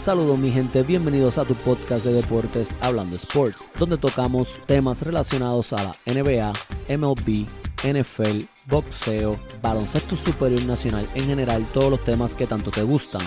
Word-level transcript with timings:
Saludos 0.00 0.38
mi 0.38 0.50
gente, 0.50 0.82
bienvenidos 0.82 1.36
a 1.36 1.44
tu 1.44 1.54
podcast 1.56 2.06
de 2.06 2.14
deportes 2.14 2.74
Hablando 2.80 3.16
Sports, 3.16 3.62
donde 3.78 3.98
tocamos 3.98 4.48
temas 4.64 5.02
relacionados 5.02 5.74
a 5.74 5.84
la 5.84 5.94
NBA, 6.06 6.54
MLB, 6.96 7.46
NFL, 7.84 8.46
boxeo, 8.64 9.38
baloncesto 9.60 10.16
superior 10.16 10.64
nacional, 10.64 11.06
en 11.14 11.26
general 11.26 11.66
todos 11.74 11.90
los 11.90 12.00
temas 12.02 12.34
que 12.34 12.46
tanto 12.46 12.70
te 12.70 12.82
gustan. 12.82 13.20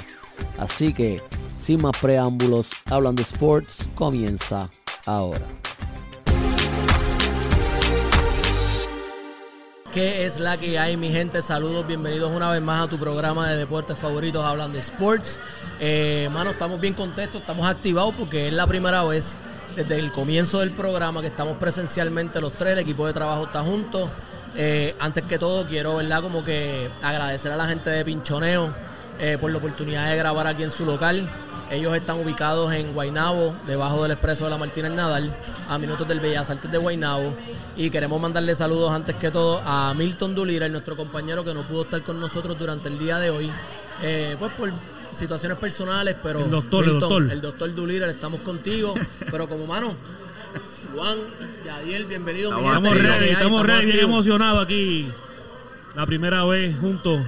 Así 0.58 0.96
que, 0.96 1.22
sin 1.60 1.80
más 1.80 1.96
preámbulos, 2.02 2.72
Hablando 2.90 3.22
Sports 3.22 3.88
comienza 3.94 4.68
ahora. 5.06 5.46
¿Qué 9.94 10.26
es 10.26 10.40
la 10.40 10.58
que 10.58 10.80
hay, 10.80 10.98
mi 10.98 11.12
gente? 11.12 11.44
Saludos, 11.44 11.86
bienvenidos 11.86 12.32
una 12.32 12.50
vez 12.50 12.64
más 12.64 12.88
a 12.88 12.90
tu 12.90 12.98
programa 12.98 13.48
de 13.50 13.58
deportes 13.58 13.96
favoritos 13.96 14.44
hablando 14.44 14.80
Sports. 14.80 15.40
Eh, 15.80 16.28
estamos 16.50 16.82
bien 16.82 16.96
contentos, 16.96 17.40
estamos 17.40 17.68
activados 17.68 18.16
porque 18.18 18.48
es 18.48 18.54
la 18.54 18.66
primera 18.66 19.04
vez 19.04 19.38
desde 19.76 20.00
el 20.00 20.12
comienzo 20.12 20.62
del 20.62 20.72
programa 20.72 21.22
que 21.22 21.28
estamos 21.28 21.58
presencialmente 21.58 22.42
los 22.42 22.54
tres, 22.54 22.74
el 22.74 22.80
equipo 22.80 23.06
de 23.06 23.14
trabajo 23.14 23.44
está 23.44 23.62
juntos. 23.62 24.10
Eh, 24.56 24.96
antes 25.00 25.26
que 25.26 25.38
todo, 25.38 25.64
quiero, 25.68 25.98
¿verdad? 25.98 26.24
Como 26.24 26.44
que 26.44 26.90
agradecer 27.04 27.52
a 27.52 27.56
la 27.56 27.68
gente 27.68 27.92
de 27.92 28.04
Pinchoneo 28.04 28.74
eh, 29.20 29.38
por 29.40 29.52
la 29.52 29.60
oportunidad 29.60 30.10
de 30.10 30.18
grabar 30.18 30.48
aquí 30.48 30.64
en 30.64 30.72
su 30.72 30.86
local. 30.86 31.30
Ellos 31.72 31.96
están 31.96 32.20
ubicados 32.20 32.72
en 32.74 32.94
Guaynabo, 32.94 33.56
debajo 33.66 34.04
del 34.04 34.12
expreso 34.12 34.44
de 34.46 34.52
la 34.52 34.58
Martínez 34.58 34.92
Nadal, 34.92 35.36
a 35.70 35.78
minutos 35.78 36.08
del 36.08 36.20
Bellas 36.20 36.50
Artes 36.50 36.72
de 36.72 36.78
Guaynabo. 36.78 37.36
Y 37.76 37.90
queremos 37.90 38.22
mandarle 38.22 38.54
saludos 38.54 38.92
antes 38.92 39.16
que 39.16 39.32
todo 39.32 39.62
a 39.66 39.94
Milton 39.96 40.36
Dulira, 40.36 40.70
nuestro 40.70 40.96
compañero 40.96 41.44
que 41.44 41.54
no 41.54 41.64
pudo 41.64 41.84
estar 41.84 42.02
con 42.04 42.20
nosotros 42.20 42.58
durante 42.60 42.90
el 42.90 43.00
día 43.00 43.18
de 43.18 43.30
hoy. 43.30 43.52
Eh, 44.04 44.36
pues 44.38 44.52
por 44.54 44.72
situaciones 45.14 45.58
personales, 45.58 46.16
pero 46.22 46.40
el 46.44 46.50
doctor, 46.52 46.84
el 46.84 47.00
doctor. 47.00 47.32
el 47.32 47.42
doctor 47.42 47.74
Dulira, 47.74 48.10
estamos 48.10 48.42
contigo. 48.42 48.94
pero 49.32 49.48
como 49.48 49.66
mano, 49.66 49.96
Juan, 50.94 51.18
Yadiel, 51.66 52.06
bienvenido. 52.06 52.56
Estamos, 52.56 52.98
ready, 52.98 53.30
estamos, 53.30 53.66
ready, 53.66 53.86
bien 53.86 54.00
emocionados 54.00 54.64
aquí. 54.64 55.10
La 55.96 56.06
primera 56.06 56.44
vez 56.46 56.78
juntos. 56.80 57.22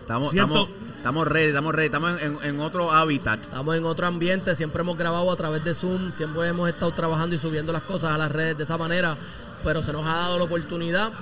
Estamos, 0.00 0.32
estamos, 0.32 0.68
Estamos 0.98 1.28
ready, 1.28 1.46
estamos 1.46 1.74
ready, 1.74 1.86
estamos 1.86 2.20
en, 2.20 2.60
otro 2.60 2.90
hábitat. 2.90 3.40
Estamos 3.40 3.76
en 3.76 3.84
otro 3.84 4.08
ambiente, 4.08 4.54
siempre 4.56 4.82
hemos 4.82 4.98
grabado 4.98 5.30
a 5.30 5.36
través 5.36 5.62
de 5.62 5.72
Zoom, 5.72 6.10
siempre 6.10 6.48
hemos 6.48 6.68
estado 6.68 6.90
trabajando 6.90 7.36
y 7.36 7.38
subiendo 7.38 7.72
las 7.72 7.82
cosas 7.82 8.10
a 8.10 8.18
las 8.18 8.32
redes 8.32 8.58
de 8.58 8.64
esa 8.64 8.76
manera, 8.76 9.16
pero 9.62 9.80
se 9.80 9.92
nos 9.92 10.04
ha 10.04 10.16
dado 10.16 10.38
la 10.38 10.44
oportunidad 10.44 11.12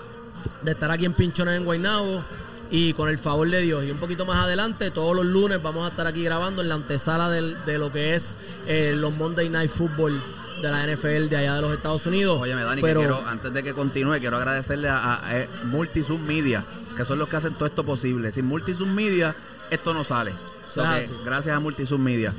de 0.63 0.73
estar 0.73 0.91
aquí 0.91 1.05
en 1.05 1.13
Pinchones 1.13 1.59
en 1.59 1.67
Guaynabo 1.67 2.25
y 2.71 2.95
con 2.95 3.11
el 3.11 3.19
favor 3.19 3.51
de 3.51 3.61
Dios. 3.61 3.85
Y 3.85 3.91
un 3.91 3.99
poquito 3.99 4.25
más 4.25 4.43
adelante, 4.43 4.91
todos 4.91 5.15
los 5.15 5.27
lunes 5.27 5.63
vamos 5.63 5.85
a 5.85 5.91
estar 5.91 6.07
aquí 6.07 6.25
grabando 6.25 6.63
en 6.63 6.71
la 6.71 6.77
antesala 6.77 7.29
de 7.29 7.79
lo 7.79 7.93
que 7.93 8.15
es 8.15 8.39
eh, 8.67 8.95
los 8.97 9.15
Monday 9.15 9.51
Night 9.51 9.71
Football 9.71 10.21
de 10.63 10.71
la 10.71 10.87
NFL 10.87 11.29
de 11.29 11.37
allá 11.37 11.57
de 11.57 11.61
los 11.61 11.75
Estados 11.75 12.07
Unidos. 12.07 12.41
Óyeme, 12.41 12.63
Dani, 12.63 12.81
pero, 12.81 13.01
quiero, 13.01 13.23
antes 13.27 13.53
de 13.53 13.63
que 13.63 13.75
continúe, 13.75 14.19
quiero 14.21 14.39
agradecerle 14.39 14.89
a, 14.89 15.21
Multisum 15.65 16.23
Media, 16.23 16.65
que 16.97 17.05
son 17.05 17.19
los 17.19 17.29
que 17.29 17.37
hacen 17.37 17.53
todo 17.53 17.67
esto 17.67 17.85
posible. 17.85 18.33
Sin 18.33 18.47
Multisum 18.47 18.93
Media 18.95 19.37
esto 19.71 19.95
no 19.95 20.05
sale. 20.05 20.33
gracias 21.25 21.57
a 21.57 21.61
Multisub 21.61 21.99
Media. 21.99 22.33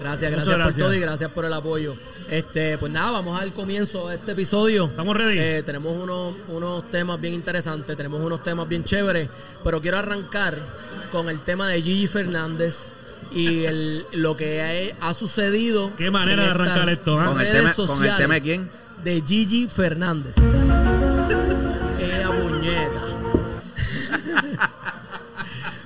Gracias, 0.00 0.32
gracias, 0.32 0.58
por 0.58 0.74
todo 0.74 0.94
y 0.94 1.00
gracias 1.00 1.30
por 1.30 1.44
el 1.44 1.52
apoyo. 1.52 1.94
Este, 2.28 2.76
pues 2.78 2.92
nada, 2.92 3.12
vamos 3.12 3.40
al 3.40 3.52
comienzo 3.52 4.08
de 4.08 4.16
este 4.16 4.32
episodio. 4.32 4.86
Estamos 4.86 5.16
ready. 5.16 5.38
Eh, 5.38 5.62
tenemos 5.64 5.96
unos, 5.96 6.34
unos 6.48 6.90
temas 6.90 7.20
bien 7.20 7.34
interesantes, 7.34 7.96
tenemos 7.96 8.20
unos 8.20 8.42
temas 8.42 8.68
bien 8.68 8.82
chéveres, 8.82 9.30
pero 9.62 9.80
quiero 9.80 9.98
arrancar 9.98 10.58
con 11.12 11.28
el 11.28 11.40
tema 11.40 11.68
de 11.68 11.82
Gigi 11.82 12.08
Fernández 12.08 12.76
y 13.32 13.64
el, 13.64 14.06
lo 14.12 14.36
que 14.36 14.94
ha, 15.00 15.14
sucedido. 15.14 15.92
Qué 15.96 16.10
manera 16.10 16.44
de 16.44 16.50
arrancar 16.50 16.88
esto, 16.88 17.22
¿eh? 17.22 17.26
¿Con, 17.26 17.40
el 17.40 17.52
tema, 17.52 17.74
¿Con 17.74 18.04
el 18.04 18.16
tema 18.16 18.34
de 18.34 18.42
quién? 18.42 18.70
De 19.04 19.22
Gigi 19.24 19.68
Fernández. 19.68 20.34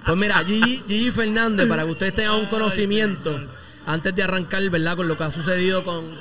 Pues 0.07 0.17
mira, 0.17 0.37
Gigi, 0.45 1.11
Fernández, 1.11 1.67
para 1.67 1.85
que 1.85 1.91
ustedes 1.91 2.15
tengan 2.15 2.37
un 2.37 2.47
conocimiento, 2.47 3.41
antes 3.87 4.15
de 4.15 4.23
arrancar, 4.23 4.63
¿verdad? 4.71 4.95
Con 4.95 5.09
lo 5.09 5.19
que 5.19 5.25
ha 5.25 5.33
sucedido 5.33 5.83
con, 5.83 6.15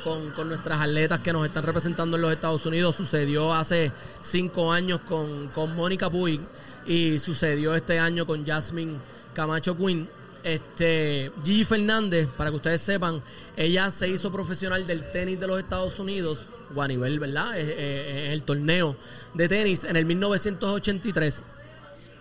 nuestras 0.50 0.82
atletas 0.82 1.20
que 1.20 1.32
nos 1.32 1.46
están 1.46 1.62
representando 1.62 2.16
en 2.16 2.24
los 2.24 2.32
Estados 2.32 2.66
Unidos, 2.66 2.96
sucedió 2.96 3.54
hace 3.54 3.92
cinco 4.22 4.74
años 4.74 5.02
con, 5.08 5.50
con 5.50 5.76
Mónica 5.76 6.10
Puig 6.10 6.42
y 6.88 7.20
sucedió 7.20 7.76
este 7.76 8.00
año 8.00 8.26
con 8.26 8.44
Jasmine 8.44 8.98
Camacho 9.36 9.78
Quinn. 9.78 10.10
Este, 10.44 11.32
Gigi 11.44 11.64
Fernández, 11.64 12.28
para 12.36 12.50
que 12.50 12.56
ustedes 12.56 12.82
sepan, 12.82 13.22
ella 13.56 13.92
se 13.92 14.10
hizo 14.10 14.32
profesional 14.32 14.88
del 14.88 15.12
tenis 15.12 15.40
de 15.40 15.46
los 15.46 15.60
Estados 15.60 16.00
Unidos, 16.00 16.48
o 16.76 16.82
a 16.82 16.88
nivel, 16.88 17.20
¿verdad? 17.20 17.56
Es, 17.56 18.34
el 18.34 18.42
torneo 18.42 18.96
de 19.36 19.48
tenis 19.48 19.84
en 19.84 19.96
el 19.96 20.06
1983 20.06 21.44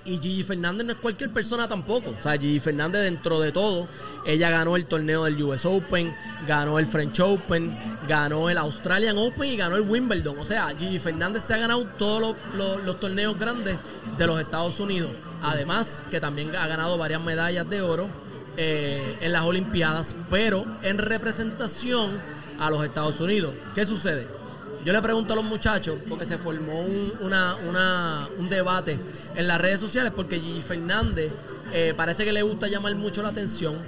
y 0.04 0.18
Gigi 0.18 0.42
Fernández 0.42 0.86
no 0.86 0.92
es 0.92 0.98
cualquier 0.98 1.30
persona 1.30 1.66
tampoco. 1.66 2.10
O 2.10 2.22
sea, 2.22 2.32
Gigi 2.32 2.60
Fernández 2.60 3.02
dentro 3.02 3.40
de 3.40 3.52
todo, 3.52 3.88
ella 4.26 4.50
ganó 4.50 4.76
el 4.76 4.86
torneo 4.86 5.24
del 5.24 5.42
US 5.42 5.64
Open, 5.64 6.14
ganó 6.46 6.78
el 6.78 6.86
French 6.86 7.20
Open, 7.20 7.76
ganó 8.08 8.50
el 8.50 8.58
Australian 8.58 9.16
Open 9.18 9.50
y 9.50 9.56
ganó 9.56 9.76
el 9.76 9.82
Wimbledon. 9.82 10.38
O 10.38 10.44
sea, 10.44 10.74
Gigi 10.76 10.98
Fernández 10.98 11.42
se 11.44 11.54
ha 11.54 11.58
ganado 11.58 11.84
todos 11.98 12.36
los, 12.56 13.00
torneos 13.00 13.38
grandes 13.38 13.78
de 14.18 14.26
los 14.26 14.40
Estados 14.40 14.78
Unidos. 14.80 15.10
Además, 15.42 16.02
que 16.10 16.20
también 16.20 16.54
ha 16.54 16.66
ganado 16.66 16.98
varias 16.98 17.22
medallas 17.22 17.68
de 17.68 17.82
oro 17.82 18.08
eh, 18.56 19.16
en 19.20 19.32
las 19.32 19.42
Olimpiadas, 19.42 20.14
pero 20.30 20.64
en 20.82 20.98
representación 20.98 22.20
a 22.58 22.70
los 22.70 22.84
Estados 22.84 23.20
Unidos. 23.20 23.54
¿Qué 23.74 23.84
sucede? 23.84 24.43
Yo 24.84 24.92
le 24.92 25.00
pregunto 25.00 25.32
a 25.32 25.36
los 25.36 25.44
muchachos, 25.44 25.96
porque 26.08 26.26
se 26.26 26.36
formó 26.36 26.80
un, 26.80 27.10
una, 27.20 28.28
un 28.36 28.48
debate 28.50 28.98
en 29.34 29.48
las 29.48 29.58
redes 29.58 29.80
sociales, 29.80 30.12
porque 30.14 30.38
Gigi 30.38 30.60
Fernández 30.60 31.32
eh, 31.72 31.94
parece 31.96 32.24
que 32.24 32.32
le 32.32 32.42
gusta 32.42 32.68
llamar 32.68 32.94
mucho 32.94 33.22
la 33.22 33.30
atención 33.30 33.78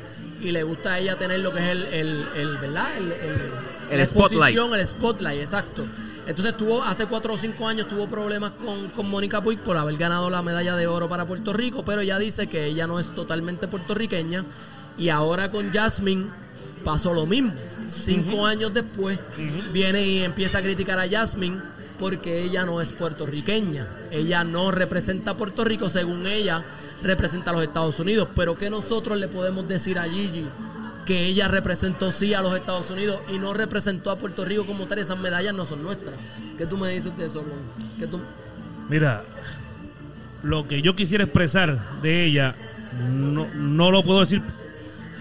y 0.41 0.53
le 0.53 0.63
gusta 0.63 0.95
a 0.95 0.99
ella 0.99 1.17
tener 1.17 1.41
lo 1.41 1.53
que 1.53 1.59
es 1.59 1.69
el, 1.69 1.83
el, 1.87 2.27
el 2.35 2.57
¿verdad? 2.57 2.97
El, 2.97 3.13
el, 3.91 4.07
spotlight. 4.07 4.57
El 4.57 4.87
spotlight, 4.87 5.41
exacto. 5.41 5.87
Entonces 6.27 6.57
tuvo, 6.57 6.83
hace 6.83 7.07
cuatro 7.07 7.35
o 7.35 7.37
cinco 7.37 7.69
años 7.69 7.87
tuvo 7.89 8.09
problemas 8.09 8.53
con, 8.53 8.89
con 8.89 9.09
Mónica 9.09 9.43
Puig 9.43 9.59
por 9.59 9.77
haber 9.77 9.97
ganado 9.99 10.31
la 10.31 10.41
medalla 10.41 10.77
de 10.77 10.87
oro 10.87 11.09
para 11.09 11.27
Puerto 11.27 11.53
Rico, 11.53 11.85
pero 11.85 12.01
ella 12.01 12.19
dice 12.19 12.47
que 12.47 12.65
ella 12.65 12.87
no 12.87 12.99
es 12.99 13.15
totalmente 13.15 13.69
puertorriqueña. 13.69 14.45
Y 14.99 15.11
ahora 15.11 15.51
con 15.51 15.73
Jasmine 15.73 16.31
pasó 16.87 17.13
lo 17.13 17.27
mismo. 17.27 17.53
Cinco 17.89 18.47
años 18.47 18.73
después 18.73 19.19
viene 19.73 20.07
y 20.07 20.23
empieza 20.23 20.59
a 20.59 20.63
criticar 20.63 21.01
a 21.01 21.09
Jasmine 21.09 21.61
porque 21.99 22.45
ella 22.45 22.65
no 22.65 22.81
es 22.81 22.93
puertorriqueña. 22.93 23.89
Ella 24.13 24.45
no 24.45 24.71
representa 24.71 25.33
a 25.33 25.37
Puerto 25.37 25.65
Rico, 25.65 25.89
según 25.89 26.29
ella, 26.29 26.65
representa 27.03 27.51
a 27.51 27.55
los 27.55 27.65
Estados 27.65 27.99
Unidos. 27.99 28.29
Pero 28.37 28.55
que 28.55 28.71
nosotros 28.71 29.19
le 29.19 29.27
podemos 29.27 29.67
decir 29.67 29.99
a 29.99 30.05
Gigi 30.05 30.47
que 31.05 31.27
ella 31.27 31.49
representó 31.49 32.13
sí 32.13 32.35
a 32.35 32.41
los 32.41 32.57
Estados 32.57 32.89
Unidos 32.93 33.21
y 33.35 33.39
no 33.39 33.53
representó 33.53 34.13
a 34.13 34.17
Puerto 34.17 34.45
Rico 34.45 34.65
como 34.65 34.87
tal, 34.87 35.01
esas 35.01 35.19
medallas 35.19 35.55
no 35.55 35.65
son 35.65 35.83
nuestras. 35.83 36.15
¿Qué 36.57 36.67
tú 36.67 36.79
me 36.79 36.91
dices 36.91 37.17
de 37.19 37.27
eso, 37.27 37.45
¿Qué 37.99 38.07
tú... 38.07 38.21
Mira, 38.89 39.25
lo 40.45 40.69
que 40.69 40.83
yo 40.83 40.95
quisiera 40.95 41.25
expresar 41.25 42.01
de 42.01 42.27
ella, 42.27 42.55
no, 43.13 43.49
no 43.55 43.91
lo 43.91 44.05
puedo 44.05 44.21
decir 44.21 44.41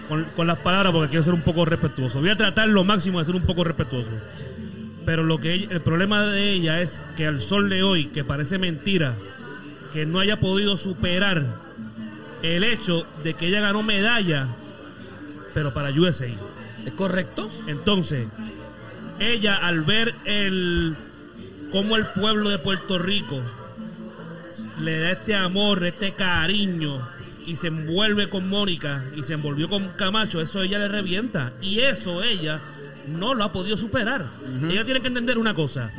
con, 0.08 0.46
las 0.46 0.58
palabras 0.58 0.92
porque 0.92 1.10
quiero 1.10 1.24
ser 1.24 1.34
un 1.34 1.42
poco 1.42 1.64
respetuoso. 1.64 2.20
Voy 2.20 2.30
a 2.30 2.36
tratar 2.36 2.68
lo 2.68 2.84
máximo 2.84 3.18
de 3.18 3.26
ser 3.26 3.34
un 3.34 3.42
poco 3.42 3.64
respetuoso. 3.64 4.10
Pero 5.04 5.22
lo 5.22 5.38
que 5.38 5.54
el 5.54 5.80
problema 5.80 6.26
de 6.26 6.50
ella 6.50 6.80
es 6.80 7.06
que 7.16 7.26
al 7.26 7.40
sol 7.40 7.68
de 7.68 7.82
hoy, 7.82 8.06
que 8.06 8.24
parece 8.24 8.58
mentira, 8.58 9.14
que 9.92 10.06
no 10.06 10.18
haya 10.18 10.40
podido 10.40 10.76
superar 10.76 11.44
el 12.42 12.64
hecho 12.64 13.06
de 13.22 13.34
que 13.34 13.46
ella 13.46 13.60
ganó 13.60 13.82
medalla, 13.82 14.46
pero 15.54 15.72
para 15.72 15.90
USA. 15.90 16.26
¿Es 16.84 16.92
correcto? 16.92 17.50
Entonces, 17.66 18.26
ella 19.18 19.54
al 19.54 19.82
ver 19.82 20.14
el 20.24 20.96
cómo 21.70 21.96
el 21.96 22.06
pueblo 22.06 22.50
de 22.50 22.58
Puerto 22.58 22.98
Rico 22.98 23.40
le 24.80 24.98
da 24.98 25.10
este 25.12 25.34
amor, 25.34 25.84
este 25.84 26.12
cariño 26.12 27.00
y 27.46 27.56
se 27.56 27.68
envuelve 27.68 28.28
con 28.28 28.48
Mónica 28.48 29.04
y 29.16 29.22
se 29.22 29.34
envolvió 29.34 29.68
con 29.68 29.88
Camacho, 29.90 30.40
eso 30.40 30.62
ella 30.62 30.78
le 30.78 30.88
revienta. 30.88 31.52
Y 31.62 31.80
eso 31.80 32.22
ella 32.22 32.60
no 33.06 33.34
lo 33.34 33.44
ha 33.44 33.52
podido 33.52 33.76
superar. 33.76 34.26
Ella 34.68 34.84
tiene 34.84 35.00
que 35.00 35.08
entender 35.08 35.38
una 35.38 35.54
cosa. 35.54 35.92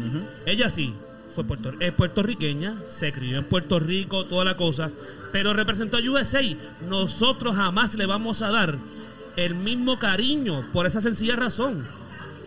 Ella 0.46 0.70
sí, 0.70 0.94
fue 1.34 1.46
es 1.80 1.94
puertorriqueña, 1.94 2.76
se 2.90 3.12
crió 3.12 3.38
en 3.38 3.46
Puerto 3.46 3.80
Rico, 3.80 4.26
toda 4.26 4.44
la 4.44 4.58
cosa, 4.58 4.92
pero 5.32 5.54
representó 5.54 5.98
a 5.98 6.02
USA. 6.02 6.42
Nosotros 6.88 7.56
jamás 7.56 7.96
le 7.96 8.06
vamos 8.06 8.42
a 8.42 8.52
dar 8.52 8.78
el 9.36 9.56
mismo 9.56 10.00
cariño 10.00 10.68
por 10.74 10.86
esa 10.86 11.00
sencilla 11.00 11.36
razón. 11.36 11.88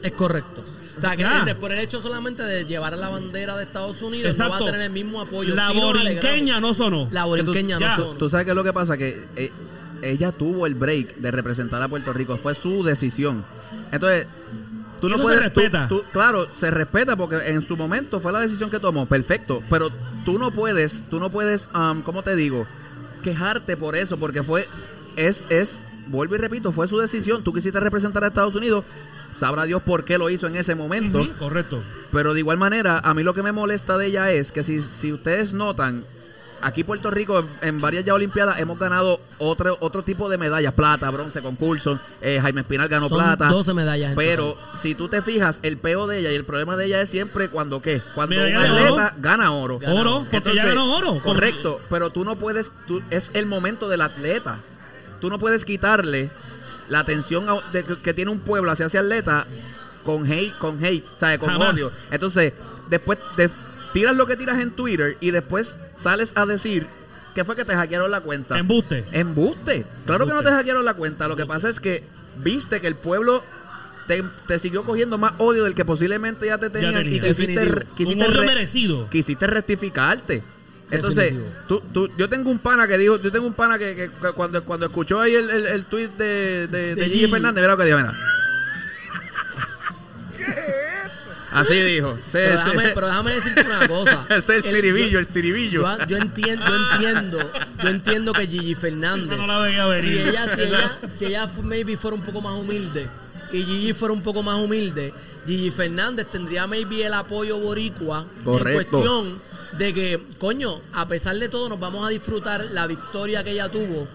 Es 0.03 0.13
correcto. 0.13 0.63
O 1.09 1.17
sea, 1.17 1.45
que 1.45 1.55
por 1.55 1.73
el 1.73 1.79
hecho 1.79 2.01
solamente 2.01 2.43
de 2.43 2.65
llevar 2.65 2.97
la 2.97 3.09
bandera 3.09 3.57
de 3.57 3.65
Estados 3.65 4.03
Unidos 4.03 4.37
no 4.39 4.49
va 4.49 4.57
a 4.57 4.65
tener 4.65 4.81
el 4.83 4.91
mismo 4.91 5.21
apoyo. 5.21 5.55
La 5.55 5.71
borinqueña 5.73 6.61
no 6.61 6.75
sonó. 6.75 7.09
La 7.11 7.25
borinqueña 7.25 7.79
no 7.79 7.97
sonó. 7.97 8.15
Tú 8.19 8.29
sabes 8.31 8.45
qué 8.45 8.51
es 8.53 8.57
lo 8.57 8.65
que 8.65 8.73
pasa, 8.73 8.97
que 8.97 9.25
eh, 9.37 9.51
ella 10.03 10.33
tuvo 10.33 10.67
el 10.67 10.75
break 10.75 11.17
de 11.17 11.31
representar 11.31 11.83
a 11.83 11.89
Puerto 11.89 12.13
Rico, 12.13 12.37
fue 12.37 12.55
su 12.55 12.83
decisión. 12.85 13.45
Entonces, 13.93 14.27
tú 15.01 15.09
no 15.09 15.17
se 15.17 15.23
puedes. 15.23 15.53
tú- 15.53 15.61
respeta. 15.61 15.89
tú- 15.89 16.03
claro, 16.13 16.49
se 16.57 16.71
respeta 16.71 17.17
porque 17.17 17.37
en 17.49 17.67
su 17.67 17.77
momento 17.77 18.21
fue 18.21 18.33
la 18.33 18.41
decisión 18.41 18.71
que 18.71 18.79
tomó, 18.79 19.07
perfecto. 19.07 19.63
Pero 19.71 19.91
tú 20.25 20.39
no 20.39 20.51
puedes, 20.51 21.05
tú 21.11 21.19
no 21.19 21.31
puedes, 21.31 21.69
um, 21.75 22.03
¿cómo 22.03 22.23
te 22.23 22.37
digo? 22.37 22.67
Quejarte 23.23 23.77
por 23.77 23.97
eso, 23.97 24.17
porque 24.17 24.43
fue, 24.43 24.67
es, 25.17 25.45
es, 25.51 25.83
vuelvo 26.09 26.35
y 26.35 26.39
repito, 26.39 26.73
fue 26.73 26.89
su 26.89 26.99
decisión. 26.99 27.43
Tú 27.43 27.53
quisiste 27.53 27.79
representar 27.81 28.25
a 28.25 28.29
Estados 28.29 28.55
Unidos, 28.55 28.85
sabrá 29.41 29.65
Dios 29.65 29.83
por 29.83 30.05
qué 30.05 30.19
lo 30.19 30.31
hizo 30.31 30.47
en 30.47 30.57
ese 30.57 30.75
momento. 30.75 31.23
Ujú, 31.23 31.33
correcto. 31.39 31.83
Pero 32.13 32.35
de 32.35 32.41
igual 32.41 32.59
manera, 32.59 32.99
a 33.03 33.15
mí 33.15 33.23
lo 33.23 33.35
que 33.35 33.43
me 33.43 33.53
molesta 33.53 33.97
de 33.97 34.07
ella 34.07 34.31
es 34.31 34.53
que 34.53 34.63
si, 34.63 34.83
si 34.83 35.13
ustedes 35.13 35.55
notan, 35.55 36.05
aquí 36.61 36.85
Puerto 36.85 37.11
Rico 37.11 37.43
en 37.63 37.81
varias 37.81 38.05
ya 38.05 38.13
Olimpiadas 38.13 38.61
hemos 38.61 38.79
ganado 38.79 39.19
otro, 39.39 39.79
otro 39.81 40.03
tipo 40.03 40.29
de 40.29 40.37
medallas, 40.37 40.75
plata, 40.75 41.09
bronce, 41.09 41.41
concurso, 41.41 41.99
eh, 42.21 42.39
Jaime 42.41 42.61
Espinal 42.61 42.89
ganó 42.89 43.09
Son 43.09 43.17
plata. 43.19 43.49
12 43.49 43.73
medallas. 43.73 44.13
Pero 44.15 44.55
total. 44.55 44.79
si 44.79 44.95
tú 44.95 45.09
te 45.09 45.23
fijas, 45.23 45.59
el 45.63 45.79
peo 45.79 46.07
de 46.07 46.19
ella 46.19 46.33
y 46.33 46.35
el 46.35 46.45
problema 46.45 46.77
de 46.77 46.85
ella 46.85 47.01
es 47.01 47.09
siempre 47.09 47.49
cuando 47.49 47.81
qué? 47.81 48.03
Cuando 48.15 48.37
un 48.37 48.57
atleta 48.57 48.93
oro. 48.93 49.11
gana 49.19 49.53
oro. 49.53 49.79
Gana 49.79 49.95
oro, 49.95 50.17
oro. 50.17 50.27
porque 50.31 50.55
ya 50.55 50.67
ganó 50.67 50.97
oro. 50.97 51.19
Correcto, 51.23 51.81
pero 51.89 52.11
tú 52.11 52.25
no 52.25 52.37
puedes, 52.37 52.71
tú, 52.87 53.03
es 53.11 53.31
el 53.33 53.47
momento 53.47 53.89
del 53.89 54.03
atleta. 54.03 54.59
Tú 55.21 55.29
no 55.31 55.39
puedes 55.39 55.65
quitarle 55.65 56.31
la 56.91 57.01
atención 57.01 57.47
que, 58.03 58.13
tiene 58.13 58.31
un 58.31 58.41
pueblo 58.41 58.71
hacia 58.71 58.87
ese 58.87 58.99
atleta 58.99 59.47
con 60.05 60.31
hate, 60.31 60.57
con 60.59 60.85
hate, 60.85 61.05
¿sabes? 61.19 61.39
Con 61.39 61.49
Jamás. 61.49 61.75
odio. 61.75 61.89
Entonces, 62.11 62.53
después 62.91 63.19
te 63.37 63.49
tiras 63.95 64.15
lo 64.17 64.27
que 64.27 64.37
tiras 64.37 64.59
en 64.59 64.71
Twitter 64.73 65.17
y 65.21 65.31
después 65.31 65.77
sales 66.03 66.33
a 66.35 66.45
decir 66.47 66.87
que 67.35 67.45
fue 67.45 67.55
que 67.57 67.65
te 67.65 67.75
hackearon 67.75 68.11
la 68.11 68.21
cuenta. 68.21 68.59
Embuste. 68.59 69.05
Embuste. 69.13 69.87
Claro 70.05 70.27
que 70.27 70.35
no 70.35 70.43
te 70.43 70.51
hackearon 70.51 70.85
la 70.85 70.95
cuenta. 70.95 71.29
Lo 71.29 71.37
que 71.37 71.47
pasa 71.47 71.69
es 71.69 71.81
que 71.81 72.03
viste 72.37 72.81
que 72.81 72.89
el 72.89 72.97
pueblo 72.97 73.43
te, 74.09 74.25
te 74.49 74.59
siguió 74.59 74.83
cogiendo 74.85 75.17
más 75.19 75.35
odio 75.39 75.65
del 75.65 75.75
que 75.77 75.85
posiblemente 75.85 76.47
ya 76.47 76.59
te 76.59 76.71
tenían 76.71 76.95
tenía. 76.95 77.17
y 77.19 77.21
quisiste, 77.21 77.65
re- 77.65 77.87
quisiste 77.97 78.27
re- 78.27 78.47
merecido. 78.47 79.09
quisiste 79.11 79.47
rectificarte. 79.47 80.43
Entonces, 80.91 81.35
tú, 81.69 81.81
tú, 81.93 82.09
yo 82.17 82.29
tengo 82.29 82.51
un 82.51 82.59
pana 82.59 82.87
que 82.89 82.99
dijo, 82.99 83.21
yo 83.21 83.31
tengo 83.31 83.47
un 83.47 83.55
pana 83.55 83.79
que, 83.79 83.95
que- 83.95 84.11
que 84.11 84.33
cuando, 84.35 84.63
cuando 84.65 84.87
escuchó 84.87 85.21
ahí 85.21 85.35
el, 85.37 85.49
el, 85.51 85.67
el 85.67 85.85
tweet 85.85 86.09
de, 86.19 86.67
de, 86.67 86.69
de 86.69 86.95
De 86.97 87.05
Gigi. 87.09 87.29
Fernández, 87.29 87.63
mira 87.63 87.73
lo 87.75 87.79
que 87.79 87.85
dijo, 87.85 87.99
mira. 87.99 88.13
Así 91.53 91.75
dijo. 91.75 92.15
Sí, 92.17 92.23
Pero 92.33 92.59
sí. 92.59 92.65
déjame, 92.65 92.89
pero 92.95 93.07
déjame 93.09 93.33
decirte 93.33 93.63
una 93.67 93.89
cosa. 93.89 94.25
Es 94.31 94.49
el 94.49 94.63
ciribillo, 94.63 95.09
yo- 95.09 95.19
el 95.19 95.27
ciribillo. 95.27 95.83
Yo, 95.99 96.07
yo 96.07 96.17
entiendo, 96.17 96.65
yo 96.67 96.77
entiendo, 97.09 97.53
yo 97.83 97.89
entiendo 97.89 98.33
que 98.33 98.47
Gigi 98.47 98.75
Fernández, 98.77 99.37
No 99.39 99.47
la 99.47 99.59
veía 99.59 99.87
venir. 99.87 100.05
si 100.05 100.19
ella, 100.29 100.55
si 100.55 100.61
ella, 100.63 100.99
si 101.09 101.25
ella 101.27 101.49
maybe 101.65 101.97
fuera 101.97 102.15
un 102.15 102.23
poco 102.23 102.41
más 102.41 102.55
humilde 102.55 103.09
y 103.53 103.63
Gigi 103.65 103.93
fuera 103.93 104.13
un 104.13 104.23
poco 104.23 104.43
más 104.43 104.59
humilde, 104.59 105.13
Gigi 105.47 105.71
Fernández 105.71 106.29
tendría 106.31 106.67
maybe 106.67 107.05
el 107.05 107.15
apoyo 107.15 107.59
boricua 107.59 108.27
en 108.39 108.45
Correcto. 108.45 108.91
cuestión 108.91 109.41
de 109.79 109.95
que, 109.95 110.21
coño, 110.39 110.81
a 110.93 111.07
pesar 111.07 111.37
de 111.37 111.49
todo 111.49 111.69
nos 111.69 111.79
vamos 111.79 112.05
a 112.05 112.09
disfrutar 112.09 112.65
la 112.71 112.87
victoria 112.87 113.45
que 113.45 113.53
ella 113.53 113.71
tuvo 113.71 114.09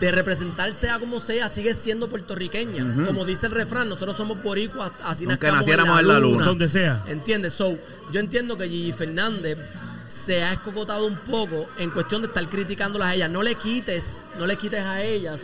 de 0.00 0.10
representar 0.10 0.72
sea 0.74 0.98
como 0.98 1.20
sea, 1.20 1.48
sigue 1.48 1.72
siendo 1.74 2.08
puertorriqueña. 2.08 3.06
Como 3.06 3.24
dice 3.24 3.46
el 3.46 3.52
refrán, 3.52 3.88
nosotros 3.88 4.16
somos 4.16 4.42
boricuas, 4.42 4.92
así 5.04 5.24
Aunque 5.24 5.46
nazcamos 5.46 5.58
naciéramos 5.60 6.00
en 6.00 6.08
la 6.08 6.18
luna. 6.18 6.46
Donde 6.46 6.68
sea. 6.68 7.02
¿Entiendes? 7.06 7.54
So, 7.54 7.78
yo 8.12 8.20
entiendo 8.20 8.58
que 8.58 8.68
Gigi 8.68 8.92
Fernández 8.92 9.58
se 10.06 10.42
ha 10.42 10.52
escocotado 10.52 11.06
un 11.06 11.16
poco 11.16 11.66
en 11.78 11.90
cuestión 11.90 12.22
de 12.22 12.28
estar 12.28 12.46
criticándolas 12.48 13.08
a 13.08 13.14
ellas. 13.14 13.30
No 13.30 13.42
le 13.42 13.54
quites, 13.54 14.22
no 14.38 14.46
le 14.46 14.56
quites 14.56 14.82
a 14.82 15.02
ellas 15.02 15.42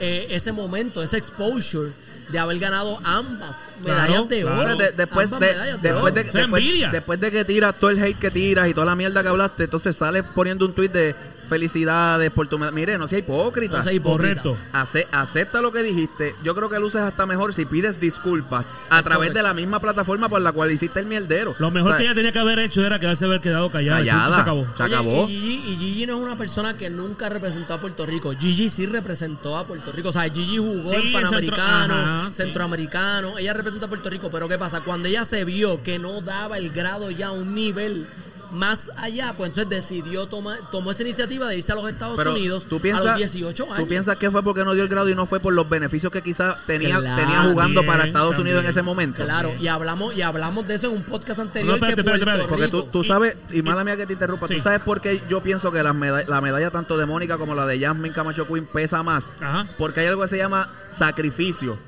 eh, 0.00 0.26
ese 0.30 0.52
momento, 0.52 1.02
ese 1.02 1.16
exposure 1.16 1.92
de 2.32 2.38
haber 2.38 2.58
ganado 2.58 2.98
ambas 3.04 3.56
medallas 3.84 4.06
Claro, 4.08 4.24
de 4.24 4.40
claro. 4.42 4.60
oro. 4.62 4.76
De- 4.76 4.92
después, 4.92 5.30
de, 5.30 5.38
medallas 5.38 5.82
de 5.82 5.88
después, 5.92 6.12
oro. 6.12 6.22
después, 6.22 6.90
después 6.92 7.20
de 7.20 7.30
que 7.30 7.44
tiras 7.44 7.74
todo 7.78 7.90
el 7.90 8.02
hate 8.02 8.18
que 8.18 8.30
tiras 8.30 8.68
y 8.68 8.74
toda 8.74 8.86
la 8.86 8.96
mierda 8.96 9.22
que 9.22 9.28
hablaste, 9.28 9.64
entonces 9.64 9.94
sales 9.96 10.24
poniendo 10.34 10.64
un 10.64 10.72
tweet 10.72 10.88
de 10.88 11.14
felicidades 11.52 12.30
por 12.30 12.48
tu... 12.48 12.58
Mire, 12.58 12.96
no 12.98 13.06
sea 13.08 13.18
hipócrita. 13.18 13.78
No 13.78 13.84
sea 13.84 13.92
hipócrita. 13.92 14.42
Correcto. 14.42 14.56
Ace- 14.72 15.06
acepta 15.12 15.60
lo 15.60 15.70
que 15.70 15.82
dijiste. 15.82 16.34
Yo 16.42 16.54
creo 16.54 16.68
que 16.70 16.78
luces 16.80 17.02
hasta 17.02 17.26
mejor 17.26 17.52
si 17.52 17.66
pides 17.66 18.00
disculpas 18.00 18.66
a 18.88 18.98
Es 18.98 19.04
través 19.04 19.28
correcto. 19.28 19.38
de 19.38 19.42
la 19.42 19.52
misma 19.54 19.80
plataforma 19.80 20.28
por 20.28 20.40
la 20.40 20.52
cual 20.52 20.70
hiciste 20.72 21.00
el 21.00 21.06
mierdero. 21.06 21.54
Lo 21.58 21.70
mejor 21.70 21.88
O 21.88 21.90
sea, 21.92 21.98
que 21.98 22.04
ella 22.04 22.14
tenía 22.14 22.32
que 22.32 22.38
haber 22.38 22.58
hecho 22.58 22.84
era 22.86 22.98
quedarse 22.98 23.26
haber 23.26 23.40
quedado 23.40 23.70
callada. 23.70 23.98
Callada. 23.98 24.34
Se 24.36 24.40
acabó. 24.40 24.66
Se 24.76 24.82
Oye, 24.82 24.94
acabó. 24.94 25.28
Y 25.28 25.32
Gigi, 25.40 25.72
y 25.72 25.76
Gigi 25.76 26.06
no 26.06 26.16
es 26.16 26.22
una 26.22 26.36
persona 26.36 26.76
que 26.78 26.88
nunca 26.88 27.28
representó 27.28 27.74
a 27.74 27.80
Puerto 27.80 28.06
Rico. 28.06 28.32
Gigi 28.38 28.70
sí 28.70 28.86
representó 28.86 29.56
a 29.58 29.64
Puerto 29.66 29.92
Rico. 29.92 30.08
O 30.08 30.12
sea, 30.12 30.22
Gigi 30.24 30.56
jugó 30.58 30.88
Sí, 30.88 30.94
en 30.96 31.12
Panamericano, 31.12 31.94
centro- 31.94 31.96
ajá, 32.12 32.26
sí. 32.28 32.34
Centroamericano. 32.34 33.38
Ella 33.38 33.52
representa 33.52 33.86
a 33.86 33.88
Puerto 33.88 34.08
Rico. 34.08 34.30
Pero 34.30 34.48
¿qué 34.48 34.56
pasa? 34.58 34.80
Cuando 34.80 35.08
ella 35.08 35.24
se 35.24 35.44
vio 35.44 35.82
que 35.82 35.98
no 35.98 36.20
daba 36.22 36.56
el 36.58 36.70
grado 36.70 37.10
ya 37.10 37.28
a 37.28 37.32
un 37.32 37.54
nivel 37.54 38.06
más 38.52 38.90
allá, 38.96 39.32
pues 39.36 39.48
entonces 39.48 39.68
decidió 39.70 40.26
tomar, 40.26 40.58
tomó 40.70 40.90
esa 40.90 41.02
iniciativa 41.02 41.46
de 41.46 41.56
irse 41.56 41.72
a 41.72 41.74
los 41.74 41.88
Estados 41.88 42.16
Pero 42.16 42.32
Unidos 42.32 42.66
tú 42.68 42.76
a 42.84 43.00
los 43.02 43.16
18 43.16 43.64
años. 43.64 43.78
tú 43.78 43.88
piensas 43.88 44.16
que 44.16 44.30
fue 44.30 44.42
porque 44.42 44.64
no 44.64 44.74
dio 44.74 44.82
el 44.82 44.88
grado 44.88 45.08
y 45.08 45.14
no 45.14 45.24
fue 45.26 45.40
por 45.40 45.52
los 45.54 45.68
beneficios 45.68 46.12
que 46.12 46.20
quizás 46.22 46.56
tenía, 46.66 46.98
Claro. 46.98 47.16
tenía 47.22 47.42
jugando 47.50 47.80
para 47.80 48.00
También, 48.00 48.08
Estados 48.16 48.38
Unidos 48.38 48.62
en 48.64 48.70
ese 48.70 48.82
momento. 48.82 49.24
Claro, 49.24 49.54
y 49.58 49.68
hablamos, 49.68 50.14
y 50.14 50.22
hablamos 50.22 50.66
de 50.68 50.74
eso 50.74 50.88
en 50.88 50.92
un 50.94 51.02
podcast 51.02 51.40
anterior 51.40 51.68
No, 51.70 51.74
espérate, 51.86 52.02
que 52.02 52.18
espérate, 52.18 52.44
Porque 52.48 52.68
tú, 52.68 53.04
sabes, 53.04 53.36
y 53.50 53.62
mala 53.62 53.84
mía 53.84 53.96
que 53.96 54.06
te 54.06 54.12
interrumpa, 54.12 54.46
Sí. 54.48 54.56
tú 54.56 54.62
sabes 54.62 54.80
por 54.80 55.00
qué 55.00 55.22
yo 55.28 55.40
pienso 55.42 55.72
que 55.72 55.82
las 55.82 55.94
meda- 55.94 56.24
la 56.28 56.40
medalla 56.40 56.70
tanto 56.70 56.98
de 56.98 57.06
Mónica 57.06 57.38
como 57.38 57.54
la 57.54 57.64
de 57.66 57.80
Jasmine 57.80 58.14
Camacho 58.14 58.46
Queen 58.46 58.66
pesa 58.66 59.02
más. 59.02 59.30
Ajá. 59.40 59.66
Porque 59.78 60.00
hay 60.00 60.06
algo 60.08 60.22
que 60.22 60.28
se 60.28 60.36
llama 60.36 60.68
sacrificio. 60.90 61.78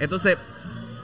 Entonces, 0.00 0.36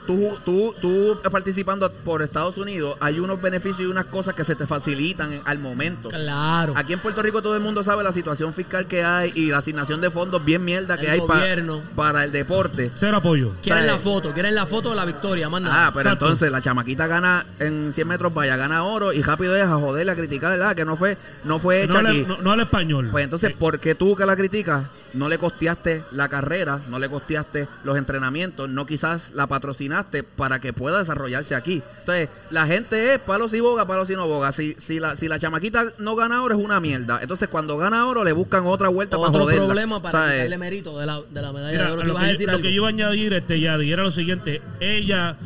tú, 0.05 0.37
tú, 0.45 0.73
tú 0.81 1.17
participando 1.31 1.91
por 1.91 2.21
Estados 2.21 2.57
Unidos, 2.57 2.97
hay 2.99 3.19
unos 3.19 3.41
beneficios 3.41 3.81
y 3.81 3.85
unas 3.85 4.05
cosas 4.05 4.35
que 4.35 4.43
se 4.43 4.55
te 4.55 4.65
facilitan 4.67 5.41
al 5.45 5.59
momento. 5.59 6.09
Claro. 6.09 6.73
Aquí 6.75 6.93
en 6.93 6.99
Puerto 6.99 7.21
Rico 7.21 7.41
todo 7.41 7.55
el 7.55 7.61
mundo 7.61 7.83
sabe 7.83 8.03
la 8.03 8.11
situación 8.13 8.53
fiscal 8.53 8.87
que 8.87 9.03
hay 9.03 9.31
y 9.35 9.47
la 9.47 9.57
asignación 9.59 10.01
de 10.01 10.09
fondos 10.11 10.43
bien 10.43 10.63
mierda 10.63 10.97
que 10.97 11.05
El 11.05 11.11
hay 11.13 11.21
pa- 11.21 11.37
gobierno. 11.39 11.81
para 11.95 12.23
el 12.23 12.31
deporte. 12.31 12.91
Cero 12.95 13.17
apoyo. 13.17 13.53
Quieren 13.61 13.83
o 13.83 13.85
sea, 13.85 13.93
la 13.93 13.99
foto, 13.99 14.33
quieren 14.33 14.55
la 14.55 14.65
foto 14.65 14.89
de 14.89 14.95
la 14.95 15.05
victoria, 15.05 15.49
más 15.49 15.61
nada. 15.61 15.87
Ah, 15.87 15.91
pero 15.93 16.01
Exacto. 16.09 16.25
entonces 16.25 16.51
la 16.51 16.61
chamaquita 16.61 17.07
gana 17.07 17.45
en 17.59 17.93
100 17.93 18.07
metros 18.07 18.33
vaya, 18.33 18.55
gana 18.57 18.83
oro 18.83 19.13
y 19.13 19.21
rápido 19.21 19.55
es 19.55 19.63
a 19.63 19.75
joderle, 19.75 20.11
a 20.11 20.15
criticar, 20.15 20.61
ah, 20.61 20.75
que 20.75 20.85
no 20.85 20.95
fue, 20.95 21.17
no 21.43 21.59
fue 21.59 21.83
hecha 21.83 22.01
No, 22.01 22.09
aquí. 22.09 22.25
no, 22.27 22.37
no 22.37 22.51
habla 22.51 22.63
español. 22.63 23.09
Pues 23.11 23.23
entonces, 23.23 23.51
Sí. 23.51 23.55
¿por 23.59 23.79
qué 23.79 23.95
tú 23.95 24.15
que 24.15 24.25
la 24.25 24.35
criticas 24.35 24.83
no 25.15 25.27
le 25.29 25.37
costeaste 25.37 26.03
la 26.11 26.29
carrera, 26.29 26.81
no 26.89 26.99
le 26.99 27.09
costeaste 27.09 27.67
los 27.83 27.97
entrenamientos, 27.97 28.69
no 28.69 28.85
quizás 28.85 29.31
la 29.33 29.47
patrocinaste 29.47 30.23
para 30.23 30.59
que 30.59 30.73
pueda 30.73 30.99
desarrollarse 30.99 31.55
aquí? 31.55 31.81
Entonces, 32.01 32.29
la 32.51 32.67
gente 32.67 33.13
es 33.15 33.19
palos 33.19 33.53
y 33.53 33.59
boga, 33.61 33.85
palos 33.87 34.09
y 34.09 34.13
no 34.15 34.27
boga. 34.27 34.51
Si, 34.51 34.75
si, 34.77 34.99
la, 34.99 35.15
si 35.15 35.27
la 35.27 35.39
chamaquita 35.39 35.93
no 35.97 36.15
gana 36.15 36.43
oro 36.43 36.57
es 36.57 36.63
una 36.63 36.79
mierda. 36.79 37.19
Entonces, 37.21 37.47
cuando 37.47 37.77
gana 37.77 38.05
oro 38.07 38.23
le 38.23 38.33
buscan 38.33 38.65
otra 38.67 38.89
vuelta 38.89 39.17
para 39.17 39.29
Otro 39.29 39.43
joderla. 39.43 39.65
problema 39.65 40.01
para 40.01 40.11
¿Sabes? 40.11 40.33
quitarle 40.33 40.57
mérito 40.57 40.99
de 40.99 41.05
la, 41.05 41.21
de 41.29 41.41
la 41.41 41.51
medalla 41.51 41.71
Mira, 41.71 41.85
de 41.85 41.91
oro. 41.93 42.01
a 42.01 42.03
¿Te 42.03 42.07
lo, 42.09 42.15
que, 42.15 42.19
a 42.19 42.25
yo- 42.25 42.31
decir 42.31 42.45
lo 42.47 42.51
algo? 42.53 42.61
que 42.63 42.69
yo 42.69 42.75
iba 42.75 42.85
a 42.87 42.89
añadir, 42.89 43.33
este, 43.33 43.59
Yadi, 43.59 43.91
era 43.91 44.03
lo 44.03 44.11
siguiente. 44.11 44.61
Ella, 44.79 45.37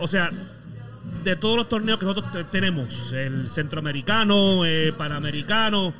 o 0.00 0.08
sea, 0.08 0.30
de 1.24 1.36
todos 1.36 1.56
los 1.56 1.68
torneos 1.68 1.98
que 1.98 2.06
nosotros 2.06 2.32
te- 2.32 2.44
tenemos, 2.44 3.12
el 3.12 3.50
centroamericano, 3.50 4.64
eh, 4.64 4.92
panamericano, 4.96 5.92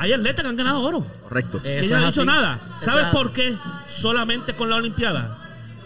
hay 0.00 0.12
atletas 0.12 0.42
que 0.42 0.48
han 0.48 0.56
ganado 0.56 0.80
oro. 0.82 1.06
Correcto. 1.22 1.60
Y 1.64 1.68
Eso 1.68 1.84
ella 1.86 1.88
no 1.90 1.98
es 1.98 2.04
ha 2.04 2.08
dicho 2.08 2.20
así. 2.22 2.26
nada. 2.26 2.58
¿Sabes 2.80 3.06
es 3.06 3.12
por 3.12 3.32
qué? 3.32 3.56
Solamente 3.88 4.54
con 4.54 4.68
la 4.70 4.76
Olimpiada. 4.76 5.36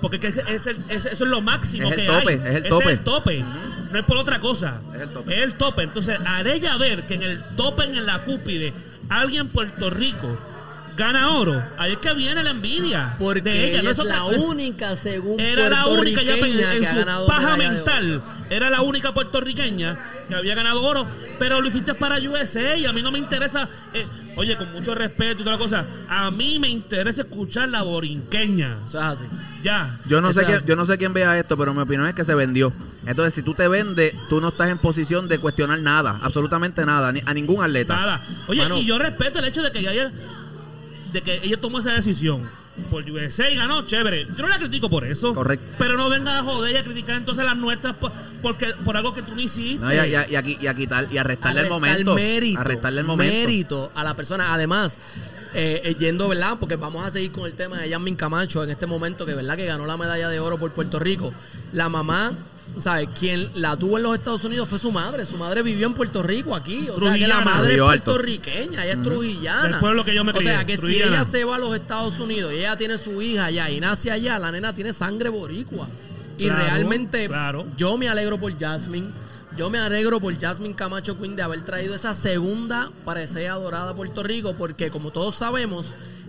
Porque 0.00 0.20
que 0.20 0.28
es 0.28 0.38
el- 0.66 0.78
eso 0.88 1.08
es 1.10 1.20
lo 1.20 1.40
máximo 1.40 1.90
Es 1.90 1.98
el 1.98 2.04
que 2.04 2.06
tope, 2.12 2.32
hay. 2.32 2.34
es 2.38 2.44
el 2.44 2.56
Ese 2.56 2.68
tope. 2.68 2.84
Es 2.84 2.90
el 2.98 3.00
tope. 3.04 3.44
No 3.92 3.98
es 3.98 4.04
por 4.04 4.16
otra 4.18 4.40
cosa. 4.40 4.80
Es 4.94 5.00
el 5.02 5.08
tope. 5.10 5.32
Es 5.34 5.42
el 5.42 5.54
tope. 5.54 5.82
Entonces, 5.82 6.18
al 6.26 6.46
ella 6.46 6.76
ver 6.76 7.06
que 7.06 7.14
en 7.14 7.22
el 7.22 7.42
tope, 7.56 7.84
en 7.84 8.04
la 8.06 8.18
cúpide, 8.24 8.72
alguien 9.08 9.42
en 9.42 9.48
Puerto 9.48 9.90
Rico 9.90 10.36
gana 10.96 11.32
oro, 11.32 11.62
ahí 11.76 11.92
es 11.92 11.98
que 11.98 12.14
viene 12.14 12.42
la 12.42 12.50
envidia 12.50 13.14
Porque 13.18 13.40
de 13.42 13.64
ella. 13.70 13.80
ella 13.80 13.82
no 13.82 13.90
es 13.90 13.98
la 13.98 14.24
única, 14.24 14.94
según 14.96 15.40
era 15.40 15.68
la 15.68 15.86
única 15.86 16.22
ya 16.22 16.34
en, 16.36 16.84
su 16.86 17.26
paja 17.26 17.56
mental 17.56 18.22
era 18.50 18.70
la 18.70 18.82
única 18.82 19.12
puertorriqueña 19.12 19.98
que 20.28 20.34
había 20.34 20.54
ganado 20.54 20.82
oro 20.82 21.06
pero 21.38 21.60
lo 21.60 21.66
hiciste 21.68 21.94
para 21.94 22.18
USA 22.18 22.76
y 22.76 22.86
a 22.86 22.92
mí 22.92 23.02
no 23.02 23.10
me 23.10 23.18
interesa 23.18 23.68
eh, 23.92 24.06
oye 24.36 24.56
con 24.56 24.72
mucho 24.72 24.94
respeto 24.94 25.40
y 25.42 25.44
toda 25.44 25.52
la 25.56 25.58
cosa 25.62 25.84
a 26.08 26.30
mí 26.30 26.58
me 26.58 26.68
interesa 26.68 27.22
escuchar 27.22 27.68
la 27.70 27.82
borinqueña 27.82 28.76
Eso 28.86 28.98
es 28.98 29.04
así. 29.04 29.24
ya 29.62 29.98
Yo 30.06 30.20
no, 30.20 30.30
Eso 30.30 30.40
sé 30.40 30.46
quién, 30.46 30.58
así. 30.58 30.66
yo 30.68 30.76
no 30.76 30.86
sé 30.86 30.96
quién 30.98 31.12
vea 31.12 31.38
esto, 31.38 31.56
pero 31.56 31.74
mi 31.74 31.80
opinión 31.80 32.06
es 32.06 32.14
que 32.14 32.24
se 32.24 32.34
vendió. 32.34 32.72
Entonces, 33.06 33.34
si 33.34 33.42
tú 33.42 33.52
te 33.54 33.68
vendes, 33.68 34.14
tú 34.30 34.40
no 34.40 34.48
estás 34.48 34.70
en 34.70 34.78
posición 34.78 35.28
de 35.28 35.38
cuestionar 35.38 35.78
nada, 35.80 36.18
absolutamente 36.22 36.86
nada, 36.86 37.12
ni- 37.12 37.22
a 37.26 37.34
ningún 37.34 37.62
atleta. 37.62 37.94
nada 37.96 38.22
oye 38.46 38.62
Mano. 38.62 38.78
y 38.78 38.86
yo 38.86 38.98
respeto 38.98 39.40
el 39.40 39.44
hecho 39.46 39.60
de 39.62 39.70
que 39.72 39.80
ella 39.80 40.10
de 41.14 41.22
que 41.22 41.40
ella 41.42 41.56
tomó 41.56 41.78
esa 41.78 41.92
decisión 41.92 42.42
por 42.90 43.08
USA 43.08 43.48
y 43.48 43.54
ganó, 43.56 43.86
chévere. 43.86 44.26
Yo 44.26 44.42
no 44.42 44.48
la 44.48 44.58
critico 44.58 44.90
por 44.90 45.04
eso. 45.04 45.32
Correcto. 45.32 45.64
Pero 45.78 45.96
no 45.96 46.10
venga 46.10 46.38
a 46.38 46.42
joder 46.42 46.74
y 46.74 46.76
a 46.76 46.82
criticar 46.84 47.16
entonces 47.16 47.44
las 47.44 47.56
nuestras 47.56 47.94
por, 47.94 48.10
porque, 48.42 48.72
por 48.84 48.96
algo 48.96 49.14
que 49.14 49.22
tú 49.22 49.34
no 49.34 49.40
hiciste. 49.40 49.78
No, 49.84 49.92
y, 49.94 49.96
a, 49.96 50.06
y 50.06 50.14
a- 50.16 50.28
y 50.28 50.34
a 50.36 50.42
qui- 50.42 50.58
y 50.60 50.66
a 50.66 50.74
quitar 50.74 51.06
y 51.10 51.16
a 51.16 51.22
restarle 51.22 51.62
el 51.62 51.68
momento. 51.70 52.14
mérito, 52.14 52.60
A 52.60 52.64
restarle 52.64 53.00
el 53.00 53.06
momento. 53.06 53.32
mérito 53.32 53.92
a 53.94 54.02
la 54.04 54.14
persona. 54.16 54.52
Además, 54.52 54.98
eh, 55.54 55.82
eh, 55.84 55.94
yendo, 55.96 56.28
¿verdad? 56.28 56.56
Porque 56.58 56.74
vamos 56.74 57.06
a 57.06 57.10
seguir 57.12 57.30
con 57.30 57.46
el 57.46 57.52
tema 57.54 57.78
de 57.78 57.88
Yasmin 57.88 58.16
Camacho 58.16 58.64
en 58.64 58.70
este 58.70 58.86
momento, 58.86 59.24
que 59.24 59.34
verdad 59.34 59.56
que 59.56 59.66
ganó 59.66 59.86
la 59.86 59.96
medalla 59.96 60.28
de 60.28 60.40
oro 60.40 60.58
por 60.58 60.72
Puerto 60.72 60.98
Rico. 60.98 61.32
La 61.72 61.88
mamá, 61.88 62.32
¿sabes? 62.78 63.08
Quien 63.18 63.48
la 63.54 63.76
tuvo 63.76 63.96
en 63.96 64.02
los 64.04 64.16
Estados 64.16 64.44
Unidos 64.44 64.68
fue 64.68 64.78
su 64.78 64.90
madre. 64.90 65.24
Su 65.24 65.36
madre 65.36 65.62
vivió 65.62 65.86
en 65.86 65.94
Puerto 65.94 66.22
Rico 66.22 66.54
aquí. 66.54 66.88
O 66.88 66.98
sea 66.98 67.14
que 67.14 67.26
la 67.26 67.40
madre 67.40 67.74
es 67.74 67.80
puertorriqueña, 67.80 68.84
ella 68.84 68.94
es 68.94 69.02
trujillana. 69.02 69.68
Del 69.68 69.78
pueblo 69.78 70.04
que 70.04 70.14
yo 70.14 70.24
me 70.24 70.32
O 70.32 70.40
sea 70.40 70.64
que 70.64 70.76
si 70.76 71.02
ella 71.02 71.24
se 71.24 71.44
va 71.44 71.56
a 71.56 71.58
los 71.58 71.74
Estados 71.74 72.18
Unidos 72.20 72.52
y 72.52 72.56
ella 72.56 72.76
tiene 72.76 72.98
su 72.98 73.20
hija 73.22 73.46
allá 73.46 73.70
y 73.70 73.80
nace 73.80 74.10
allá, 74.10 74.38
la 74.38 74.52
nena 74.52 74.74
tiene 74.74 74.92
sangre 74.92 75.28
boricua. 75.28 75.88
Y 76.36 76.46
Claro, 76.46 76.64
realmente 76.64 77.26
claro. 77.28 77.64
yo 77.76 77.96
me 77.96 78.08
alegro 78.08 78.38
por 78.38 78.58
Jasmine. 78.58 79.08
Yo 79.56 79.70
me 79.70 79.78
alegro 79.78 80.18
por 80.18 80.36
Jasmine 80.36 80.74
Camacho 80.74 81.16
Queen 81.16 81.36
de 81.36 81.42
haber 81.42 81.64
traído 81.64 81.94
esa 81.94 82.12
segunda 82.12 82.90
presea 83.04 83.54
dorada 83.54 83.92
a 83.92 83.94
Puerto 83.94 84.24
Rico, 84.24 84.54
porque 84.58 84.90
como 84.90 85.12
todos 85.12 85.36
sabemos, 85.36 85.86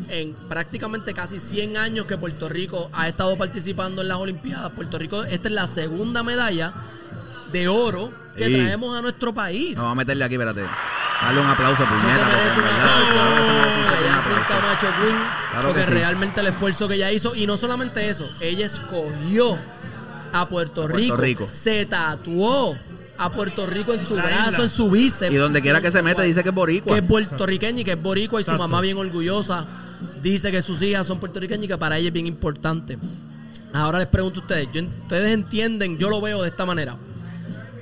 en 0.10 0.34
prácticamente 0.50 1.14
casi 1.14 1.40
100 1.40 1.78
años 1.78 2.06
que 2.06 2.18
Puerto 2.18 2.50
Rico 2.50 2.90
ha 2.94 3.08
estado 3.08 3.38
participando 3.38 4.02
en 4.02 4.10
las 4.10 4.18
Olimpiadas, 4.18 4.72
Puerto 4.74 4.98
Rico, 4.98 5.24
esta 5.24 5.48
es 5.48 5.54
la 5.54 5.68
segunda 5.68 6.24
medalla 6.24 6.74
de 7.52 7.68
oro 7.68 8.12
que 8.36 8.48
Sí. 8.48 8.54
traemos 8.56 8.98
a 8.98 9.02
nuestro 9.02 9.34
país. 9.34 9.78
Vamos 9.78 9.94
a 9.94 9.96
meterle 9.96 10.26
aquí, 10.26 10.36
espérate. 10.36 10.64
Dale 11.22 11.40
un 11.42 11.48
aplauso, 11.48 11.84
puñeta. 11.86 12.30
porque. 12.30 13.76
Camacho 14.48 14.88
Queen, 15.02 15.18
Claro 15.52 15.74
sí. 15.84 15.90
realmente 15.92 16.42
el 16.42 16.48
esfuerzo 16.48 16.88
que 16.88 16.96
ella 16.96 17.12
hizo, 17.12 17.36
y 17.36 17.48
no 17.48 17.58
solamente 17.58 18.10
eso, 18.10 18.30
ella 18.42 18.66
escogió 18.66 19.58
a 20.34 20.46
Puerto, 20.48 20.82
Puerto 20.82 20.98
Rico, 20.98 21.18
Rico. 21.18 21.50
se 21.52 21.86
tatuó 21.86 22.76
a 23.18 23.30
Puerto 23.30 23.66
Rico 23.66 23.94
en 23.94 24.06
su 24.06 24.16
La 24.18 24.24
brazo, 24.24 24.52
isla. 24.52 24.64
en 24.66 24.70
su 24.70 24.92
bíceps. 24.92 25.34
Y 25.34 25.38
donde 25.38 25.62
quiera 25.62 25.80
que 25.82 25.92
se 25.92 26.02
mete 26.02 26.22
dice 26.24 26.44
que 26.44 26.50
es 26.50 26.56
boricua. 26.56 26.94
que 26.94 27.00
es 27.02 27.08
puertorriqueña 27.08 27.82
y 27.82 27.86
que 27.86 27.94
es 27.94 28.02
boricua 28.02 28.42
y 28.42 28.44
su 28.44 28.52
mamá 28.52 28.82
bien 28.82 28.98
orgullosa 28.98 29.66
dice 30.22 30.52
que 30.52 30.62
sus 30.62 30.82
hijas 30.82 31.06
son 31.08 31.20
puertorriqueñas 31.20 31.66
y 31.66 31.68
que 31.68 31.78
para 31.78 31.98
ella 31.98 32.08
es 32.08 32.14
bien 32.14 32.28
importante. 32.28 32.98
Ahora 33.74 34.00
les 34.00 34.08
pregunto 34.08 34.40
a 34.40 34.44
ustedes, 34.44 34.68
yo- 34.74 34.84
ustedes 34.84 35.34
entienden, 35.34 35.98
yo 35.98 36.10
lo 36.10 36.22
veo 36.22 36.42
de 36.42 36.50
esta 36.50 36.66
manera. 36.66 36.96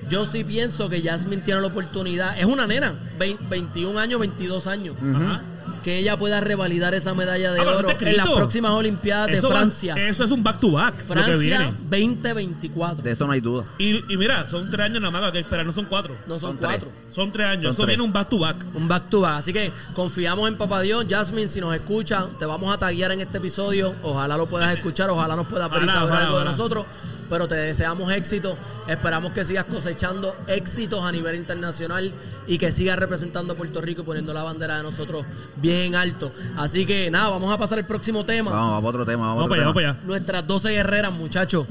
Yo 0.10 0.26
sí 0.26 0.44
pienso 0.44 0.90
que 0.90 1.02
Jasmine 1.02 1.42
tiene 1.44 1.62
la 1.62 1.68
oportunidad, 1.68 2.38
es 2.38 2.46
una 2.46 2.68
nena, 2.68 3.00
vein- 3.18 3.38
21 3.50 3.98
años, 3.98 4.20
22 4.20 4.68
años, 4.68 4.96
Ajá. 5.16 5.42
Que 5.84 5.98
ella 6.00 6.18
pueda 6.18 6.40
revalidar 6.40 6.94
esa 6.96 7.14
medalla 7.14 7.52
de 7.54 7.60
Ah, 7.60 7.64
oro 7.64 7.90
en 8.00 8.18
las 8.18 8.30
próximas 8.30 8.72
Olimpiadas 8.72 9.28
de 9.28 9.38
Eso 9.38 9.50
va- 9.50 9.56
Francia. 9.58 9.96
eso 9.96 10.24
es 10.24 10.32
un 10.32 10.44
back 10.44 10.60
to 10.60 10.72
back. 10.72 10.94
lo 10.94 11.00
que 11.00 11.14
Francia 11.14 11.38
viene. 11.38 11.66
2024. 11.90 13.04
De 13.04 13.12
eso 13.12 13.26
no 13.26 13.34
hay 13.34 13.42
duda. 13.42 13.66
Y, 13.78 14.12
y 14.12 14.18
mira, 14.18 14.48
son 14.50 14.70
tres 14.70 14.86
años 14.86 15.02
nada 15.02 15.20
más 15.22 15.32
que 15.32 15.40
esperar, 15.40 15.66
no 15.66 15.72
son 15.74 15.86
cuatro. 15.86 16.16
No 16.28 16.40
son 16.40 16.52
Son 16.52 16.58
tres. 16.60 16.70
cuatro. 16.72 16.90
Son 17.12 17.32
tres 17.32 17.48
años. 17.48 17.64
Son 17.64 17.72
Eso 17.72 17.84
tres. 17.84 17.88
viene 17.90 18.04
un 18.04 18.14
back 18.14 18.30
to 18.30 18.40
back. 18.40 18.56
Un 18.74 18.88
back 18.88 19.10
to 19.10 19.22
back. 19.22 19.38
Así 19.38 19.54
que 19.54 19.72
confiamos 19.94 20.48
en 20.48 20.58
Papá 20.58 20.82
Dios. 20.82 21.06
Jasmine, 21.10 21.48
si 21.48 21.60
nos 21.62 21.74
escucha, 21.76 22.26
te 22.40 22.46
vamos 22.46 22.74
a 22.74 22.78
taguear 22.78 23.12
en 23.12 23.22
este 23.22 23.38
episodio. 23.38 23.94
Ojalá 24.04 24.38
lo 24.38 24.46
puedas 24.48 24.74
escuchar, 24.76 25.10
ojalá 25.10 25.36
nos 25.36 25.48
puedas 25.48 25.70
ver 25.70 25.84
y 25.84 25.86
ojalá, 25.90 26.26
algo 26.26 26.40
de 26.40 26.46
nosotros. 26.46 26.86
Pero 27.34 27.48
te 27.48 27.56
deseamos 27.56 28.12
éxito. 28.12 28.56
Esperamos 28.88 29.34
que 29.34 29.44
sigas 29.44 29.66
cosechando 29.66 30.36
éxitos 30.46 31.04
a 31.04 31.12
nivel 31.12 31.36
internacional 31.36 32.14
y 32.46 32.60
que 32.60 32.72
sigas 32.72 33.00
representando 33.00 33.54
a 33.54 33.56
Puerto 33.56 33.82
Rico 33.82 34.04
y 34.04 34.06
poniendo 34.06 34.36
la 34.36 34.44
bandera 34.44 34.78
de 34.78 34.84
nosotros 34.84 35.26
bien 35.56 35.96
alto. 35.96 36.32
Así 36.58 36.86
que 36.86 37.10
nada, 37.10 37.30
vamos 37.30 37.52
a 37.52 37.58
pasar 37.58 37.80
al 37.80 37.88
próximo 37.88 38.24
tema. 38.24 38.52
Vamos, 38.52 38.74
vamos 38.74 38.86
a 38.86 38.90
otro 38.90 39.04
tema. 39.04 39.34
Vamos, 39.34 39.36
Vamos 39.38 39.50
para 39.50 39.62
allá, 39.62 39.66
vamos 39.70 39.82
para 39.82 39.90
allá. 39.94 40.00
Nuestras 40.06 40.46
12 40.46 40.70
guerreras, 40.74 41.12
muchachos. 41.12 41.66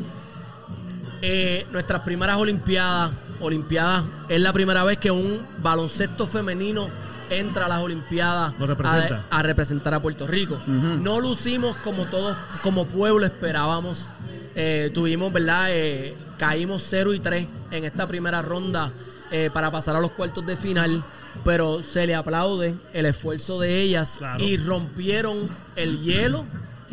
Eh, 1.20 1.64
nuestras 1.70 2.00
primeras 2.02 2.38
Olimpiadas. 2.38 3.12
Olimpiadas 3.38 4.02
es 4.28 4.40
la 4.40 4.52
primera 4.52 4.82
vez 4.82 4.98
que 4.98 5.12
un 5.12 5.46
baloncesto 5.58 6.26
femenino 6.26 6.88
entra 7.30 7.66
a 7.66 7.68
las 7.68 7.78
Olimpiadas 7.82 8.52
representa. 8.58 9.22
a, 9.30 9.38
a 9.38 9.42
representar 9.44 9.94
a 9.94 10.00
Puerto 10.00 10.26
Rico. 10.26 10.60
No 10.66 11.20
lucimos 11.20 11.76
como 11.84 12.02
todos, 12.06 12.36
como 12.64 12.86
pueblo 12.86 13.24
esperábamos. 13.24 14.08
Eh, 14.54 14.90
tuvimos, 14.92 15.32
¿verdad? 15.32 15.66
Eh, 15.70 16.14
caímos 16.38 16.84
0 16.88 17.14
y 17.14 17.20
3 17.20 17.46
en 17.70 17.84
esta 17.84 18.06
primera 18.06 18.42
ronda 18.42 18.90
eh, 19.30 19.50
para 19.52 19.70
pasar 19.70 19.96
a 19.96 20.00
los 20.00 20.10
cuartos 20.12 20.44
de 20.46 20.56
final. 20.56 21.02
Pero 21.44 21.82
se 21.82 22.06
le 22.06 22.14
aplaude 22.14 22.74
el 22.92 23.06
esfuerzo 23.06 23.58
de 23.58 23.80
ellas 23.80 24.16
Claro. 24.18 24.44
y 24.44 24.58
rompieron 24.58 25.48
el 25.76 26.00
hielo, 26.02 26.44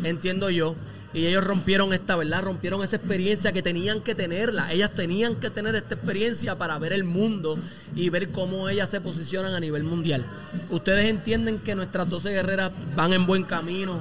entiendo 0.02 0.48
yo. 0.48 0.74
Y 1.12 1.26
ellos 1.26 1.42
rompieron 1.44 1.92
esta, 1.92 2.14
¿verdad? 2.16 2.44
Rompieron 2.44 2.82
esa 2.84 2.96
experiencia 2.96 3.50
que 3.52 3.62
tenían 3.62 4.00
que 4.00 4.14
tenerla. 4.14 4.72
Ellas 4.72 4.92
tenían 4.92 5.34
que 5.34 5.50
tener 5.50 5.74
esta 5.74 5.96
experiencia 5.96 6.56
para 6.56 6.78
ver 6.78 6.92
el 6.92 7.02
mundo 7.04 7.58
y 7.96 8.08
ver 8.10 8.30
cómo 8.30 8.68
ellas 8.68 8.88
se 8.88 9.00
posicionan 9.00 9.52
a 9.52 9.60
nivel 9.60 9.82
mundial. 9.82 10.24
¿Ustedes 10.70 11.06
entienden 11.06 11.58
que 11.58 11.74
nuestras 11.74 12.08
12 12.08 12.30
guerreras 12.30 12.70
van 12.96 13.12
en 13.12 13.26
buen 13.26 13.42
camino? 13.42 13.98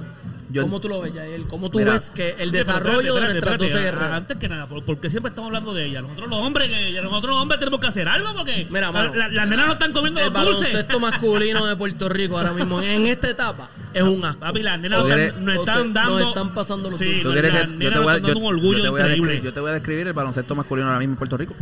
Yo- 0.52 0.64
¿Cómo 0.64 0.80
tú 0.80 0.90
lo 0.90 1.00
ves, 1.02 1.14
Yael? 1.14 1.44
¿Cómo 1.44 1.70
tú 1.70 1.78
Mira. 1.78 1.94
ves 1.94 2.10
que 2.10 2.36
el 2.40 2.52
desarrollo 2.52 3.00
espérate, 3.18 3.20
de 3.28 3.34
nuestras 3.34 3.58
12 3.60 3.66
espérate. 3.72 3.86
guerreras? 3.96 4.18
Antes 4.18 4.38
que 4.38 4.50
nada, 4.50 4.66
¿por, 4.68 4.84
por 4.84 5.00
qué 5.00 5.10
siempre 5.12 5.30
estamos 5.30 5.50
hablando 5.50 5.74
de 5.76 5.86
ella? 5.86 6.02
Nosotros 6.02 6.28
los 6.30 6.40
hombres, 6.40 6.68
que 6.70 7.02
nosotros 7.04 7.32
los 7.34 7.42
hombres 7.44 7.60
tenemos 7.60 7.80
que 7.80 7.88
hacer 7.88 8.08
algo 8.08 8.34
porque 8.36 8.66
Mira, 8.70 8.92
mano. 8.92 9.14
la- 9.14 9.28
las 9.30 9.48
nenas 9.48 9.68
no 9.68 9.74
están 9.74 9.94
comiendo 9.94 10.20
El 10.20 10.34
los 10.34 10.46
dulces. 10.46 10.74
baloncesto 10.74 11.00
masculino 11.00 11.66
de 11.68 11.76
Puerto 11.76 12.10
Rico 12.10 12.38
ahora 12.38 12.54
mismo, 12.54 12.82
en 12.82 13.06
esta 13.06 13.30
etapa, 13.30 13.70
es 13.94 14.04
un 14.04 14.24
asco. 14.26 14.40
Papi, 14.40 14.64
las 14.64 14.80
nenas 14.80 15.02
¿Tú 15.02 15.08
nos 15.42 15.56
están, 15.60 15.94
dando. 15.94 16.20
nos 16.20 16.28
están 16.30 16.54
pasando 16.54 16.90
los 16.92 17.00
sí, 17.00 17.06
dulces. 17.06 17.24
¿Tú 17.24 17.30
nos- 17.30 17.34
quieres 17.34 17.52
que 17.52 17.58
las 17.60 17.68
yo 17.70 17.76
nenas 17.78 17.94
te 17.94 18.00
voy 18.00 18.08
a, 18.08 18.12
nos 18.12 18.16
están 18.16 18.22
dando 18.24 18.40
yo- 18.40 18.46
un 18.48 18.56
orgullo 18.56 18.78
yo 18.78 18.84
te 18.84 18.90
voy 18.90 19.00
a 19.00 19.04
increíble. 19.04 19.28
describir, 19.32 19.44
yo 19.50 19.54
te 19.54 19.60
voy 19.60 19.70
a 19.70 19.74
describir 19.74 20.08
el 20.08 20.14
baloncesto 20.14 20.56
masculino 20.56 20.88
ahora 20.88 21.00
mismo 21.00 21.14
en 21.14 21.18
Puerto 21.18 21.38
Rico? 21.38 21.56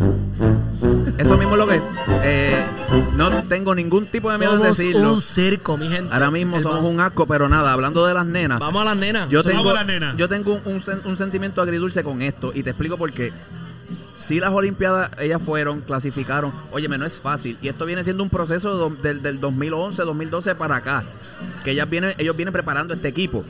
Eso 1.17 1.37
mismo 1.37 1.53
es 1.53 1.57
lo 1.57 1.67
que. 1.67 1.81
eh, 2.23 2.65
no 3.15 3.43
tengo 3.43 3.73
ningún 3.73 4.05
tipo 4.05 4.31
de 4.31 4.37
miedo 4.37 4.53
en 4.53 4.59
Somos 4.59 4.77
decirlo. 4.77 5.13
un 5.13 5.21
circo, 5.21 5.75
mi 5.77 5.89
gente. 5.89 6.13
Ahora 6.13 6.29
mismo 6.29 6.57
El 6.57 6.63
somos 6.63 6.83
un 6.83 6.99
asco, 6.99 7.25
pero 7.25 7.49
nada, 7.49 7.73
hablando 7.73 8.05
de 8.05 8.13
las 8.13 8.25
nenas. 8.25 8.59
Vamos 8.59 8.81
a 8.83 8.85
las 8.85 8.97
nenas. 8.97 9.27
Yo 9.29 9.41
Vamos 9.43 9.73
tengo, 9.75 10.15
yo 10.17 10.29
tengo 10.29 10.53
un, 10.65 10.73
un 10.75 10.81
sen- 10.83 11.01
un 11.05 11.17
sentimiento 11.17 11.61
agridulce 11.61 12.03
con 12.03 12.21
esto 12.21 12.51
y 12.53 12.61
te 12.61 12.69
explico 12.71 12.97
por 12.97 13.11
qué. 13.11 13.33
Si 14.15 14.39
las 14.39 14.51
Olimpiadas, 14.51 15.11
ellas 15.19 15.41
fueron, 15.43 15.81
clasificaron. 15.81 16.51
Óyeme, 16.71 16.97
no 16.97 17.05
es 17.05 17.19
fácil. 17.19 17.57
Y 17.61 17.67
esto 17.67 17.85
viene 17.85 18.03
siendo 18.03 18.23
un 18.23 18.29
proceso 18.29 18.89
del, 19.01 19.21
del 19.21 19.39
2011, 19.39 20.01
2012 20.03 20.55
para 20.55 20.77
acá. 20.77 21.03
Que 21.67 21.71
ellas 21.71 21.89
vienen, 21.89 22.13
ellos 22.17 22.37
vienen 22.37 22.53
preparando 22.53 22.93
este 22.93 23.09
equipo. 23.09 23.43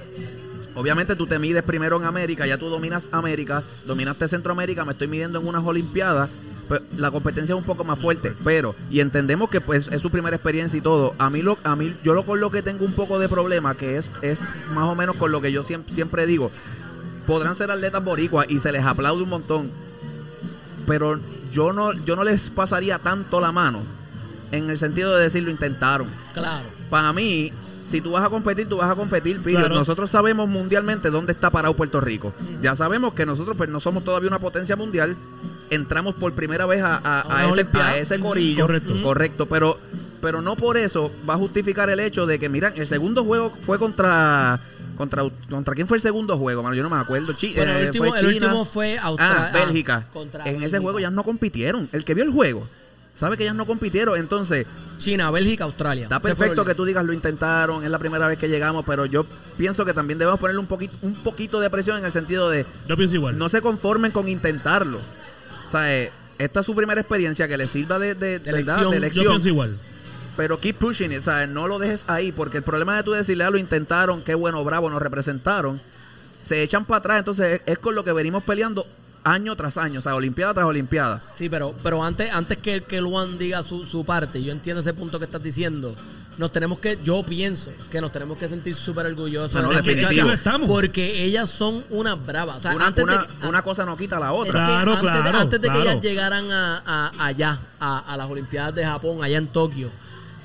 Obviamente 0.74 1.15
tú 1.15 1.27
te 1.27 1.38
mides 1.38 1.62
primero 1.62 1.97
en 1.97 2.03
América, 2.03 2.47
ya 2.47 2.57
tú 2.57 2.67
dominas 2.67 3.09
América, 3.12 3.62
dominaste 3.86 4.27
Centroamérica, 4.27 4.83
me 4.86 4.93
estoy 4.93 5.07
midiendo 5.07 5.39
en 5.39 5.47
unas 5.47 5.63
Olimpiadas. 5.63 6.27
Pues 6.67 6.81
la 6.97 7.12
competencia 7.12 7.53
es 7.53 7.59
un 7.59 7.63
poco 7.63 7.83
más 7.83 8.00
fuerte, 8.00 8.33
pero 8.43 8.74
y 8.89 9.01
entendemos 9.01 9.51
que 9.51 9.62
pues 9.62 9.89
es 9.89 10.01
su 10.01 10.09
primera 10.09 10.36
experiencia 10.36 10.75
y 10.79 10.81
todo. 10.81 11.13
A 11.19 11.29
mí 11.29 11.43
lo 11.43 11.59
a 11.63 11.75
mí 11.75 11.95
yo 12.03 12.15
lo 12.15 12.25
con 12.25 12.39
lo 12.39 12.50
que 12.50 12.63
tengo 12.63 12.86
un 12.86 12.93
poco 12.93 13.19
de 13.19 13.29
problema 13.29 13.75
que 13.75 13.97
es 13.97 14.09
es 14.24 14.39
más 14.74 14.86
o 14.86 14.95
menos 14.95 15.15
con 15.17 15.31
lo 15.31 15.39
que 15.39 15.51
yo 15.51 15.62
siempre, 15.62 15.93
siempre 15.93 16.25
digo. 16.25 16.50
Podrán 17.27 17.55
ser 17.55 17.69
atletas 17.69 18.03
boricuas 18.03 18.47
y 18.50 18.57
se 18.57 18.71
les 18.71 18.83
aplaude 18.83 19.21
un 19.21 19.29
montón, 19.29 19.69
pero 20.88 21.19
yo 21.51 21.71
no 21.71 21.93
yo 21.93 22.15
no 22.15 22.24
les 22.24 22.50
pasaría 22.50 22.97
tanto 22.97 23.39
la 23.39 23.51
mano 23.51 23.83
en 24.51 24.71
el 24.71 24.79
sentido 24.79 25.15
de 25.15 25.25
decir 25.25 25.43
lo 25.43 25.51
intentaron. 25.51 26.07
Claro. 26.33 26.65
Para 26.89 27.13
mí, 27.13 27.51
si 27.89 28.01
tú 28.01 28.12
vas 28.12 28.24
a 28.25 28.29
competir, 28.29 28.67
tú 28.67 28.77
vas 28.77 28.91
a 28.91 28.96
competir. 28.96 29.39
Claro. 29.39 29.70
Nosotros 29.75 30.10
sabemos 30.10 30.50
mundialmente 30.50 31.10
dónde 31.10 31.32
está 31.34 31.50
parado 31.50 31.74
Puerto 31.75 32.01
Rico. 32.01 32.34
Ya 32.62 32.75
sabemos 32.75 33.13
que 33.13 33.25
nosotros 33.25 33.56
pues 33.58 33.70
no 33.70 33.79
somos 33.79 34.03
todavía 34.03 34.27
una 34.29 34.39
potencia 34.39 34.75
mundial. 34.75 35.15
Entramos 35.70 36.15
por 36.15 36.34
primera 36.34 36.65
vez 36.65 36.82
a, 36.82 36.96
a- 36.98 37.22
A 37.22 37.46
a 37.84 37.98
ese, 37.98 38.20
corillo. 38.20 38.65
correcto. 38.65 38.94
Correcto, 39.03 39.46
pero, 39.48 39.77
pero 40.22 40.41
no 40.41 40.56
por 40.56 40.77
eso 40.77 41.12
va 41.29 41.34
a 41.36 41.38
justificar 41.38 41.89
el 41.89 42.00
hecho 42.00 42.25
de 42.25 42.39
que, 42.39 42.50
mira, 42.50 42.74
el 42.75 42.88
segundo 42.88 43.24
juego 43.24 43.51
fue 43.65 43.77
contra... 43.79 44.60
¿Contra, 44.98 45.22
contra 45.48 45.75
quién 45.75 45.86
fue 45.88 45.98
el 45.98 46.01
segundo 46.01 46.39
juego, 46.39 46.63
mano? 46.63 46.74
Yo 46.74 46.82
no 46.82 46.89
me 46.89 46.96
acuerdo. 47.00 47.32
Chi- 47.32 47.53
Bueno, 47.56 47.72
eh, 47.74 47.82
el, 47.82 47.86
último, 47.86 48.06
fue 48.10 48.20
el 48.20 48.25
China. 48.34 48.46
último 48.48 48.65
fue 48.65 48.98
Australia. 48.98 49.51
Ah, 49.53 49.65
Bélgica. 49.65 50.08
contra 50.12 50.44
en 50.50 50.63
ese 50.63 50.79
juego 50.79 51.00
ya 51.00 51.12
no 51.12 51.24
compitieron. 51.24 51.88
El 51.91 52.03
que 52.03 52.15
vio 52.15 52.24
el 52.24 52.32
juego 52.32 52.67
sabe 53.17 53.36
que 53.36 53.43
ellas 53.43 53.55
no 53.55 53.65
compitieron. 53.65 54.17
Entonces, 54.17 54.65
China, 55.00 55.31
Bélgica, 55.31 55.63
Australia. 55.63 56.03
Está 56.03 56.19
perfecto 56.19 56.63
que 56.63 56.75
tú 56.75 56.86
digas 56.86 57.03
lo 57.05 57.13
intentaron, 57.13 57.83
es 57.83 57.89
la 57.89 58.00
primera 58.00 58.27
vez 58.27 58.38
que 58.38 58.47
llegamos, 58.47 58.86
pero 58.86 59.05
yo 59.05 59.25
pienso 59.57 59.83
que 59.86 59.93
también 59.93 60.19
debemos 60.19 60.39
ponerle 60.39 60.59
un 60.59 60.67
poquito, 60.67 60.95
un 61.01 61.15
poquito 61.15 61.59
de 61.59 61.69
presión 61.69 61.97
en 61.97 62.05
el 62.05 62.12
sentido 62.12 62.50
de 62.50 62.65
Yo 62.88 62.95
pienso 62.95 63.15
igual. 63.15 63.38
no 63.38 63.50
se 63.50 63.62
conformen 63.62 64.12
con 64.12 64.27
intentarlo. 64.29 65.00
O 65.67 65.71
sea, 65.71 65.93
eh, 65.93 66.12
esta 66.38 66.59
es 66.59 66.65
su 66.65 66.75
primera 66.75 67.01
experiencia 67.01 67.47
que 67.47 67.57
le 67.57 67.67
sirva 67.67 68.00
de, 68.00 68.15
de, 68.15 68.39
De 68.39 68.51
¿verdad? 68.51 68.77
lección. 68.91 69.01
de 69.01 69.12
Yo 69.12 69.29
pienso 69.31 69.47
igual. 69.50 69.77
Pero 70.36 70.59
keep 70.59 70.75
pushing 70.75 71.12
it, 71.12 71.19
o 71.19 71.24
sea, 71.24 71.47
no 71.47 71.67
lo 71.67 71.79
dejes 71.79 72.03
ahí, 72.07 72.31
porque 72.31 72.57
el 72.57 72.63
problema 72.63 72.95
de 72.95 73.01
tú 73.01 73.12
decirle, 73.12 73.43
ah, 73.43 73.50
lo 73.50 73.57
intentaron, 73.57 74.21
qué 74.21 74.36
bueno, 74.36 74.63
bravo, 74.63 74.88
nos 74.88 75.01
representaron, 75.01 75.81
se 76.43 76.62
echan 76.62 76.86
para 76.86 77.00
atrás, 77.00 77.19
entonces 77.19 77.62
es, 77.65 77.74
es 77.74 77.79
con 77.79 77.95
lo 77.95 78.03
que 78.03 78.12
venimos 78.12 78.43
peleando 78.43 78.86
año 79.24 79.55
tras 79.55 79.77
año, 79.77 80.00
o 80.00 80.03
sea, 80.03 80.15
olimpiada 80.15 80.53
tras 80.53 80.65
olimpiada. 80.67 81.19
Sí, 81.36 81.50
pero, 81.50 81.74
pero 81.83 82.03
antes, 82.03 82.31
antes 82.31 82.57
que, 82.57 82.81
que 82.81 83.01
Luan 83.01 83.38
diga 83.38 83.63
su, 83.63 83.86
su 83.86 84.05
parte, 84.05 84.41
yo 84.43 84.51
entiendo 84.51 84.81
ese 84.81 84.93
punto 84.93 85.19
que 85.19 85.25
estás 85.25 85.43
diciendo. 85.43 85.95
Nos 86.38 86.51
tenemos 86.51 86.77
que, 86.77 87.00
yo 87.03 87.24
pienso 87.24 87.71
que 87.89 88.00
nos 88.00 88.12
tenemos 88.12 88.38
que 88.38 88.47
sentir 88.47 88.75
súper 88.75 89.07
orgullosos 89.07 89.55
No, 89.55 89.63
no, 89.63 89.69
de 89.69 89.74
esas 89.75 89.86
Es. 90.13 90.67
Porque 90.67 91.24
ellas 91.24 91.50
son 91.50 91.83
unas 91.89 92.24
bravas. 92.24 92.57
O 92.57 92.59
sea, 92.59 92.75
una, 92.75 92.86
antes 92.86 93.03
una- 93.03 93.17
de 93.17 93.25
que- 93.39 93.47
una 93.47 93.62
cosa 93.63 93.86
no 93.86 93.97
quita 93.97 94.19
la 94.19 94.27
Es 94.31 94.38
otra. 94.38 94.51
que 94.51 94.65
Claro, 94.67 94.91
antes, 94.93 95.01
de- 95.13 95.19
claro, 95.21 95.39
antes 95.39 95.62
de 95.62 95.67
que 95.69 95.81
ellas 95.81 96.00
llegaran 96.00 96.51
a, 96.51 96.83
a- 96.86 97.25
allá, 97.25 97.57
a, 97.79 98.13
a 98.13 98.17
las 98.17 98.29
Olimpiadas 98.29 98.75
de 98.75 98.86
Japón, 98.86 99.24
allá 99.24 99.39
en 99.39 99.47
Tokio, 99.47 99.89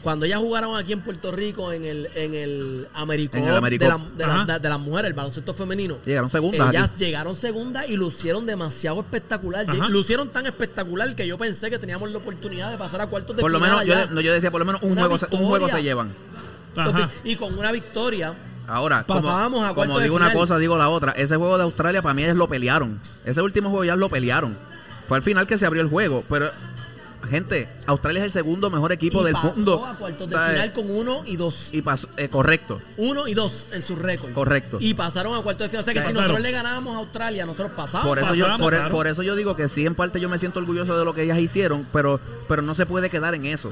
cuando 0.02 0.26
ellas 0.26 0.38
jugaron 0.40 0.76
aquí 0.76 0.92
en 0.92 1.00
Puerto 1.00 1.30
Rico 1.30 1.72
en 1.72 1.84
el, 1.84 2.08
en 2.14 2.34
el 2.34 2.88
Americop 2.94 3.36
En 3.36 3.44
el 3.48 3.56
Americop. 3.56 3.88
de, 3.88 3.94
la- 3.98 4.10
de 4.16 4.26
la- 4.26 4.42
Ajá. 4.42 4.58
de 4.58 4.68
las 4.68 4.80
mujeres, 4.80 5.08
el 5.10 5.14
baloncesto 5.14 5.54
femenino. 5.54 5.98
Llegaron 6.04 6.28
segundas 6.28 6.70
Ellas 6.70 6.90
aquí. 6.90 7.04
llegaron 7.04 7.36
segundas 7.36 7.88
y 7.88 7.96
lucieron 7.96 8.44
demasiado 8.44 9.00
espectacular. 9.00 9.64
Ajá. 9.68 9.88
Lucieron 9.88 10.28
tan 10.28 10.46
espectacular 10.46 11.14
que 11.14 11.26
yo 11.26 11.38
pensé 11.38 11.70
que 11.70 11.78
teníamos 11.78 12.10
la 12.10 12.18
oportunidad 12.18 12.70
de 12.70 12.78
pasar 12.78 13.00
a 13.00 13.06
cuartos 13.06 13.36
de 13.36 13.42
Por 13.42 13.50
lo 13.52 13.58
final 13.58 13.70
menos, 13.72 13.86
yo, 13.86 13.94
allá. 13.94 14.06
de- 14.06 14.14
no, 14.14 14.20
yo 14.20 14.32
decía, 14.32 14.50
por 14.50 14.58
lo 14.60 14.64
menos 14.66 14.82
un 14.82 14.92
Una 14.92 15.06
juego, 15.06 15.26
un 15.30 15.46
juego 15.46 15.68
se 15.68 15.82
llevan. 15.82 16.10
Ajá. 16.76 17.10
Y 17.24 17.36
con 17.36 17.56
una 17.58 17.70
victoria, 17.72 18.34
Ahora, 18.68 19.02
como, 19.04 19.20
Pasábamos 19.20 19.60
a 19.68 19.74
cuartos 19.74 19.86
como 19.96 20.00
digo 20.00 20.14
una 20.16 20.32
cosa, 20.32 20.56
digo 20.56 20.78
la 20.78 20.88
otra. 20.88 21.12
Ese 21.12 21.36
juego 21.36 21.56
de 21.58 21.64
Australia 21.64 22.00
para 22.00 22.14
mí 22.14 22.22
ellos 22.22 22.36
lo 22.36 22.48
pelearon. 22.48 23.00
Ese 23.24 23.42
último 23.42 23.68
juego 23.70 23.84
ya 23.84 23.96
lo 23.96 24.08
pelearon. 24.08 24.56
Fue 25.08 25.16
al 25.16 25.22
final 25.24 25.46
que 25.48 25.58
se 25.58 25.66
abrió 25.66 25.82
el 25.82 25.88
juego. 25.88 26.24
Pero, 26.30 26.48
gente, 27.28 27.68
Australia 27.86 28.20
es 28.20 28.24
el 28.26 28.30
segundo 28.30 28.70
mejor 28.70 28.92
equipo 28.92 29.22
y 29.22 29.24
del 29.26 29.32
pasó 29.34 29.54
mundo. 29.54 29.86
a 29.86 29.94
cuartos 29.96 30.28
de 30.28 30.36
final 30.36 30.72
con 30.72 30.90
uno 30.90 31.22
y 31.24 31.36
dos. 31.36 31.68
Y 31.72 31.82
pasó, 31.82 32.08
eh, 32.16 32.28
correcto, 32.28 32.80
Uno 32.96 33.28
y 33.28 33.34
dos 33.34 33.68
en 33.72 33.82
su 33.82 33.96
récord. 33.96 34.32
correcto. 34.32 34.78
Y 34.80 34.94
pasaron 34.94 35.34
a 35.36 35.42
cuartos 35.42 35.64
de 35.66 35.68
final. 35.70 35.82
O 35.82 35.84
sea 35.84 35.94
que 35.94 36.02
si 36.02 36.12
nosotros 36.12 36.40
le 36.40 36.50
ganábamos 36.52 36.94
a 36.94 36.98
Australia, 36.98 37.46
nosotros 37.46 37.72
pasamos. 37.76 38.06
Por 38.06 38.18
eso, 38.18 38.34
yo, 38.34 38.44
pasamos, 38.44 38.60
por, 38.60 38.74
claro. 38.74 38.90
por 38.90 39.06
eso 39.06 39.22
yo 39.22 39.36
digo 39.36 39.56
que 39.56 39.68
sí, 39.68 39.86
en 39.86 39.94
parte 39.94 40.20
yo 40.20 40.28
me 40.28 40.38
siento 40.38 40.58
orgulloso 40.58 40.98
de 40.98 41.04
lo 41.04 41.14
que 41.14 41.22
ellas 41.22 41.38
hicieron, 41.38 41.86
pero, 41.92 42.20
pero 42.48 42.62
no 42.62 42.74
se 42.74 42.86
puede 42.86 43.10
quedar 43.10 43.34
en 43.34 43.46
eso. 43.46 43.70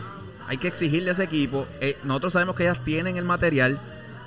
Hay 0.48 0.56
que 0.58 0.68
exigirle 0.68 1.10
a 1.10 1.12
ese 1.12 1.24
equipo. 1.24 1.66
Eh, 1.80 1.96
nosotros 2.04 2.32
sabemos 2.32 2.56
que 2.56 2.64
ellas 2.64 2.78
tienen 2.84 3.16
el 3.16 3.24
material. 3.24 3.78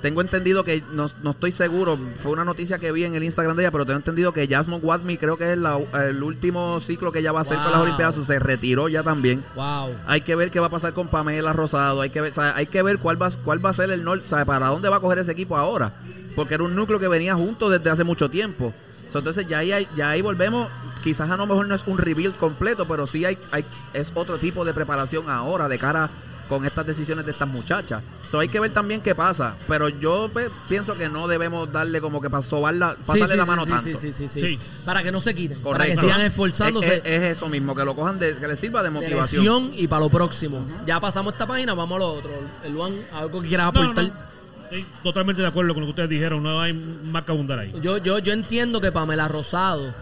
Tengo 0.04 0.20
entendido 0.20 0.64
que, 0.64 0.82
no, 0.92 1.10
no 1.22 1.30
estoy 1.30 1.50
seguro, 1.50 1.98
fue 2.22 2.32
una 2.32 2.44
noticia 2.44 2.78
que 2.78 2.92
vi 2.92 3.04
en 3.04 3.14
el 3.14 3.24
Instagram 3.24 3.56
de 3.56 3.62
ella, 3.62 3.70
pero 3.70 3.86
tengo 3.86 3.96
entendido 3.96 4.34
que 4.34 4.46
Jasmine 4.46 4.80
Watney 4.82 5.16
creo 5.16 5.38
que 5.38 5.54
es 5.54 5.58
la- 5.58 5.78
el 6.06 6.22
último 6.22 6.78
ciclo 6.82 7.10
que 7.10 7.20
ella 7.20 7.32
va 7.32 7.38
a 7.38 7.42
hacer 7.42 7.56
con 7.56 7.64
las 7.68 7.76
Wow. 7.76 7.82
Olimpiadas, 7.84 8.14
se 8.26 8.38
retiró 8.38 8.88
ya 8.90 9.02
también. 9.02 9.42
Wow. 9.54 9.94
Hay 10.06 10.20
que 10.20 10.34
ver 10.34 10.50
qué 10.50 10.60
va 10.60 10.66
a 10.66 10.70
pasar 10.70 10.92
con 10.92 11.08
Pamela 11.08 11.54
Rosado. 11.54 12.02
Hay 12.02 12.10
que 12.10 12.20
ver, 12.20 12.32
o 12.32 12.34
sea, 12.34 12.54
hay 12.54 12.66
que 12.66 12.82
ver 12.82 12.98
cuál 12.98 13.20
va, 13.20 13.30
cuál 13.30 13.64
va 13.64 13.70
a 13.70 13.72
ser 13.72 13.90
el 13.92 14.04
norte, 14.04 14.26
o 14.26 14.28
sea, 14.28 14.44
para 14.44 14.66
dónde 14.66 14.90
va 14.90 14.98
a 14.98 15.00
coger 15.00 15.20
ese 15.20 15.32
equipo 15.32 15.56
ahora. 15.56 15.92
Porque 16.36 16.52
era 16.52 16.64
un 16.64 16.76
núcleo 16.76 16.98
que 17.00 17.08
venía 17.08 17.34
junto 17.34 17.70
desde 17.70 17.88
hace 17.88 18.04
mucho 18.04 18.28
tiempo. 18.28 18.74
So, 19.10 19.20
entonces 19.20 19.46
ya 19.48 19.60
ahí, 19.60 19.88
ya 19.96 20.10
ahí 20.10 20.20
volvemos. 20.20 20.68
Quizás 21.02 21.30
a 21.30 21.36
lo 21.38 21.46
mejor 21.46 21.66
no 21.66 21.74
es 21.74 21.82
un 21.86 21.96
rebuild 21.96 22.36
completo, 22.36 22.84
pero 22.86 23.06
sí 23.06 23.24
hay, 23.24 23.38
hay 23.52 23.64
es 23.94 24.12
otro 24.14 24.36
tipo 24.36 24.66
de 24.66 24.74
preparación 24.74 25.30
ahora 25.30 25.66
de 25.66 25.78
cara 25.78 26.10
con 26.48 26.64
estas 26.64 26.86
decisiones 26.86 27.24
de 27.26 27.32
estas 27.32 27.48
muchachas. 27.48 28.02
So, 28.30 28.40
hay 28.40 28.48
que 28.48 28.58
ver 28.60 28.70
también 28.72 29.00
qué 29.00 29.14
pasa. 29.14 29.54
Pero 29.68 29.88
yo 29.88 30.28
pues, 30.32 30.48
pienso 30.68 30.94
que 30.94 31.08
no 31.08 31.28
debemos 31.28 31.70
darle 31.72 32.00
como 32.00 32.20
que 32.20 32.28
para 32.28 32.42
sobarla, 32.42 32.96
pasarle 33.06 33.26
Sí, 33.26 33.30
sí, 33.32 33.36
la 33.38 33.46
mano 33.46 33.64
sí, 33.64 33.70
tanto. 33.70 33.84
Sí, 33.84 33.96
sí, 33.96 34.12
sí, 34.12 34.28
sí. 34.28 34.40
Sí. 34.40 34.58
Para 34.84 35.02
que 35.02 35.12
no 35.12 35.20
se 35.20 35.34
quiten. 35.34 35.58
Para 35.60 35.76
Correcto. 35.78 36.00
que 36.00 36.06
sigan 36.06 36.20
Es, 36.20 36.26
esforzándose. 36.28 36.94
es- 36.96 37.02
es 37.04 37.22
eso 37.36 37.48
mismo, 37.48 37.74
que 37.74 37.84
lo 37.84 37.94
cojan 37.94 38.18
de, 38.18 38.36
que 38.36 38.48
les 38.48 38.58
sirva 38.58 38.82
de 38.82 38.88
de 38.88 38.94
motivación. 38.94 39.70
y 39.74 39.86
para 39.86 40.00
lo 40.00 40.10
próximo. 40.10 40.60
Ya 40.86 40.98
pasamos 41.00 41.32
esta 41.34 41.46
página, 41.46 41.74
vamos 41.74 41.96
a 41.96 41.98
lo 42.00 42.12
otro. 42.12 42.30
El 42.64 42.74
Juan, 42.74 42.94
algo 43.14 43.40
que 43.42 43.48
quieras 43.48 43.72
No, 43.72 43.80
no, 43.82 43.90
aportar. 43.90 44.04
no. 44.12 44.34
Estoy 44.64 44.86
totalmente 45.04 45.40
de 45.42 45.48
acuerdo 45.48 45.72
con 45.74 45.82
lo 45.82 45.86
que 45.86 45.90
ustedes 45.90 46.08
dijeron. 46.10 46.42
No 46.42 46.60
hay 46.60 46.72
más 46.72 47.22
que 47.24 47.30
abundar 47.32 47.58
ahí. 47.60 47.72
Yo, 47.80 47.98
yo, 47.98 48.18
yo 48.18 48.32
entiendo 48.32 48.80
que 48.80 48.90
Pamela 48.90 49.28
Rosado, 49.28 49.94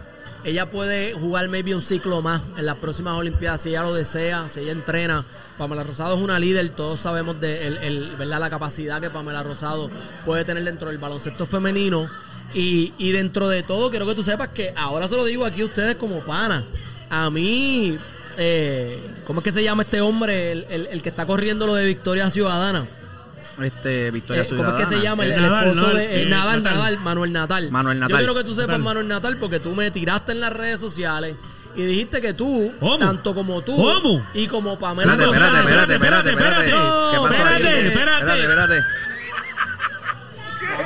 ella 0.43 0.69
puede 0.71 1.13
jugar 1.13 1.47
maybe 1.49 1.75
un 1.75 1.81
ciclo 1.81 2.21
más 2.21 2.41
en 2.57 2.65
las 2.65 2.77
próximas 2.77 3.13
Olimpiadas, 3.15 3.61
si 3.61 3.69
ella 3.69 3.83
lo 3.83 3.93
desea, 3.93 4.49
si 4.49 4.61
ella 4.61 4.71
entrena. 4.71 5.23
Pamela 5.57 5.83
Rosado 5.83 6.15
es 6.15 6.21
una 6.21 6.39
líder, 6.39 6.69
todos 6.71 6.99
sabemos 6.99 7.39
de 7.39 7.67
el, 7.67 7.77
el- 7.77 8.09
¿verdad? 8.17 8.39
la 8.39 8.49
capacidad 8.49 8.99
que 9.01 9.09
Pamela 9.09 9.43
Rosado 9.43 9.89
puede 10.25 10.43
tener 10.45 10.63
dentro 10.63 10.89
del 10.89 10.97
baloncesto 10.97 11.45
femenino. 11.45 12.09
Y, 12.55 12.93
y 12.99 13.11
dentro 13.11 13.49
de 13.49 13.63
todo, 13.63 13.89
quiero 13.89 14.05
que 14.05 14.13
tú 14.15 14.21
sepas 14.23 14.49
que 14.49 14.73
ahora 14.75 15.07
se 15.07 15.15
lo 15.15 15.25
digo 15.25 15.45
aquí 15.45 15.61
a 15.61 15.65
ustedes 15.65 15.95
como 15.95 16.19
pana. 16.19 16.63
A 17.09 17.29
mí, 17.31 17.97
eh, 18.37 18.99
¿cómo 19.25 19.39
es 19.39 19.43
que 19.43 19.51
se 19.51 19.63
llama 19.63 19.83
este 19.83 20.01
hombre, 20.01 20.51
el, 20.51 20.65
el- 20.69 20.87
el 20.87 21.01
que 21.01 21.09
está 21.09 21.25
corriendo 21.25 21.65
lo 21.67 21.75
de 21.75 21.85
Victoria 21.85 22.29
Ciudadana? 22.29 22.85
Este, 23.61 24.09
Victoria 24.11 24.43
Eh, 24.43 24.47
¿Cómo 24.49 24.63
es 24.69 24.73
que 24.75 24.83
se 24.85 24.99
Ciudadana. 24.99 25.03
llama? 25.03 25.25
El, 25.25 25.31
el 25.31 25.41
Nadal, 25.41 25.65
esposo 25.67 25.81
Nadal, 25.81 25.97
de 25.97 26.03
eh, 26.05 26.23
eh, 26.23 26.25
Nadal, 26.25 26.63
Natal. 26.63 26.77
Nadal, 26.77 26.97
Manuel 26.99 27.31
Natal. 27.33 27.71
Manuel 27.71 27.99
Natal. 27.99 28.11
Yo 28.11 28.17
quiero 28.17 28.35
que 28.35 28.43
tú 28.43 28.49
sepas, 28.53 28.67
Natal. 28.67 28.81
Manuel 28.83 29.07
Natal, 29.07 29.37
porque 29.37 29.59
tú 29.59 29.71
me 29.75 29.91
tiraste 29.91 30.31
en 30.31 30.39
las 30.39 30.53
redes 30.53 30.79
sociales 30.79 31.35
y 31.75 31.83
dijiste 31.83 32.21
que 32.21 32.33
tú, 32.33 32.71
¿Cómo? 32.79 32.97
tanto 32.99 33.33
como 33.33 33.61
tú 33.61 33.75
¿Cómo? 33.75 34.25
y 34.33 34.47
como 34.47 34.77
Pamela 34.77 35.13
Espérate, 35.13 35.35
espérate, 35.35 35.93
espérate, 35.93 36.29
espérate, 36.29 36.29
espérate, 36.29 37.89
espérate. 37.89 37.89
espérate. 37.89 37.93
¿Qué 38.01 38.07
pasó 38.15 38.37
Espérate, 38.37 38.83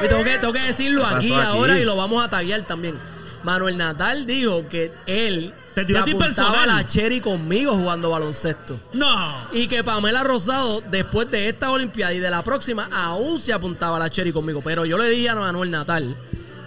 tengo 0.10 0.23
que, 0.23 0.38
tengo 0.38 0.54
que 0.54 0.62
decirlo 0.62 1.04
¿Qué 1.10 1.15
aquí, 1.15 1.34
ahora 1.34 1.80
y 1.80 1.86
lo 1.86 1.95
vamos 1.95 2.23
a 2.23 2.30
taguear 2.30 2.62
también. 2.62 2.95
Manuel 3.43 3.78
Natal 3.78 4.26
dijo 4.26 4.67
que 4.67 4.91
él 5.06 5.54
Te 5.73 5.82
se 5.82 5.88
tiró 5.88 6.02
apuntaba 6.02 6.63
a 6.63 6.65
la 6.65 6.88
Cherry 6.88 7.21
conmigo 7.21 7.73
jugando 7.76 8.10
baloncesto. 8.10 8.80
No. 8.93 9.34
Y 9.54 9.67
que 9.67 9.84
Pamela 9.84 10.23
Rosado, 10.23 10.82
después 10.82 11.32
de 11.32 11.47
esta 11.47 11.71
Olimpiada 11.71 12.13
y 12.13 12.19
de 12.19 12.30
la 12.30 12.41
próxima, 12.43 12.89
aún 12.91 13.39
se 13.39 13.54
apuntaba 13.54 13.97
a 13.97 14.00
la 14.00 14.10
Cherry 14.10 14.34
conmigo. 14.34 14.62
Pero 14.62 14.86
yo 14.86 14.97
le 14.97 15.10
dije 15.10 15.30
a 15.30 15.36
Manuel 15.36 15.71
Natal 15.71 16.15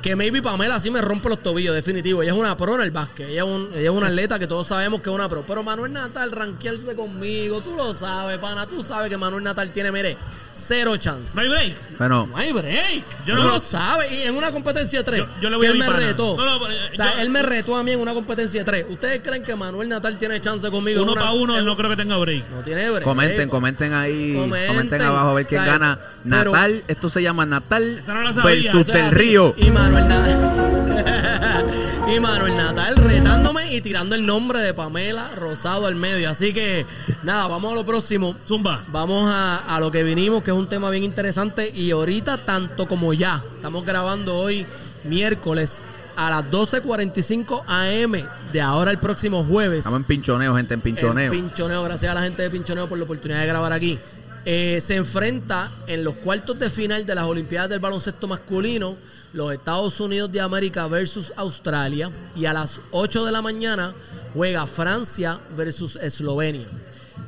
que 0.03 0.17
maybe 0.17 0.41
Pamela 0.43 0.81
sí 0.81 0.91
me 0.91 1.01
rompe 1.01 1.29
los 1.29 1.43
tobillos, 1.43 1.75
definitivo. 1.75 2.23
Ella 2.23 2.33
es 2.33 2.39
una 2.39 2.57
pro 2.57 2.75
en 2.77 2.83
el 2.83 2.91
básquet. 2.91 3.29
Ella 3.29 3.43
es, 3.43 3.49
un- 3.49 3.69
ella 3.75 3.91
es 3.91 3.97
una 3.97 4.07
atleta 4.07 4.39
que 4.39 4.47
todos 4.47 4.67
sabemos 4.67 5.01
que 5.03 5.11
es 5.11 5.15
una 5.15 5.29
pro. 5.29 5.45
Pero 5.47 5.63
Manuel 5.63 5.93
Natal, 5.93 6.33
ranquearse 6.33 6.95
conmigo, 6.95 7.61
tú 7.61 7.75
lo 7.77 7.93
sabes, 7.93 8.39
pana. 8.39 8.67
Tú 8.67 8.83
sabes 8.83 9.11
que 9.11 9.17
Manuel 9.17 9.45
Natal 9.45 9.71
tiene, 9.73 9.93
mire, 9.93 10.17
cero 10.55 10.97
chance. 10.97 11.33
No 11.35 11.43
hay 11.43 11.49
break. 11.49 11.99
Bueno, 11.99 12.27
No 12.31 12.37
hay 12.37 12.53
break. 12.53 13.05
Yo 13.27 13.35
no- 13.35 13.45
lo 13.45 13.61
sabes. 13.61 14.11
Y 14.13 14.23
en 14.23 14.37
una 14.37 14.51
competencia 14.51 15.01
de 15.01 15.05
tres. 15.05 15.19
Yo- 15.21 15.27
yo 15.43 15.51
le 15.51 15.57
voy 15.57 15.65
que 15.65 15.69
a 15.69 15.71
él 15.73 15.79
mi 15.79 15.85
me 15.85 15.91
pana. 15.91 16.07
retó. 16.07 16.37
No, 16.37 16.45
no, 16.59 16.71
eh, 16.71 16.77
o 16.93 16.97
sea, 16.97 17.15
yo- 17.17 17.21
él 17.21 17.31
me 17.31 17.43
retó 17.43 17.77
a 17.77 17.83
mí 17.83 17.93
en 17.93 18.01
una 18.01 18.13
competencia 18.15 18.61
de 18.61 18.65
tres. 18.65 18.87
¿Ustedes 18.89 19.21
creen 19.23 19.43
que 19.43 19.55
Manuel 19.55 19.89
Natal 19.89 20.17
tiene 20.19 20.41
chance 20.41 20.69
conmigo? 20.71 21.03
Uno 21.03 21.15
para 21.15 21.33
uno 21.33 21.59
en- 21.59 21.65
no 21.65 21.77
creo 21.77 21.91
que 21.91 21.97
tenga 21.97 22.17
break. 22.17 22.45
No 22.51 22.61
tiene 22.63 22.91
break. 22.91 23.05
comenten, 23.05 23.49
comenten 23.49 23.93
ahí, 23.93 24.35
Comenten. 24.35 24.69
comenten, 24.69 25.03
abajo 25.03 25.29
a 25.29 25.35
ver 25.35 25.47
quién 25.47 25.61
O 25.61 25.65
sea, 25.65 25.73
gana. 25.75 25.99
pero- 26.29 26.53
Natal, 26.53 26.83
esto 26.89 27.11
se 27.11 27.23
llama 27.23 27.45
Natal 27.47 28.03
no 28.07 28.33
sabía, 28.33 28.73
versus 28.73 28.81
O 28.81 28.93
sea, 28.93 29.05
del 29.05 29.13
Río. 29.13 29.55
Y 29.57 29.71
Manuel 29.71 29.90
Natal. 29.93 31.65
y 32.17 32.21
Manuel 32.21 32.57
Natal 32.57 32.97
retándome 32.97 33.75
y 33.75 33.81
tirando 33.81 34.15
el 34.15 34.25
nombre 34.25 34.61
de 34.61 34.75
Pamela 34.75 35.31
Rosado 35.37 35.87
al 35.87 35.95
medio. 35.95 36.31
Así 36.31 36.53
que, 36.53 36.87
nada, 37.23 37.47
vamos 37.49 37.73
a 37.73 37.75
lo 37.75 37.85
próximo. 37.85 38.35
Zumba. 38.47 38.83
Vamos 38.89 39.33
a, 39.33 39.57
a 39.75 39.81
lo 39.81 39.91
que 39.91 40.03
vinimos, 40.03 40.43
que 40.43 40.51
es 40.51 40.57
un 40.57 40.69
tema 40.69 40.91
bien 40.91 41.05
interesante. 41.05 41.71
Y 41.75 41.91
ahorita, 41.91 42.39
tanto 42.39 42.87
como 42.87 43.13
ya, 43.13 43.43
estamos 43.57 43.85
grabando 43.85 44.37
hoy, 44.37 44.67
miércoles, 45.05 45.83
a 46.17 46.31
las 46.31 46.51
12.45 46.51 47.65
AM, 47.67 48.29
de 48.53 48.61
ahora 48.61 48.91
el 48.91 48.99
próximo 48.99 49.43
jueves. 49.43 49.79
Estamos 49.79 50.01
en 50.01 50.05
pinchoneo, 50.05 50.55
gente, 50.55 50.75
en 50.75 50.81
pinchoneo. 50.81 51.33
El 51.33 51.39
pinchoneo, 51.39 51.83
gracias 51.83 52.11
a 52.11 52.15
la 52.15 52.23
gente 52.23 52.43
de 52.43 52.51
Pinchoneo 52.51 52.89
por 52.89 52.99
la 52.99 53.05
oportunidad 53.05 53.41
de 53.41 53.47
grabar 53.47 53.73
aquí. 53.73 53.99
Eh, 54.45 54.81
se 54.81 54.97
enfrenta 54.97 55.71
en 55.87 56.03
los 56.03 56.15
cuartos 56.17 56.59
de 56.59 56.71
final 56.71 57.05
de 57.05 57.15
las 57.15 57.25
Olimpiadas 57.25 57.71
del 57.71 57.81
baloncesto 57.81 58.27
masculino 58.27 58.97
los 59.33 59.53
Estados 59.53 60.01
Unidos 60.01 60.31
de 60.33 60.41
América 60.41 60.87
versus 60.89 61.33
Australia 61.37 62.11
y 62.35 62.47
a 62.47 62.53
las 62.53 62.81
8 62.91 63.25
de 63.25 63.33
la 63.33 63.43
mañana 63.43 63.95
juega 64.35 64.67
Francia 64.67 65.39
versus 65.57 65.97
Eslovenia. 65.97 66.67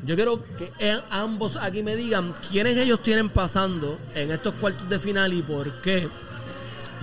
Yo 0.04 0.16
quiero 0.16 0.42
que 0.58 0.72
eh, 0.80 1.00
ambos 1.10 1.56
aquí 1.56 1.82
me 1.82 1.94
digan 1.94 2.34
quiénes 2.50 2.76
ellos 2.76 3.00
tienen 3.02 3.28
pasando 3.28 3.98
en 4.14 4.32
estos 4.32 4.54
cuartos 4.54 4.88
de 4.88 4.98
final 4.98 5.32
y 5.32 5.42
por 5.42 5.70
qué 5.80 6.08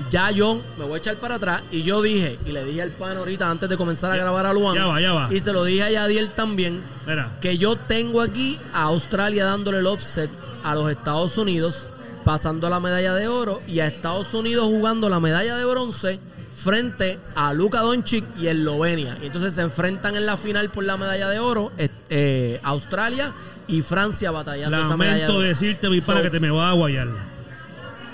ya 0.10 0.32
yo 0.32 0.62
me 0.78 0.86
voy 0.86 0.96
a 0.96 0.98
echar 0.98 1.16
para 1.18 1.36
atrás 1.36 1.62
y 1.72 1.84
yo 1.84 2.02
dije, 2.02 2.38
y 2.46 2.52
le 2.52 2.64
dije 2.66 2.82
al 2.82 2.92
pan 2.92 3.18
ahorita 3.18 3.50
antes 3.50 3.70
de 3.70 3.78
comenzar 3.78 4.12
a 4.12 4.18
grabar 4.18 4.46
a 4.46 4.54
Luan, 4.54 4.76
ya 4.76 4.86
va, 4.86 5.00
ya 5.02 5.14
va. 5.14 5.34
y 5.34 5.40
se 5.40 5.52
lo 5.54 5.64
dije 5.64 5.84
a 5.84 5.92
Yadiel 5.92 6.32
también, 6.32 6.82
Mira. 7.06 7.30
que 7.42 7.58
yo 7.58 7.76
tengo 7.76 8.22
aquí 8.22 8.58
a 8.74 8.84
Australia 8.84 9.46
dándole 9.46 9.80
el 9.80 9.88
offset 9.88 10.30
a 10.64 10.76
los 10.76 10.90
Estados 10.92 11.38
Unidos, 11.38 11.88
pasando 12.30 12.70
la 12.70 12.80
medalla 12.80 13.16
de 13.16 13.28
oro, 13.28 13.60
y 13.68 13.80
a 13.80 13.88
Estados 13.88 14.36
Unidos 14.36 14.68
jugando 14.68 15.10
la 15.10 15.20
medalla 15.20 15.58
de 15.58 15.66
bronce 15.66 16.20
frente 16.56 17.18
a 17.34 17.54
Luka 17.54 17.80
Doncic 17.80 18.24
y 18.40 18.46
Eslovenia. 18.46 19.18
Y 19.20 19.26
entonces 19.26 19.54
se 19.56 19.64
enfrentan 19.64 20.16
en 20.16 20.28
la 20.28 20.38
final 20.38 20.70
por 20.70 20.84
la 20.84 20.96
medalla 20.96 21.28
de 21.28 21.40
oro, 21.40 21.72
eh, 21.80 22.60
Australia 22.62 23.32
y 23.68 23.82
Francia 23.82 24.30
batallando 24.30 24.78
esa 24.80 24.96
medalla 24.96 25.22
Lamento 25.28 25.42
decirte, 25.42 25.90
mi 25.90 26.02
pana, 26.02 26.20
So- 26.20 26.24
que 26.26 26.30
te 26.30 26.40
me 26.40 26.52
va 26.52 26.70
a 26.70 26.74
guayar. 26.74 27.08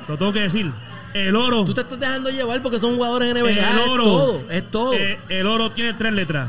Lo 0.07 0.17
tengo 0.17 0.31
que 0.31 0.43
decir. 0.43 0.71
El 1.13 1.35
oro. 1.35 1.65
Tú 1.65 1.73
te 1.73 1.81
estás 1.81 1.99
dejando 1.99 2.29
llevar 2.29 2.61
porque 2.61 2.79
son 2.79 2.95
jugadores 2.95 3.33
NBA. 3.33 3.49
el 3.49 3.57
es 3.79 3.89
oro. 3.89 4.03
todo, 4.05 4.41
es 4.49 4.71
todo. 4.71 4.93
eh, 4.93 5.19
el 5.27 5.45
oro 5.45 5.71
tiene 5.73 5.93
tres 5.93 6.13
letras. 6.13 6.47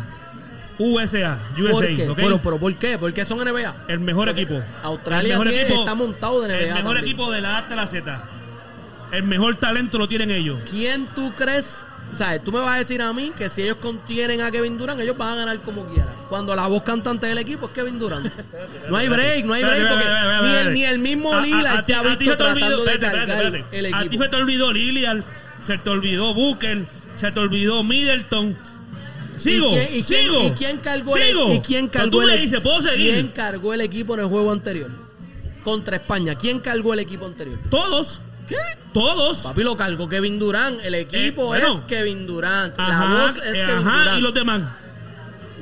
USA, 0.79 1.39
USA, 1.59 1.73
¿Por 1.73 1.87
qué? 1.87 2.15
pero 2.43 2.59
¿por 2.59 2.75
qué? 2.75 2.99
¿Por 2.99 3.13
qué 3.13 3.25
son 3.25 3.39
NBA? 3.39 3.75
el 3.89 4.01
mejor 4.01 4.29
equipo. 4.29 4.61
Australia 4.83 5.35
El 5.35 5.39
mejor 5.41 5.49
tiene- 5.49 5.75
está 5.79 5.95
montado 5.95 6.41
de 6.43 6.49
NBA 6.49 6.59
El 6.61 6.67
mejor 6.69 6.83
también. 6.97 7.05
equipo 7.05 7.31
de 7.33 7.41
la 7.41 7.57
A 7.57 7.59
hasta 7.59 7.77
la 7.77 7.87
Z. 7.87 8.23
El 9.13 9.23
mejor 9.23 9.55
talento 9.57 9.99
lo 9.99 10.09
tienen 10.09 10.31
ellos. 10.31 10.59
¿Quién 10.71 11.07
tú 11.15 11.33
crees? 11.37 11.87
O 12.13 12.15
sea, 12.17 12.39
tú 12.41 12.53
me 12.53 12.61
vas 12.61 12.77
a 12.77 12.79
decir 12.79 13.03
a 13.03 13.13
mí 13.13 13.33
que 13.37 13.49
si 13.49 13.63
ellos 13.63 13.79
contienen 13.81 14.41
a 14.41 14.51
Kevin 14.51 14.79
Durant, 14.79 15.01
ellos 15.01 15.17
van 15.17 15.33
a 15.33 15.37
ganar 15.37 15.59
como 15.61 15.85
quieran. 15.87 16.09
Cuando 16.29 16.55
la 16.55 16.67
voz 16.69 16.83
cantante 16.83 17.27
del 17.27 17.39
equipo 17.39 17.67
es 17.67 17.73
Kevin 17.73 17.99
Durant. 17.99 18.31
No 18.89 18.97
hay 18.97 19.09
break, 19.09 19.45
no 19.45 19.55
hay 19.55 19.65
break, 19.65 19.89
porque 19.89 20.05
ni 20.05 20.11
el, 20.11 20.45
espérate. 20.47 20.71
ni 20.73 20.85
el 20.85 20.99
mismo 21.01 21.41
Lillard 21.41 21.83
se 21.83 21.95
ha 21.95 22.03
visto 22.03 22.37
tratando 22.37 22.67
olvidó- 22.67 22.85
de 22.85 22.99
cargar 22.99 23.65
el 23.73 23.95
A 23.95 24.01
ti 24.01 24.07
equipo. 24.07 24.23
se 24.23 24.29
te 24.29 24.37
olvidó 24.37 24.73
Lilian, 24.73 25.25
se 25.61 25.79
te 25.79 25.91
olvidó 25.91 26.33
Booker, 26.33 26.85
se 27.17 27.33
te 27.33 27.41
olvidó 27.41 27.83
Middleton. 27.83 28.57
Sigo, 29.39 29.69
¿Y 29.69 29.75
quién, 29.75 29.85
y 29.85 30.03
quién- 30.03 30.05
sigo. 30.05 30.43
y 30.45 30.51
quién 30.53 30.79
cargó 30.79 31.17
el, 31.17 31.53
y 31.55 31.61
quién 31.61 31.89
cargó 31.89 32.11
tú 32.11 32.21
el 32.23 32.27
me 32.29 32.35
equi- 32.37 32.41
dices, 32.43 32.61
¿puedo 32.61 32.81
seguir? 32.83 33.15
¿Quién 33.15 33.29
cargó 33.29 33.75
el 33.75 33.81
equipo 33.83 34.15
en 34.15 34.21
el 34.21 34.27
juego 34.27 34.53
anterior? 34.53 34.91
contra 35.65 35.97
España, 35.97 36.37
¿quién 36.37 36.61
cargó 36.61 36.93
el 36.95 37.01
equipo 37.01 37.27
anterior? 37.27 37.59
Todos. 37.71 38.21
¿Qué? 38.49 38.55
Todos. 38.93 39.39
Papi 39.39 39.65
lo 39.65 39.77
cargó 39.77 40.09
Kevin 40.09 40.39
Durant. 40.39 40.79
El 40.85 40.95
equipo 40.95 41.43
Eh, 41.57 41.61
bueno. 41.61 41.75
es 41.75 41.83
Kevin 41.83 42.25
Durant. 42.25 42.79
Ajá, 42.79 43.05
la 43.05 43.25
voz 43.27 43.37
es 43.39 43.57
eh, 43.57 43.65
Kevin 43.67 43.87
ajá, 43.89 43.99
Durant. 43.99 44.19
y 44.19 44.21
los 44.23 44.35
demás. 44.35 44.63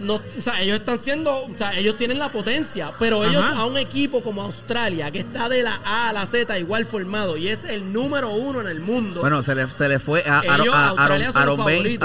No, 0.00 0.14
o 0.16 0.42
sea, 0.42 0.60
ellos 0.60 0.76
están 0.80 0.98
siendo, 0.98 1.34
o 1.34 1.50
sea, 1.56 1.78
ellos 1.78 1.96
tienen 1.96 2.18
la 2.18 2.28
potencia, 2.28 2.90
pero 2.98 3.24
ellos 3.24 3.42
a 3.42 3.64
un 3.64 3.78
equipo 3.78 4.22
como 4.22 4.42
Australia, 4.42 5.10
que 5.10 5.20
está 5.20 5.48
de 5.48 5.62
la 5.62 5.80
A 5.84 6.10
a 6.10 6.12
la 6.12 6.26
Z 6.26 6.58
igual 6.58 6.84
formado 6.84 7.38
y 7.38 7.48
es 7.48 7.64
el 7.64 7.90
número 7.90 8.28
uno 8.30 8.60
en 8.60 8.66
el 8.66 8.80
mundo. 8.80 9.20
Bueno, 9.22 9.42
se 9.42 9.54
le, 9.54 9.66
se 9.68 9.88
le 9.88 9.98
fue 10.00 10.20
a 10.26 10.40
Ellos, 10.42 10.52
Aaron, 10.52 10.68
a- 10.74 10.88
Aaron, 10.90 11.22
Aaron 11.34 11.64
Baines, 11.64 11.98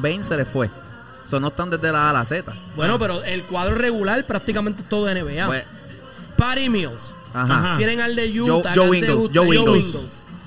Baines 0.00 0.26
se 0.28 0.36
le 0.36 0.44
fue. 0.44 0.70
Eso 1.34 1.40
no 1.40 1.48
están 1.48 1.68
desde 1.70 1.90
la 1.90 2.06
A 2.06 2.10
a 2.10 2.12
la 2.12 2.24
Z. 2.24 2.52
bueno, 2.76 2.96
pero 2.98 3.22
el 3.24 3.42
cuadro 3.42 3.74
regular 3.74 4.24
prácticamente 4.24 4.82
es 4.82 4.88
todo 4.88 5.06
de 5.06 5.20
NBA. 5.20 5.46
Pues, 5.46 5.64
Patty 6.36 6.68
Mills. 6.68 7.14
ajá. 7.32 7.54
Ajá. 7.58 7.76
Tienen 7.76 8.00
al 8.00 8.14
de 8.14 8.40
Utah. 8.40 8.72
Joe 8.74 8.96
Ingles, 8.98 9.30
Joe 9.34 9.56
Ingles. 9.56 9.96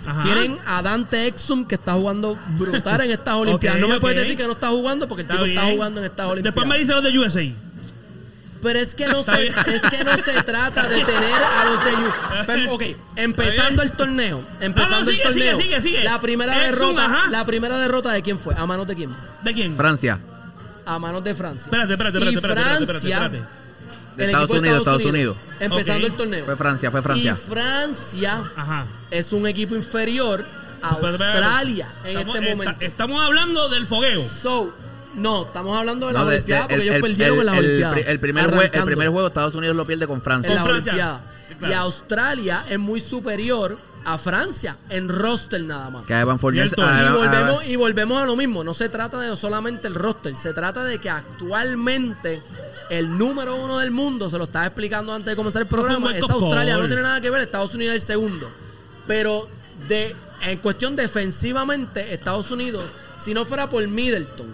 Ajá. 0.06 0.22
Tienen 0.24 0.58
a 0.66 0.82
Dante 0.82 1.28
Exum 1.28 1.66
que 1.66 1.76
está 1.76 1.94
jugando 1.96 2.38
brutal 2.58 3.02
en 3.02 3.12
estas 3.12 3.34
Olimpiadas. 3.36 3.82
no 3.82 3.90
me 3.90 4.00
puedes 4.00 4.18
decir 4.20 4.38
que 4.38 4.46
no 4.46 4.54
está 4.54 4.70
jugando 4.70 5.06
porque 5.10 5.24
el 5.24 5.30
Está 5.30 5.44
tipo 5.44 5.60
está 5.60 5.72
jugando 5.74 6.00
en 6.00 6.06
estas 6.06 6.26
Olimpiadas. 6.28 6.44
Después 6.56 6.68
me 6.68 6.78
dice 6.80 6.94
los 6.94 7.04
de 7.04 7.20
USA. 7.20 7.54
Pero 8.64 8.80
es 8.80 8.96
que 8.96 9.08
no 9.08 9.22
se, 9.22 9.48
es 9.48 9.82
que 9.92 10.04
no 10.04 10.18
se 10.18 10.42
trata 10.44 10.88
de 10.88 11.04
tener 11.06 11.34
a 11.44 11.66
los 11.66 11.86
de 11.86 11.92
U. 11.92 12.12
Pero, 12.48 12.74
ok, 12.74 12.84
empezando 13.16 13.84
el 13.84 13.92
torneo, 13.92 14.42
empezando 14.60 15.00
No, 15.00 15.06
no, 15.06 15.10
el 15.12 15.16
sigue, 15.18 15.24
torneo. 15.28 15.58
sigue, 15.58 15.64
sigue, 15.80 15.82
sigue. 15.82 16.04
La 16.04 16.20
primera 16.20 16.68
Exum, 16.68 16.96
derrota, 16.96 17.06
ajá. 17.06 17.30
la 17.30 17.46
primera 17.46 17.78
derrota 17.78 18.12
de 18.14 18.24
quién 18.24 18.40
fue? 18.40 18.56
¿A 18.56 18.66
manos 18.66 18.88
de 18.88 18.96
quién? 18.96 19.16
¿De 19.44 19.54
quién? 19.54 19.76
Francia. 19.76 20.20
A 20.88 20.98
manos 21.00 21.24
de 21.24 21.36
Francia. 21.36 21.66
Espérate, 21.66 21.94
espérate, 21.94 22.18
espérate, 22.18 22.34
Y 22.34 22.36
espérate, 22.36 22.62
espérate, 22.62 22.84
espérate, 22.84 23.00
Francia, 23.00 23.26
espérate. 23.26 23.58
De 24.16 24.24
el 24.24 24.30
Estados 24.32 24.50
Unidos, 24.50 24.78
Estados 24.80 25.06
Unidos. 25.06 25.38
Empezando 25.60 26.06
Ok. 26.08 26.12
el 26.12 26.18
torneo. 26.18 26.46
Fue 26.46 26.56
Francia, 26.56 26.92
fue 26.92 27.00
Y 27.00 27.04
Francia. 27.04 27.36
Francia 27.36 28.44
Ajá. 28.56 28.86
es 29.12 29.32
un 29.32 29.46
equipo 29.48 29.76
inferior 29.76 30.44
a 30.82 30.90
Espérate, 30.94 31.12
espérate. 31.14 31.38
Australia 31.38 31.88
en 32.04 32.18
Estamos- 32.18 32.36
este 32.36 32.50
momento. 32.50 32.76
estamos 32.86 33.24
hablando 33.26 33.70
del 33.70 33.86
fogueo. 33.86 34.24
So, 34.24 34.74
no, 35.16 35.44
estamos 35.46 35.78
hablando 35.78 36.08
de 36.08 36.14
la 36.14 36.20
No, 36.20 36.26
de- 36.26 36.32
de- 36.32 36.38
Olimpiada 36.38 36.62
porque 36.64 36.76
el- 36.76 36.82
ellos 36.82 36.96
el- 36.96 37.02
perdieron 37.02 37.34
el- 37.36 37.40
en 37.42 37.46
las 37.46 37.56
el- 37.58 37.66
Olimpiadas. 37.66 38.00
el 38.08 38.20
primer 38.20 38.48
jue- 38.52 38.70
el 38.74 38.84
primer 38.86 39.10
juego 39.10 39.28
Estados 39.28 39.56
Unidos 39.56 39.76
lo 39.76 39.86
pierde 39.86 40.08
con 40.08 40.22
Francia. 40.22 40.52
en 40.52 40.56
la 40.58 40.64
Francia. 40.64 40.92
Olimpiada. 40.94 41.22
Claro. 41.60 41.74
Y 41.74 41.76
Australia 41.78 42.66
es 42.70 42.80
muy 42.80 43.00
superior 43.00 43.78
a 44.10 44.18
Francia 44.18 44.78
en 44.90 45.10
roster 45.10 45.62
nada 45.64 45.90
más. 45.90 46.06
Que 46.06 46.14
a 46.14 46.22
Evan 46.22 46.40
Fournier- 46.40 46.68
Cierto. 46.70 46.82
a- 46.88 47.02
Y 47.04 47.06
a- 47.06 47.12
volvemos, 47.14 47.66
y 47.68 47.76
volvemos 47.76 48.24
a 48.24 48.26
lo 48.26 48.36
mismo. 48.38 48.64
No 48.64 48.74
se 48.74 48.88
trata 48.90 49.20
de 49.20 49.36
solamente 49.36 49.88
el 49.88 49.96
roster. 49.96 50.36
Se 50.36 50.54
trata 50.54 50.84
de 50.86 50.98
que 51.00 51.10
actualmente 51.10 52.42
el 52.90 53.18
número 53.18 53.56
uno 53.56 53.80
del 53.80 53.92
mundo, 53.92 54.30
se 54.30 54.38
lo 54.38 54.46
estaba 54.46 54.66
explicando 54.66 55.14
antes 55.14 55.28
de 55.32 55.36
comenzar 55.36 55.62
el 55.62 55.68
programa, 55.68 56.16
es. 56.16 56.24
Australia. 56.30 56.78
No 56.78 56.88
tiene 56.88 57.02
nada 57.02 57.20
que 57.22 57.30
ver. 57.30 57.42
Estados 57.42 57.76
Unidos 57.76 57.96
es 57.96 58.04
el 58.04 58.08
segundo. 58.08 58.50
Pero 59.06 59.48
de, 59.90 60.16
en 60.44 60.58
cuestión 60.60 60.96
defensivamente, 60.96 62.14
Estados 62.14 62.50
Unidos, 62.52 62.86
si 63.20 63.34
no 63.34 63.44
fuera 63.46 63.70
por 63.70 63.86
Middleton, 63.88 64.48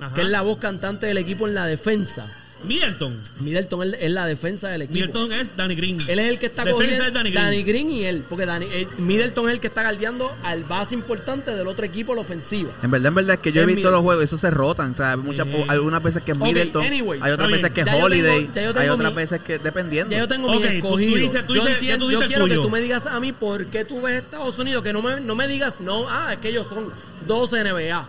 Ajá. 0.00 0.14
que 0.14 0.22
es 0.22 0.28
la 0.28 0.42
voz 0.42 0.58
cantante 0.58 1.06
del 1.06 1.18
equipo 1.18 1.46
en 1.46 1.54
la 1.54 1.66
defensa. 1.66 2.26
Middleton. 2.64 3.18
Middleton 3.40 3.82
es, 3.82 3.96
es 4.00 4.10
la 4.10 4.26
defensa 4.26 4.68
del 4.68 4.82
equipo. 4.82 4.94
Middleton 4.94 5.32
es 5.32 5.56
Danny 5.56 5.74
Green. 5.74 5.98
Él 6.08 6.18
es 6.18 6.28
el 6.28 6.38
que 6.38 6.46
está 6.46 6.64
Defensa 6.64 6.82
cogiendo 6.84 7.04
es 7.06 7.12
Danny 7.14 7.30
Green. 7.30 7.66
Green 7.66 7.90
y 7.90 8.04
él, 8.04 8.22
porque 8.28 8.46
Danny- 8.46 8.68
eh, 8.70 8.86
Middleton 8.98 9.48
es 9.48 9.54
el 9.54 9.60
que 9.60 9.66
está 9.68 9.82
guardiando 9.82 10.30
al 10.44 10.64
base 10.64 10.94
importante 10.94 11.54
del 11.54 11.66
otro 11.66 11.84
equipo, 11.84 12.14
la 12.14 12.20
ofensiva. 12.20 12.70
En 12.82 12.90
verdad, 12.90 13.08
en 13.08 13.14
verdad 13.14 13.34
es 13.36 13.40
que 13.40 13.52
yo 13.52 13.62
he 13.62 13.66
visto 13.66 13.76
Middleton. 13.76 13.92
los 13.92 14.02
juegos, 14.02 14.24
esos 14.24 14.40
se 14.40 14.50
rotan. 14.50 14.90
O 14.90 14.94
sea, 14.94 15.16
muchas, 15.16 15.46
Sí. 15.48 15.54
algunas 15.68 16.02
veces 16.02 16.22
que 16.22 16.32
es 16.32 16.38
Middleton, 16.38 16.84
anyways. 16.84 17.22
hay 17.22 17.32
otras 17.32 17.50
veces 17.50 17.70
que 17.70 17.80
es 17.80 17.86
Holiday, 17.88 18.44
tengo- 18.52 18.78
hay 18.78 18.88
otras 18.88 19.10
mi- 19.12 19.16
veces 19.16 19.40
que 19.40 19.58
dependiendo. 19.58 20.12
Ya 20.12 20.18
yo 20.18 20.28
tengo 20.28 20.48
Ok, 20.48 20.54
mi 20.54 20.60
tú- 20.60 20.68
tú 20.68 20.74
escogido. 20.74 21.16
dices- 21.16 21.46
tú 21.46 21.54
yo 21.54 21.60
dices- 21.60 21.74
entiendo, 21.74 22.10
el 22.10 22.26
quiero 22.26 22.46
que 22.46 22.54
tú 22.56 22.70
me 22.70 22.80
digas 22.80 23.06
a 23.06 23.18
mí 23.20 23.32
por 23.32 23.66
qué 23.66 23.84
tú 23.84 24.00
ves 24.02 24.22
Estados 24.22 24.58
Unidos, 24.58 24.82
que 24.82 24.92
no 24.92 25.00
me, 25.02 25.20
no 25.20 25.34
me 25.34 25.48
digas, 25.48 25.80
no, 25.80 26.06
ah, 26.08 26.32
es 26.32 26.38
que 26.38 26.48
ellos 26.50 26.66
son 26.68 26.86
12 27.26 27.58
NBA. 27.60 28.06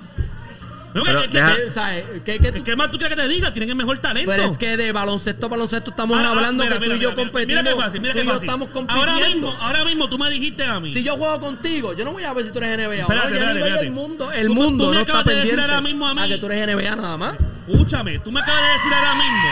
Pero 0.93 1.21
deja- 1.27 1.56
¿Qué, 1.56 1.71
¿sabes? 1.71 2.04
¿Qué- 2.25 2.39
qué 2.39 2.51
tú- 2.51 2.63
¿Qué 2.63 2.75
más 2.75 2.91
tú 2.91 2.97
quieres 2.97 3.15
que 3.15 3.21
te 3.23 3.27
diga? 3.30 3.54
Tienen 3.54 3.69
el 3.69 3.75
mejor 3.75 3.97
talento. 3.99 4.30
pero 4.30 4.43
es 4.43 4.58
que 4.58 4.75
de 4.75 4.91
baloncesto 4.91 5.45
a 5.45 5.49
baloncesto 5.49 5.91
estamos 5.91 6.17
Ah, 6.19 6.23
ah, 6.25 6.30
hablando 6.32 6.63
mira, 6.63 6.75
que 6.75 6.82
mira, 6.82 6.91
tú 6.93 6.97
y 6.97 7.04
yo 7.04 7.10
mira, 7.12 7.15
mira, 7.15 7.32
competimos. 7.32 7.63
Mira 7.63 7.75
qué 7.75 7.82
fácil, 7.82 8.01
mira 8.01 8.13
tú 8.13 8.17
qué 8.19 8.23
y 8.23 8.27
yo 8.27 8.34
fácil. 8.34 8.49
estamos 8.49 8.89
Ahora 8.89 9.15
mismo, 9.15 9.58
ahora 9.62 9.86
mismo 9.86 10.10
tú 10.10 10.17
me 10.17 10.30
dijiste 10.30 10.63
a 10.65 10.80
mí. 10.80 10.93
Si 10.93 11.01
yo 11.04 11.15
juego 11.17 11.39
contigo, 11.39 11.93
yo 11.95 12.04
no 12.06 12.12
voy 12.12 12.23
a 12.23 12.34
ver 12.34 12.45
si 12.45 12.51
tú 12.51 12.58
eres 12.60 12.77
NBA. 12.77 13.01
Espérate, 13.04 13.15
ya 13.15 13.23
espérate, 13.23 13.41
a 13.41 13.54
nivel 13.54 13.58
espérate. 13.67 13.84
del 13.86 13.93
mundo, 13.93 14.32
el 14.32 14.47
Tú- 14.47 14.54
tú 14.54 14.62
mundo 14.62 14.88
me 14.89 14.93
no 14.95 14.99
está 14.99 15.12
acabas 15.13 15.25
de 15.25 15.32
decir 15.36 15.49
pendiente 15.51 15.71
ahora 15.71 15.82
mismo 15.82 16.08
a 16.08 16.13
mí- 16.15 16.27
que 16.27 16.38
tú 16.38 16.45
eres 16.47 16.62
NBA 16.67 16.95
nada 16.95 17.17
más. 17.17 17.36
Escúchame, 17.67 18.19
tú 18.19 18.32
me 18.32 18.41
acabas 18.41 18.62
de 18.62 18.67
decir 18.77 18.93
ahora 18.93 19.15
mismo. 19.15 19.49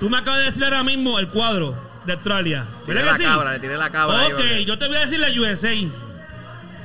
Tú 0.00 0.10
me 0.10 0.18
acabas 0.18 0.38
de 0.40 0.44
decir 0.46 0.64
ahora 0.64 0.82
mismo 0.84 1.18
el 1.18 1.28
cuadro 1.28 1.74
de 2.04 2.12
Australia. 2.12 2.64
Tiré 2.84 2.96
¿Verdad 2.98 3.12
la 3.12 3.16
que 3.18 3.24
sí? 3.24 3.30
cabra, 3.30 3.52
le 3.54 3.58
tiré 3.60 3.76
la 3.78 3.90
cabra. 3.90 4.18
ahí, 4.20 4.26
Ok, 4.26 4.32
porque- 4.36 4.64
yo 4.66 4.78
te 4.78 4.86
voy 4.88 4.96
a 4.96 5.00
decir 5.00 5.18
la 5.18 5.28
USA. 5.30 5.88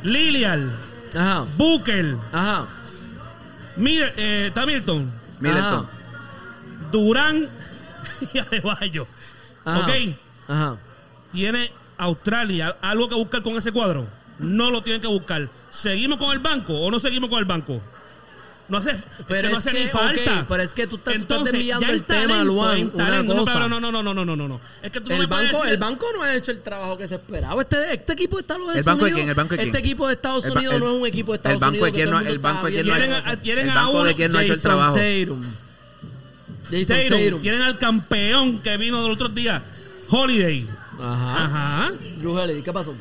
Lilial, 0.04 0.72
Ajá, 1.16 1.44
Booker, 1.58 2.16
ajá. 2.32 2.66
Mid- 3.80 4.12
eh, 4.18 4.52
Hamilton, 4.56 5.12
Middleton. 5.40 5.86
Ajá. 5.86 5.90
Durán 6.92 7.48
y 8.34 8.38
Adebayo. 8.38 9.08
Ajá. 9.66 9.80
Ok, 9.80 9.90
Ajá. 10.48 10.78
tiene 11.32 11.72
Australia 11.98 12.76
algo 12.82 13.10
que 13.10 13.16
buscar 13.16 13.42
con 13.44 13.56
ese 13.58 13.72
cuadro. 13.72 14.08
No 14.40 14.72
lo 14.72 14.82
tienen 14.82 15.02
que 15.02 15.08
buscar. 15.08 15.50
¿Seguimos 15.70 16.18
con 16.18 16.32
el 16.32 16.40
banco 16.40 16.74
o 16.80 16.90
no 16.92 16.98
seguimos 17.00 17.30
con 17.30 17.40
el 17.40 17.46
banco? 17.46 17.82
No 18.70 18.78
hace, 18.78 18.92
es 18.92 19.04
Pero 19.28 19.42
que 19.42 19.50
no 19.50 19.58
es 19.60 19.68
hace 19.68 19.72
que, 19.72 19.84
ni 19.84 19.90
falta. 19.90 20.46
pero 20.48 20.62
es 20.64 20.74
que 20.76 20.86
tú 20.88 20.98
estás- 20.98 21.14
tú 21.16 21.20
estás 21.22 21.38
Entonces, 21.38 21.54
desviando 21.54 21.88
el 21.88 22.04
tema, 22.04 22.44
Luan, 22.44 22.92
una. 22.94 23.24
No, 23.24 23.36
cosa. 23.38 23.60
no, 23.68 23.68
no, 23.68 23.80
no, 23.80 23.92
no, 23.92 24.14
no, 24.14 24.14
no, 24.26 24.36
no, 24.36 24.48
no. 24.48 24.62
Es 24.84 24.92
que 24.92 25.02
tú 25.02 25.10
no 25.10 25.16
El 25.16 25.28
puedes 25.28 25.46
banco, 25.52 25.58
decir- 25.64 25.72
el 25.74 25.78
banco 25.80 26.06
no 26.16 26.22
ha 26.24 26.36
hecho 26.36 26.52
el 26.52 26.62
trabajo 26.62 26.98
que 26.98 27.08
se 27.08 27.16
esperaba. 27.16 27.62
Este, 27.62 27.94
este 27.94 28.14
equipo 28.14 28.38
de 28.38 28.42
Estados 28.42 28.76
¿El 28.76 28.84
banco 28.84 29.06
de 29.06 29.12
Unidos. 29.12 29.16
quién? 29.18 29.30
¿El 29.30 29.36
banco 29.36 29.50
de 29.52 29.58
quién? 29.58 29.68
Este 29.70 29.80
equipo 29.80 30.08
de 30.08 30.14
Estados 30.14 30.46
Unidos 30.46 30.74
el- 30.76 30.80
no 30.82 30.90
es 30.96 31.02
un 31.02 31.08
equipo 31.08 31.32
de 31.32 31.36
el 31.36 31.40
Estados 31.40 31.60
de 31.60 31.68
Unidos. 31.68 31.92
quién 31.94 32.10
no- 32.12 32.20
el 32.20 32.40
banco 32.40 32.66
de 32.68 32.72
quién 32.74 32.88
no 32.88 32.94
viendo. 32.94 33.16
Tienen 33.16 33.28
a- 33.34 33.42
tienen 33.42 33.68
el 33.70 33.74
banco 33.76 33.92
uno- 33.92 34.04
de 34.04 34.16
quién 34.16 34.32
no 34.32 34.38
ha 34.38 34.44
hecho 34.44 34.54
el 34.54 34.60
Jason 34.60 34.70
trabajo. 34.72 34.96
Tatum. 34.98 35.44
Jason 36.72 36.98
Tatum, 36.98 37.24
Tatum. 37.26 37.42
Tienen 37.42 37.62
al 37.64 37.78
campeón 37.80 38.60
que 38.62 38.78
vino 38.78 39.02
del 39.02 39.12
otro 39.12 39.30
día, 39.30 39.64
Holiday. 40.10 40.68
Ajá. 41.02 41.46
Ajá. 41.46 41.92
Drew 42.18 42.34
Holiday, 42.38 42.62
¿qué 42.62 42.72
pasó? 42.74 42.96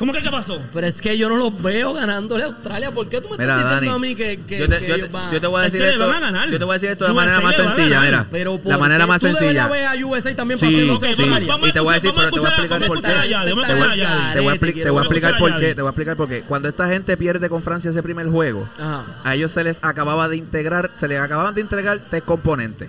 ¿Cómo 0.00 0.14
que 0.14 0.22
qué 0.22 0.30
pasó? 0.30 0.60
Pero 0.72 0.86
es 0.86 0.98
que 1.02 1.16
yo 1.18 1.28
no 1.28 1.36
los 1.36 1.62
veo 1.62 1.92
ganándole 1.92 2.44
a 2.44 2.46
Australia. 2.46 2.90
¿Por 2.90 3.06
qué 3.10 3.20
tú 3.20 3.28
me 3.28 3.36
Mira, 3.36 3.56
estás 3.58 3.64
Dani, 3.74 3.80
diciendo 3.86 3.96
a 3.96 3.98
mí 3.98 4.14
que, 4.16 4.40
que, 4.48 4.58
yo, 4.60 4.66
te, 4.68 4.78
que 4.78 4.88
yo, 4.88 4.94
ellos 4.94 5.08
te- 5.08 5.12
van 5.12 5.30
yo 5.30 5.40
te 5.42 5.46
voy 5.46 5.60
a 5.62 5.66
Es 5.66 5.72
decir 5.72 5.86
que 5.86 5.92
esto. 5.92 6.06
van 6.08 6.16
a 6.16 6.20
ganar. 6.20 6.50
Yo 6.50 6.58
te 6.58 6.64
voy 6.64 6.72
a 6.72 6.78
decir 6.78 6.90
esto 6.90 7.04
de 7.04 7.10
USA 7.10 7.20
manera 7.20 7.40
más 7.42 7.54
sencilla, 7.54 8.00
mira. 8.00 8.26
Pero 8.30 8.56
¿por 8.58 8.72
La 8.72 8.78
manera 8.78 9.06
más 9.06 9.20
tú 9.20 9.26
sencilla. 9.26 9.66
a 9.66 10.06
USA 10.06 10.34
también 10.34 10.58
Sí, 10.58 10.70
sí. 10.74 10.86
Vamos 11.46 11.66
a 11.66 11.68
Y 11.68 11.72
te 11.72 11.80
voy 11.80 11.90
a 11.90 11.94
decir, 11.96 12.12
pero 12.16 12.30
te 12.30 12.40
voy 12.40 12.46
a 12.46 12.50
explicar 12.50 12.86
por 12.86 13.02
qué. 13.02 13.10
Te 13.12 14.40
voy, 14.40 14.48
a- 14.48 14.52
explicar 15.02 15.38
por 15.38 15.58
qué. 15.60 15.74
Te 15.74 15.82
voy 15.82 15.86
a 15.86 15.90
explicar 15.90 16.16
por 16.16 16.28
qué. 16.30 16.42
Cuando 16.48 16.68
esta 16.70 16.88
gente 16.88 17.16
pierde 17.18 17.50
con 17.50 17.62
Francia 17.62 17.90
ese 17.90 18.02
primer 18.02 18.26
juego, 18.28 18.66
a 19.22 19.34
ellos 19.34 19.52
se 19.52 19.64
les 19.64 19.80
acababa 19.82 20.28
de 20.30 20.36
integrar, 20.38 20.90
se 20.98 21.08
les 21.08 21.20
acababan 21.20 21.54
de 21.54 21.60
integrar 21.60 22.00
tres 22.08 22.22
componentes. 22.22 22.88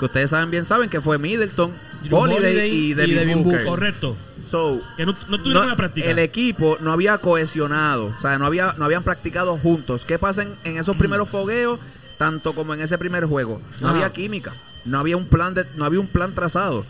Que 0.00 0.04
ustedes 0.04 0.30
saben 0.30 0.50
bien, 0.50 0.64
saben 0.64 0.88
que 0.90 1.00
fue 1.00 1.18
Middleton, 1.18 1.72
Holiday, 2.10 2.68
y 2.68 2.94
Devin. 2.94 3.44
Booker. 3.44 3.64
Correcto. 3.64 4.16
So, 4.50 4.80
Que 4.96 5.04
no, 5.04 5.12
no 5.28 5.36
estuvieron 5.36 5.46
en 5.46 5.54
no- 5.54 5.64
la 5.66 5.76
práctica. 5.76 6.10
el 6.10 6.18
equipo 6.18 6.78
no 6.80 6.92
había 6.92 7.18
cohesionado, 7.18 8.06
o 8.06 8.20
sea, 8.20 8.38
no 8.38 8.46
había 8.46 8.74
no 8.78 8.84
habían 8.86 9.02
practicado 9.02 9.58
juntos. 9.58 10.04
¿Qué 10.06 10.18
pasa 10.18 10.42
en, 10.42 10.52
en 10.64 10.78
esos 10.78 10.96
primeros 10.96 11.28
fogueos, 11.28 11.78
tanto 12.16 12.54
como 12.54 12.72
en 12.74 12.80
ese 12.80 12.96
primer 12.98 13.26
juego? 13.26 13.60
No 13.80 13.88
Ajá. 13.88 13.96
había 13.96 14.12
química, 14.12 14.52
no 14.86 14.98
había 14.98 15.16
un 15.18 15.26
plan 15.26 15.52
de, 15.54 15.66
no 15.76 15.84
había 15.84 16.00
un 16.00 16.06
plan 16.06 16.32
trazado. 16.34 16.84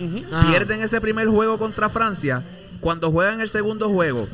Pierden 0.49 0.83
ese 0.83 1.01
primer 1.01 1.27
juego 1.29 1.59
contra 1.59 1.88
Francia, 1.88 2.44
cuando 2.81 3.11
juegan 3.11 3.40
el 3.40 3.49
segundo 3.49 3.88
juego 3.88 4.29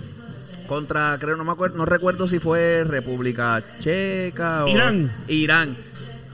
contra 0.68 1.16
creo 1.20 1.36
no 1.36 1.44
me 1.44 1.52
acuerdo, 1.52 1.76
no 1.78 1.84
recuerdo 1.86 2.26
si 2.28 2.38
fue 2.38 2.84
República 2.84 3.62
Checa 3.80 4.64
o 4.64 4.68
Irán. 4.68 5.12
Irán. 5.28 5.76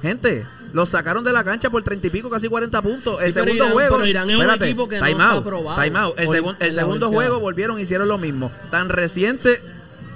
Gente, 0.03 0.47
los 0.73 0.89
sacaron 0.89 1.25
de 1.25 1.33
la 1.33 1.43
cancha 1.45 1.71
por 1.71 1.83
30 1.83 2.07
y 2.07 2.11
pico, 2.11 2.31
casi 2.31 2.49
40 2.49 2.81
puntos. 2.83 3.19
Sí, 3.19 3.25
el 3.27 3.33
pero 3.35 3.45
segundo 3.47 3.65
Irán- 3.65 3.73
juego. 3.73 3.97
pero 3.97 4.07
Irán 4.07 4.31
es 4.31 4.37
un 4.37 4.43
espérate, 4.43 4.65
equipo 4.67 4.89
que 4.89 5.01
no 5.01 5.07
está 5.07 5.33
aprobado. 5.33 6.15
El, 6.17 6.29
segun- 6.29 6.57
el 6.61 6.73
segundo 6.75 7.07
Olimpiada. 7.07 7.13
juego 7.29 7.41
volvieron 7.41 7.79
y 7.79 7.83
hicieron 7.83 8.09
lo 8.09 8.19
mismo. 8.19 8.51
Tan 8.71 8.89
reciente, 8.89 9.61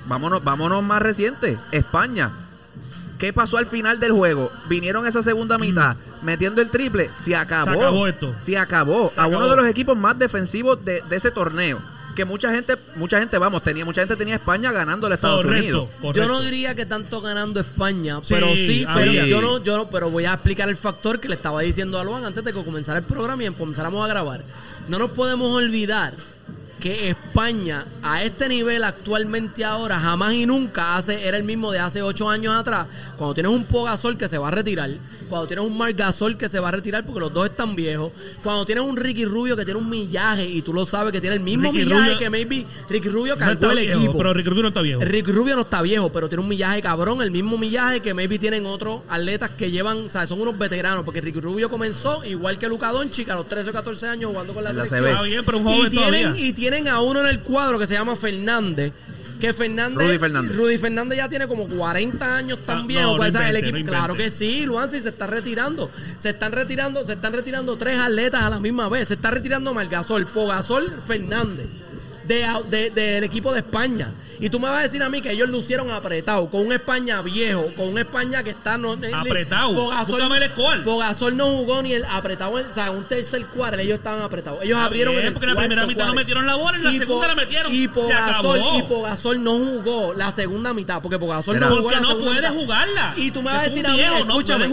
vámonos, 0.07 0.45
vámonos 0.45 0.83
más 0.85 1.03
reciente. 1.03 1.59
España. 1.73 2.31
¿Qué 3.19 3.33
pasó 3.33 3.57
al 3.59 3.67
final 3.67 4.01
del 4.01 4.13
juego? 4.13 4.51
Vinieron 4.69 5.07
esa 5.07 5.23
segunda 5.23 5.57
mitad 5.57 5.97
metiendo 6.23 6.61
el 6.61 6.69
triple. 6.69 7.11
Se 7.25 7.35
acabó. 7.37 7.73
Se 7.73 7.79
acabó 7.79 8.07
esto. 8.09 8.35
Se 8.45 8.59
acabó. 8.59 9.13
Se 9.15 9.21
a 9.21 9.27
uno 9.29 9.49
de 9.49 9.57
los 9.57 9.67
equipos 9.67 9.97
más 9.97 10.19
defensivos 10.19 10.85
de, 10.85 11.01
de 11.09 11.17
ese 11.17 11.31
torneo. 11.31 11.81
Que 12.15 12.25
mucha 12.25 12.51
gente, 12.51 12.77
mucha 12.97 13.19
gente, 13.19 13.39
vamos, 13.39 13.63
tenía, 13.63 13.85
mucha 13.85 14.03
gente 14.03 14.17
tenía 14.17 14.37
España 14.37 14.71
ganándole 14.73 15.15
a 15.15 15.17
Estados 15.17 15.45
Unidos. 15.45 15.89
Correcto. 16.01 16.13
Yo 16.13 16.29
no 16.29 16.41
diría 16.43 16.75
que 16.75 16.87
tanto 16.87 17.21
ganando 17.21 17.61
España, 17.61 18.21
Sí, 18.23 18.35
pero 18.35 18.49
sí, 18.55 18.87
pero 18.95 19.13
yo 19.13 19.41
no, 19.41 19.63
yo 19.63 19.77
no, 19.77 19.91
pero 19.91 20.11
voy 20.11 20.25
a 20.25 20.35
explicar 20.35 20.69
el 20.69 20.77
factor 20.77 21.21
que 21.21 21.29
le 21.29 21.35
estaba 21.35 21.61
diciendo 21.63 21.99
a 21.99 22.05
Luan 22.05 22.25
antes 22.25 22.45
de 22.45 22.53
que 22.53 22.63
comenzara 22.63 22.99
el 22.99 23.05
programa 23.05 23.45
y 23.45 23.51
comenzáramos 23.51 24.05
a 24.05 24.09
grabar. 24.09 24.43
No 24.89 24.99
nos 24.99 25.11
podemos 25.11 25.51
olvidar 25.53 26.15
que 26.85 27.09
España 27.09 27.87
a 28.03 28.23
este 28.25 28.47
nivel 28.47 28.85
actualmente 28.85 29.65
ahora 29.65 29.99
jamás 29.99 30.35
y 30.35 30.45
nunca 30.45 30.97
hace 30.99 31.27
era 31.27 31.39
el 31.39 31.43
mismo 31.43 31.73
de 31.73 31.79
hace 31.79 32.03
ocho 32.03 32.29
años 32.29 32.55
atrás. 32.55 32.87
Cuando 33.17 33.33
tienes 33.33 33.53
un 33.53 33.65
Pogasol 33.65 34.19
que 34.19 34.29
se 34.29 34.37
va 34.37 34.49
a 34.49 34.51
retirar, 34.51 34.91
cuando 35.31 35.47
tienes 35.47 35.65
un 35.65 35.79
Marc 35.79 35.97
Gasol 35.97 36.37
que 36.37 36.47
se 36.47 36.61
va 36.61 36.69
a 36.69 36.73
retirar 36.73 37.07
porque 37.07 37.21
los 37.21 37.33
dos 37.33 37.47
están 37.47 37.75
viejos, 37.75 38.13
cuando 38.43 38.67
tienes 38.67 38.85
un 38.85 38.99
Ricky 38.99 39.25
Rubio 39.25 39.57
que 39.57 39.65
tiene 39.65 39.81
un 39.81 39.89
millaje 39.89 40.45
y 40.47 40.61
tú 40.61 40.75
lo 40.75 40.85
sabes 40.85 41.11
que 41.11 41.23
tiene 41.23 41.37
el 41.37 41.41
mismo 41.43 41.73
Ricky 41.73 41.85
millaje 41.87 42.03
Rubio- 42.11 42.19
que 42.19 42.29
maybe 42.29 42.67
Ricky 42.91 43.09
Rubio 43.09 43.33
No 43.35 43.39
cargó 43.39 43.53
está 43.55 43.73
el 43.73 43.79
viejo, 43.79 43.99
equipo. 44.01 44.19
pero 44.19 44.35
Ricky 44.35 44.49
Rubio 44.51 44.63
no 44.63 44.69
está 44.69 44.83
viejo. 44.83 45.01
Ricky 45.03 45.33
Rubio 45.33 45.57
no 45.57 45.63
está 45.63 45.81
viejo, 45.81 46.13
pero 46.13 46.29
tiene 46.29 46.43
un 46.43 46.49
millaje 46.51 46.83
cabrón, 46.83 47.23
el 47.23 47.31
mismo 47.31 47.57
millaje 47.57 48.01
que 48.01 48.13
maybe 48.13 48.39
tienen 48.39 48.67
otros 48.67 49.01
atletas 49.09 49.51
que 49.53 49.71
llevan, 49.71 50.05
o 50.05 50.09
sea, 50.11 50.27
son 50.27 50.39
unos 50.39 50.59
veteranos, 50.59 51.03
porque 51.07 51.23
Ricky 51.23 51.41
Rubio 51.41 51.71
comenzó 51.71 52.23
igual 52.27 52.59
que 52.59 52.69
Luca 52.69 52.93
Doncic 52.93 53.31
a 53.31 53.37
los 53.37 53.49
13 53.49 53.71
o 53.71 53.73
14 53.73 54.07
años 54.07 54.31
jugando 54.31 54.53
con 54.53 54.63
la 54.63 54.71
la 54.75 54.85
selección. 54.87 55.01
CB. 55.01 55.09
Está 55.13 55.23
bien, 55.23 55.43
pero 55.47 55.59
un 55.59 55.65
joven 55.65 55.87
y 55.87 55.91
tienen, 55.91 56.23
todavía. 56.25 56.47
y 56.47 56.53
tienen 56.53 56.74
a 56.89 57.01
uno 57.01 57.21
en 57.21 57.27
el 57.27 57.41
cuadro 57.41 57.79
que 57.79 57.87
se 57.87 57.95
llama 57.95 58.17
Fernández. 58.17 58.93
Que 59.41 59.53
Fernández, 59.53 60.07
Rudy 60.07 60.19
Fernández. 60.19 60.57
Rudy 60.57 60.79
Fernández 60.79 61.19
ya 61.19 61.29
tiene 61.29 61.47
como 61.49 61.67
40 61.67 62.37
años 62.37 62.59
Ah, 62.63 62.67
también. 62.67 63.03
no, 63.03 63.19
no 63.19 63.27
invente, 63.27 63.59
equipo- 63.59 63.79
no 63.79 63.85
claro 63.85 64.15
que 64.15 64.31
sí, 64.31 64.65
Luanzi 64.65 65.01
se 65.01 65.09
está 65.11 65.27
retirando. 65.27 65.91
Se 66.19 66.31
están 66.31 66.53
retirando, 66.53 67.05
se 67.05 67.13
están 67.15 67.33
retirando 67.33 67.77
tres 67.77 67.99
atletas 67.99 68.43
a 68.43 68.49
la 68.51 68.61
misma 68.61 68.89
vez. 68.89 69.09
Se 69.09 69.15
está 69.15 69.31
retirando 69.33 69.75
Margasol, 69.75 70.27
Pogasol, 70.27 70.95
Fernández. 71.07 71.67
De, 72.27 72.47
de- 72.71 72.91
del 72.91 73.25
equipo 73.25 73.53
de 73.53 73.59
España. 73.59 74.09
Y 74.41 74.51
tú 74.51 74.59
me 74.61 74.69
vas 74.69 74.81
a 74.81 74.83
decir 74.83 75.03
a 75.03 75.09
mí 75.09 75.21
que 75.23 75.31
ellos 75.33 75.49
lucieron 75.49 75.91
apretado, 75.91 76.49
con 76.51 76.67
un 76.67 76.73
España 76.73 77.21
viejo, 77.23 77.65
con 77.77 77.89
un 77.89 77.99
España 77.99 78.43
que 78.43 78.51
está 78.51 78.77
no, 78.79 78.93
Apretado. 79.15 79.75
Pogasol, 79.75 80.15
Búscame 80.15 80.37
el 80.45 80.51
score. 80.53 80.83
Pogasol 80.85 81.37
no 81.37 81.47
jugó 81.47 81.83
ni 81.83 81.93
el 81.95 82.05
apretado, 82.05 82.53
o 82.55 82.73
sea, 82.73 82.91
un 82.91 83.05
tercer 83.05 83.47
cuarto, 83.47 83.79
ellos 83.81 83.99
estaban 83.99 84.23
apretados. 84.23 84.59
Ellos 84.63 84.77
Está 84.77 84.87
abrieron 84.87 85.15
bien, 85.15 85.23
en 85.23 85.27
el 85.29 85.33
porque 85.35 85.47
en 85.47 85.55
la 85.55 85.61
primera 85.61 85.83
cuarto 85.83 85.89
mitad 85.97 86.07
no 86.07 86.15
metieron 86.15 86.47
la 86.47 86.55
bola, 86.57 86.77
en 86.79 86.85
la 86.85 86.93
Y 86.93 86.99
segunda 86.99 87.27
Po- 87.27 87.35
la 87.35 87.35
metieron. 87.35 87.73
Y 87.75 87.85
acabó. 87.87 88.79
y 88.79 88.83
Pogasol 88.83 89.43
no 89.43 89.53
jugó 89.53 90.15
la 90.15 90.31
segunda 90.33 90.73
mitad, 90.75 91.01
porque 91.01 91.19
Pogasol 91.19 91.55
Mira. 91.55 91.67
no 91.69 91.73
jugó 91.77 91.83
Porque 91.85 91.97
la 91.97 92.03
no 92.03 92.09
segunda 92.09 92.31
puede 92.33 92.49
mitad. 92.51 92.61
jugarla. 92.63 93.15
Y 93.17 93.31
tú 93.31 93.43
me 93.43 93.51
vas 93.53 93.61
a 93.61 93.63
decir 93.63 93.87
a 93.87 93.93
mí, 93.93 94.01
escúchame, 94.01 94.65
a, 94.65 94.71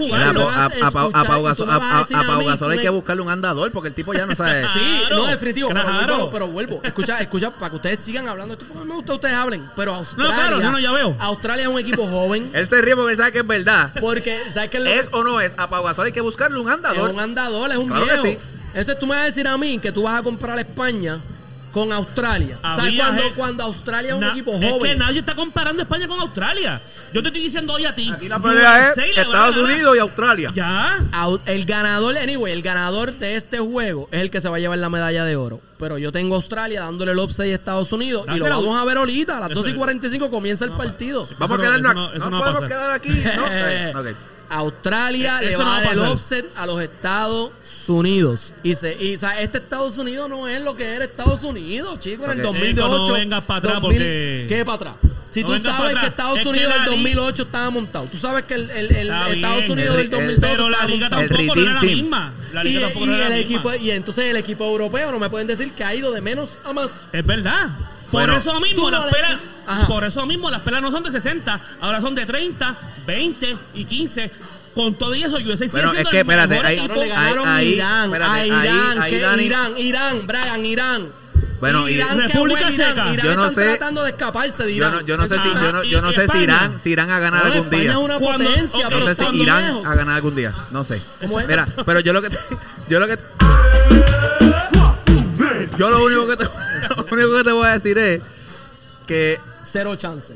Gasol 2.51 2.71
hay 2.71 2.79
que 2.79 2.89
buscarle 2.89 3.21
un 3.21 3.29
andador 3.29 3.71
porque 3.71 3.89
el 3.89 3.93
tipo 3.95 4.13
ya 4.13 4.25
no 4.25 4.35
sabe. 4.35 4.63
Sí, 4.73 4.79
Claro. 5.07 5.15
no, 5.17 5.27
definitivo. 5.27 5.69
Pero 5.69 5.81
Claro. 5.81 6.07
vuelvo, 6.15 6.29
pero 6.29 6.47
vuelvo. 6.47 6.81
Escucha, 6.83 7.19
escucha, 7.19 7.51
para 7.51 7.69
que 7.69 7.75
ustedes 7.77 7.99
sigan 7.99 8.27
hablando. 8.27 8.53
Esto 8.53 8.65
me 8.85 8.93
gusta 8.93 9.05
que 9.07 9.13
ustedes 9.13 9.35
hablen. 9.55 9.69
Pero 9.75 9.93
Australia. 9.95 10.35
claro, 10.35 10.59
no, 10.59 10.71
no, 10.71 10.79
ya 10.79 10.91
veo. 10.91 11.15
Australia 11.19 11.63
es 11.63 11.69
un 11.69 11.79
equipo 11.79 12.07
joven. 12.07 12.49
Él 12.53 12.67
se 12.67 12.81
ríe 12.81 12.95
porque 12.95 13.11
él 13.11 13.17
sabe 13.17 13.31
que 13.31 13.39
es 13.39 13.47
verdad. 13.47 13.91
Porque, 13.99 14.39
¿sabes 14.53 14.69
qué? 14.69 14.77
es 14.77 14.83
lo- 14.83 14.89
¿Es 14.89 15.09
o 15.11 15.23
no 15.23 15.41
es? 15.41 15.53
A 15.57 15.69
Pau 15.69 15.83
Gasol 15.83 16.05
hay 16.07 16.11
que 16.11 16.21
buscarle 16.21 16.59
un 16.59 16.67
Es 16.69 16.73
andador. 16.75 17.09
un 17.11 17.19
andador, 17.19 17.71
es 17.71 17.77
un 17.77 17.87
Claro 17.87 18.05
que 18.05 18.11
viejo. 18.11 18.25
sí. 18.25 18.37
Entonces 18.67 18.97
tú 18.99 19.05
me 19.07 19.15
vas 19.15 19.23
a 19.23 19.25
decir 19.25 19.47
a 19.47 19.57
mí 19.57 19.79
que 19.79 19.91
tú 19.91 20.03
vas 20.03 20.19
a 20.19 20.23
comprar 20.23 20.57
a 20.57 20.61
España 20.61 21.19
con 21.71 21.91
Australia. 21.93 22.57
¿Sabes 22.61 22.79
Había 22.79 23.05
cuando, 23.05 23.23
cuando 23.35 23.63
Australia 23.63 24.09
es 24.09 24.15
un 24.15 24.21
Na- 24.21 24.31
equipo 24.31 24.51
Es 24.53 24.59
que 24.59 24.69
joven? 24.69 24.97
nadie 24.99 25.19
está 25.19 25.35
comparando 25.35 25.81
España 25.81 26.07
con 26.07 26.19
Australia. 26.19 26.81
Yo 27.13 27.21
te 27.21 27.27
estoy 27.29 27.41
diciendo 27.43 27.73
hoy 27.73 27.85
a 27.85 27.93
ti. 27.95 28.09
Aquí 28.13 28.29
la 28.29 28.39
pelea 28.39 28.89
es 28.89 28.93
USA 28.97 29.01
le 29.05 29.13
va 29.13 29.19
a 29.19 29.21
Estados 29.23 29.55
ganar. 29.55 29.71
Unidos 29.71 29.95
y 29.95 29.99
Australia. 29.99 30.51
Ya. 30.55 30.99
Au- 31.11 31.39
El 31.45 31.65
ganador, 31.65 32.17
anyway, 32.17 32.53
el 32.53 32.61
ganador 32.61 33.13
de 33.13 33.35
este 33.35 33.59
juego 33.59 34.07
es 34.11 34.21
el 34.21 34.29
que 34.31 34.39
se 34.41 34.47
va 34.49 34.57
a 34.57 34.59
llevar 34.59 34.77
la 34.79 34.89
medalla 34.89 35.25
de 35.25 35.35
oro. 35.35 35.59
Pero 35.77 35.97
yo 35.97 36.11
tengo 36.11 36.35
a 36.35 36.37
Australia 36.37 36.81
dándole 36.81 37.11
el 37.11 37.19
offside 37.19 37.51
a 37.51 37.55
Estados 37.55 37.91
Unidos 37.91 38.23
y 38.27 38.37
lo 38.37 38.45
Dásela. 38.45 38.55
vamos 38.57 38.77
a 38.77 38.83
ver 38.85 38.97
ahorita. 38.97 39.37
A 39.37 39.39
las 39.41 39.51
Eso 39.51 39.59
2 39.59 39.67
y 39.67 39.71
es. 39.71 39.77
45 39.77 40.29
comienza 40.29 40.65
el 40.65 40.71
partido. 40.71 41.27
Vamos 41.39 41.59
Eso 41.59 41.71
a 41.71 41.77
no- 41.77 41.79
quedarnos 41.81 41.91
eso 41.91 41.93
no- 41.93 42.05
aquí. 42.07 42.17
eso 42.17 42.29
No, 42.29 42.29
no 42.29 42.39
va 42.39 42.49
a 42.49 42.53
podemos 42.53 42.69
pasar. 42.69 42.77
quedar 42.77 42.91
aquí. 42.91 43.93
No, 43.93 43.99
ok. 44.01 44.07
Australia 44.57 45.39
Eh, 45.41 45.45
le 45.45 45.53
eso 45.53 45.59
va 45.59 45.65
no 45.65 45.71
a 45.71 45.73
va 45.75 45.79
a 45.79 45.83
dar 45.83 45.93
el 45.93 45.99
offset 46.11 46.45
a 46.57 46.65
los 46.65 46.81
Estados 46.81 47.51
Unidos. 47.87 48.53
Y, 48.63 48.75
se, 48.75 48.95
y 49.03 49.15
o 49.15 49.19
sea, 49.19 49.39
este 49.41 49.57
Estados 49.57 49.97
Unidos 49.97 50.29
no 50.29 50.47
es 50.47 50.61
lo 50.61 50.75
que 50.75 50.85
era 50.95 51.03
Estados 51.05 51.43
Unidos, 51.43 51.99
chicos, 51.99 52.25
en 52.27 52.39
el 52.39 52.45
Ok. 52.45 52.53
2008. 52.55 53.07
no 53.07 53.13
vengas 53.13 53.43
para 53.43 53.57
atrás 53.59 53.73
2000, 53.81 53.97
porque- 53.97 54.45
¿Qué 54.49 54.65
para 54.65 54.75
atrás? 54.75 54.93
Si 55.29 55.43
No 55.43 55.47
tú 55.55 55.59
sabes 55.63 55.97
que. 55.97 56.07
Estados 56.07 56.39
Es 56.39 56.45
Unidos 56.45 56.69
la 56.69 56.83
del 56.83 56.83
li- 56.83 56.89
2008 56.97 57.43
estaba 57.43 57.69
montado. 57.69 58.05
Tú 58.07 58.17
sabes 58.17 58.43
que 58.43 58.53
el, 58.55 58.69
el- 58.69 58.91
el 58.93 59.09
Estados 59.09 59.59
bien, 59.59 59.71
Unidos 59.71 59.95
el- 59.97 60.09
del 60.09 60.19
el- 60.19 60.39
2012 60.41 60.41
Pero 60.41 60.69
la 60.69 60.85
liga 60.85 61.09
tampoco 61.09 61.55
no 61.55 61.61
era 61.61 61.73
la 61.75 61.81
misma. 61.81 62.33
La 62.53 62.61
Y, 62.65 62.67
liga 62.67 62.81
tampoco 62.81 63.05
no 63.05 63.11
y 63.13 63.15
era 63.15 63.29
la 63.29 63.35
el 63.37 63.45
misma. 63.45 63.59
equipo, 63.71 63.73
y 63.85 63.91
entonces 63.91 64.25
el 64.25 64.35
equipo 64.35 64.65
europeo 64.65 65.11
no 65.11 65.19
me 65.19 65.29
pueden 65.29 65.47
decir 65.47 65.71
que 65.71 65.83
ha 65.85 65.95
ido 65.95 66.11
de 66.11 66.19
menos 66.19 66.49
a 66.65 66.73
más. 66.73 66.91
Es 67.13 67.25
verdad. 67.25 67.69
Por 68.11 68.21
Bueno, 68.23 68.35
eso 68.37 68.59
mismo 68.59 68.91
no 68.91 68.97
las 68.99 69.05
le- 69.05 69.11
pelas, 69.13 69.41
Ajá. 69.65 69.87
por 69.87 70.03
eso 70.03 70.25
mismo 70.25 70.49
las 70.49 70.61
pelas 70.61 70.81
no 70.81 70.91
son 70.91 71.01
de 71.03 71.11
60, 71.11 71.59
ahora 71.79 72.01
son 72.01 72.13
de 72.13 72.25
30, 72.25 72.77
20 73.07 73.57
y 73.73 73.85
15. 73.85 74.31
Con 74.75 74.95
todo 74.95 75.13
y 75.15 75.23
eso, 75.23 75.35
USA 75.37 75.67
Bueno, 75.71 75.91
es 75.93 76.07
que, 76.07 76.19
espérate, 76.19 76.57
ahí- 76.59 76.79
ahí- 76.79 77.73
Irán, 77.73 78.05
espérate, 78.05 78.39
a 78.39 78.45
Irán, 78.45 79.01
ahí 79.01 79.19
Dani- 79.19 79.43
Irán, 79.45 79.77
Irán, 79.77 80.27
Brian, 80.27 80.65
Irán. 80.65 81.07
Bueno, 81.59 81.87
Irán, 81.89 82.17
República 82.17 82.71
Irán. 82.71 82.75
Checa. 82.75 83.13
Irán 83.13 83.25
Yo 83.27 83.35
no 83.35 83.47
están 83.47 83.53
sé- 83.63 83.69
tratando 83.77 84.03
de 84.03 84.09
escaparse 84.11 84.63
de 84.63 84.69
Yo 84.71 84.77
Irán. 84.77 84.93
no, 84.93 85.01
yo 85.01 85.17
no 85.17 85.23
sé 85.27 85.35
si, 85.35 85.49
yo 85.53 85.71
no, 85.73 85.83
yo 85.83 86.01
no 86.01 86.11
sé 86.13 86.27
si. 86.27 86.37
Irán, 86.37 86.79
si 86.79 86.89
Irán 86.89 87.09
a 87.11 87.19
ganar 87.19 87.45
No, 87.47 87.53
algún 87.53 87.69
día. 87.69 87.91
es 87.91 87.97
una 87.97 88.17
Cuando- 88.17 88.45
potencia, 88.49 88.89
No 88.89 89.05
sé 89.07 89.15
si 89.15 89.41
Irán 89.41 89.65
lejos. 89.67 89.85
a 89.85 89.95
ganar 89.95 90.15
algún 90.15 90.35
día. 90.35 90.53
No 90.71 90.83
sé. 90.83 91.01
Mira, 91.47 91.65
pero 91.85 91.99
yo 91.99 92.13
lo 92.13 92.21
que 92.21 92.29
te- 92.29 92.39
yo 92.89 92.99
lo 92.99 93.07
que 93.07 93.17
yo 95.77 95.89
lo 95.89 96.03
único 96.05 96.27
que 96.27 96.37
te, 96.37 96.43
lo 96.95 97.05
único 97.11 97.37
que 97.37 97.43
te 97.43 97.51
voy 97.51 97.67
a 97.67 97.71
decir 97.71 97.97
es 97.97 98.21
que 99.07 99.39
Cero 99.63 99.95
chance. 99.95 100.35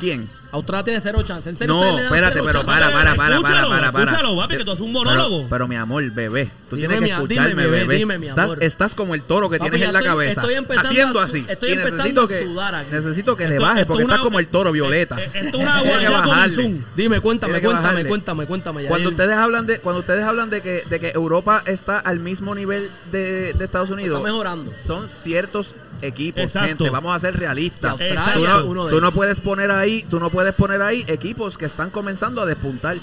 quién 0.00 0.28
Australia 0.56 0.84
tiene 0.84 1.00
cero 1.00 1.22
chance. 1.22 1.48
¿En 1.50 1.56
serio 1.56 1.74
No, 1.74 1.80
ustedes 1.80 1.94
le 1.96 2.02
dan 2.02 2.12
espérate, 2.14 2.32
cero 2.34 2.44
pero 2.46 2.58
chance? 2.60 2.66
para, 2.66 2.92
para, 2.92 3.14
para, 3.14 3.34
Escúchalo, 3.36 3.68
para, 3.68 3.80
para, 3.80 3.92
para. 3.92 4.04
escúchalo, 4.10 4.36
papi, 4.36 4.56
que 4.56 4.64
tú 4.64 4.70
haces 4.72 4.80
un 4.84 4.92
monólogo. 4.92 5.46
Pero, 5.48 5.68
mi 5.68 5.76
amor, 5.76 6.10
bebé, 6.10 6.50
tú 6.68 6.76
Dime, 6.76 6.88
tienes 6.88 7.00
mi 7.00 7.06
que 7.06 7.12
escucharme, 7.14 7.48
dime, 7.50 7.62
bebé, 7.64 7.78
bebé. 7.80 7.96
dime, 7.96 8.18
mi 8.18 8.28
amor. 8.28 8.62
estás 8.62 8.94
como 8.94 9.14
el 9.14 9.22
toro 9.22 9.48
que 9.48 9.58
Papi, 9.58 9.70
tienes 9.70 9.80
ya 9.80 9.86
en 9.88 9.92
la 9.92 9.98
estoy- 10.00 10.10
cabeza. 10.10 10.40
estoy 10.40 10.54
empezando 10.54 10.90
haciendo 10.90 11.20
a 11.20 11.24
así. 11.24 11.44
estoy 11.48 11.68
Y 11.68 11.72
empezando 11.72 11.96
necesito 12.04 12.22
a 12.24 12.28
que, 12.28 12.44
sudar 12.44 12.74
aquí. 12.74 12.88
necesito 12.92 13.36
que 13.36 13.48
le 13.48 13.54
Esto- 13.54 13.62
bajes 13.66 13.80
esto 13.82 13.92
porque 13.92 14.04
una- 14.04 14.14
estás 14.14 14.24
como 14.24 14.38
el 14.40 14.48
toro 14.48 14.72
violeta. 14.72 15.16
Eh, 15.20 15.24
eh, 15.24 15.30
Esto 15.44 15.56
es 15.58 15.62
una 15.62 15.72
Tiene 15.80 15.82
que 15.82 15.88
guardia 15.88 16.08
con 16.22 16.28
bajarle. 16.30 16.54
Zoom. 16.54 16.78
Dime, 16.96 17.20
cuéntame, 17.20 17.50
Tiene 17.52 17.60
que 17.60 17.66
cuéntame, 17.66 17.88
bajarle. 17.88 18.08
cuéntame, 18.08 18.46
cuéntame. 18.46 18.84
Cuando 18.86 19.08
ustedes 19.10 19.36
hablan 19.36 19.66
de 19.66 19.78
cuando 19.80 20.00
ustedes 20.00 20.24
hablan 20.24 20.50
de 20.50 20.60
que, 20.62 20.82
de 20.88 21.00
que 21.00 21.08
Europa 21.14 21.62
está 21.66 21.98
al 21.98 22.18
mismo 22.20 22.54
nivel 22.54 22.88
de, 23.12 23.52
de 23.52 23.64
Estados 23.64 23.90
Unidos, 23.90 24.18
Está 24.18 24.26
mejorando. 24.32 24.72
son 24.86 25.08
ciertos 25.22 25.68
equipos, 26.02 26.42
Exacto. 26.42 26.68
gente. 26.68 26.90
Vamos 26.90 27.14
a 27.14 27.18
ser 27.20 27.36
realistas. 27.38 27.96
Tú 27.96 28.04
no, 28.44 28.64
uno 28.66 28.84
de 28.86 28.90
tú 28.92 29.00
no 29.00 29.06
ellos. 29.08 29.14
puedes 29.14 29.40
poner 29.40 29.70
ahí, 29.70 30.04
tú 30.08 30.18
no 30.20 30.30
puedes 30.30 30.54
poner 30.54 30.82
ahí 30.82 31.04
equipos 31.08 31.56
que 31.58 31.66
están 31.66 31.90
comenzando 31.90 32.40
a 32.42 32.46
despuntar. 32.46 32.96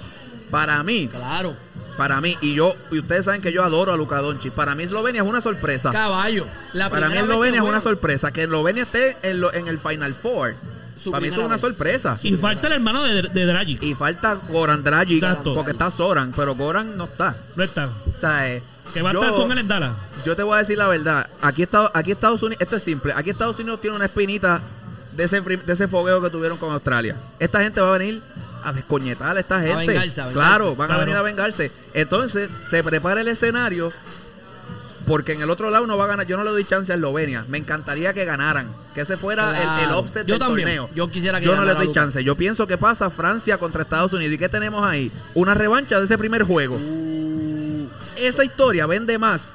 Para 0.52 0.84
mí, 0.84 1.08
Claro. 1.08 1.56
para 1.98 2.22
mí 2.22 2.38
y 2.42 2.54
yo 2.54 2.74
y 2.92 3.00
ustedes 3.00 3.26
saben 3.26 3.42
que 3.42 3.52
yo 3.52 3.64
adoro 3.64 3.92
a 3.92 3.98
Luka 3.98 4.22
Doncic. 4.22 4.54
Para 4.54 4.76
mí 4.76 4.84
Eslovenia 4.84 5.24
es 5.24 5.28
una 5.28 5.42
sorpresa. 5.42 5.92
Caballo. 5.92 6.46
La 6.74 6.90
Para 6.92 7.10
mí 7.10 7.18
Eslovenia 7.18 7.62
es 7.62 7.68
una 7.68 7.82
sorpresa. 7.82 8.32
Que 8.32 8.44
Eslovenia 8.44 8.84
esté 8.84 9.18
en, 9.24 9.40
lo- 9.42 9.52
en 9.54 9.68
el 9.68 9.80
Final 9.80 10.14
Four. 10.14 10.54
Su 11.02 11.12
Para 11.12 11.22
mí 11.22 11.28
eso 11.28 11.40
es 11.42 11.46
una 11.48 11.56
vez. 11.56 11.62
sorpresa. 11.62 12.18
Y 12.24 12.34
falta 12.38 12.68
el 12.68 12.74
hermano 12.74 13.04
de, 13.04 13.24
de 13.24 13.46
Dragic. 13.46 13.82
Y 13.84 13.94
falta 13.96 14.36
Goran 14.48 14.84
Dragic 14.84 15.24
Exacto. 15.24 15.54
porque 15.56 15.72
está 15.72 15.90
Soran, 15.92 16.32
pero 16.36 16.56
Goran 16.56 16.96
no 16.96 17.06
está. 17.06 17.36
No 17.56 17.64
está. 17.64 17.88
O 17.88 18.20
sea, 18.22 18.50
eh, 18.50 18.62
Que 18.94 19.02
va 19.02 19.12
a 19.12 19.14
yo- 19.14 19.20
estar 19.24 19.36
con 19.36 19.52
él 19.52 19.58
en 19.60 19.68
Dallas. 19.68 19.94
Yo 20.26 20.36
te 20.36 20.44
voy 20.44 20.56
a 20.56 20.60
decir 20.60 20.78
la 20.78 20.88
verdad. 20.88 21.28
Aquí, 21.42 21.64
está, 21.64 21.92
aquí 21.94 22.12
Estados 22.12 22.42
Unidos, 22.44 22.62
esto 22.62 22.76
es 22.78 22.84
simple. 22.84 23.14
Aquí 23.16 23.30
Estados 23.30 23.58
Unidos 23.60 23.82
tiene 23.82 23.96
una 23.96 24.06
espinita 24.06 24.62
de 25.14 25.24
ese, 25.26 25.42
de 25.42 25.74
ese 25.74 25.88
fogueo 25.88 26.22
que 26.22 26.30
tuvieron 26.30 26.58
con 26.58 26.72
Australia. 26.72 27.16
Esta 27.40 27.62
gente 27.62 27.82
va 27.82 27.94
a 27.94 27.98
venir 27.98 28.22
a 28.64 28.72
descoñetar 28.74 29.36
a 29.36 29.40
esta 29.40 29.60
gente. 29.62 29.88
vengarse, 29.88 30.22
a 30.22 30.28
vengarse. 30.28 30.34
Claro, 30.50 30.76
van 30.76 30.86
a 30.86 30.94
Claro. 30.96 31.02
venir 31.02 31.16
a 31.18 31.22
vengarse. 31.22 31.72
Entonces, 31.94 32.50
se 32.70 32.84
prepara 32.84 33.22
el 33.22 33.28
escenario. 33.28 33.92
Porque 35.06 35.34
en 35.34 35.42
el 35.42 35.50
otro 35.50 35.70
lado 35.70 35.86
no 35.86 35.98
va 35.98 36.06
a 36.06 36.08
ganar. 36.08 36.26
Yo 36.26 36.38
no 36.38 36.46
le 36.46 36.52
doy 36.52 36.64
chance 36.64 36.90
a 36.90 36.96
Eslovenia. 36.96 37.44
Me 37.50 37.58
encantaría 37.58 38.14
que 38.14 38.24
ganaran. 38.24 38.70
Que 38.96 39.02
ese 39.02 39.18
fuera 39.18 39.50
el- 39.50 39.56
el, 39.58 39.62
Claro. 39.64 40.00
offset 40.00 40.26
Yo 40.26 40.36
del 40.36 40.40
también. 40.40 40.66
torneo. 40.70 40.90
Yo 40.96 41.10
quisiera 41.12 41.42
que 41.42 41.46
Yo 41.46 41.58
no 41.58 41.66
les 41.66 41.76
doy 41.76 41.92
chance. 41.92 42.24
Yo 42.24 42.36
pienso 42.38 42.68
que 42.68 42.78
pasa 42.78 43.10
Francia 43.10 43.58
contra 43.58 43.82
Estados 43.82 44.14
Unidos. 44.14 44.34
¿Y 44.34 44.38
qué 44.38 44.48
tenemos 44.48 44.86
ahí? 44.88 45.12
Una 45.34 45.54
revancha 45.56 46.00
de 46.00 46.06
ese 46.06 46.18
primer 46.18 46.44
juego. 46.44 46.78
Esa 48.18 48.44
historia 48.44 48.86
vende 48.86 49.18
más 49.18 49.50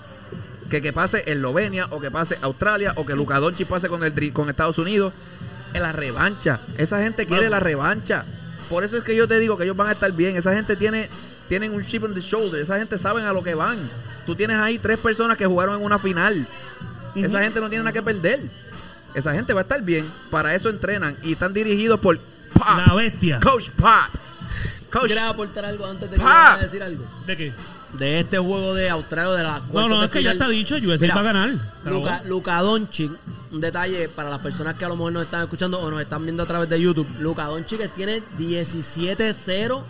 que 0.71 0.83
que 0.83 0.93
pase 0.93 1.31
Eslovenia 1.31 1.87
o 1.91 2.01
que 2.01 2.11
pase 2.11 2.39
Australia 2.43 2.93
o 2.97 3.07
que 3.07 3.15
Luka 3.15 3.39
Doncic 3.39 3.67
pase 3.69 3.89
con 3.89 4.05
el 4.05 4.33
con 4.33 4.51
Estados 4.51 4.79
Unidos. 4.79 5.15
En 5.75 5.83
la 5.83 5.93
revancha. 5.93 6.61
Esa 6.79 7.03
gente 7.03 7.27
quiere 7.27 7.45
Vamos. 7.45 7.51
la 7.51 7.61
revancha. 7.61 8.25
Por 8.71 8.85
eso 8.85 8.97
es 8.97 9.05
que 9.05 9.15
yo 9.15 9.29
te 9.29 9.39
digo 9.39 9.57
que 9.57 9.65
ellos 9.65 9.77
van 9.77 9.89
a 9.89 9.93
estar 9.93 10.11
bien. 10.13 10.37
Esa 10.37 10.55
gente 10.55 10.77
tiene 10.77 11.09
tienen 11.49 11.75
un 11.75 11.85
chip 11.85 12.05
on 12.05 12.15
the 12.15 12.21
shoulder. 12.21 12.61
Esa 12.61 12.79
gente 12.79 12.99
saben 12.99 13.25
a 13.25 13.33
lo 13.33 13.43
que 13.43 13.55
van. 13.55 13.79
Tú 14.27 14.35
tienes 14.35 14.59
ahí 14.59 14.79
tres 14.79 14.99
personas 14.99 15.37
que 15.37 15.47
jugaron 15.47 15.77
en 15.77 15.85
una 15.85 15.99
final. 15.99 16.47
Esa 17.15 17.43
gente 17.43 17.61
no 17.61 17.69
tiene 17.69 17.85
nada 17.85 17.93
que 17.93 18.03
perder. 18.03 18.41
Esa 19.15 19.33
gente 19.33 19.53
va 19.55 19.61
a 19.61 19.63
estar 19.63 19.83
bien. 19.83 20.07
Para 20.31 20.55
eso 20.55 20.69
entrenan 20.69 21.17
y 21.23 21.33
están 21.33 21.53
dirigidos 21.53 21.99
por 22.01 22.19
Pop. 22.19 22.67
La 22.87 22.95
bestia. 22.95 23.41
Coach 23.41 23.71
Pop. 23.71 23.89
Coach 24.91 25.07
¿Quieres 25.07 25.25
aportar 25.25 25.65
algo 25.65 25.87
antes 25.87 26.11
de 26.11 26.17
que 26.17 26.23
vayas 26.23 26.59
a 26.59 26.63
decir 26.63 26.83
algo? 26.83 27.05
¿De 27.27 27.37
qué? 27.37 27.53
De 27.95 28.21
este 28.21 28.39
juego 28.39 28.75
de 28.75 28.91
Australia 28.91 29.33
de 29.33 29.43
las 29.45 29.63
No, 29.73 29.89
no, 29.89 30.05
es 30.05 30.11
que 30.11 30.23
ya 30.23 30.33
está 30.33 30.49
dicho. 30.49 30.77
USA 30.77 30.99
Mira, 31.01 31.15
va 31.15 31.21
a 31.21 31.25
ganar. 31.25 31.51
Luca, 32.27 32.61
Doncic, 32.61 33.11
un 33.51 33.61
detalle 33.61 34.09
para 34.11 34.29
las 34.29 34.41
personas 34.41 34.75
que 34.75 34.85
a 34.85 34.89
lo 34.89 34.97
mejor 34.97 35.13
nos 35.13 35.25
están 35.25 35.43
escuchando 35.45 35.81
o 35.81 35.91
nos 35.91 36.01
están 36.01 36.23
viendo 36.23 36.43
a 36.43 36.47
través 36.47 36.69
de 36.69 36.81
YouTube. 36.81 37.07
Luka 37.21 37.45
Doncic 37.47 37.91
tiene 37.95 38.23
17-0 38.39 39.83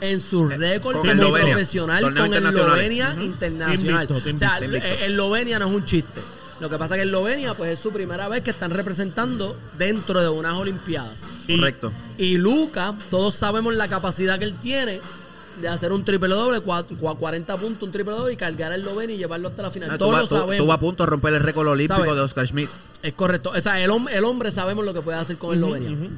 en 0.00 0.20
su 0.20 0.48
récord 0.48 0.96
con 0.96 1.06
como 1.08 1.12
Eslovenia. 1.22 1.52
profesional 1.54 2.00
Torneo 2.02 2.22
con 2.24 2.34
internacional. 2.34 2.68
Eslovenia 2.70 3.10
Ujú. 3.12 3.20
internacional. 3.22 4.08
Invicto, 4.10 4.30
o 4.34 4.38
sea, 4.38 4.58
eh, 4.60 5.06
Eslovenia 5.06 5.58
no 5.58 5.68
es 5.68 5.72
un 5.74 5.84
chiste. 5.84 6.20
Lo 6.58 6.70
que 6.70 6.78
pasa 6.78 6.94
es 6.96 7.02
que 7.02 7.06
Eslovenia, 7.06 7.54
pues 7.54 7.72
es 7.72 7.78
su 7.78 7.92
primera 7.92 8.28
vez 8.28 8.42
que 8.42 8.50
están 8.50 8.70
representando 8.70 9.56
dentro 9.78 10.20
de 10.22 10.28
unas 10.28 10.54
Olimpiadas. 10.54 11.24
Y- 11.46 11.56
Correcto. 11.56 11.92
Y 12.18 12.38
Luca, 12.38 12.94
todos 13.10 13.34
sabemos 13.34 13.74
la 13.74 13.88
capacidad 13.88 14.38
que 14.38 14.46
él 14.46 14.54
tiene 14.60 15.00
de 15.60 15.68
hacer 15.68 15.92
un 15.92 16.04
triple 16.04 16.28
doble, 16.34 16.60
cua- 16.60 16.84
cua- 16.86 17.16
40 17.16 17.56
puntos, 17.56 17.82
un 17.82 17.92
triple 17.92 18.12
doble 18.14 18.32
y 18.34 18.36
cargar 18.36 18.72
a 18.72 18.76
Eslovenia 18.76 19.14
y 19.14 19.18
llevarlo 19.18 19.48
hasta 19.48 19.62
la 19.62 19.70
final. 19.70 19.90
Ah, 19.92 19.98
todos 19.98 20.12
tú, 20.14 20.20
lo 20.20 20.28
tú- 20.28 20.34
sabemos. 20.36 20.66
tú 20.66 20.72
a 20.72 20.78
punto 20.80 21.02
de 21.04 21.10
romper 21.10 21.34
el 21.34 21.40
récord 21.40 21.66
olímpico 21.68 22.00
¿Sabes? 22.00 22.14
de 22.14 22.20
Oscar 22.20 22.46
Schmidt. 22.46 22.68
Es 23.02 23.14
correcto. 23.14 23.52
O 23.56 23.60
sea, 23.60 23.80
el, 23.80 23.90
el 24.10 24.24
hombre 24.24 24.50
sabemos 24.50 24.84
lo 24.84 24.92
que 24.94 25.00
puede 25.02 25.18
hacer 25.18 25.36
con 25.36 25.54
Eslovenia. 25.54 25.90
ujú. 25.90 26.08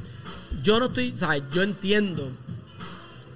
Yo 0.63 0.79
no 0.79 0.87
estoy, 0.87 1.13
¿sabes? 1.15 1.43
Yo 1.51 1.61
entiendo 1.63 2.27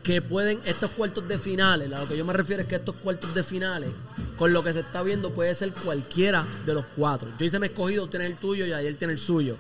que 0.04 0.22
pueden 0.22 0.60
estos 0.66 0.92
cuartos 0.92 1.26
de 1.30 1.38
finales, 1.38 1.92
a 1.94 2.00
lo 2.02 2.08
que 2.08 2.18
yo 2.18 2.26
me 2.26 2.34
refiero 2.34 2.62
es 2.62 2.68
que 2.68 2.76
estos 2.76 2.96
cuartos 2.98 3.34
de 3.34 3.42
finales, 3.44 3.89
con 4.38 4.52
lo 4.52 4.62
que 4.63 4.74
se 4.74 4.82
está 4.82 5.02
viendo, 5.04 5.30
puede 5.32 5.56
ser 5.56 5.72
cualquiera 5.72 6.46
de 6.66 6.74
los 6.74 6.84
cuatro. 6.98 7.30
Yo 7.39 7.46
hice 7.46 7.58
me 7.60 7.68
he 7.68 7.70
escogido, 7.70 8.08
tiene 8.08 8.26
el 8.26 8.36
tuyo 8.36 8.66
y 8.66 8.74
ayer 8.74 8.96
tiene 8.98 9.13
el 9.13 9.20
suyo. 9.20 9.56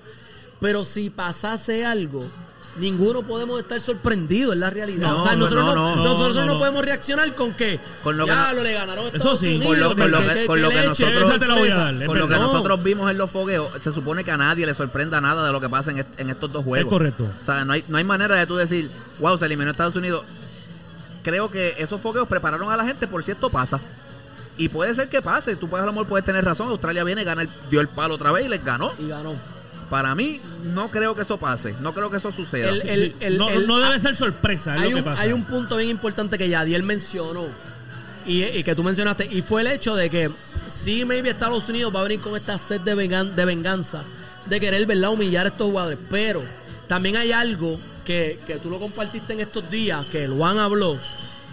Pero 0.59 0.83
si 0.83 1.09
pasase 1.09 1.85
algo, 1.85 2.25
ninguno 2.77 3.21
podemos 3.21 3.59
estar 3.61 3.79
sorprendidos, 3.79 4.53
es 4.53 4.59
la 4.59 4.69
realidad. 4.69 5.09
No, 5.09 5.21
o 5.21 5.23
sea, 5.23 5.33
no, 5.33 5.39
nosotros 5.45 5.65
no, 5.65 5.75
no, 5.75 5.95
no. 5.95 6.03
nosotros 6.03 6.35
No, 6.35 6.41
no, 6.41 6.47
no, 6.47 6.53
no. 6.53 6.59
podemos 6.59 6.85
reaccionar 6.85 7.35
con 7.35 7.53
que 7.53 7.79
Con 8.03 8.17
lo 8.17 8.25
que 8.25 8.31
ya 8.31 8.47
no- 8.49 8.53
lo 8.55 8.63
le 8.63 8.73
ganaron 8.73 9.05
Eso 9.13 9.35
sí. 9.37 9.47
Unidos. 9.55 9.67
Con 9.67 9.79
lo- 9.79 9.95
con 9.95 10.11
lo 10.11 10.19
que- 10.33 10.45
con 10.47 10.61
lo 10.61 10.69
que 10.69 10.75
leche, 10.75 10.87
nosotros- 10.89 11.11
qué 11.13 11.23
Esa 11.29 11.39
te 11.39 11.47
la 11.47 11.53
voy 11.53 11.63
a 11.69 11.71
sorpresa. 11.71 11.77
dar. 11.77 12.01
Es 12.01 12.07
Con 12.07 12.17
lo 12.19 12.23
que 12.25 12.29
verdad. 12.31 12.45
No. 12.45 12.51
nosotros 12.53 12.83
vimos 12.83 13.11
en 13.11 13.17
los 13.17 13.29
fogueos, 13.31 13.69
se 13.83 13.91
supone 13.93 14.23
que 14.23 14.31
a 14.31 14.37
nadie 14.37 14.65
le 14.65 14.73
sorprenda 14.73 15.21
nada 15.21 15.45
de 15.45 15.51
lo 15.51 15.61
que 15.61 15.69
pasa 15.69 15.91
en, 15.91 16.05
en 16.17 16.29
estos 16.29 16.51
dos 16.51 16.63
juegos. 16.65 16.87
Es 16.87 16.91
correcto. 16.91 17.27
O 17.41 17.45
sea, 17.45 17.63
no 17.65 17.73
hay, 17.73 17.83
no 17.87 17.97
hay 17.97 18.03
manera 18.03 18.35
de 18.35 18.47
tú 18.47 18.55
decir, 18.55 18.89
wow, 19.19 19.37
se 19.37 19.45
eliminó 19.45 19.71
Estados 19.71 19.95
Unidos. 19.95 20.23
Creo 21.23 21.49
que 21.49 21.75
esos 21.77 22.01
fogueos 22.01 22.27
prepararon 22.27 22.71
a 22.71 22.75
la 22.77 22.85
gente 22.85 23.07
por 23.07 23.23
si 23.23 23.31
esto 23.31 23.49
pasa. 23.49 23.79
Y 24.57 24.69
puede 24.69 24.93
ser 24.93 25.09
que 25.09 25.21
pase. 25.21 25.55
Tú 25.55 25.67
puedes, 25.69 25.83
a 25.83 25.85
lo 25.87 25.93
mejor 25.93 26.07
puedes 26.07 26.25
tener 26.25 26.43
razón. 26.45 26.67
Australia 26.69 27.03
viene, 27.03 27.23
gana 27.23 27.41
el- 27.43 27.49
dio 27.71 27.81
el 27.81 27.87
palo 27.87 28.15
otra 28.15 28.31
vez 28.31 28.45
y 28.45 28.49
les 28.49 28.63
ganó. 28.63 28.91
Y 28.99 29.07
ganó. 29.07 29.33
Para 29.89 30.15
mí, 30.15 30.39
no 30.73 30.89
creo 30.89 31.15
que 31.15 31.21
eso 31.23 31.37
pase. 31.37 31.75
No 31.81 31.93
creo 31.93 32.09
que 32.09 32.17
eso 32.17 32.31
suceda. 32.31 32.69
El- 32.69 32.81
Sí, 32.81 32.87
el- 32.89 32.99
sí. 33.11 33.15
el- 33.21 33.37
no, 33.37 33.49
el- 33.49 33.67
no 33.67 33.79
debe 33.79 33.99
ser 33.99 34.15
sorpresa, 34.15 34.75
es 34.75 34.81
hay 34.81 34.89
lo 34.89 34.95
que 34.95 35.01
un, 35.01 35.05
pasa. 35.05 35.21
hay 35.21 35.33
un 35.33 35.43
punto 35.43 35.77
bien 35.77 35.89
importante 35.89 36.37
que 36.37 36.49
Yadiel 36.49 36.83
mencionó 36.83 37.45
y, 38.25 38.43
y 38.43 38.63
que 38.63 38.73
tú 38.75 38.83
mencionaste 38.83 39.27
y 39.29 39.41
fue 39.41 39.61
el 39.61 39.67
hecho 39.67 39.95
de 39.95 40.09
que 40.09 40.29
sí 40.69 41.03
maybe 41.05 41.29
Estados 41.29 41.67
Unidos 41.69 41.93
va 41.93 41.99
a 41.99 42.03
venir 42.03 42.21
con 42.21 42.35
esta 42.37 42.57
sed 42.57 42.79
de, 42.81 42.95
vengan- 42.95 43.35
de 43.35 43.43
venganza 43.45 44.01
de 44.45 44.59
querer 44.61 44.85
¿verdad? 44.85 45.11
humillar 45.11 45.45
a 45.45 45.49
estos 45.49 45.67
jugadores 45.67 45.99
pero 46.09 46.41
también 46.87 47.17
hay 47.17 47.33
algo 47.33 47.77
que, 48.05 48.39
que 48.47 48.55
tú 48.59 48.69
lo 48.69 48.79
compartiste 48.79 49.33
en 49.33 49.41
estos 49.41 49.69
días 49.69 50.05
que 50.07 50.25
Luan 50.27 50.57
habló 50.57 50.97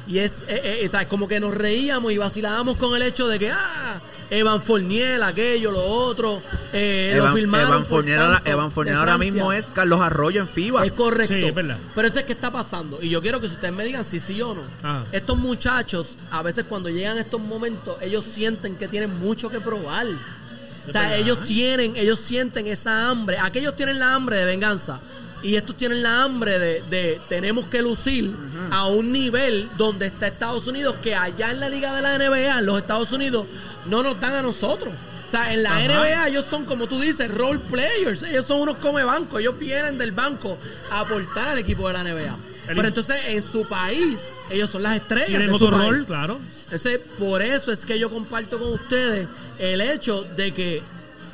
y 0.06 0.18
es, 0.20 0.44
eh, 0.46 0.80
eh, 0.82 0.88
¿sabes? 0.88 1.08
como 1.08 1.26
que 1.26 1.40
nos 1.40 1.54
reíamos 1.54 2.12
y 2.12 2.18
vacilábamos 2.18 2.76
con 2.76 2.94
el 2.94 3.02
hecho 3.02 3.26
de 3.26 3.38
que 3.40 3.50
ah 3.50 4.00
Evan 4.30 4.60
Fournier 4.60 5.22
aquello 5.22 5.72
lo 5.72 5.84
otro 5.84 6.40
eh, 6.72 7.12
lo 7.16 7.24
Evan, 7.24 7.34
firmaron 7.34 7.68
Evan 7.68 7.86
Fournier 7.86 8.18
ahora, 8.18 8.42
Evan 8.44 8.70
Fournier 8.70 9.18
mismo 9.18 9.52
es 9.52 9.66
Carlos 9.66 10.00
Arroyo 10.00 10.40
en 10.40 10.48
FIBA. 10.48 10.86
Es 10.86 10.92
correcto. 10.92 11.34
Sí, 11.34 11.44
es 11.44 11.54
verdad. 11.54 11.78
Pero 11.94 12.08
eso 12.08 12.18
es 12.20 12.24
que 12.24 12.32
está 12.32 12.50
pasando. 12.50 12.98
Y 13.02 13.08
yo 13.08 13.20
quiero 13.20 13.40
que 13.40 13.46
ustedes 13.46 13.74
me 13.74 13.84
digan 13.84 14.04
si 14.04 14.20
sí 14.20 14.40
o 14.40 14.54
no. 14.54 14.62
Ah. 14.82 15.02
Estos 15.12 15.36
muchachos, 15.36 16.16
a 16.30 16.42
veces 16.42 16.64
cuando 16.68 16.88
llegan 16.88 17.18
estos 17.18 17.40
momentos, 17.40 17.96
ellos 18.00 18.24
sienten 18.24 18.76
que 18.76 18.88
tienen 18.88 19.18
mucho 19.18 19.50
que 19.50 19.60
probar. 19.60 20.06
O 20.88 20.92
sea, 20.92 21.16
ellos 21.16 21.44
tienen, 21.44 21.96
ellos 21.96 22.18
sienten 22.20 22.66
esa 22.66 23.08
hambre. 23.10 23.38
Aquellos 23.38 23.76
tienen 23.76 23.98
la 23.98 24.14
hambre 24.14 24.36
de 24.36 24.44
venganza. 24.44 25.00
Y 25.42 25.56
estos 25.56 25.76
tienen 25.76 26.02
la 26.02 26.22
hambre 26.22 26.58
de, 26.58 26.82
de 26.90 27.20
tenemos 27.28 27.64
que 27.66 27.80
lucir 27.80 28.30
a 28.70 28.86
un 28.88 29.10
nivel 29.10 29.70
donde 29.78 30.06
está 30.06 30.26
Estados 30.26 30.66
Unidos, 30.66 30.96
que 31.02 31.14
allá 31.14 31.50
en 31.50 31.60
la 31.60 31.68
liga 31.68 31.94
de 31.94 32.02
la 32.02 32.18
NBA, 32.18 32.58
en 32.58 32.66
los 32.66 32.78
Estados 32.78 33.12
Unidos, 33.12 33.46
no 33.86 34.02
nos 34.02 34.20
dan 34.20 34.34
a 34.34 34.42
nosotros. 34.42 34.92
O 35.26 35.30
sea, 35.30 35.52
en 35.52 35.62
la 35.62 35.76
Ajá. 35.76 35.86
NBA 35.86 36.28
ellos 36.28 36.44
son, 36.50 36.64
como 36.64 36.88
tú 36.88 37.00
dices, 37.00 37.30
role 37.32 37.60
players. 37.60 38.24
Ellos 38.24 38.46
son 38.46 38.60
unos 38.62 38.78
come 38.78 39.04
banco. 39.04 39.38
Ellos 39.38 39.56
vienen 39.58 39.96
del 39.96 40.10
banco 40.10 40.58
a 40.90 41.00
aportar 41.00 41.50
al 41.50 41.58
equipo 41.58 41.86
de 41.86 41.92
la 41.94 42.02
NBA. 42.02 42.36
Pero 42.66 42.88
entonces 42.88 43.16
en 43.28 43.42
su 43.42 43.66
país, 43.66 44.32
ellos 44.50 44.70
son 44.70 44.82
las 44.82 44.96
estrellas. 44.96 45.28
Tienen 45.28 45.52
otro 45.52 45.70
rol, 45.70 46.04
claro. 46.04 46.38
Entonces, 46.64 47.00
por 47.18 47.42
eso 47.42 47.72
es 47.72 47.86
que 47.86 47.98
yo 47.98 48.10
comparto 48.10 48.58
con 48.58 48.72
ustedes 48.72 49.28
el 49.58 49.80
hecho 49.80 50.22
de 50.36 50.52
que 50.52 50.82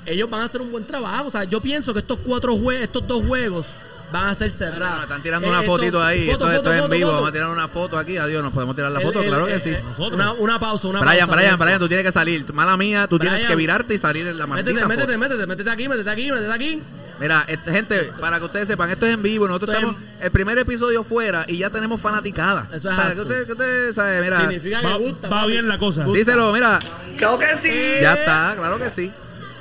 ellos 0.07 0.31
van 0.31 0.43
a 0.43 0.45
hacer 0.45 0.61
un 0.61 0.71
buen 0.71 0.85
trabajo. 0.85 1.29
O 1.29 1.31
sea, 1.31 1.45
yo 1.45 1.61
pienso 1.61 1.93
que 1.93 2.01
estos 2.01 2.19
cuatro 2.21 2.57
juegos, 2.57 2.85
estos 2.85 3.07
dos 3.07 3.25
juegos 3.25 3.67
van 4.13 4.27
a 4.29 4.35
ser 4.35 4.51
cerrados. 4.51 4.97
Me 4.99 5.03
están 5.05 5.23
tirando 5.23 5.47
Eh, 5.47 5.51
una 5.51 5.61
esto- 5.61 5.71
fotito 5.73 6.03
ahí. 6.03 6.27
foto, 6.27 6.33
esto, 6.33 6.47
esto 6.49 6.63
foto, 6.65 6.73
es 6.73 6.85
en 6.85 6.91
vivo. 6.91 7.07
foto. 7.09 7.15
Vamos 7.17 7.29
a 7.29 7.33
tirar 7.33 7.49
una 7.51 7.69
foto 7.69 7.99
aquí. 7.99 8.17
Adiós, 8.17 8.43
nos 8.43 8.53
podemos 8.53 8.75
tirar 8.77 8.91
la 8.93 9.01
foto. 9.01 9.21
El- 9.21 9.29
claro 9.29 9.47
el- 9.47 9.55
que 9.55 9.61
sí. 9.61 9.71
eh, 9.71 9.83
Nosotros. 9.83 10.13
Una, 10.15 10.33
una 10.33 10.59
pausa, 10.59 10.89
una 10.89 11.01
Brian, 11.01 11.27
pausa. 11.27 11.33
Brian, 11.37 11.57
Brian. 11.57 11.59
Brian, 11.59 11.79
tú 11.81 11.89
tienes 11.89 12.07
que 12.07 12.13
salir. 12.13 12.45
Mala 12.53 12.77
mía, 12.77 13.07
tú 13.09 13.19
tienes 13.19 13.47
que 13.47 13.57
virarte 13.57 13.95
y 13.95 13.99
salir 13.99 14.27
en 14.27 14.39
la 14.39 14.47
maldita 14.47 14.71
Métete, 14.71 14.87
métete, 14.89 15.07
foto. 15.13 15.19
métete, 15.19 15.47
métete 15.47 15.71
aquí, 15.71 15.89
métete 15.89 16.11
aquí, 16.11 16.31
métete 16.33 16.53
aquí. 16.53 16.83
Mira, 17.19 17.45
este, 17.49 17.73
gente, 17.73 18.13
para 18.21 18.39
que 18.39 18.45
ustedes 18.45 18.69
sepan, 18.69 18.91
esto 18.91 19.07
es 19.07 19.15
en 19.15 19.23
vivo. 19.23 19.49
Nosotros 19.49 19.75
estamos 19.75 19.97
el 20.21 20.31
primer 20.31 20.59
episodio 20.59 21.03
fuera 21.03 21.47
y 21.49 21.57
ya 21.57 21.71
tenemos 21.71 21.99
fanaticada. 21.99 22.67
Eso 22.69 22.77
es 22.77 22.85
O 22.85 22.95
sea, 22.95 23.07
así. 23.07 23.15
que 23.17 23.21
ustedes, 23.23 23.47
que 23.47 23.53
ustedes, 23.53 23.95
¿sabe? 23.95 24.21
Mira, 24.21 24.41
Significa 24.41 24.81
que 24.83 24.87
Va, 24.87 24.97
gusta. 24.99 25.29
va 25.31 25.41
papi. 25.41 25.53
bien 25.53 25.67
la 25.67 25.79
cosa. 25.79 26.05
Gusta. 26.05 26.19
díselo, 26.19 26.53
mira. 26.53 26.79
Creo 27.17 27.39
que 27.39 27.57
sí. 27.57 27.73
Ya 28.03 28.13
está, 28.15 28.53
claro 28.59 28.77
que 28.79 28.91
sí. 28.91 29.11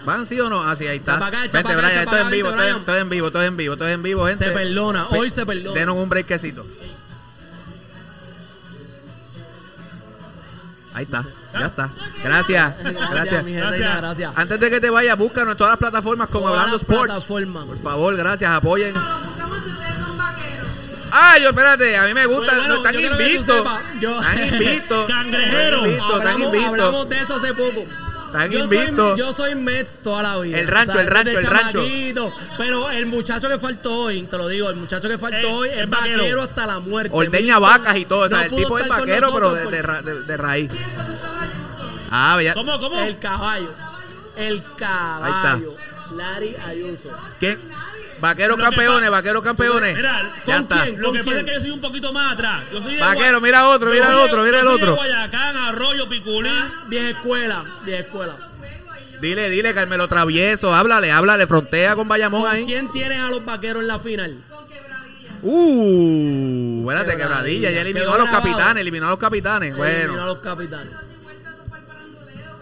¿Van 0.05 0.25
sí 0.27 0.39
o 0.39 0.49
no? 0.49 0.61
Ah, 0.63 0.75
sí, 0.75 0.85
ahí 0.87 0.97
está. 0.97 1.17
Vente, 1.17 1.61
Brian, 1.75 1.91
esto 1.91 2.15
es 2.15 2.21
en 2.21 2.29
vivo, 2.31 2.49
esto 2.49 2.61
es, 2.93 3.01
en 3.01 3.09
vivo, 3.09 3.27
esto 3.27 3.39
es 3.41 3.47
en 3.47 3.57
vivo, 3.57 3.73
esto 3.73 3.87
es 3.87 3.93
en 3.93 4.03
vivo, 4.03 4.25
gente. 4.27 4.45
Se 4.45 4.51
perdona, 4.51 5.07
Pe- 5.09 5.17
hoy 5.19 5.29
se 5.29 5.45
perdona. 5.45 5.79
Denos 5.79 5.95
un 5.95 6.09
breakcito. 6.09 6.65
Ahí 10.93 11.03
está, 11.03 11.25
ya 11.53 11.65
está. 11.65 11.89
Gracias, 12.23 12.77
Gracias, 12.81 13.09
gracias. 13.11 13.43
mi 13.43 13.51
gente, 13.51 13.67
Gracias. 13.77 13.97
gracias. 14.01 14.31
Antes 14.37 14.59
de 14.61 14.69
que 14.69 14.79
te 14.79 14.89
vayas, 14.89 15.17
búscanos 15.17 15.51
en 15.51 15.57
todas 15.57 15.71
las 15.71 15.79
plataformas 15.79 16.29
como 16.29 16.45
Todas 16.47 16.59
Hablando 16.61 16.77
Sports. 16.77 17.03
plataformas. 17.05 17.65
Por 17.65 17.81
favor, 17.81 18.15
gracias, 18.15 18.49
apoyen. 18.51 18.93
Ay, 21.17 21.43
yo 21.43 21.49
espérate, 21.49 21.97
a 21.97 22.05
mí 22.05 22.13
me 22.13 22.25
gusta, 22.25 22.53
Bueno, 22.55 22.67
no, 22.67 22.75
están 22.77 22.95
invictos. 22.99 23.65
Están 24.01 24.53
invictos. 24.53 25.05
Cangrejero. 25.07 25.85
Están 25.85 26.41
invictos. 26.41 26.69
hablamos 26.71 27.09
de 27.09 27.19
eso 27.19 27.35
hace 27.35 27.53
poco. 27.53 27.85
Están 28.43 28.51
yo, 28.51 28.63
invictos. 28.63 29.09
soy, 29.09 29.17
yo 29.19 29.33
soy 29.33 29.55
Mets 29.55 29.97
toda 30.03 30.23
la 30.23 30.37
vida. 30.39 30.59
El 30.59 30.67
rancho, 30.67 30.99
el 30.99 31.07
rancho, 31.07 31.39
el 31.39 31.45
rancho. 31.45 31.83
Pero 32.57 32.89
el 32.91 33.05
muchacho 33.05 33.47
que 33.49 33.57
faltó 33.59 33.93
hoy, 34.01 34.23
te 34.23 34.37
lo 34.37 34.47
digo, 34.47 34.69
el 34.69 34.75
muchacho 34.75 35.07
que 35.07 35.17
faltó 35.17 35.37
Eh, 35.37 35.45
hoy 35.53 35.69
es 35.69 35.89
vaquero. 35.89 36.17
vaquero. 36.19 36.41
hasta 36.43 36.65
la 36.67 36.79
muerte. 36.79 37.09
Ordeña 37.15 37.59
vacas 37.59 37.97
y 37.97 38.05
todo. 38.05 38.25
O 38.25 38.29
sea, 38.29 38.37
no 38.39 38.43
el 38.43 38.49
tipo 38.63 38.77
es 38.79 38.87
vaquero, 38.87 39.05
pero 39.33 39.51
nosotros 39.51 39.53
de, 39.53 39.59
de, 39.59 39.63
porque- 39.65 39.81
ra- 39.81 40.01
de- 40.01 40.21
de 40.23 40.37
raíz. 40.37 40.71
Ah, 42.11 42.39
ya. 42.41 42.53
¿Cómo, 42.53 42.77
cómo? 42.79 42.99
El 42.99 43.17
caballo. 43.19 43.73
El 44.37 44.63
caballo. 44.77 45.75
Larry 46.15 46.55
Ayuso. 46.67 47.09
¿Quién? 47.39 47.59
Vaqueros 48.25 48.57
campeones, 48.57 49.09
vaqueros 49.11 49.43
campeones. 49.43 49.95
Mira, 49.95 50.23
ya 50.47 50.55
¿con 50.55 50.63
está. 50.63 50.83
quién? 50.83 50.99
Lo 51.01 51.11
que 51.13 51.19
¿Con 51.19 51.25
pasa 51.27 51.37
es 51.37 51.43
quién? 51.43 51.45
que 51.45 51.53
yo 51.53 51.61
soy 51.61 51.69
un 51.71 51.81
poquito 51.81 52.11
más 52.11 52.33
atrás. 52.33 52.63
Yo 52.73 52.81
soy 52.81 52.97
Vaquero, 52.97 53.39
mira 53.39 53.67
otro, 53.67 53.91
mira 53.91 54.07
el 54.09 54.15
otro, 54.15 54.43
mira 54.43 54.61
el 54.61 54.67
otro. 54.67 54.95
Guayacán, 54.95 55.55
Arroyo, 55.57 56.09
Piculín. 56.09 56.51
Vieja 56.87 57.09
escuela. 57.09 57.63
Vieja 57.85 58.01
escuela. 58.01 58.35
Dile, 59.21 59.49
dile, 59.51 59.73
Carmelo 59.75 60.07
Travieso, 60.07 60.73
háblale, 60.73 61.11
háblale, 61.11 61.45
frontea 61.47 61.95
con 61.95 62.07
Bayamón 62.07 62.41
¿Con 62.41 62.51
ahí. 62.51 62.65
quién 62.65 62.91
tienes 62.91 63.21
a 63.21 63.29
los 63.29 63.45
vaqueros 63.45 63.83
en 63.83 63.87
la 63.87 63.99
final? 63.99 64.43
Uh, 65.43 66.89
espérate, 66.89 67.11
Quebradilla. 67.17 67.27
quebradilla. 67.27 67.71
Ya 67.71 67.81
eliminó 67.81 68.05
Quedó 68.05 68.15
a 68.15 68.17
los 68.17 68.25
grabado. 68.27 68.43
capitanes, 68.51 68.81
eliminó 68.81 69.05
a 69.05 69.09
los 69.11 69.19
capitanes. 69.19 69.69
Eliminó 69.69 69.85
a 69.85 70.07
Bueno, 70.07 70.25
los 70.25 70.39
capitanes. 70.39 70.89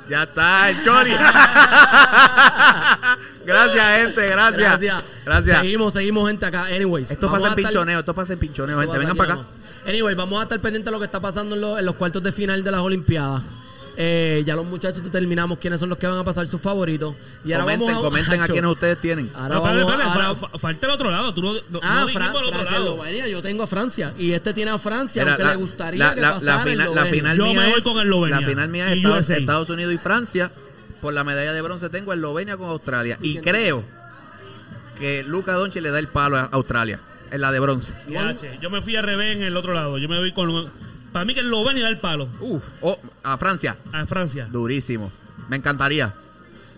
ya 0.10 0.24
está, 0.24 0.70
el 0.70 0.84
Chori. 0.84 1.12
gracias, 3.46 3.98
gente, 4.02 4.28
gracias. 4.28 4.60
Gracias. 4.82 5.04
Gracias. 5.26 5.58
Seguimos, 5.62 5.94
seguimos, 5.94 6.28
gente, 6.28 6.46
acá. 6.46 6.64
Anyways. 6.66 7.12
Esto 7.12 7.28
vamos 7.28 7.42
pasa 7.42 7.54
en 7.54 7.54
a 7.54 7.62
estar- 7.62 7.72
pinchoneo, 7.72 8.00
esto 8.00 8.14
pasa 8.14 8.34
en 8.34 8.40
pinchoneo, 8.40 8.80
gente. 8.80 8.98
Vengan 8.98 9.18
para 9.18 9.34
acá. 9.34 9.46
Anyway, 9.88 10.16
vamos 10.16 10.40
a 10.40 10.44
estar 10.44 10.60
pendientes 10.60 10.86
de 10.86 10.92
lo 10.92 11.00
que 11.00 11.06
está 11.06 11.20
pasando 11.20 11.56
en, 11.56 11.62
los- 11.62 11.80
en 11.80 11.86
los 11.86 11.96
cuartos 11.96 12.24
de 12.24 12.32
final 12.32 12.64
de 12.64 12.72
las 12.72 12.80
Olimpiadas. 12.82 13.42
Eh, 13.96 14.42
ya 14.44 14.56
los 14.56 14.66
muchachos 14.66 15.04
determinamos 15.04 15.60
quiénes 15.60 15.80
son 15.80 15.88
los 15.88 16.00
que 16.00 16.08
van 16.08 16.18
a 16.18 16.24
pasar 16.24 16.48
sus 16.48 16.60
favoritos. 16.60 17.14
Y 17.46 17.52
ahora 17.54 17.66
Comenten, 17.66 17.88
vamos 17.90 18.04
a, 18.04 18.10
comenten 18.10 18.40
a 18.40 18.44
Hacho, 18.46 18.54
quienes 18.54 18.72
ustedes 18.72 18.98
tienen. 19.00 19.30
Ahora 19.36 19.50
No, 19.56 19.56
espérate, 19.68 19.82
espérate, 19.82 20.04
ahora- 20.10 20.36
fa- 20.36 20.48
fa- 20.50 20.58
falta 20.58 20.86
el 20.88 20.92
otro 20.94 21.12
lado. 21.12 21.34
Tú 21.36 21.42
no, 21.44 21.54
no, 21.54 21.80
Ah, 21.84 22.00
no 22.02 22.08
Fra- 22.08 22.24
dijimos 22.26 22.42
el 22.42 22.48
otro 22.48 22.60
Francia, 22.60 22.72
lado. 22.80 22.92
Eslovenia. 22.94 23.28
Yo 23.28 23.42
tengo 23.44 23.64
a 23.64 23.68
Francia. 23.68 24.12
Y 24.18 24.32
este 24.32 24.54
tiene 24.56 24.72
a 24.72 24.80
Francia, 24.80 25.22
Mira, 25.22 25.34
aunque 25.34 25.44
la, 25.44 25.52
le 25.52 25.56
gustaría 25.58 26.00
la- 26.08 26.16
que 26.16 26.22
la- 26.22 26.28
la 26.30 26.34
pasara 26.40 26.64
final, 26.64 26.96
la 26.96 27.06
final 27.06 27.38
Yo 27.38 27.46
mía 27.46 27.60
me 27.60 27.70
voy 27.70 27.78
es, 27.78 27.84
con 27.84 28.00
Eslovenia 28.02 28.40
La 28.42 28.48
final 28.48 28.70
mía 28.70 28.92
es 28.92 28.98
Estados. 28.98 29.30
Estados 29.30 29.70
Unidos 29.70 29.94
y 29.94 29.98
Francia. 30.00 30.52
Por 31.04 31.14
la 31.14 31.24
medalla 31.26 31.52
de 31.52 31.62
bronce 31.62 31.90
tengo 31.90 32.12
a 32.12 32.16
Eslovenia 32.16 32.56
con 32.56 32.70
Australia. 32.70 33.20
Y 33.22 33.40
creo 33.40 33.84
que 34.98 35.22
Luca 35.24 35.52
Doncic 35.52 35.82
le 35.84 35.92
da 35.92 36.00
el 36.00 36.08
palo 36.08 36.38
a 36.38 36.44
Australia 36.44 36.98
en 37.30 37.42
la 37.42 37.52
de 37.52 37.60
bronce. 37.60 37.94
Ya, 38.08 38.34
che, 38.38 38.58
Yo 38.62 38.70
me 38.70 38.82
fui 38.82 38.96
al 38.96 39.04
revés 39.04 39.36
en 39.36 39.44
el 39.44 39.58
otro 39.58 39.74
lado. 39.74 39.98
Yo 39.98 40.08
me 40.08 40.18
voy 40.18 40.32
con. 40.32 40.72
Para 41.12 41.26
mí 41.26 41.34
que 41.34 41.42
Eslovenia 41.42 41.84
da 41.84 41.90
el 41.90 41.98
palo 42.00 42.28
Uf, 42.40 42.64
oh, 42.82 42.98
a 43.22 43.38
Francia, 43.38 43.76
a 43.92 44.06
Francia. 44.06 44.48
durísimo. 44.50 45.12
Me 45.50 45.58
encantaría. 45.58 46.14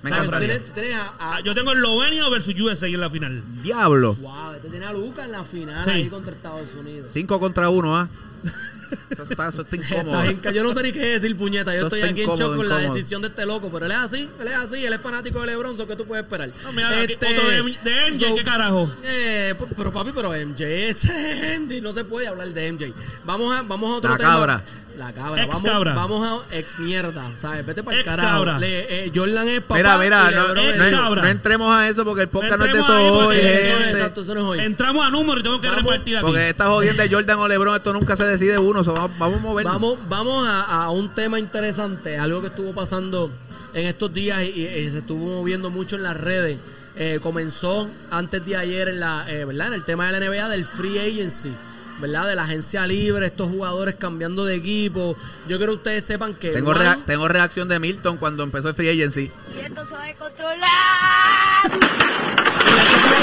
Me 0.02 0.10
¿Sabes? 0.10 0.24
Tú 0.26 0.36
encantaría. 0.36 0.60
tienes- 0.74 0.74
tú 0.74 0.96
a- 0.98 1.06
a- 1.24 1.36
Ah, 1.36 1.40
Yo 1.42 1.54
tengo 1.54 1.72
Eslovenia 1.72 2.28
versus 2.30 2.60
USA 2.60 2.88
en 2.88 3.00
la 3.00 3.10
final. 3.12 3.44
Diablo. 3.62 4.16
Wow, 4.16 4.54
este 4.56 4.70
tiene 4.70 4.88
a 4.88 4.94
Luca 4.94 5.24
en 5.24 5.32
la 5.34 5.44
final 5.44 5.86
Sí. 5.86 5.92
ahí 5.92 6.10
contra 6.10 6.34
Estados 6.34 6.68
Unidos. 6.80 7.10
5 7.14 7.40
contra 7.40 7.70
1, 7.70 7.96
¿ah? 7.96 8.10
Eso 9.10 9.24
está, 9.30 9.50
eso 9.50 9.62
está 9.62 9.76
incómodo. 9.76 10.12
Está 10.12 10.22
bien, 10.24 10.38
que 10.40 10.54
yo 10.54 10.64
no 10.64 10.74
sé 10.74 10.84
ni 10.84 10.92
qué 10.92 11.00
decir, 11.06 11.36
puñeta. 11.38 11.72
Yo 11.74 11.78
Eso 11.80 11.88
estoy 11.88 12.02
aquí 12.02 12.22
en 12.22 12.30
shock 12.36 12.56
con 12.56 12.68
la 12.70 12.78
decisión 12.78 13.22
de 13.22 13.28
este 13.30 13.46
loco, 13.46 13.70
pero 13.72 13.86
él 13.86 13.92
es 13.92 13.98
así, 13.98 14.30
él 14.40 14.48
es 14.48 14.56
así, 14.56 14.86
él 14.86 14.94
es 14.94 15.02
fanático 15.02 15.40
de 15.42 15.48
LeBron, 15.48 15.78
¿so 15.78 15.88
¿qué 15.88 15.96
tú 15.96 16.06
puedes 16.06 16.24
esperar? 16.26 16.50
No, 16.64 16.72
mira, 16.72 16.90
aquí 17.02 17.14
Este, 17.14 17.38
otro 17.38 17.50
de, 17.50 17.56
de 17.84 18.12
MJ, 18.12 18.28
so- 18.30 18.36
¿qué 18.36 18.44
carajo? 18.44 18.92
Eh, 19.04 19.54
pero 19.76 19.92
papi, 19.92 20.12
pero 20.14 20.30
MJ 20.32 20.64
es 20.90 21.06
Andy, 21.56 21.82
no 21.82 21.94
se 21.94 22.04
puede 22.06 22.28
hablar 22.28 22.48
de 22.50 22.72
MJ. 22.72 22.86
Vamos 23.26 23.54
a, 23.56 23.62
vamos 23.62 23.92
a 23.92 23.96
otro 23.98 24.12
La 24.12 24.18
tema. 24.18 24.30
cabra. 24.30 24.64
La 24.98 25.12
cabra. 25.12 25.44
Ex 25.44 25.54
vamos, 25.56 25.70
cabra. 25.72 25.94
vamos 25.94 26.44
a 26.52 26.56
ex 26.58 26.80
mierda, 26.80 27.30
¿sabes? 27.38 27.66
Vete 27.66 27.84
para 27.84 27.96
el 27.98 28.02
Ex 28.02 28.10
carajo. 28.10 28.30
cabra. 28.46 28.60
Le- 28.60 29.06
eh, 29.06 29.12
Jordan 29.14 29.48
es 29.50 29.62
papá. 29.62 29.76
Mira, 29.76 29.98
mira, 29.98 30.32
no, 30.32 30.62
es- 30.62 30.92
no- 30.92 31.02
cabra. 31.02 31.22
no 31.24 31.28
entremos 31.28 31.74
a 31.76 31.88
eso 31.90 32.04
porque 32.06 32.22
el 32.24 32.28
podcast 32.30 32.58
no, 32.60 32.66
es 32.66 32.74
de 32.74 32.80
eso 32.80 33.18
hoy, 33.18 33.38
Eso 33.38 33.80
exacto, 33.80 34.22
eso 34.22 34.34
no 34.36 34.42
es 34.42 34.48
hoy. 34.48 34.60
Entramos 34.60 35.06
a 35.06 35.10
números 35.10 35.42
y 35.42 35.44
tengo 35.44 35.60
que 35.62 35.68
Vamos, 35.70 35.84
repartir 35.84 36.18
aquí. 36.18 36.26
Porque 36.26 36.50
esta 36.50 36.68
jodienda 36.68 37.04
de 37.04 37.10
Jordan 37.14 37.40
o 37.40 37.48
LeBron, 37.48 37.76
esto 37.76 37.94
nunca 37.94 38.16
se 38.16 38.26
decide 38.26 38.58
uno. 38.58 38.84
vamos, 38.84 39.12
vamos 39.20 39.40
a 39.40 39.42
movernos. 39.42 39.74
Vamos, 39.74 40.00
vamos 40.10 40.48
a, 40.48 40.62
a 40.84 40.90
un 40.92 41.10
tema 41.14 41.40
interesante, 41.40 42.18
algo 42.18 42.42
que 42.42 42.48
estuvo 42.48 42.74
pasando 42.74 43.32
en 43.74 43.88
estos 43.88 44.14
días 44.14 44.42
y, 44.44 44.66
y 44.66 44.90
se 44.90 45.00
estuvo 45.00 45.26
moviendo 45.36 45.70
mucho 45.70 45.98
en 45.98 46.04
las 46.04 46.16
redes. 46.16 46.58
Eh, 46.98 47.20
comenzó 47.22 47.90
antes 48.10 48.46
de 48.46 48.56
ayer 48.56 48.88
en 48.88 49.02
la, 49.02 49.26
eh, 49.30 49.44
¿verdad? 49.44 49.68
En 49.68 49.74
el 49.74 49.84
tema 49.84 50.06
de 50.10 50.14
la 50.18 50.26
NBA 50.26 50.48
del 50.48 50.64
free 50.64 50.98
agency, 50.98 51.52
¿verdad? 52.00 52.28
De 52.28 52.36
la 52.36 52.44
agencia 52.44 52.86
libre, 52.88 53.28
estos 53.28 53.50
jugadores 53.50 53.96
cambiando 53.96 54.46
de 54.46 54.56
equipo. 54.56 55.16
Yo 55.48 55.58
quiero 55.58 55.74
que 55.74 55.78
ustedes 55.78 56.04
sepan 56.06 56.34
que 56.34 56.52
Tengo, 56.52 56.72
Juan- 56.74 56.80
rea- 56.82 57.06
tengo 57.06 57.28
reacción 57.28 57.68
de 57.68 57.80
Milton 57.80 58.18
cuando 58.18 58.44
empezó 58.44 58.70
el 58.70 58.76
free 58.76 58.90
agency. 58.90 59.32
Y 59.56 59.60
esto 59.66 59.86
se 59.88 59.94
va 59.94 60.06
a 60.06 60.14
controlar. 60.14 61.72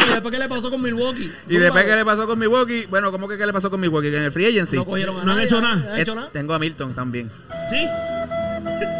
¿Y 0.05 0.11
después 0.13 0.33
qué 0.33 0.39
le 0.39 0.49
pasó 0.49 0.71
con 0.71 0.83
Milwaukee? 0.83 1.33
Y 1.49 1.57
después 1.57 1.85
que 1.85 1.97
le 1.97 2.05
pasó 2.05 2.27
con 2.27 2.39
Milwaukee, 2.39 2.87
bueno, 2.89 3.11
¿cómo 3.13 3.29
que 3.29 3.39
qué 3.39 3.47
le 3.47 3.53
pasó 3.53 3.71
con 3.71 3.81
Milwaukee? 3.81 4.11
Que 4.11 4.17
en 4.17 4.25
el 4.25 4.33
free 4.33 4.47
agency. 4.47 4.77
No 4.77 4.85
cogieron 4.85 5.21
a 5.21 5.25
No 5.25 5.33
han 5.33 5.41
hecho 5.41 5.61
nada. 5.61 5.77
No 5.77 5.93
han 5.93 6.01
hecho 6.01 6.15
nada. 6.15 6.29
Tengo 6.33 6.55
a 6.55 6.59
Milton 6.59 6.95
también. 6.95 7.31
¿Sí? 7.71 7.87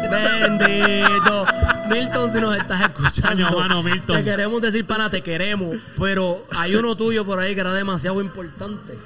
Bendito. 0.09 1.45
Milton, 1.89 2.31
si 2.31 2.39
nos 2.39 2.55
estás 2.57 2.81
escuchando. 2.81 3.45
Coño, 3.47 3.59
mano, 3.59 3.83
Milton. 3.83 4.17
Te 4.17 4.23
queremos 4.23 4.61
decir, 4.61 4.85
pana, 4.85 5.09
te 5.09 5.21
queremos. 5.21 5.77
Pero 5.99 6.45
hay 6.51 6.75
uno 6.75 6.95
tuyo 6.95 7.25
por 7.25 7.39
ahí 7.39 7.53
que 7.55 7.61
era 7.61 7.73
demasiado 7.73 8.21
importante. 8.21 8.97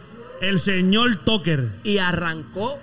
El 0.42 0.60
señor 0.60 1.18
Tucker. 1.18 1.66
Y 1.84 1.98
arrancó 1.98 2.80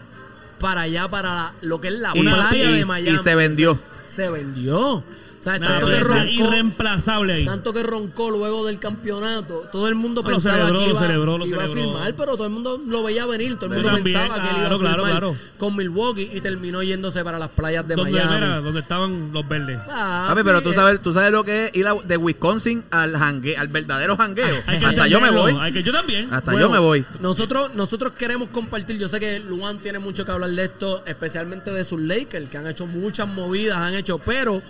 para 0.60 0.82
allá, 0.82 1.08
para 1.08 1.34
la- 1.34 1.52
lo 1.62 1.80
que 1.80 1.88
es 1.88 1.94
la 1.94 2.10
Y, 2.14 2.20
playa 2.22 2.70
y- 2.70 2.72
de 2.74 2.80
y 2.80 2.84
Miami. 2.84 3.18
se 3.22 3.34
vendió. 3.34 3.78
Se 4.14 4.28
vendió. 4.30 5.02
Tanto 5.44 5.86
que, 5.86 6.00
roncó, 6.00 6.24
irreemplazable 6.26 7.32
ahí. 7.34 7.44
tanto 7.44 7.72
que 7.72 7.82
roncó 7.82 8.30
luego 8.30 8.64
del 8.66 8.78
campeonato. 8.78 9.62
Todo 9.70 9.88
el 9.88 9.94
mundo 9.94 10.22
Lo 10.22 10.28
pensaba 10.28 10.56
celebró, 10.56 10.78
que 10.80 10.84
lo 10.84 10.90
iba, 10.90 11.00
celebró, 11.00 11.38
lo 11.38 11.44
que 11.44 11.50
iba 11.50 11.64
a 11.64 11.68
firmar, 11.68 12.14
pero 12.16 12.32
todo 12.36 12.44
el 12.46 12.52
mundo 12.52 12.80
lo 12.86 13.02
veía 13.02 13.26
venir. 13.26 13.56
Todo 13.56 13.66
el 13.66 13.82
mundo 13.82 13.90
también, 13.90 14.18
pensaba 14.18 14.42
que 14.42 14.48
él 14.50 14.56
iba 14.56 14.66
a 14.66 14.78
claro, 14.78 14.78
firmar 14.78 15.10
claro. 15.10 15.36
con 15.58 15.76
Milwaukee 15.76 16.30
y 16.32 16.40
terminó 16.40 16.82
yéndose 16.82 17.22
para 17.24 17.38
las 17.38 17.50
playas 17.50 17.86
de 17.86 17.96
Miami. 17.96 18.34
mira, 18.34 18.60
donde 18.60 18.80
estaban 18.80 19.32
los 19.32 19.46
verdes. 19.48 19.78
Ah, 19.88 20.26
Papi, 20.28 20.42
pero 20.44 20.62
tú 20.62 20.72
sabes, 20.72 21.00
tú 21.00 21.12
sabes 21.12 21.30
lo 21.32 21.44
que 21.44 21.66
es 21.66 21.76
ir 21.76 21.86
a- 21.86 21.94
de 21.94 22.16
Wisconsin 22.16 22.84
al 22.90 23.16
jangue, 23.16 23.56
al 23.56 23.68
verdadero 23.68 24.16
jangueo. 24.16 24.54
Que 24.66 24.76
Hasta 24.86 25.06
yo 25.06 25.20
me 25.20 25.30
voy. 25.30 25.56
Hay 25.60 25.72
que, 25.72 25.82
yo 25.82 25.92
también. 25.92 26.32
Hasta 26.32 26.52
Bueno, 26.52 26.66
yo 26.68 26.72
me 26.72 26.78
voy. 26.78 27.04
Nosotros, 27.20 27.74
nosotros 27.74 28.12
queremos 28.18 28.48
compartir. 28.48 28.98
Yo 28.98 29.08
sé 29.08 29.20
que 29.20 29.40
Luan 29.40 29.78
tiene 29.78 29.98
mucho 29.98 30.24
que 30.24 30.32
hablar 30.32 30.50
de 30.50 30.64
esto, 30.64 31.02
especialmente 31.06 31.70
de 31.70 31.84
sus 31.84 32.00
Lakers, 32.00 32.48
que 32.48 32.56
han 32.58 32.66
hecho 32.66 32.86
muchas 32.86 33.28
movidas, 33.28 33.78
han 33.78 33.94
hecho, 33.94 34.18
pero 34.18 34.62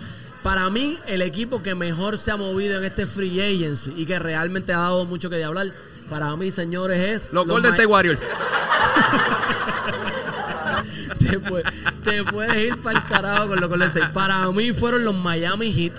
para 0.45 0.69
mí, 0.69 0.99
el 1.07 1.23
equipo 1.23 1.63
que 1.63 1.73
mejor 1.73 2.19
se 2.19 2.29
ha 2.29 2.37
movido 2.37 2.77
en 2.77 2.83
este 2.83 3.07
free 3.07 3.41
agency 3.41 3.91
y 3.97 4.05
que 4.05 4.19
realmente 4.19 4.73
ha 4.73 4.77
dado 4.77 5.03
mucho 5.03 5.27
que 5.27 5.37
de 5.37 5.43
hablar, 5.43 5.71
para 6.07 6.35
mí, 6.35 6.51
señores, 6.51 6.99
es. 7.23 7.33
Los 7.33 7.47
Golden 7.47 7.71
Mi- 7.71 7.77
State 7.77 7.87
Warriors. 7.87 8.19
te, 11.17 11.39
puede- 11.39 11.63
te 12.03 12.23
puedes 12.25 12.55
ir 12.55 12.77
para 12.81 12.99
el 12.99 13.05
carajo 13.05 13.47
con 13.47 13.59
los 13.59 13.69
Golden 13.69 13.87
State. 13.89 14.13
Para 14.13 14.49
mí 14.51 14.71
fueron 14.71 15.03
los 15.03 15.15
Miami 15.15 15.73
Heat. 15.73 15.93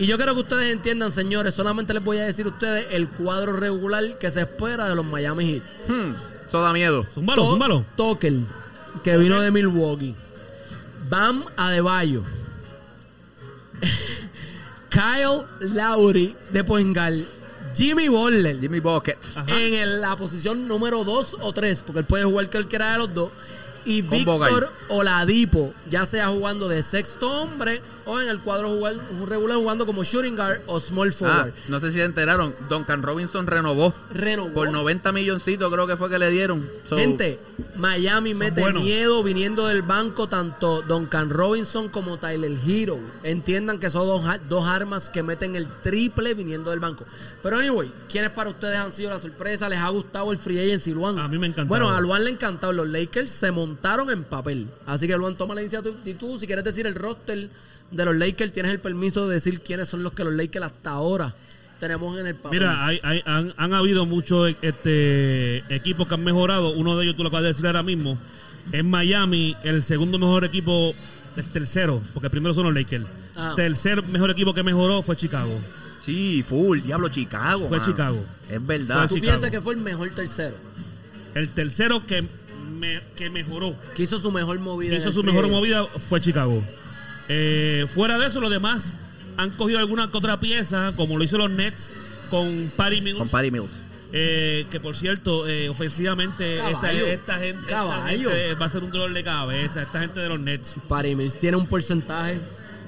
Y 0.00 0.06
yo 0.06 0.16
quiero 0.16 0.34
que 0.34 0.40
ustedes 0.40 0.72
entiendan, 0.72 1.12
señores, 1.12 1.54
solamente 1.54 1.94
les 1.94 2.02
voy 2.02 2.18
a 2.18 2.24
decir 2.24 2.46
a 2.46 2.48
ustedes 2.48 2.86
el 2.90 3.08
cuadro 3.08 3.52
regular 3.52 4.18
que 4.18 4.28
se 4.30 4.40
espera 4.40 4.88
de 4.88 4.96
los 4.96 5.04
Miami 5.04 5.52
Heat. 5.54 5.62
Hmm, 5.88 6.14
eso 6.46 6.60
da 6.60 6.72
miedo. 6.72 7.06
Zúmbalo, 7.14 7.44
To- 7.44 7.50
zúmbalo. 7.50 7.84
Tucker, 7.96 8.32
que 9.04 9.16
vino 9.16 9.40
de 9.40 9.52
Milwaukee. 9.52 10.16
Bam 11.08 11.44
Adebayo. 11.56 12.22
Kyle 14.90 15.44
Lowry 15.60 16.34
de 16.50 16.64
Poingal. 16.64 17.26
Jimmy 17.74 18.08
Butler 18.08 18.58
Jimmy 18.58 18.80
Buckets. 18.80 19.36
en 19.46 19.74
el- 19.74 20.00
la 20.00 20.16
posición 20.16 20.66
número 20.66 21.04
2 21.04 21.36
o 21.40 21.52
3, 21.52 21.82
porque 21.82 22.00
él 22.00 22.04
puede 22.06 22.24
jugar 22.24 22.48
cualquiera 22.50 22.92
de 22.92 22.98
los 22.98 23.14
dos. 23.14 23.30
Y 23.84 24.02
Con 24.02 24.10
Víctor. 24.10 24.72
Oladipo, 24.88 25.72
ya 25.88 26.04
sea 26.04 26.28
jugando 26.28 26.68
de 26.68 26.82
sexto 26.82 27.30
hombre 27.42 27.80
o 28.08 28.20
en 28.20 28.28
el 28.28 28.40
cuadro 28.40 28.70
jugar, 28.70 28.94
regular 29.28 29.56
jugando 29.58 29.86
como 29.86 30.02
shooting 30.02 30.34
guard 30.34 30.60
o 30.66 30.80
small 30.80 31.10
Ah, 31.10 31.12
forward. 31.12 31.52
no 31.68 31.78
sé 31.78 31.92
si 31.92 31.98
se 31.98 32.04
enteraron. 32.04 32.54
Duncan 32.68 33.02
Robinson 33.02 33.46
renovó. 33.46 33.94
Renovó. 34.12 34.52
Por 34.54 34.72
90 34.72 35.12
milloncitos 35.12 35.70
creo 35.72 35.86
que 35.86 35.96
fue 35.96 36.08
que 36.10 36.18
le 36.18 36.30
dieron. 36.30 36.66
So, 36.88 36.96
Gente, 36.96 37.38
Miami 37.76 38.34
mete 38.34 38.60
buenos. 38.60 38.82
miedo 38.82 39.22
viniendo 39.22 39.66
del 39.66 39.82
banco 39.82 40.26
tanto 40.26 40.82
Duncan 40.82 41.30
Robinson 41.30 41.88
como 41.88 42.16
Tyler 42.16 42.56
Hero. 42.66 42.98
Entiendan 43.22 43.78
que 43.78 43.90
son 43.90 44.06
dos, 44.06 44.22
dos 44.48 44.66
armas 44.66 45.10
que 45.10 45.22
meten 45.22 45.54
el 45.54 45.66
triple 45.82 46.34
viniendo 46.34 46.70
del 46.70 46.80
banco. 46.80 47.04
Pero 47.42 47.58
anyway, 47.58 47.90
¿quiénes 48.10 48.30
para 48.30 48.50
ustedes 48.50 48.78
han 48.78 48.90
sido 48.90 49.10
la 49.10 49.20
sorpresa? 49.20 49.68
¿Les 49.68 49.78
ha 49.78 49.88
gustado 49.90 50.32
el 50.32 50.38
free 50.38 50.58
agency, 50.58 50.92
Luan? 50.92 51.18
A 51.18 51.28
mí 51.28 51.38
me 51.38 51.46
ha 51.46 51.50
encantado. 51.50 51.68
Bueno, 51.68 51.90
a 51.94 52.00
Luan 52.00 52.24
le 52.24 52.30
encantado. 52.30 52.72
Los 52.72 52.88
Lakers 52.88 53.30
se 53.30 53.50
montaron 53.50 54.10
en 54.10 54.24
papel. 54.24 54.68
Así 54.86 55.06
que 55.06 55.16
Luan, 55.16 55.36
toma 55.36 55.54
la 55.54 55.60
iniciativa. 55.60 55.94
Y 56.04 56.14
tú, 56.14 56.38
si 56.38 56.46
quieres 56.46 56.64
decir 56.64 56.86
el 56.86 56.94
roster 56.94 57.50
de 57.90 58.04
los 58.04 58.14
Lakers, 58.16 58.52
tienes 58.52 58.72
el 58.72 58.80
permiso 58.80 59.28
de 59.28 59.34
decir 59.34 59.60
quiénes 59.60 59.88
son 59.88 60.02
los 60.02 60.12
que 60.12 60.24
los 60.24 60.34
Lakers 60.34 60.66
hasta 60.66 60.90
ahora 60.90 61.34
tenemos 61.80 62.18
en 62.18 62.26
el 62.26 62.34
papel. 62.34 62.58
Mira, 62.60 62.84
hay, 62.86 63.00
hay- 63.02 63.22
han, 63.24 63.54
han 63.56 63.72
habido 63.72 64.04
muchos 64.04 64.54
este, 64.62 65.58
equipos 65.74 66.08
que 66.08 66.14
han 66.14 66.24
mejorado. 66.24 66.70
Uno 66.70 66.96
de 66.96 67.04
ellos, 67.04 67.16
tú 67.16 67.22
lo 67.22 67.28
acabas 67.28 67.44
de 67.44 67.48
decir 67.50 67.66
ahora 67.66 67.82
mismo. 67.82 68.18
En 68.72 68.90
Miami, 68.90 69.56
el 69.64 69.82
segundo 69.82 70.18
mejor 70.18 70.44
equipo, 70.44 70.92
el 71.36 71.44
tercero, 71.44 72.02
porque 72.12 72.26
el 72.26 72.30
primero 72.30 72.52
son 72.54 72.64
los 72.64 72.74
Lakers. 72.74 73.06
Ah. 73.36 73.52
Tercer 73.56 74.04
mejor 74.08 74.30
equipo 74.30 74.52
que 74.52 74.62
mejoró 74.62 75.00
fue 75.02 75.16
Chicago. 75.16 75.52
Sí, 76.04 76.44
full. 76.46 76.80
Diablo, 76.80 77.08
Chicago. 77.08 77.68
Fue 77.68 77.78
mano. 77.78 77.90
Chicago. 77.92 78.24
Es 78.50 78.66
verdad. 78.66 79.08
¿Tú 79.08 79.14
Chicago. 79.14 79.20
piensas 79.32 79.50
que 79.50 79.60
fue 79.60 79.74
el 79.74 79.80
mejor 79.80 80.10
tercero? 80.10 80.56
El 81.34 81.48
tercero 81.50 82.04
que, 82.04 82.24
me- 82.78 83.00
que 83.14 83.30
mejoró, 83.30 83.76
Que 83.94 84.02
hizo 84.02 84.18
su 84.18 84.30
mejor 84.32 84.58
movida. 84.58 84.90
que 84.90 84.98
hizo 84.98 85.12
su 85.12 85.22
mejor 85.22 85.48
movida 85.48 85.86
fue 85.86 86.20
Chicago. 86.20 86.62
Eh, 87.28 87.86
fuera 87.94 88.18
de 88.18 88.26
eso, 88.26 88.40
los 88.40 88.50
demás 88.50 88.94
han 89.36 89.50
cogido 89.50 89.78
alguna 89.78 90.10
que 90.10 90.16
otra 90.16 90.40
pieza, 90.40 90.92
como 90.96 91.16
lo 91.18 91.24
hizo 91.24 91.38
los 91.38 91.50
Nets 91.50 91.90
con 92.30 92.70
Patty 92.76 93.00
Mills. 93.00 93.18
Con 93.18 93.28
Patty 93.28 93.50
Mills. 93.50 93.70
Eh, 94.12 94.66
que 94.70 94.80
por 94.80 94.96
cierto, 94.96 95.46
eh, 95.46 95.68
ofensivamente, 95.68 96.56
esta, 96.56 96.70
Caballo. 96.72 97.06
esta 97.06 97.34
gente, 97.38 97.60
esta 97.60 97.72
Caballo. 97.72 98.30
gente 98.30 98.54
va 98.54 98.66
a 98.66 98.68
ser 98.70 98.82
un 98.82 98.90
dolor 98.90 99.12
de 99.12 99.22
cabeza. 99.22 99.82
Esta 99.82 100.00
gente 100.00 100.20
de 100.20 100.28
los 100.30 100.40
Nets. 100.40 100.76
Patty 100.88 101.14
Mills 101.14 101.38
tiene 101.38 101.56
un 101.58 101.66
porcentaje. 101.66 102.34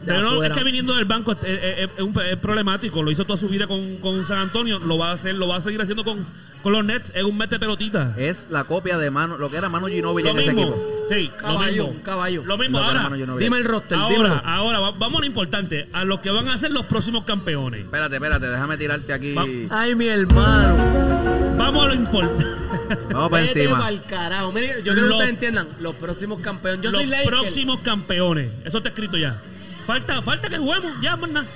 de 0.01 0.07
Pero 0.07 0.23
no, 0.23 0.31
afuera. 0.31 0.55
es 0.55 0.59
que 0.59 0.65
viniendo 0.65 0.95
del 0.97 1.05
banco 1.05 1.33
es, 1.33 1.39
es- 1.45 1.61
es- 1.63 1.91
es 1.95 2.03
un- 2.03 2.19
es 2.23 2.37
problemático. 2.39 3.03
Lo 3.03 3.11
hizo 3.11 3.27
toda 3.27 3.37
su 3.39 3.49
vida 3.51 3.67
con, 3.67 3.97
con 3.99 4.25
San 4.27 4.39
Antonio. 4.39 4.79
Lo 4.79 4.97
va 4.97 5.11
a 5.11 5.13
hacer, 5.13 5.35
lo 5.35 5.47
va 5.47 5.57
a 5.57 5.61
seguir 5.61 5.79
haciendo 5.83 6.05
con, 6.05 6.17
con 6.63 6.73
los 6.73 6.85
Nets. 6.85 7.13
Es 7.15 7.25
un 7.25 7.37
mete 7.37 7.59
pelotita. 7.59 8.15
Es 8.17 8.49
la 8.51 8.65
copia 8.65 8.99
de 8.99 9.11
mano, 9.11 9.37
lo 9.39 9.51
que 9.51 9.57
era 9.57 9.69
Manu 9.69 9.87
Ginóbili 9.89 10.29
Lo 10.29 10.35
en 10.35 10.41
ese 10.41 10.51
equipo. 10.51 10.77
Sí, 11.11 11.31
lo 11.31 11.37
Caballo, 11.37 11.87
mismo. 11.89 12.03
caballo. 12.03 12.43
Lo 12.45 12.59
mismo. 12.59 12.79
Lo 12.79 12.85
Ahora. 12.85 13.11
Dime 13.39 13.59
el 13.59 13.65
roster, 13.65 13.99
ahora, 13.99 14.15
dímelo. 14.15 14.43
ahora, 14.45 14.81
va- 14.81 14.91
vamos 14.93 15.19
a 15.19 15.21
lo 15.21 15.27
importante. 15.27 15.89
A 15.93 16.05
lo 16.05 16.21
que 16.21 16.31
van 16.31 16.49
a 16.49 16.57
ser 16.59 16.71
los 16.73 16.87
próximos 16.87 17.25
campeones. 17.25 17.83
Espérate, 17.83 18.15
espérate, 18.17 18.47
déjame 18.49 18.77
tirarte 18.77 19.13
aquí. 19.13 19.35
Va- 19.35 19.45
Ay, 19.71 19.95
mi 19.95 20.07
hermano. 20.09 21.57
Vamos 21.57 21.85
a 21.85 21.89
lo 21.89 21.95
importante. 21.95 22.45
Vamos 23.13 23.29
para 23.31 23.45
encima. 23.47 23.79
pa'l 23.79 24.03
carajo. 24.05 24.53
Mire, 24.53 24.69
yo 24.79 24.83
quiero 24.83 24.95
que 24.95 25.01
Los- 25.03 25.13
ustedes 25.13 25.31
entiendan. 25.31 25.69
Los 25.81 25.95
próximos 25.97 26.41
campeones. 26.41 26.81
Yo 26.83 26.91
los 26.91 27.01
soy 27.01 27.09
Laker. 27.11 27.27
próximos 27.29 27.81
campeones. 27.81 28.51
Eso 28.65 28.79
está 28.79 28.89
escrito 28.91 29.17
ya. 29.17 29.41
Falta, 29.87 30.21
falta 30.23 30.49
que 30.49 30.59
juguemos. 30.59 30.93
Ya, 31.01 31.17
más 31.17 31.31
nada. 31.31 31.47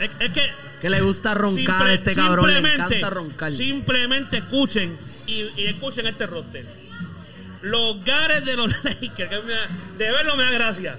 es, 0.00 0.10
es 0.20 0.30
que 0.32 0.42
Que 0.84 0.90
le 0.90 1.00
gusta 1.00 1.32
roncar 1.32 1.64
Simple- 1.78 1.90
a 1.90 1.94
este 1.94 2.14
cabrón. 2.14 2.46
Le 2.46 2.52
simplemente- 2.56 2.96
encanta 2.98 3.08
roncar. 3.10 3.52
Simplemente 3.52 4.36
escuchen 4.36 4.98
y, 5.26 5.44
y 5.56 5.64
escuchen 5.68 6.06
este 6.06 6.26
roster. 6.26 6.66
Los 7.62 8.04
gares 8.04 8.44
de 8.44 8.54
los 8.54 8.70
Lakers, 8.84 9.30
que 9.30 9.40
me 9.46 9.52
da- 9.52 9.68
de 9.96 10.10
verlo 10.12 10.36
me 10.36 10.44
da 10.44 10.50
gracia. 10.50 10.98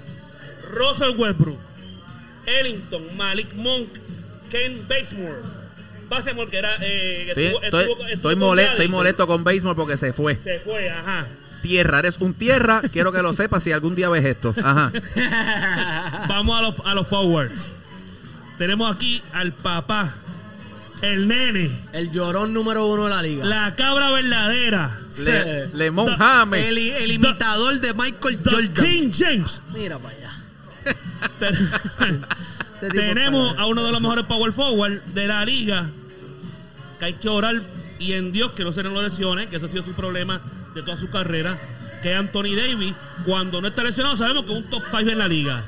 Russell 0.72 1.10
Westbrook, 1.16 1.56
Ellington, 2.46 3.16
Malik 3.16 3.54
Monk, 3.54 3.86
Ken 4.50 4.84
Basemore. 4.88 5.38
Basemore 6.08 6.50
que 6.50 6.58
era... 6.58 6.74
eh, 6.80 7.26
Estoy, 7.28 7.44
estuvo- 7.44 7.62
estoy- 7.62 7.80
estuvo- 7.84 8.06
estuvo 8.08 8.54
estoy 8.56 8.88
molesto 8.88 9.26
con 9.28 9.44
Baseball 9.44 9.76
porque 9.76 9.96
se 9.96 10.12
fue. 10.12 10.34
Se 10.42 10.58
fue, 10.58 10.90
ajá. 10.90 11.28
Tierra, 11.62 12.00
eres 12.00 12.16
un 12.18 12.34
tierra. 12.34 12.82
Quiero 12.92 13.12
que 13.12 13.22
lo 13.22 13.32
sepas 13.34 13.62
si 13.62 13.70
algún 13.70 13.94
día 13.94 14.08
ves 14.08 14.24
esto. 14.24 14.52
Ajá. 14.60 14.90
Vamos 16.28 16.58
a 16.58 16.62
los, 16.62 16.74
a 16.84 16.94
los 16.94 17.06
forwards. 17.06 17.72
Tenemos 18.58 18.94
aquí 18.94 19.22
al 19.32 19.52
papá 19.52 20.14
el 21.02 21.28
nene, 21.28 21.70
El 21.92 22.10
llorón 22.10 22.54
número 22.54 22.86
uno 22.86 23.04
de 23.04 23.10
la 23.10 23.20
liga. 23.22 23.44
la 23.44 23.74
cabra 23.76 24.10
verdadera, 24.12 24.98
Le, 25.18 25.66
Lemon 25.74 26.06
Da- 26.06 26.16
James. 26.16 26.64
el, 26.66 26.78
el 26.78 27.12
imitador 27.12 27.78
de 27.80 27.92
Michael 27.92 28.38
The 28.42 28.50
Jordan. 28.50 28.72
King 28.74 29.10
James. 29.12 29.60
Mira 29.74 29.98
para 29.98 30.16
allá. 30.16 30.32
Te- 31.38 31.48
Este 32.76 32.88
tipo 32.90 33.00
Tenemos 33.00 33.50
está- 33.50 33.62
a 33.62 33.66
uno 33.66 33.84
de 33.84 33.92
los 33.92 34.00
mejores 34.00 34.24
power 34.26 34.52
forward 34.52 35.00
de 35.14 35.26
la 35.26 35.44
liga. 35.44 35.86
Que 36.98 37.04
hay 37.06 37.12
que 37.14 37.28
orar 37.28 37.60
y 37.98 38.12
en 38.14 38.32
Dios 38.32 38.52
que 38.52 38.64
no 38.64 38.72
se 38.72 38.82
nos 38.82 38.92
lo 38.94 39.02
lesione, 39.02 39.48
que 39.48 39.56
ese 39.56 39.66
ha 39.66 39.68
sido 39.68 39.82
su 39.84 39.92
problema 39.92 40.40
de 40.74 40.82
toda 40.82 40.96
su 40.98 41.08
carrera. 41.10 41.58
Que 42.02 42.12
es 42.12 42.18
Anthony 42.18 42.54
Davis, 42.56 42.94
cuando 43.24 43.60
no 43.62 43.68
está 43.68 43.82
lesionado, 43.82 44.16
sabemos 44.16 44.44
que 44.46 44.52
es 44.52 44.58
un 44.58 44.70
top 44.70 44.82
5 44.90 45.10
en 45.10 45.18
la 45.18 45.26
liga. 45.28 45.62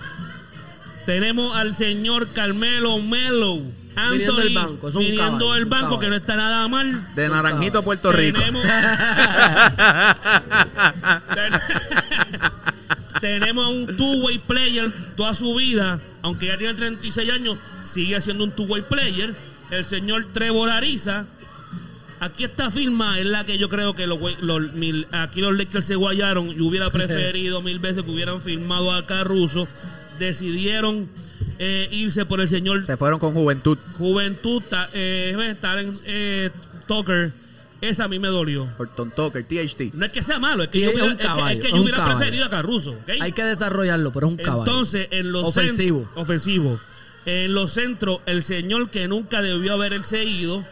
Tenemos 1.09 1.57
al 1.57 1.75
señor 1.75 2.29
Carmelo 2.35 2.99
Melo. 2.99 3.63
Anthony, 3.97 4.11
Viniendo 4.13 4.37
del 4.37 4.55
banco, 4.55 4.89
es 4.91 4.95
un 4.95 5.01
viniendo 5.01 5.25
caballo, 5.39 5.55
del 5.55 5.65
banco, 5.65 5.85
caballo. 5.87 6.01
que 6.01 6.09
no 6.11 6.17
está 6.17 6.37
nada 6.37 6.69
mal. 6.69 7.15
De 7.15 7.29
Naranjito, 7.31 7.83
Puerto 7.83 8.13
Rico. 8.13 8.39
Tenemos, 8.39 8.63
Tenemos 13.23 13.65
a 13.65 13.69
un 13.71 13.97
two-way 13.97 14.37
player 14.39 14.93
toda 15.17 15.35
su 15.35 15.55
vida, 15.55 15.99
aunque 16.21 16.49
ya 16.49 16.59
tiene 16.59 16.75
36 16.75 17.33
años, 17.33 17.57
sigue 17.85 18.21
siendo 18.21 18.45
un 18.45 18.51
two-way 18.53 18.83
player. 18.83 19.35
El 19.71 19.87
señor 19.87 20.27
Trevor 20.35 20.69
Ariza. 20.69 21.25
Aquí 22.21 22.45
esta 22.45 22.71
firma 22.71 23.19
es 23.19 23.25
la 23.25 23.45
que 23.45 23.57
yo 23.57 23.71
creo 23.71 23.95
que 23.95 24.07
los, 24.07 24.19
güey- 24.19 24.37
los 24.41 24.75
mil- 24.75 25.07
aquí 25.13 25.41
los 25.41 25.57
Lakers 25.57 25.87
se 25.87 25.95
guayaron 25.95 26.49
y 26.51 26.61
hubiera 26.61 26.91
preferido 26.91 27.63
mil 27.63 27.79
veces 27.79 28.05
que 28.05 28.11
hubieran 28.11 28.43
firmado 28.43 28.93
a 28.93 29.07
Caruso. 29.07 29.67
Decidieron 30.19 31.09
eh, 31.59 31.89
irse 31.91 32.25
por 32.27 32.41
el 32.41 32.49
señor 32.49 32.85
Se 32.87 32.97
fueron 32.97 33.19
con 33.19 33.33
juventud. 33.33 33.79
Juventud, 33.99 34.63
ta- 34.69 34.89
eh, 34.93 35.55
Talent 35.61 36.01
eh, 36.05 36.51
Tucker. 36.87 37.33
Esa 37.81 38.05
a 38.05 38.09
mí 38.09 38.19
me 38.19 38.27
dolió. 38.29 38.67
Horton 38.77 39.13
Tucker, 39.15 39.45
THT. 39.45 39.95
No 39.95 40.05
es 40.07 40.11
que 40.13 40.23
sea 40.23 40.39
malo, 40.41 40.65
es 40.65 40.69
que 40.71 40.79
Sí, 40.79 40.85
yo 40.85 40.91
es 40.91 40.95
hubiera, 40.97 41.07
un 41.07 41.13
es 41.13 41.19
que- 41.19 41.23
es 41.23 41.29
que, 41.33 41.39
caballo, 41.39 41.61
yo 41.61 41.67
es 41.69 41.73
un 41.75 41.81
hubiera 41.81 41.99
caballo. 41.99 42.17
preferido 42.19 42.45
a 42.45 42.51
Caruso. 42.51 42.91
¿ok? 42.93 43.11
Hay 43.21 43.33
que 43.33 43.45
desarrollarlo, 43.45 44.13
pero 44.13 44.27
es 44.27 44.33
un 44.33 44.39
caballo. 44.39 44.63
Entonces, 44.71 45.09
en 45.13 45.31
los 45.33 45.45
Ofensivo. 45.49 46.01
cent- 46.03 46.21
ofensivo. 46.21 46.81
En 47.27 47.55
los 47.55 47.73
centros, 47.73 48.21
el 48.27 48.43
señor 48.43 48.91
que 48.91 49.07
nunca 49.07 49.43
debió 49.43 49.75
haberse 49.75 50.25
ido, 50.25 50.65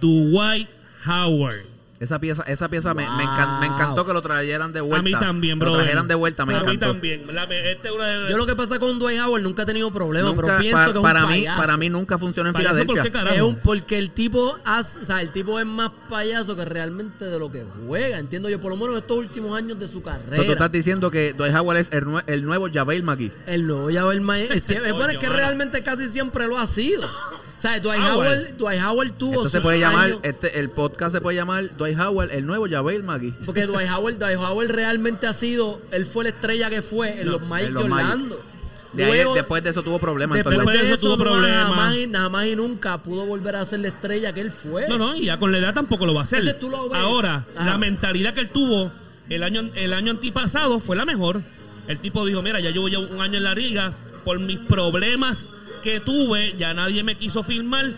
Dwight 0.00 0.68
Howard. 1.06 1.64
Esa 1.98 2.18
pieza, 2.18 2.42
esa 2.42 2.68
pieza 2.68 2.92
me, 2.92 3.04
me, 3.04 3.24
encan- 3.24 3.58
me 3.58 3.66
encantó 3.66 4.04
que 4.04 4.12
lo 4.12 4.20
trajeran 4.20 4.70
de 4.72 4.82
vuelta. 4.82 4.98
a 5.00 5.02
mí 5.02 5.12
también, 5.12 5.58
bro. 5.58 5.70
Lo 5.70 5.76
trajeran 5.78 6.06
de 6.06 6.14
vuelta, 6.14 6.44
me 6.44 6.54
A 6.54 6.60
mí 6.60 6.64
encantó. 6.74 6.88
también. 6.92 7.24
La- 7.34 7.44
este 7.44 7.88
es 7.88 7.94
una 7.94 8.06
de- 8.06 8.30
Yo 8.30 8.36
lo 8.36 8.44
que 8.44 8.54
pasa 8.54 8.78
con 8.78 8.98
Dwight 8.98 9.18
Howard 9.20 9.42
nunca 9.42 9.62
he 9.62 9.66
tenido 9.66 9.90
problemas, 9.90 10.34
Nunca- 10.34 10.46
pero 10.46 10.58
pienso 10.58 10.76
pa- 10.76 10.84
que 10.84 10.90
es 10.90 10.96
un 10.96 11.02
para 11.02 11.20
mí, 11.26 11.28
payaso. 11.40 11.56
para 11.60 11.76
mí 11.78 11.88
nunca 11.88 12.18
funcionó 12.18 12.48
en 12.50 12.52
Payaso, 12.54 12.84
¿por 12.84 12.96
Filadelfia. 13.02 13.34
Es 13.34 13.40
un, 13.42 13.56
porque 13.56 13.96
el 13.98 14.10
tipo 14.10 14.58
o 14.66 14.82
sea, 15.04 15.22
el 15.22 15.30
tipo 15.30 15.58
es 15.58 15.64
más 15.64 15.90
payaso 16.10 16.54
que 16.54 16.64
realmente 16.66 17.24
de 17.24 17.38
lo 17.38 17.50
que 17.50 17.64
juega, 17.86 18.18
entiendo 18.18 18.50
yo, 18.50 18.60
por 18.60 18.70
lo 18.72 18.76
menos 18.76 18.92
en 18.92 18.98
estos 18.98 19.16
últimos 19.16 19.56
años 19.56 19.78
de 19.78 19.88
su 19.88 20.00
O 20.00 20.02
sea, 20.04 20.18
tú 20.18 20.30
carrera. 20.30 20.52
estás 20.52 20.72
diciendo 20.72 21.10
que 21.10 21.32
Dwight 21.32 21.54
Howard 21.54 21.78
es 21.78 21.92
el, 21.92 22.04
nue- 22.04 22.24
el 22.26 22.44
nuevo 22.44 22.68
Javel 22.70 23.02
McGee. 23.04 23.32
El 23.46 23.66
nuevo 23.66 23.88
Javel 23.90 24.20
Mae- 24.20 24.48
es, 24.54 24.68
es 24.68 24.80
bueno, 24.92 25.08
es 25.12 25.18
que 25.18 25.30
realmente 25.30 25.82
casi 25.82 26.08
siempre 26.08 26.46
lo 26.46 26.58
ha 26.58 26.66
sido. 26.66 27.08
O 27.56 27.60
sea, 27.60 27.80
Dwight 27.80 28.00
Howard. 28.02 28.12
Howard, 28.26 28.56
Dwight 28.58 28.82
Howard 28.82 29.12
tuvo 29.12 29.32
Esto 29.34 29.48
se 29.48 29.60
puede 29.60 29.78
llamar, 29.80 30.06
años- 30.06 30.18
este, 30.22 30.60
el 30.60 30.68
podcast 30.70 31.14
se 31.14 31.20
puede 31.22 31.36
llamar 31.36 31.74
Dwight 31.76 31.98
Howard, 31.98 32.30
el 32.32 32.44
nuevo 32.46 32.66
Javel 32.68 33.02
McGee. 33.02 33.32
Porque 33.46 33.62
Dwight 33.66 33.90
Howard, 33.90 34.18
Dwight 34.18 34.38
Howard 34.38 34.68
realmente 34.70 35.26
ha 35.26 35.32
sido, 35.32 35.80
él 35.90 36.04
fue 36.04 36.24
la 36.24 36.30
estrella 36.30 36.68
que 36.70 36.82
fue 36.82 37.20
en 37.22 37.30
los 37.30 37.40
Magic 37.42 37.70
de. 37.70 37.78
Orlando. 37.78 38.44
De 38.92 39.04
ahí- 39.04 39.10
Luego- 39.12 39.34
después 39.34 39.62
de 39.64 39.70
eso 39.70 39.82
tuvo 39.82 39.98
problemas. 39.98 40.36
Después 40.36 40.64
de 40.66 40.84
eso, 40.86 40.94
eso 40.94 41.16
tuvo 41.16 41.24
nada 41.24 41.66
problemas. 41.66 41.76
más, 41.76 41.96
y, 41.96 42.06
nada 42.06 42.28
más 42.28 42.46
y 42.46 42.56
nunca 42.56 42.98
pudo 42.98 43.26
volver 43.26 43.56
a 43.56 43.64
ser 43.64 43.80
la 43.80 43.88
estrella 43.88 44.32
que 44.32 44.40
él 44.40 44.50
fue. 44.50 44.88
No, 44.88 44.96
no, 44.98 45.14
y 45.16 45.26
ya 45.26 45.38
con 45.38 45.50
la 45.52 45.58
edad 45.58 45.74
tampoco 45.74 46.06
lo 46.06 46.14
va 46.14 46.20
a 46.20 46.24
hacer. 46.24 46.38
Entonces 46.40 46.60
tú 46.60 46.70
lo 46.70 46.88
ves. 46.88 47.02
Ahora, 47.02 47.44
Ajá. 47.56 47.64
la 47.70 47.78
mentalidad 47.78 48.32
que 48.34 48.40
él 48.40 48.48
tuvo 48.50 48.90
el 49.28 49.42
año, 49.42 49.62
el 49.74 49.92
año 49.92 50.12
antipasado 50.12 50.78
fue 50.80 50.94
la 50.96 51.04
mejor. 51.04 51.42
El 51.88 51.98
tipo 52.00 52.24
dijo, 52.26 52.42
mira, 52.42 52.58
ya 52.60 52.70
llevo 52.70 52.88
ya 52.88 52.98
un 52.98 53.20
año 53.20 53.36
en 53.38 53.44
la 53.44 53.54
liga, 53.54 53.92
por 54.24 54.38
mis 54.40 54.58
problemas 54.58 55.46
que 55.86 56.00
tuve, 56.00 56.56
ya 56.58 56.74
nadie 56.74 57.04
me 57.04 57.14
quiso 57.14 57.44
firmar, 57.44 57.92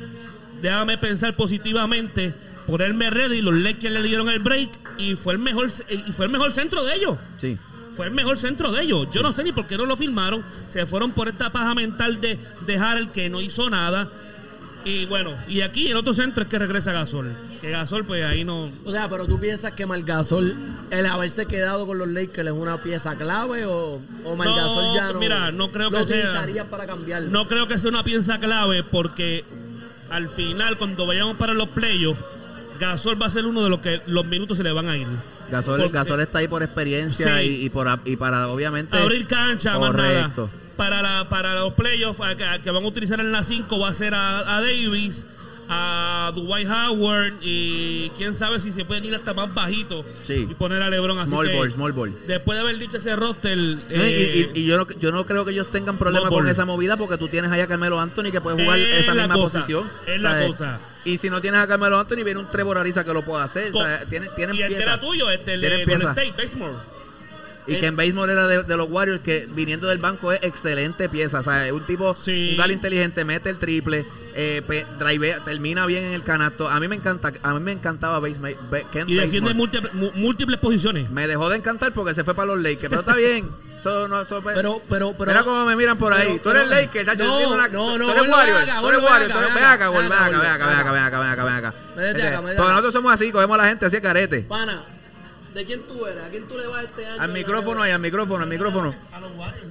déjame 0.61 0.99
pensar 0.99 1.35
positivamente, 1.35 2.35
ponerme 2.67 3.09
ready, 3.09 3.41
los 3.41 3.55
Lakers 3.55 3.95
le 3.95 4.03
dieron 4.03 4.29
el 4.29 4.41
break 4.41 4.69
y 4.99 5.17
fue 5.17 5.33
el 5.33 5.39
mejor, 5.39 5.73
y 5.89 6.13
fue 6.13 6.27
el 6.27 6.31
mejor 6.31 6.53
centro 6.53 6.85
de 6.85 6.97
ellos. 6.97 7.17
Sí. 7.39 7.57
Fue 7.95 8.09
el 8.09 8.13
mejor 8.13 8.37
centro 8.37 8.71
de 8.73 8.83
ellos. 8.83 9.09
Yo 9.11 9.23
no 9.23 9.33
sé 9.33 9.43
ni 9.43 9.53
por 9.53 9.67
qué 9.67 9.79
no 9.79 9.87
lo 9.87 9.97
firmaron. 9.97 10.45
Se 10.69 10.85
fueron 10.85 11.13
por 11.13 11.29
esta 11.29 11.51
paja 11.51 11.75
mental 11.75 12.21
de 12.21 12.39
dejar 12.67 12.99
el 12.99 13.09
que 13.09 13.31
no 13.31 13.41
hizo 13.41 13.71
nada. 13.71 14.11
Y 14.85 15.07
bueno, 15.07 15.35
y 15.49 15.63
aquí 15.63 15.89
el 15.89 15.97
otro 15.97 16.13
centro 16.13 16.43
es 16.43 16.49
que 16.51 16.59
regresa 16.59 16.93
Gasol. 16.93 17.35
Que 17.61 17.71
Gasol, 17.71 18.05
pues 18.05 18.25
ahí 18.25 18.45
no. 18.45 18.71
O 18.85 18.93
sea, 18.93 19.09
pero 19.09 19.27
tú 19.27 19.41
piensas 19.41 19.73
que 19.73 19.85
Margasol, 19.85 20.55
el 20.91 21.07
haberse 21.07 21.47
quedado 21.47 21.87
con 21.87 21.99
los 21.99 22.07
Lakers 22.09 22.47
es 22.49 22.53
una 22.55 22.81
pieza 22.81 23.17
clave 23.17 23.67
o, 23.67 24.01
o 24.25 24.37
Margasol 24.37 24.95
ya 24.95 25.13
no. 25.13 25.19
mira, 25.19 25.51
no 25.51 25.73
creo 25.73 25.91
lo 25.91 25.99
que 25.99 26.07
sea- 26.07 26.19
utilizaría 26.31 26.65
para 26.71 26.87
cambiarlo. 26.87 27.31
No 27.31 27.49
creo 27.49 27.67
que 27.67 27.77
sea 27.79 27.91
una 27.91 28.05
pieza 28.05 28.39
clave 28.39 28.85
porque 28.85 29.45
al 30.11 30.31
final, 30.31 30.79
cuando 30.79 31.05
vayamos 31.07 31.37
para 31.37 31.53
los 31.53 31.69
playoffs, 31.71 32.23
Gasol 32.79 33.21
va 33.21 33.27
a 33.27 33.31
ser 33.31 33.45
uno 33.45 33.65
de 33.65 33.71
los 33.71 33.81
que 33.81 34.01
los 34.07 34.25
minutos 34.27 34.57
se 34.57 34.63
le 34.63 34.71
van 34.73 34.89
a 34.89 34.97
ir. 34.97 35.09
Gasol, 35.51 35.79
Porque- 35.81 35.93
Gasol 35.95 36.21
está 36.21 36.39
ahí 36.39 36.47
por 36.49 36.63
experiencia 36.63 37.39
Sí. 37.41 37.45
y, 37.63 37.65
y 37.67 37.71
por, 37.71 37.89
y 38.05 38.17
para 38.17 38.49
obviamente 38.49 38.97
abrir 38.97 39.27
cancha, 39.27 39.79
más 39.79 39.95
nada. 39.95 40.13
Correcto. 40.35 40.51
Para, 40.77 41.03
la, 41.03 41.27
para 41.29 41.55
los 41.57 41.75
playoffs 41.75 42.21
que, 42.63 42.71
van 42.71 42.85
a 42.85 42.87
utilizar 42.87 43.19
en 43.19 43.33
la 43.33 43.43
5 43.43 43.81
va 43.81 43.89
a 43.89 43.95
ser 43.95 44.15
a, 44.15 44.57
a 44.57 44.61
Davis, 44.61 45.27
a 45.69 46.33
Dwight 46.35 46.69
Howard 46.69 47.35
y 47.43 48.11
quién 48.17 48.35
sabe 48.35 48.59
si 48.61 48.73
se 48.73 48.85
pueden 48.85 49.05
ir 49.05 49.15
hasta 49.15 49.35
más 49.35 49.53
bajito 49.53 50.05
Sí. 50.23 50.47
y 50.51 50.55
poner 50.55 50.83
a 50.83 50.89
LeBron 50.91 51.19
así 51.19 51.31
Small 51.31 51.49
que 51.49 51.55
ball, 51.57 51.73
small 51.73 51.93
ball. 51.93 52.15
después 52.27 52.57
de 52.57 52.61
haber 52.63 52.79
dicho 52.79 52.97
ese 52.97 53.15
roster 53.17 53.59
eh, 53.91 54.51
y, 54.55 54.61
y 54.61 54.67
yo, 54.67 54.79
no, 54.79 54.87
yo 54.99 55.13
no 55.13 55.27
creo 55.27 55.45
que 55.45 55.51
ellos 55.53 55.71
tengan 55.71 55.99
problema 55.99 56.29
con 56.29 56.39
ball. 56.45 56.49
esa 56.49 56.65
movida 56.65 56.97
porque 56.97 57.19
tú 57.19 57.29
tienes 57.29 57.51
allá 57.53 57.65
a 57.65 57.69
Carmelo 57.69 58.01
Anthony 58.01 58.31
que 58.33 58.41
puede 58.41 58.63
jugar 58.63 58.79
Es 58.79 59.01
esa 59.03 59.15
misma 59.15 59.35
cosa, 59.35 59.59
posición. 59.61 59.91
es 60.07 60.23
la 60.23 60.47
cosa. 60.47 60.81
Y 61.05 61.19
si 61.19 61.31
no 61.31 61.41
tienes 61.41 61.61
a 61.61 61.67
Carmelo 61.67 61.99
Anthony, 61.99 62.25
viene 62.25 62.41
un 62.41 62.51
Trevor 62.51 62.77
Ariza 62.79 63.05
que 63.05 63.15
lo 63.15 63.23
puede 63.23 63.43
hacer. 63.45 63.71
con- 63.71 63.83
O 63.83 63.87
sea, 63.87 64.05
tienen, 64.07 64.31
tienen 64.35 64.57
y 64.57 64.61
este 64.63 64.75
piezas. 64.75 64.87
era 64.95 65.01
tuyo, 65.01 65.31
este 65.31 65.55
el 65.55 65.61
Golden 65.63 65.87
piezas. 65.87 66.17
State, 66.19 66.35
Bazemore. 66.43 66.75
Y 67.69 67.77
que 67.81 67.87
en 67.87 67.97
béisbol 67.97 68.31
era 68.31 68.47
de, 68.49 68.63
de 68.63 68.77
los 68.77 68.91
Warriors, 68.91 69.21
que 69.23 69.47
viniendo 69.51 69.87
del 69.89 69.99
banco 69.99 70.33
es 70.33 70.41
excelente 70.43 71.09
pieza. 71.09 71.41
O 71.41 71.43
sea, 71.43 71.67
es 71.67 71.73
un 71.73 71.85
tipo, 71.85 72.15
Sí. 72.15 72.51
un 72.53 72.57
gal 72.59 72.71
inteligente, 72.71 73.25
mete 73.25 73.51
el 73.51 73.59
triple, 73.59 74.07
eh, 74.35 74.63
pe- 74.67 74.87
drivea, 74.99 75.41
termina 75.45 75.85
bien 75.87 76.05
en 76.05 76.13
el 76.15 76.23
canasto. 76.23 76.69
A 76.69 76.81
mí 76.81 76.89
me 76.89 76.97
encanta, 76.97 77.33
a 77.43 77.55
mí 77.55 77.61
me 77.61 77.73
encantaba 77.73 78.21
Basema- 78.21 78.51
Ba- 78.71 78.89
Kent 78.91 79.11
Y 79.11 79.15
defiende 79.17 79.53
múltiples, 79.55 79.93
múltiples 80.15 80.59
posiciones. 80.61 81.11
Me 81.11 81.27
dejó 81.27 81.49
de 81.51 81.57
encantar 81.59 81.93
porque 81.93 82.15
se 82.15 82.25
fue 82.25 82.35
para 82.35 82.47
los 82.47 82.61
Lakers, 82.61 82.89
pero 82.89 83.01
está 83.01 83.15
bien. 83.17 83.49
Eso 83.79 84.09
no, 84.09 84.23
eso- 84.23 84.43
Pero, 84.43 84.83
pero, 84.89 85.15
pero. 85.17 85.31
Mira 85.31 85.45
cómo 85.45 85.65
me 85.65 85.77
miran 85.77 85.97
por 85.97 86.13
ahí. 86.13 86.27
pero- 86.27 86.43
tú 86.43 86.51
eres 86.51 86.63
pero- 86.65 86.81
Laker, 86.83 87.07
no, 87.07 87.15
no, 87.69 87.99
no, 87.99 88.07
tú 88.07 88.11
eres 88.11 88.33
Warrior, 88.33 88.65
tú 88.81 88.89
eres 88.89 89.03
Warrior, 89.03 89.31
eres- 89.31 89.37
acá, 89.37 89.55
ven 89.55 89.65
acá, 89.65 89.91
ven 89.91 90.13
acá, 90.13 90.41
ven 90.41 90.51
acá, 90.51 90.67
ven 90.67 90.85
Gordo. 90.85 91.07
acá, 91.07 91.21
ven 91.21 91.29
acá, 91.29 91.57
acá. 91.59 91.75
nosotros 92.57 92.93
somos 92.93 93.13
así, 93.13 93.31
cogemos 93.31 93.57
a 93.57 93.63
la 93.63 93.69
gente 93.69 93.87
así 93.87 94.01
carete. 94.01 94.41
Pana, 94.43 94.83
¿de 95.59 95.65
quién 95.67 95.83
tú 95.83 96.07
eres? 96.07 96.25
¿A 96.25 96.29
quién 96.31 96.47
tú 96.49 96.57
le 96.57 96.67
vas 96.67 96.85
este 96.85 97.05
año? 97.07 97.21
Al 97.23 97.33
micrófono 97.33 97.83
ahí, 97.83 97.91
al 97.93 98.01
micrófono, 98.01 98.43
al 98.45 98.49
micrófono. 98.49 98.95
A 99.13 99.21
los 99.21 99.31
Warriors. 99.37 99.67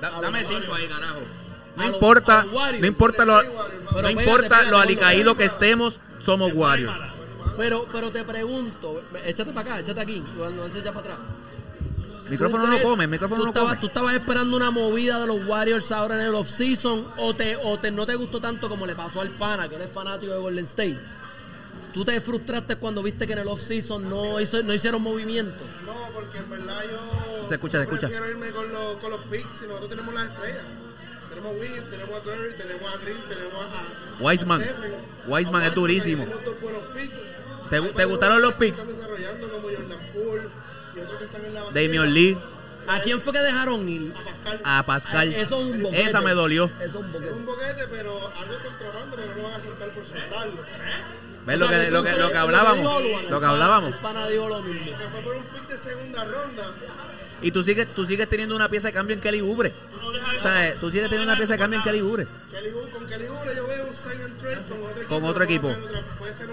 Da- 0.00 0.20
Dame 0.20 0.44
cinco 0.44 0.74
ahí, 0.74 0.86
carajo. 0.86 1.20
No 1.76 1.82
A 1.82 1.86
importa, 1.86 2.40
a 2.40 2.44
los 2.44 2.54
Warriors. 2.54 2.80
no 2.80 2.86
importa 2.86 3.24
lo, 3.24 3.38
Pero 3.40 4.02
no 4.02 4.10
importa 4.10 4.62
lo 4.70 4.78
alicaído 4.78 5.36
que 5.36 5.44
estemos, 5.44 5.94
somos 6.24 6.52
Warriors. 6.54 6.92
Pero, 7.56 7.86
pero 7.90 8.10
te 8.12 8.22
pregunto, 8.24 9.02
échate 9.24 9.52
para 9.52 9.70
acá, 9.72 9.80
échate 9.80 10.00
aquí, 10.00 10.22
no 10.36 10.66
ya 10.68 10.92
para 10.92 11.00
atrás. 11.00 11.18
El 12.24 12.30
micrófono 12.32 12.66
no 12.66 12.82
come, 12.82 13.04
el 13.04 13.10
micrófono 13.10 13.42
no 13.44 13.48
estabas, 13.48 13.68
come. 13.76 13.80
Tú 13.80 13.86
estabas 13.86 14.14
esperando 14.14 14.56
una 14.56 14.70
movida 14.70 15.20
de 15.20 15.26
los 15.28 15.46
Warriors 15.46 15.92
ahora 15.92 16.16
en 16.16 16.22
el 16.26 16.34
off-season 16.34 17.06
o, 17.18 17.34
te, 17.34 17.56
o 17.56 17.78
te, 17.78 17.90
no 17.92 18.04
te 18.04 18.14
gustó 18.16 18.40
tanto 18.40 18.68
como 18.68 18.84
le 18.84 18.94
pasó 18.96 19.20
al 19.20 19.30
pana, 19.30 19.68
que 19.68 19.76
él 19.76 19.82
es 19.82 19.90
fanático 19.92 20.32
de 20.32 20.38
Golden 20.38 20.64
State. 20.64 20.98
Tú 21.96 22.04
te 22.04 22.20
frustraste 22.20 22.76
cuando 22.76 23.02
viste 23.02 23.26
que 23.26 23.32
en 23.32 23.38
el 23.38 23.48
off-season 23.48 24.10
no, 24.10 24.38
hizo- 24.38 24.62
no 24.62 24.74
hicieron 24.74 25.00
movimiento. 25.00 25.64
No, 25.86 25.94
porque 26.12 26.36
en 26.36 26.50
verdad 26.50 26.82
yo. 26.90 27.48
Se 27.48 27.54
escucha, 27.54 27.78
se 27.78 27.86
yo 27.86 27.94
escucha. 27.94 28.08
prefiero 28.08 28.28
irme 28.28 28.50
con 28.50 28.70
los, 28.70 28.96
con 28.98 29.10
los 29.12 29.20
picks 29.22 29.48
si 29.58 29.64
nosotros 29.66 29.88
tenemos 29.88 30.12
las 30.14 30.28
estrellas. 30.28 30.62
Tenemos 31.30 31.52
a 31.52 31.58
Will, 31.58 31.82
tenemos 31.90 32.20
a 32.20 32.22
Curry, 32.22 32.52
tenemos 32.58 32.94
a 32.94 32.98
Green, 32.98 33.24
tenemos 33.26 33.64
a. 33.64 34.22
Wiseman. 34.22 34.60
a 34.62 35.28
Wiseman 35.30 35.62
es 35.62 35.74
durísimo. 35.74 36.24
Tenemos 36.24 36.44
dos 36.44 36.60
buenos 36.60 36.82
picks. 36.94 37.14
¿Te 37.70 37.76
Hay 37.76 37.82
te 37.94 38.04
gustaron 38.04 38.42
los 38.42 38.54
picks? 38.56 38.78
Están 38.78 38.94
desarrollando 38.94 39.48
como 39.48 39.62
Jordan 39.68 39.98
Poole 40.12 40.48
y 40.94 41.00
otros 41.00 41.18
que 41.18 41.24
están 41.24 41.44
en 41.46 41.54
la 41.54 41.60
Damian 41.72 42.12
Lee, 42.12 42.38
¿A 42.88 43.00
quién 43.00 43.20
fue 43.22 43.32
que 43.32 43.40
dejaron 43.40 43.88
ir? 43.88 44.12
A 44.12 44.22
Pascal. 44.22 44.60
a 44.64 44.86
Pascal. 44.86 45.32
Eso 45.34 45.60
es 45.60 45.74
un 45.74 45.82
boquete. 45.82 46.02
Esa 46.04 46.20
me 46.20 46.34
dolió. 46.34 46.66
Eso 46.66 46.84
es 46.84 46.94
un 46.94 47.06
Es 47.06 47.12
boquete. 47.14 47.32
un 47.32 47.46
boquete, 47.46 47.86
pero 47.90 48.12
algo 48.36 48.52
es 48.54 48.58
contrabando, 48.58 49.16
pero 49.16 49.34
no 49.34 49.42
van 49.44 49.52
a 49.54 49.60
soltar 49.60 49.88
por 49.90 50.04
soltarlo. 50.06 50.62
¿Ves 51.46 51.58
lo 51.58 51.68
que, 51.68 51.90
lo 51.90 52.02
que, 52.02 52.12
lo 52.16 52.30
que 52.30 52.38
hablábamos? 52.38 53.02
Lo 53.30 53.40
que 53.40 53.46
hablábamos. 53.46 53.94
Que 53.94 54.00
fue 54.00 55.20
por 55.22 55.36
un 55.36 55.42
pick 55.44 55.68
de 55.68 55.78
segunda 55.78 56.24
ronda. 56.24 56.64
Y 57.42 57.50
tú 57.52 57.62
sigues, 57.62 57.86
tú 57.94 58.04
sigues 58.06 58.28
teniendo 58.28 58.56
una 58.56 58.68
pieza 58.68 58.88
de 58.88 58.94
cambio 58.94 59.14
en 59.14 59.20
Kelly 59.20 59.40
Oubre. 59.40 59.72
O 60.02 60.40
sea, 60.40 60.74
tú 60.80 60.90
sigues 60.90 61.08
teniendo 61.08 61.30
una 61.30 61.36
pieza 61.36 61.52
de 61.52 61.58
cambio 61.58 61.78
en 61.78 61.84
Kelly 61.84 62.00
Oubre- 62.00 62.26
con 62.92 63.06
Kelly 63.06 63.26
Oubre 63.26 63.54
yo 63.54 63.66
veo 63.66 63.86
un 63.86 63.94
sign 63.94 64.22
and 64.22 64.40
trade 64.40 64.62
con 64.66 64.82
otro 64.82 64.94
equipo. 65.02 65.08
Con 65.14 65.24
otro 65.24 65.44
equipo. 65.44 65.68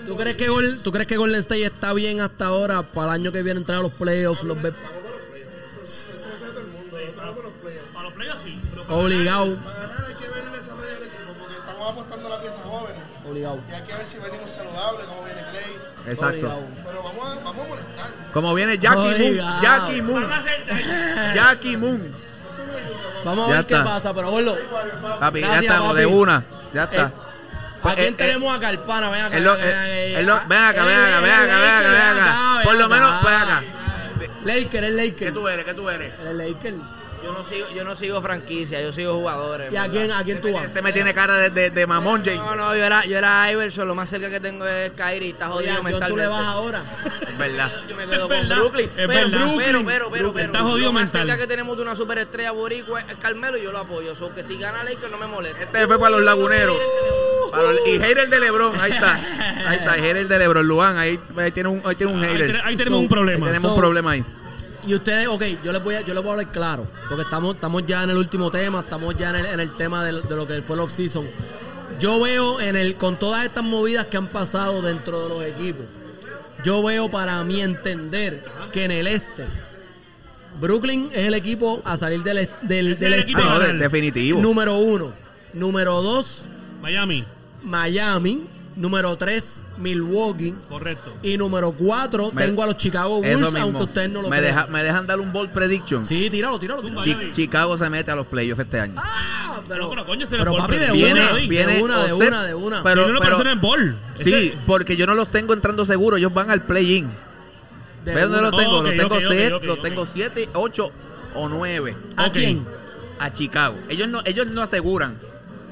¿Tú 0.06 0.18
crees, 0.18 0.36
que. 0.36 0.50
Gol- 0.50 0.80
¿Tú 0.84 0.92
crees 0.92 1.08
que 1.08 1.18
Golden 1.18 1.40
State 1.40 1.64
está 1.66 1.94
bien 1.94 2.20
hasta 2.22 2.46
ahora 2.48 2.84
para 2.84 3.08
el 3.08 3.14
año 3.14 3.32
que 3.32 3.42
viene 3.42 3.60
entrar 3.62 3.80
a 3.80 3.82
los 3.82 3.94
playoffs? 3.94 4.44
Los 4.44 4.62
ve 4.62 4.72
para 4.74 4.90
los 4.92 5.02
playoffs. 5.32 5.54
Eso, 5.72 5.82
eso 6.18 6.30
lo 6.30 6.40
sabe 6.40 6.52
todo 6.52 6.60
el 6.62 6.68
mundo. 6.68 6.98
Vamos 6.98 7.16
para 7.16 7.32
los 7.32 7.54
playoffs. 7.64 7.88
Para 7.94 8.04
los 8.04 8.14
playoffs 8.14 8.44
sí. 8.44 8.60
obligado. 8.90 9.56
Para 9.56 9.80
ganar 9.88 10.06
hay 10.06 10.16
que 10.16 10.28
ver 10.30 10.44
el 10.44 10.52
desarrollo 10.60 10.92
del 10.94 11.04
equipo 11.08 11.34
porque 11.40 11.56
estamos 11.56 11.92
apostando 11.92 12.28
a 12.28 12.30
las 12.30 12.40
piezas 12.42 12.62
jóvenes. 12.64 13.02
Obligado. 13.26 13.60
Y 13.70 13.74
hay 13.74 13.84
que 13.84 13.94
ver 13.96 14.06
si 14.06 14.18
venimos 14.18 14.50
cómo 14.74 15.24
viene 15.24 15.42
Clay. 15.52 16.14
Exacto. 16.14 16.38
Obligado. 16.38 16.68
Pero 16.86 17.04
vamos 17.04 17.28
a, 17.32 17.36
vamos 17.44 17.66
a 17.66 17.70
molestar. 17.70 18.08
Como 18.34 18.54
viene 18.56 18.78
Jackie 18.78 19.32
Moon. 19.34 19.62
Jackie 19.62 20.02
Moon. 20.02 20.30
Jackie 21.34 21.78
Moon. 21.78 22.16
Vamos 23.26 23.46
a 23.48 23.50
Ya 23.52 23.56
ver 23.58 23.66
qué 23.66 23.76
pasa, 23.78 24.14
pero 24.14 24.32
bueno. 24.32 24.54
Papi, 25.20 25.40
ya 25.42 25.48
Gracias, 25.48 25.64
estamos 25.72 25.96
de 25.96 26.06
una. 26.06 26.44
Ya 26.74 26.84
está. 26.84 27.04
Eh, 27.04 27.12
¿A 27.84 27.94
quién 27.96 28.08
Eh, 28.08 28.10
eh, 28.10 28.14
tenemos 28.14 28.58
acá? 28.58 28.70
El 28.70 28.80
pana, 28.80 29.10
ven 29.10 29.22
acá. 29.26 29.40
Lo- 29.40 29.54
ven 29.56 29.62
acá, 29.62 29.90
eh, 29.90 30.14
ven 30.16 30.30
acá. 30.30 30.46
Ven 30.48 30.60
acá, 30.64 30.84
ven 30.84 30.98
acá, 31.00 31.20
ven 31.20 31.30
Eh, 31.30 31.34
acá, 31.34 31.58
ven 31.58 31.70
acá, 31.70 31.90
ven 31.90 32.18
acá. 32.24 32.54
ven 32.58 32.64
Por 32.64 32.76
lo 32.76 32.90
menos, 32.90 33.24
ven 33.24 33.34
acá. 33.34 33.64
Laker, 34.44 34.84
es 34.84 34.94
Laker. 34.94 35.16
¿Qué 35.16 35.32
tú 35.32 35.48
eres? 35.48 35.66
¿Qué 35.66 35.74
tú 35.74 35.90
eres? 35.90 36.14
El 36.20 36.38
Laker. 36.38 36.74
Yo 37.24 37.32
no 37.32 37.46
sigo, 37.46 37.68
yo 37.70 37.84
no 37.86 37.96
sigo 37.96 38.22
franquicia, 38.22 38.82
yo 38.82 38.92
sigo 38.92 39.14
jugadores. 39.16 39.72
¿Y 39.72 39.78
a 39.78 39.88
quién, 39.90 40.12
a 40.12 40.24
quién 40.24 40.42
tú 40.42 40.52
vas? 40.52 40.66
Este 40.66 40.82
me 40.82 40.92
tiene 40.92 41.14
cara 41.14 41.38
de, 41.38 41.50
de, 41.50 41.70
de 41.70 41.88
mamón, 41.88 42.24
Jay. 42.24 42.38
No, 42.38 42.54
no, 42.56 42.76
yo 42.76 42.84
era, 42.84 43.06
yo 43.06 43.18
era 43.18 43.50
Iverson, 43.52 43.88
lo 43.88 43.96
más 43.96 44.10
cerca 44.10 44.30
que 44.30 44.40
tengo 44.42 44.66
es 44.66 44.92
Kyrie, 44.92 45.30
está 45.30 45.50
Oye, 45.54 45.70
jodido 45.70 45.72
¿a 45.72 45.76
quién 45.76 45.86
tú 45.86 45.92
mentalmente. 46.16 46.22
le 46.22 46.28
vas 46.28 46.46
ahora? 46.46 46.84
Es 47.28 47.38
verdad. 47.38 47.72
Yo 47.90 47.96
me 47.96 48.04
quedo 48.06 48.14
Es 48.14 48.20
con 48.20 48.30
verdad, 48.30 48.56
Brooklyn. 48.58 48.86
es 48.86 48.92
pero, 48.96 49.08
verdad. 49.08 49.30
pero, 49.32 49.46
Brooklyn, 49.46 49.66
pero, 49.66 49.86
pero, 49.86 50.10
Brooklyn. 50.10 50.34
pero, 50.34 50.46
Está 50.48 50.62
jodido 50.62 50.86
lo 50.88 50.94
más 50.94 51.04
mental. 51.14 51.28
cerca 51.30 51.42
que 51.42 51.48
tenemos 51.48 51.78
de 51.78 51.84
una 51.84 51.96
superestrella 51.96 52.52
boricua 52.52 53.02
es 53.02 53.16
Carmelo 53.22 53.58
y 53.58 53.64
yo 53.64 53.72
lo 53.72 53.80
apoyo. 53.80 54.14
So, 54.16 54.34
que 54.34 54.44
si 54.44 54.58
gana 54.58 54.84
Lakers 54.84 55.10
no 55.12 55.18
me 55.18 55.28
molesta. 55.28 55.62
Este 55.64 55.88
fue 55.88 55.98
para 55.98 56.12
los 56.12 56.24
laguneros. 56.24 56.78
Para 57.52 57.64
los- 57.72 57.88
y 57.88 58.00
hater 58.00 58.30
de 58.30 58.40
Lebron, 58.40 58.80
ahí 58.82 58.92
está. 58.92 59.14
Ahí 59.68 59.78
está, 59.78 59.96
el 59.96 60.02
hater 60.02 60.28
de 60.28 60.40
Lebron, 60.40 60.68
Luan, 60.68 60.98
ahí, 60.98 61.18
ahí 61.38 61.52
tiene 61.52 61.70
un, 61.70 61.82
ahí 61.86 61.96
tiene 61.96 62.12
un 62.14 62.22
Ahí, 62.24 62.32
hater. 62.38 62.62
ahí 62.66 62.76
tenemos 62.76 62.98
So, 62.98 63.02
un 63.04 63.10
problema. 63.10 63.46
Ahí 63.48 63.52
tenemos 63.54 63.70
So- 63.70 63.76
un 63.76 63.80
problema 63.82 64.12
ahí. 64.12 64.26
Y 64.86 64.94
ustedes, 64.96 65.28
ok, 65.28 65.44
yo 65.64 65.72
les 65.72 65.84
voy 65.84 65.96
a, 65.96 66.02
yo 66.02 66.14
les 66.14 66.22
voy 66.24 66.30
a 66.30 66.34
hablar 66.34 66.52
claro, 66.52 66.88
porque 67.08 67.24
estamos, 67.24 67.56
estamos 67.56 67.86
ya 67.86 68.04
en 68.04 68.10
el 68.10 68.18
último 68.18 68.52
tema, 68.52 68.82
estamos 68.82 69.16
ya 69.18 69.30
en 69.30 69.38
el, 69.38 69.46
en 69.46 69.60
el 69.62 69.76
tema 69.78 70.04
de, 70.04 70.22
de 70.22 70.36
lo 70.36 70.46
que 70.46 70.62
fue 70.62 70.76
el 70.76 70.82
off-season. 70.82 71.26
Yo 72.00 72.20
veo 72.20 72.60
en 72.60 72.76
el, 72.76 72.96
con 72.96 73.18
todas 73.18 73.46
estas 73.46 73.64
movidas 73.64 74.08
que 74.08 74.18
han 74.18 74.28
pasado 74.28 74.82
dentro 74.82 75.22
de 75.24 75.30
los 75.30 75.44
equipos, 75.46 75.86
yo 76.66 76.84
veo 76.84 77.10
para 77.10 77.44
mi 77.44 77.62
entender 77.62 78.44
que 78.74 78.84
en 78.86 78.92
el 78.92 79.08
este, 79.08 79.46
Brooklyn 80.60 81.10
es 81.14 81.28
el 81.28 81.34
equipo 81.34 81.82
a 81.86 81.96
salir 81.98 82.22
del, 82.24 82.50
del, 82.64 82.94
Es 82.94 83.00
del 83.00 83.14
el 83.14 83.20
este. 83.20 83.32
equipo 83.32 83.42
Ah, 83.44 83.60
no, 83.72 83.78
definitivo. 83.80 84.42
Número 84.42 84.78
uno. 84.78 85.14
Número 85.54 86.02
dos, 86.02 86.48
Miami, 86.82 87.24
Miami. 87.62 88.48
Número 88.76 89.16
tres, 89.18 89.68
Milwaukee. 89.78 90.56
correcto. 90.68 91.14
Y 91.22 91.38
número 91.38 91.72
cuatro, 91.74 92.32
Me- 92.32 92.44
tengo 92.46 92.64
a 92.64 92.66
los 92.66 92.78
Chicago 92.78 93.22
Bulls, 93.22 93.56
aunque 93.56 93.84
ustedes 93.84 94.10
no 94.10 94.24
lo 94.24 94.30
me, 94.30 94.42
deja- 94.42 94.66
me 94.66 94.82
dejan 94.82 95.06
dar 95.06 95.20
un 95.20 95.32
bold 95.32 95.52
prediction. 95.52 96.08
Sí, 96.08 96.28
tíralo, 96.32 96.58
tíralo. 96.58 96.82
tíralo. 96.82 97.04
Chi- 97.04 97.32
Chicago 97.32 97.78
se 97.78 97.88
mete 97.92 98.10
a 98.10 98.16
los 98.16 98.26
playoffs 98.26 98.62
este 98.62 98.80
año. 98.80 98.96
Ah, 98.98 99.62
pero, 99.68 99.84
No, 99.84 99.90
pero 99.92 100.06
coño, 100.08 100.26
se 100.26 100.38
pero 100.38 100.56
papi, 100.58 100.78
de 100.78 100.88
presión. 100.88 101.12
una, 101.12 101.22
Viene- 101.22 101.42
de 101.42 101.48
viene 101.48 101.84
una, 101.84 102.04
de 102.04 102.12
Osep, 102.14 102.28
una, 102.30 102.44
de 102.46 102.54
una. 102.56 102.84
pero- 102.84 103.08
lo 103.12 103.20
parecen 103.20 103.48
en 103.48 103.62
ball. 103.62 103.96
Sí, 104.18 104.34
Ese- 104.34 104.58
porque 104.66 104.96
yo 104.98 105.06
no 105.06 105.14
los 105.14 105.30
tengo 105.30 105.54
entrando 105.54 105.86
seguro, 105.86 106.18
ellos 106.18 106.34
van 106.34 106.50
al 106.50 106.64
play-in. 106.64 107.12
¿Ves 108.04 108.16
dónde 108.24 108.40
una. 108.40 108.50
los 108.50 108.58
tengo? 108.60 108.78
Ok, 108.80 108.86
los 108.88 108.96
tengo 108.98 109.06
ok, 109.16 109.22
ok, 109.24 109.28
siete, 109.30 109.54
ok, 109.54 109.64
los 109.66 109.78
ok. 109.78 109.84
tengo 109.84 110.06
siete, 110.12 110.50
ocho 110.56 110.92
o 111.36 111.48
nueve 111.48 111.96
¿A 112.18 112.26
Ok. 112.26 112.34
quién? 112.34 112.66
a 113.20 113.32
Chicago. 113.32 113.78
Ellos 113.88 114.10
no, 114.10 114.20
ellos 114.26 114.48
no 114.48 114.62
aseguran. 114.64 115.18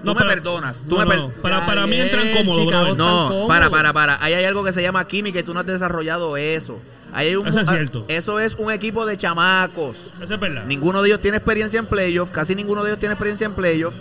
Tú 0.01 0.05
No, 0.07 0.15
me 0.15 0.25
perdonas. 0.25 0.77
Tú 0.89 0.97
no, 0.97 1.05
me 1.05 1.15
no, 1.15 1.27
per- 1.29 1.41
para, 1.41 1.65
para 1.65 1.87
mí 1.87 1.99
entran 1.99 2.31
cómodos, 2.33 2.61
Chicago 2.63 2.95
No, 2.95 3.27
cómodo. 3.27 3.47
para, 3.47 3.69
para, 3.69 3.93
para. 3.93 4.23
Ahí 4.23 4.33
hay 4.33 4.45
algo 4.45 4.63
que 4.63 4.73
se 4.73 4.81
llama 4.81 5.05
química 5.07 5.39
y 5.39 5.43
tú 5.43 5.53
no 5.53 5.59
has 5.59 5.65
desarrollado 5.65 6.35
eso. 6.37 6.79
Ahí 7.13 7.27
hay 7.27 7.35
un- 7.35 7.47
Eso 7.47 7.59
es 7.59 7.67
cierto. 7.69 8.05
Eso 8.07 8.39
es 8.39 8.55
un 8.55 8.71
equipo 8.71 9.05
de 9.05 9.17
chamacos. 9.17 9.97
Eso 10.21 10.33
es 10.33 10.39
verdad. 10.39 10.65
Ninguno 10.65 11.01
de 11.01 11.09
ellos 11.09 11.21
tiene 11.21 11.37
experiencia 11.37 11.77
en 11.79 11.85
playoffs. 11.85 12.31
Casi 12.31 12.55
ninguno 12.55 12.83
de 12.83 12.89
ellos 12.91 12.99
tiene 12.99 13.13
experiencia 13.13 13.45
en 13.45 13.53
playoffs. 13.53 13.97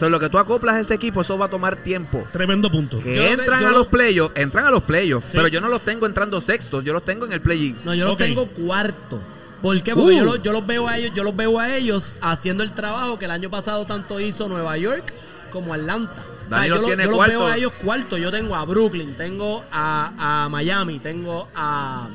So, 0.00 0.10
lo 0.10 0.20
que 0.20 0.28
tú 0.28 0.38
acoplas 0.38 0.76
a 0.76 0.80
ese 0.80 0.92
equipo, 0.94 1.22
eso 1.22 1.38
va 1.38 1.46
a 1.46 1.48
tomar 1.48 1.76
tiempo. 1.76 2.22
Tremendo 2.32 2.70
punto. 2.70 3.00
Que 3.02 3.14
Yo 3.16 3.22
entran 3.22 3.60
yo 3.62 3.68
a 3.68 3.70
lo- 3.70 3.78
los 3.78 3.86
playoffs, 3.86 4.38
entran 4.38 4.66
a 4.66 4.70
los 4.70 4.82
playoffs. 4.82 5.26
Sí. 5.30 5.36
Pero 5.36 5.48
yo 5.48 5.60
no 5.62 5.68
los 5.68 5.80
tengo 5.82 6.04
entrando 6.06 6.40
sextos, 6.42 6.84
yo 6.84 6.92
los 6.92 7.02
tengo 7.04 7.24
en 7.24 7.32
el 7.32 7.40
play-in. 7.40 7.78
No, 7.84 7.94
yo 7.94 8.04
los 8.06 8.16
tengo 8.18 8.46
cuarto. 8.46 9.20
¿Por 9.62 9.82
qué? 9.82 9.94
Porque 9.94 10.14
Uh. 10.16 10.18
yo, 10.18 10.24
los, 10.24 10.42
yo 10.42 10.52
los 10.52 10.66
veo 10.66 10.86
a 10.86 10.98
ellos, 10.98 11.12
yo 11.14 11.24
los 11.24 11.34
veo 11.34 11.58
a 11.58 11.74
ellos 11.74 12.16
haciendo 12.20 12.62
el 12.62 12.72
trabajo 12.72 13.18
que 13.18 13.24
el 13.24 13.30
año 13.30 13.48
pasado 13.48 13.86
tanto 13.86 14.20
hizo 14.20 14.48
Nueva 14.48 14.76
York 14.76 15.12
como 15.50 15.74
Atlanta. 15.74 16.12
O 16.46 16.48
sea, 16.48 16.58
Dani 16.58 16.68
yo, 16.68 16.74
lo- 16.76 16.88
yo 16.88 17.10
los 17.10 17.26
veo 17.26 17.46
a 17.46 17.56
ellos 17.56 17.72
cuarto. 17.72 18.16
Yo 18.18 18.30
tengo 18.30 18.54
a 18.54 18.64
Brooklyn, 18.64 19.14
tengo 19.16 19.64
a, 19.72 20.44
a 20.44 20.48
Miami, 20.48 20.98
tengo 21.00 21.48
a, 21.54 22.08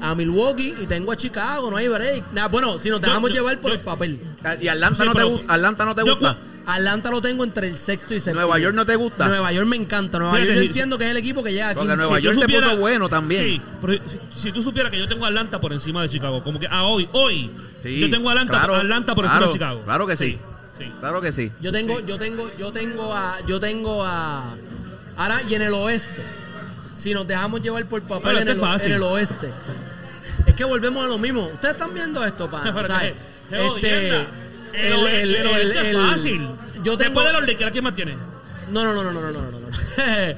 a 0.00 0.14
Milwaukee 0.14 0.74
y 0.80 0.86
tengo 0.86 1.10
a 1.12 1.16
Chicago. 1.16 1.70
No 1.70 1.76
hay 1.76 1.88
break. 1.88 2.24
Nah, 2.32 2.46
bueno, 2.48 2.78
si 2.78 2.90
nos 2.90 3.00
dejamos 3.00 3.30
yo- 3.30 3.36
llevar 3.36 3.58
por 3.60 3.70
yo- 3.72 3.76
el 3.78 3.82
papel. 3.82 4.20
¿Y 4.60 4.68
Atlanta, 4.68 5.02
Sí, 5.02 5.08
no, 5.08 5.12
te 5.14 5.18
pero-? 5.22 5.40
Atlanta 5.48 5.84
no 5.84 5.94
te 5.94 6.04
Yo 6.06 6.12
gusta? 6.16 6.36
Atlanta 6.64 7.10
lo 7.10 7.20
tengo 7.20 7.42
entre 7.42 7.66
el 7.68 7.76
sexto 7.76 8.14
y 8.14 8.20
séptimo. 8.20 8.40
¿Nueva 8.40 8.56
York 8.60 8.74
no 8.76 8.86
te 8.86 8.94
gusta? 8.94 9.26
Nueva 9.26 9.50
York 9.52 9.66
me 9.66 9.74
encanta. 9.76 10.18
Nueva 10.20 10.34
Fíjate, 10.34 10.50
York 10.52 10.60
yo 10.62 10.66
entiendo 10.68 10.96
que 10.98 11.04
es 11.06 11.10
el 11.10 11.16
equipo 11.16 11.42
que 11.42 11.50
llega 11.52 11.70
aquí. 11.70 11.78
Porque 11.80 11.96
Nueva 11.96 12.16
Si 12.18 12.22
yo 12.22 12.30
York 12.30 12.36
se 12.38 12.42
supiera- 12.44 12.66
puso 12.68 12.78
bueno 12.80 13.08
también. 13.08 13.42
Sí, 13.44 13.60
pero 13.80 13.94
si, 14.06 14.40
si 14.40 14.52
tú 14.52 14.62
supieras 14.62 14.92
que 14.92 14.98
yo 15.00 15.08
tengo 15.08 15.24
a 15.24 15.28
Atlanta 15.28 15.60
por 15.60 15.72
encima 15.72 16.02
de 16.02 16.08
Chicago, 16.08 16.40
como 16.44 16.60
que 16.60 16.68
a 16.68 16.84
hoy, 16.84 17.08
hoy, 17.12 17.50
Sí, 17.82 17.98
yo 17.98 18.10
tengo 18.10 18.30
Atlanta, 18.30 18.52
claro, 18.52 18.76
Atlanta 18.76 19.12
por 19.16 19.24
claro, 19.24 19.46
encima 19.46 19.46
de 19.48 19.52
Chicago. 19.58 19.82
claro 19.84 20.06
que 20.06 20.16
sí. 20.16 20.24
Sí. 20.32 20.38
Claro 21.00 21.20
que 21.20 21.32
sí. 21.32 21.52
Yo 21.60 21.72
tengo, 21.72 22.00
yo 22.00 22.18
tengo, 22.18 22.50
yo 22.58 22.72
tengo 22.72 23.14
a, 23.14 23.38
yo 23.46 23.60
tengo 23.60 24.04
a. 24.04 24.54
Ahora, 25.16 25.42
y 25.48 25.54
en 25.54 25.62
el 25.62 25.74
oeste. 25.74 26.22
Si 26.96 27.12
nos 27.14 27.26
dejamos 27.26 27.62
llevar 27.62 27.84
por 27.86 28.00
papel 28.02 28.38
en, 28.38 28.48
este 28.48 28.64
el, 28.64 28.80
en, 28.82 28.92
el, 28.92 29.02
oeste. 29.02 29.48
Es 30.46 30.54
que 30.54 30.64
volvemos 30.64 31.04
a 31.04 31.08
lo 31.08 31.18
mismo. 31.18 31.48
Ustedes 31.52 31.74
están 31.74 31.92
viendo 31.92 32.24
esto, 32.24 32.48
pan. 32.50 32.76
o 32.76 32.86
sea, 32.86 33.08
este, 33.08 34.26
el, 34.72 35.06
el, 35.06 35.34
el, 35.76 35.96
fácil. 35.96 36.48
Yo 36.84 36.96
tengo, 36.96 37.20
Después 37.20 37.26
de 37.26 37.32
los 37.32 37.46
Lakers, 37.48 37.72
¿quién 37.72 37.84
más 37.84 37.94
tiene? 37.94 38.14
No, 38.70 38.84
no, 38.84 38.94
no, 38.94 39.02
no, 39.02 39.12
no, 39.12 39.20
no, 39.20 39.32
no, 39.32 39.50
no. 39.50 39.68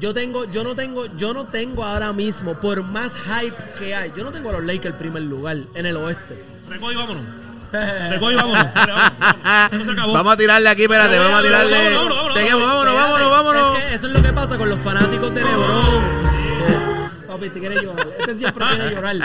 yo 0.00 0.12
tengo, 0.12 0.50
yo 0.50 0.64
no 0.64 0.74
tengo, 0.74 1.06
yo 1.16 1.32
no 1.32 1.46
tengo 1.46 1.84
ahora 1.84 2.12
mismo, 2.12 2.54
por 2.54 2.82
más 2.82 3.14
hype 3.14 3.56
que 3.78 3.94
hay, 3.94 4.12
yo 4.16 4.24
no 4.24 4.32
tengo 4.32 4.50
a 4.50 4.54
los 4.54 4.64
Lakers 4.64 4.94
en 4.94 4.98
primer 4.98 5.22
lugar 5.22 5.56
en 5.74 5.86
el 5.86 5.96
oeste. 5.96 6.42
Recoge 6.68 6.94
y 6.94 6.96
vámonos. 6.96 7.45
Recoge 7.72 8.32
y 8.32 8.36
vámonos. 8.36 8.64
Dale, 8.74 8.92
vámonos, 8.92 9.18
vámonos. 9.18 9.72
Esto 9.72 9.84
se 9.84 9.90
acabó. 9.92 10.12
Vamos 10.12 10.32
a 10.32 10.36
tirarle 10.36 10.68
aquí, 10.68 10.82
espérate, 10.82 11.18
vamos 11.18 11.40
a 11.40 11.42
tirarle. 11.42 11.72
Vámonos, 11.72 11.94
vámonos, 11.94 12.16
vámonos, 12.16 12.34
Seguimos, 12.34 12.62
vámonos, 12.62 12.94
vámonos, 12.94 13.30
vámonos. 13.30 13.78
Es 13.78 13.84
que 13.84 13.94
eso 13.94 14.06
es 14.06 14.12
lo 14.12 14.22
que 14.22 14.32
pasa 14.32 14.58
con 14.58 14.68
los 14.70 14.80
fanáticos 14.80 15.34
de 15.34 15.42
LeBron. 15.44 16.04
Eh, 16.68 17.26
papi, 17.26 17.50
te 17.50 17.60
quiere 17.60 17.82
llorar. 17.82 18.06
Este 18.18 18.34
siempre 18.34 18.66
quiere 18.66 18.90
llorar. 18.94 19.16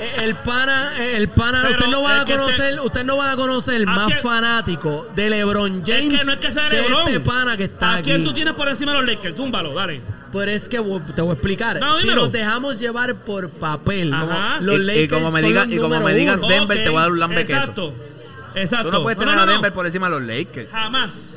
Eh, 0.00 0.12
El 0.24 0.34
pana, 0.34 0.90
eh, 0.98 1.16
el 1.16 1.28
pana, 1.28 1.62
Pero 1.62 1.74
usted 1.78 1.90
no 1.90 2.02
van 2.02 2.16
es 2.16 2.22
a 2.22 2.24
conocer, 2.36 2.70
este- 2.72 2.80
usted 2.80 3.04
no 3.04 3.16
van 3.16 3.30
a 3.30 3.36
conocer 3.36 3.82
¿A 3.88 3.92
más 3.92 4.06
quién? 4.08 4.18
fanático 4.18 5.06
de 5.14 5.30
LeBron 5.30 5.82
James 5.86 6.12
es 6.14 6.18
que 6.20 6.24
no 6.26 6.32
es 6.32 6.38
que 6.40 6.50
sea 6.52 6.68
LeBron. 6.68 7.06
este 7.06 7.20
pana 7.20 7.56
que 7.56 7.64
está 7.64 7.94
¿A 7.94 8.02
quién 8.02 8.16
aquí. 8.16 8.24
tú 8.24 8.34
tienes 8.34 8.54
por 8.54 8.68
encima 8.68 8.92
de 8.92 8.98
los 8.98 9.06
Lakers? 9.06 9.34
Túmbalo, 9.36 9.72
dale. 9.72 10.00
Pero 10.34 10.50
es 10.50 10.68
que 10.68 10.76
te 11.14 11.22
voy 11.22 11.30
a 11.30 11.32
explicar. 11.32 11.80
No, 11.80 11.98
si 12.00 12.08
nos 12.08 12.30
dejamos 12.32 12.78
llevar 12.78 13.14
por 13.14 13.48
papel, 13.48 14.12
Ajá. 14.12 14.58
los 14.60 14.76
Y- 14.76 14.80
y 14.80 14.84
Lakers 14.84 15.12
como 15.12 15.30
me 15.30 15.40
son 15.40 15.50
diga- 15.50 15.64
los 15.64 15.72
y 15.72 15.76
como 15.78 16.00
me 16.00 16.12
digas 16.14 16.38
uno. 16.38 16.48
Denver, 16.48 16.82
te 16.84 16.88
voy 16.90 16.98
a 16.98 17.02
dar 17.02 17.12
un 17.12 17.20
lambe 17.20 17.44
queso. 17.46 17.58
Exacto. 17.60 17.94
Exacto. 18.56 18.86
Tú 18.90 18.92
no 18.98 19.02
puedes 19.04 19.18
tener 19.18 19.34
no, 19.34 19.42
a 19.42 19.46
no. 19.46 19.52
Denver 19.52 19.72
por 19.72 19.86
encima 19.86 20.10
de 20.10 20.18
los 20.18 20.22
Lakers. 20.28 20.70
Jamás. 20.70 21.36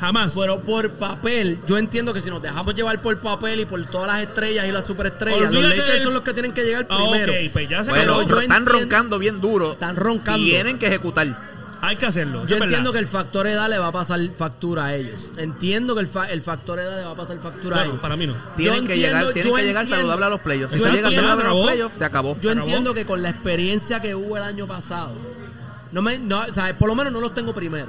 Jamás. 0.00 0.32
Pero 0.36 0.58
por 0.60 0.90
papel, 0.90 1.58
yo 1.68 1.78
entiendo 1.78 2.12
que 2.12 2.20
si 2.20 2.28
nos 2.28 2.42
dejamos 2.42 2.74
llevar 2.74 3.00
por 3.00 3.16
papel 3.18 3.60
y 3.60 3.64
por 3.66 3.84
todas 3.86 4.08
las 4.08 4.20
estrellas 4.22 4.66
y 4.66 4.72
las 4.72 4.84
superestrellas, 4.84 5.52
los 5.52 5.62
Lakers 5.62 5.86
del- 5.86 6.02
son 6.02 6.14
los 6.14 6.22
que 6.24 6.32
tienen 6.32 6.52
que 6.52 6.64
llegar 6.64 6.86
Ah, 6.88 6.96
primero. 7.08 7.32
pues 7.52 7.68
ya 7.68 7.84
se 7.84 7.90
Bueno, 7.90 8.14
acabó. 8.14 8.28
yo 8.28 8.40
están 8.40 8.56
entiendo- 8.58 8.72
roncando 8.72 9.18
bien 9.20 9.40
duro. 9.40 9.72
Están 9.72 9.94
roncando. 9.94 10.42
Tienen 10.44 10.78
que 10.78 10.86
ejecutar. 10.88 11.51
Hay 11.84 11.96
que 11.96 12.06
hacerlo. 12.06 12.42
Yo 12.46 12.54
verdad. 12.54 12.64
entiendo 12.68 12.92
que 12.92 13.00
el 13.00 13.06
factor 13.08 13.46
edad 13.46 13.68
le 13.68 13.76
va 13.76 13.88
a 13.88 13.92
pasar 13.92 14.20
factura 14.38 14.84
a 14.86 14.94
ellos. 14.94 15.30
Entiendo 15.36 15.94
que 15.96 16.00
el, 16.02 16.06
fa- 16.06 16.30
el 16.30 16.40
factor 16.40 16.78
edad 16.78 16.96
le 16.96 17.04
va 17.04 17.10
a 17.10 17.14
pasar 17.16 17.38
factura 17.40 17.80
a 17.80 17.84
ellos. 17.84 17.98
para 18.00 18.16
mí 18.16 18.26
no. 18.26 18.34
Tienen 18.56 18.86
que 18.86 18.94
entiendo- 18.94 19.18
llegar, 19.18 19.32
tienen 19.34 19.54
que 19.56 19.62
llegar 19.64 19.86
saludable 19.88 20.24
a 20.24 20.28
los 20.28 20.40
playoffs. 20.40 20.72
Si 20.74 20.78
se 20.80 20.90
llega 20.90 21.10
saludable 21.10 21.30
a 21.30 21.34
los 21.34 21.42
acabó. 21.44 21.64
playoffs, 21.64 21.98
se 21.98 22.04
acabó. 22.04 22.36
Yo 22.40 22.52
entiendo 22.52 22.94
que 22.94 23.04
con 23.04 23.20
la 23.20 23.30
experiencia 23.30 24.00
que 24.00 24.14
hubo 24.14 24.36
el 24.36 24.44
año 24.44 24.66
pasado, 24.68 25.12
no 25.90 26.02
me, 26.02 26.18
no, 26.18 26.40
o 26.40 26.54
sea, 26.54 26.72
por 26.78 26.88
lo 26.88 26.94
menos 26.94 27.12
no 27.12 27.20
los 27.20 27.34
tengo 27.34 27.52
primero. 27.52 27.88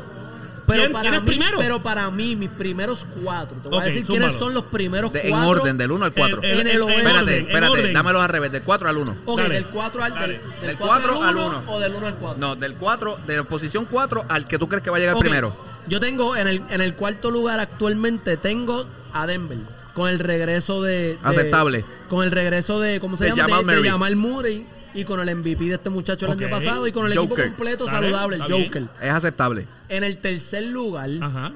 Pero 0.66 0.84
¿Quién- 0.84 0.92
para 0.94 1.02
quién 1.02 1.14
es 1.16 1.22
mí, 1.24 1.28
primero? 1.28 1.58
Pero 1.60 1.82
para 1.84 2.10
mí, 2.10 2.36
mis 2.36 2.50
primeros 2.50 3.06
cuatro. 3.22 3.58
Te 3.62 3.68
voy 3.70 3.78
Ok, 3.78 3.84
a 3.84 3.86
decir 3.88 4.06
zúmbalo. 4.06 4.26
quiénes 4.26 4.40
son 4.40 4.54
los 4.54 4.64
primeros 4.66 5.12
De- 5.12 5.22
en 5.22 5.32
cuatro. 5.32 5.50
orden, 5.50 5.78
del 5.78 5.92
1 5.92 6.06
al 6.06 6.14
4. 6.14 6.42
El- 6.42 6.60
En 6.62 6.68
el 6.68 6.82
oeste. 6.82 7.00
Espérate, 7.02 7.22
orden, 7.24 7.36
en 7.36 7.46
espérate, 7.48 7.72
orden. 7.72 7.94
dámelos 7.94 8.22
al 8.22 8.30
revés, 8.30 8.52
del 8.52 8.62
4 8.64 8.90
al 8.90 8.98
1. 8.98 9.16
Ok, 9.26 9.40
Dale. 9.42 9.54
del 9.56 9.66
4 9.66 10.04
al, 10.04 10.14
Dale. 10.14 10.28
del, 10.34 10.42
del 10.42 10.62
Del 10.68 10.78
4 10.78 10.88
cuatro 11.18 11.24
al 11.28 11.36
uno. 11.36 11.64
o 11.68 11.80
del 11.80 11.94
1 11.96 12.08
al 12.08 12.16
4. 12.16 12.40
No, 12.40 12.56
del 12.56 12.74
4, 12.76 13.18
de 13.28 13.38
la 13.38 13.44
posición 13.44 13.86
4 13.90 14.24
al 14.30 14.48
que 14.48 14.58
tú 14.58 14.68
crees 14.70 14.84
que 14.84 14.90
va 14.90 14.98
a 14.98 15.00
llegar 15.00 15.16
Ok, 15.16 15.22
primero. 15.22 15.56
Yo 15.88 16.00
tengo 16.00 16.36
en 16.38 16.48
el, 16.48 16.62
en 16.70 16.80
el 16.82 16.94
cuarto 16.94 17.30
lugar 17.30 17.60
actualmente 17.60 18.38
tengo 18.38 18.86
a 19.12 19.28
Denver. 19.28 19.58
Con 19.94 20.10
el 20.10 20.18
regreso 20.20 20.82
de. 20.82 20.92
de- 20.92 21.20
Aceptable. 21.24 21.86
Con 22.10 22.24
el 22.24 22.32
regreso 22.32 22.80
de. 22.80 23.00
¿Cómo 23.00 23.16
se 23.18 23.26
De 23.26 23.30
llama? 23.32 23.44
Jamal 23.58 23.66
de, 23.66 23.72
de 23.74 23.78
Murray. 23.80 23.92
Jamal 23.92 24.16
Murray. 24.16 24.68
Y 24.94 25.04
con 25.06 25.20
el 25.20 25.36
MVP 25.36 25.66
de 25.66 25.76
este 25.76 25.90
muchacho 25.90 26.26
el 26.26 26.34
año 26.34 26.50
pasado. 26.50 26.86
Y 26.88 26.92
con 26.92 27.06
el 27.06 27.14
equipo 27.14 27.36
completo 27.36 27.86
Dale, 27.86 28.08
saludable, 28.12 28.36
el. 28.38 28.42
Joker. 28.66 28.88
Es 29.02 29.10
aceptable. 29.12 29.66
En 29.90 30.04
el 30.04 30.18
tercer 30.18 30.64
lugar, 30.66 31.10
Ajá. 31.22 31.52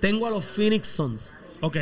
tengo 0.00 0.26
a 0.26 0.30
los 0.30 0.44
Phoenix 0.44 0.88
Suns. 0.88 1.34
Ok. 1.60 1.76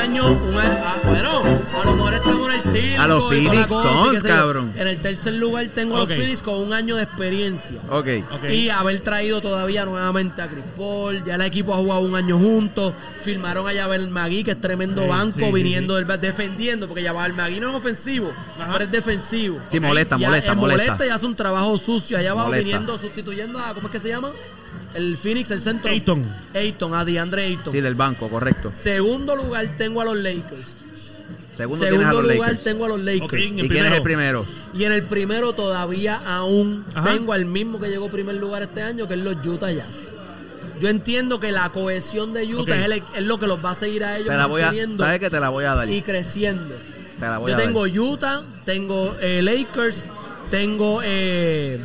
Año, 0.00 0.32
un 0.32 0.54
ah, 0.56 0.96
bueno, 1.04 1.42
a 1.80 1.84
lo 1.84 1.92
mejor 1.94 2.14
estamos 2.14 2.48
en 2.48 2.54
el 2.54 2.60
circo 2.62 3.02
A 3.02 3.06
los 3.06 3.28
Phoenix 3.28 3.68
Suns, 3.68 4.22
cabrón. 4.22 4.72
En 4.76 4.88
el 4.88 4.98
tercer 4.98 5.34
lugar 5.34 5.66
tengo 5.74 5.96
a 5.96 5.98
los 6.00 6.08
Phoenix 6.08 6.40
con 6.42 6.54
un 6.54 6.72
año 6.72 6.96
de 6.96 7.02
experiencia. 7.02 7.76
Ok. 7.90 8.06
Ok. 8.32 8.44
Y 8.50 8.70
haber 8.70 9.00
traído 9.00 9.40
todavía 9.42 9.84
nuevamente 9.84 10.40
a 10.40 10.48
Chris 10.48 10.64
Paul. 10.76 11.22
Ya 11.24 11.34
el 11.34 11.42
equipo 11.42 11.74
ha 11.74 11.76
jugado 11.76 12.00
un 12.00 12.14
año 12.14 12.38
juntos. 12.38 12.94
Firmaron 13.22 13.68
a 13.68 13.72
Yabel 13.74 14.08
Magui, 14.08 14.42
que 14.42 14.52
es 14.52 14.60
tremendo 14.60 15.02
Sí, 15.02 15.08
banco, 15.08 15.38
sí, 15.38 15.44
sí, 15.44 15.52
viniendo 15.52 15.96
del 15.96 16.06
defendiendo, 16.20 16.86
porque 16.88 17.02
Yabel 17.02 17.34
Magui 17.34 17.60
no 17.60 17.68
es 17.68 17.74
ofensivo, 17.74 18.32
Ajá. 18.58 18.72
pero 18.72 18.84
es 18.84 18.90
defensivo. 18.90 19.58
Sí, 19.70 19.80
molesta, 19.80 20.16
Ya 20.16 20.28
molesta, 20.28 20.52
es 20.52 20.56
molesta. 20.56 21.06
y 21.06 21.10
hace 21.10 21.26
un 21.26 21.34
trabajo 21.36 21.76
sucio 21.78 22.16
allá 22.18 22.30
abajo, 22.30 22.48
Molesta. 22.48 22.64
viniendo, 22.64 22.98
sustituyendo 22.98 23.58
a, 23.58 23.74
¿cómo 23.74 23.88
es 23.88 23.92
que 23.92 24.00
se 24.00 24.08
llama? 24.08 24.30
El 24.94 25.16
Phoenix, 25.16 25.50
el 25.50 25.60
centro. 25.60 25.90
Ayton. 25.90 26.24
Ayton, 26.54 26.94
a 26.94 27.04
DeAndre 27.04 27.44
Ayton. 27.44 27.72
Sí, 27.72 27.80
del 27.80 27.94
banco, 27.94 28.28
correcto. 28.28 28.70
Segundo 28.70 29.36
lugar 29.36 29.68
tengo 29.76 30.00
a 30.00 30.04
los 30.04 30.16
Lakers. 30.16 30.76
Segundo, 31.56 31.84
tienes 31.86 32.06
a 32.06 32.10
Segundo 32.10 32.22
los 32.22 32.34
lugar 32.34 32.48
Lakers. 32.50 32.64
tengo 32.64 32.84
a 32.84 32.88
los 32.88 33.00
Lakers. 33.00 33.44
¿Y 33.44 33.68
quién 33.68 33.86
es 33.86 33.92
el 33.92 34.02
primero? 34.02 34.44
Y 34.74 34.84
en 34.84 34.92
el 34.92 35.02
primero 35.02 35.52
todavía 35.52 36.20
aún 36.26 36.84
Ajá. 36.94 37.12
tengo 37.12 37.32
al 37.32 37.44
mismo 37.44 37.78
que 37.78 37.88
llegó 37.88 38.08
primer 38.08 38.36
lugar 38.36 38.62
este 38.62 38.82
año, 38.82 39.06
que 39.06 39.14
es 39.14 39.20
los 39.20 39.36
Utah 39.46 39.70
Jazz. 39.70 40.08
Yo 40.80 40.88
entiendo 40.88 41.38
que 41.38 41.52
la 41.52 41.68
cohesión 41.68 42.32
de 42.32 42.46
Utah 42.54 42.62
Ok. 42.72 42.78
es, 42.78 42.84
el- 42.86 43.02
es 43.16 43.22
lo 43.24 43.38
que 43.38 43.46
los 43.46 43.62
va 43.62 43.72
a 43.72 43.74
seguir 43.74 44.02
a 44.04 44.16
ellos 44.16 44.28
Te 44.30 44.36
la 44.36 44.46
voy 44.46 44.62
a, 44.62 44.72
¿Sabes 44.96 45.20
que 45.20 45.28
te 45.28 45.38
la 45.38 45.50
voy 45.50 45.64
a 45.66 45.74
dar? 45.74 45.90
y 45.90 46.00
creciendo. 46.00 46.74
Te 47.18 47.26
la 47.26 47.36
voy 47.38 47.50
Yo 47.52 47.58
a 47.58 47.60
tengo 47.60 47.86
dar. 47.86 47.98
Utah, 47.98 48.42
tengo 48.64 49.14
eh, 49.20 49.42
Lakers, 49.42 50.04
tengo 50.50 51.00
eh, 51.04 51.78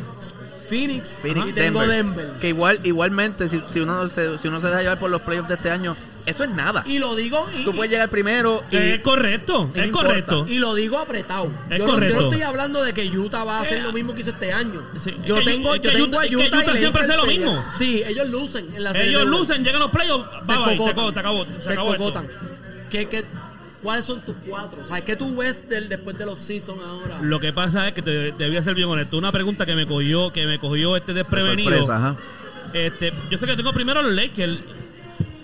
Phoenix, 0.69 1.19
Phoenix, 1.21 1.47
y 1.49 1.53
tengo 1.53 1.81
Denver. 1.81 2.15
Denver. 2.25 2.39
Que 2.41 2.49
igual, 2.49 2.79
igualmente, 2.83 3.49
si, 3.49 3.61
si 3.71 3.79
uno 3.79 4.07
se, 4.09 4.37
si 4.39 4.47
uno 4.47 4.59
se 4.61 4.67
deja 4.67 4.81
llevar 4.81 4.99
por 4.99 5.09
los 5.11 5.21
playoffs 5.21 5.47
de 5.49 5.55
este 5.55 5.69
año, 5.71 5.95
eso 6.25 6.43
es 6.43 6.49
nada. 6.49 6.83
Y 6.87 6.97
lo 6.97 7.15
digo 7.15 7.45
y, 7.55 7.63
Tú 7.65 7.71
puedes 7.75 7.91
llegar 7.91 8.09
primero 8.09 8.63
y 8.71 8.77
Es 8.77 8.99
correcto, 9.01 9.69
es 9.75 9.85
importa. 9.85 10.07
correcto. 10.07 10.45
Y 10.49 10.57
lo 10.57 10.73
digo 10.73 10.97
apretado. 10.97 11.51
Es 11.69 11.77
yo, 11.77 11.85
no- 11.85 11.85
yo 11.85 11.93
correcto. 11.93 12.15
no 12.15 12.21
estoy 12.29 12.41
hablando 12.41 12.83
de 12.83 12.93
que 12.93 13.07
Utah 13.15 13.43
va 13.43 13.59
a 13.59 13.61
hacer 13.61 13.77
Eh, 13.77 13.81
lo 13.83 13.91
mismo 13.93 14.15
que 14.15 14.21
hizo 14.21 14.31
este 14.31 14.51
año. 14.51 14.81
sí, 15.03 15.15
yo 15.23 15.37
es 15.37 15.45
que 15.45 15.51
tengo, 15.51 15.69
Utah- 15.71 15.81
yo 15.83 15.89
es 15.89 15.95
que 15.95 16.01
tengo 16.01 16.05
a 16.05 16.07
Utah- 16.09 16.23
es 16.23 16.29
que 16.29 16.35
Utah, 16.37 16.57
Utah 16.63 16.73
y 16.73 16.77
siempre 16.77 17.01
hace 17.03 17.15
lo 17.17 17.25
mismo. 17.27 17.65
Sí, 17.77 18.01
ellos 18.07 18.27
lucen 18.29 18.67
en 18.75 18.83
la 18.83 18.93
serie 18.93 19.09
Ellos 19.09 19.25
lucen, 19.27 19.63
llegan 19.63 19.79
los 19.81 19.91
playoffs. 19.91 20.27
Se 20.47 20.51
bye, 20.55 20.77
cocotan. 20.77 20.89
acabó, 20.89 21.13
te 21.13 21.19
acabó, 21.19 21.45
se 21.45 21.61
Se 21.61 21.73
acabó 21.73 21.95
cocotan. 21.95 22.27
¿Qué, 22.89 23.07
qué, 23.07 23.25
cuáles 23.85 24.05
son 24.05 24.19
tus 24.21 24.35
cuatro? 24.47 24.81
O 24.81 24.85
sea, 24.85 24.99
¿qué 25.05 25.15
tú 25.15 25.35
ves 25.35 25.69
del, 25.69 25.87
después 25.87 26.17
de 26.17 26.25
los 26.25 26.39
seasons 26.39 26.79
ahora? 26.83 27.19
Lo 27.21 27.39
que 27.39 27.53
pasa 27.53 27.87
es 27.87 27.93
que 27.93 28.01
te, 28.01 28.31
te 28.33 28.47
voy 28.47 28.57
a 28.57 28.63
ser 28.63 28.75
bien 28.75 28.89
honesto. 28.89 29.17
Una 29.17 29.31
pregunta 29.31 29.65
que 29.65 29.75
me 29.75 29.85
cogió, 29.87 30.33
que 30.33 30.45
me 30.45 30.59
cogió 30.59 30.97
este 30.97 31.13
desprevenido. 31.13 31.69
sorpresa, 31.69 31.95
ajá. 31.95 32.15
Este, 32.73 33.13
yo 33.29 33.37
sé 33.37 33.45
que 33.45 33.55
tengo 33.55 33.71
primero 33.71 33.99
a 33.99 34.03
los 34.03 34.11
Lakers. 34.11 34.57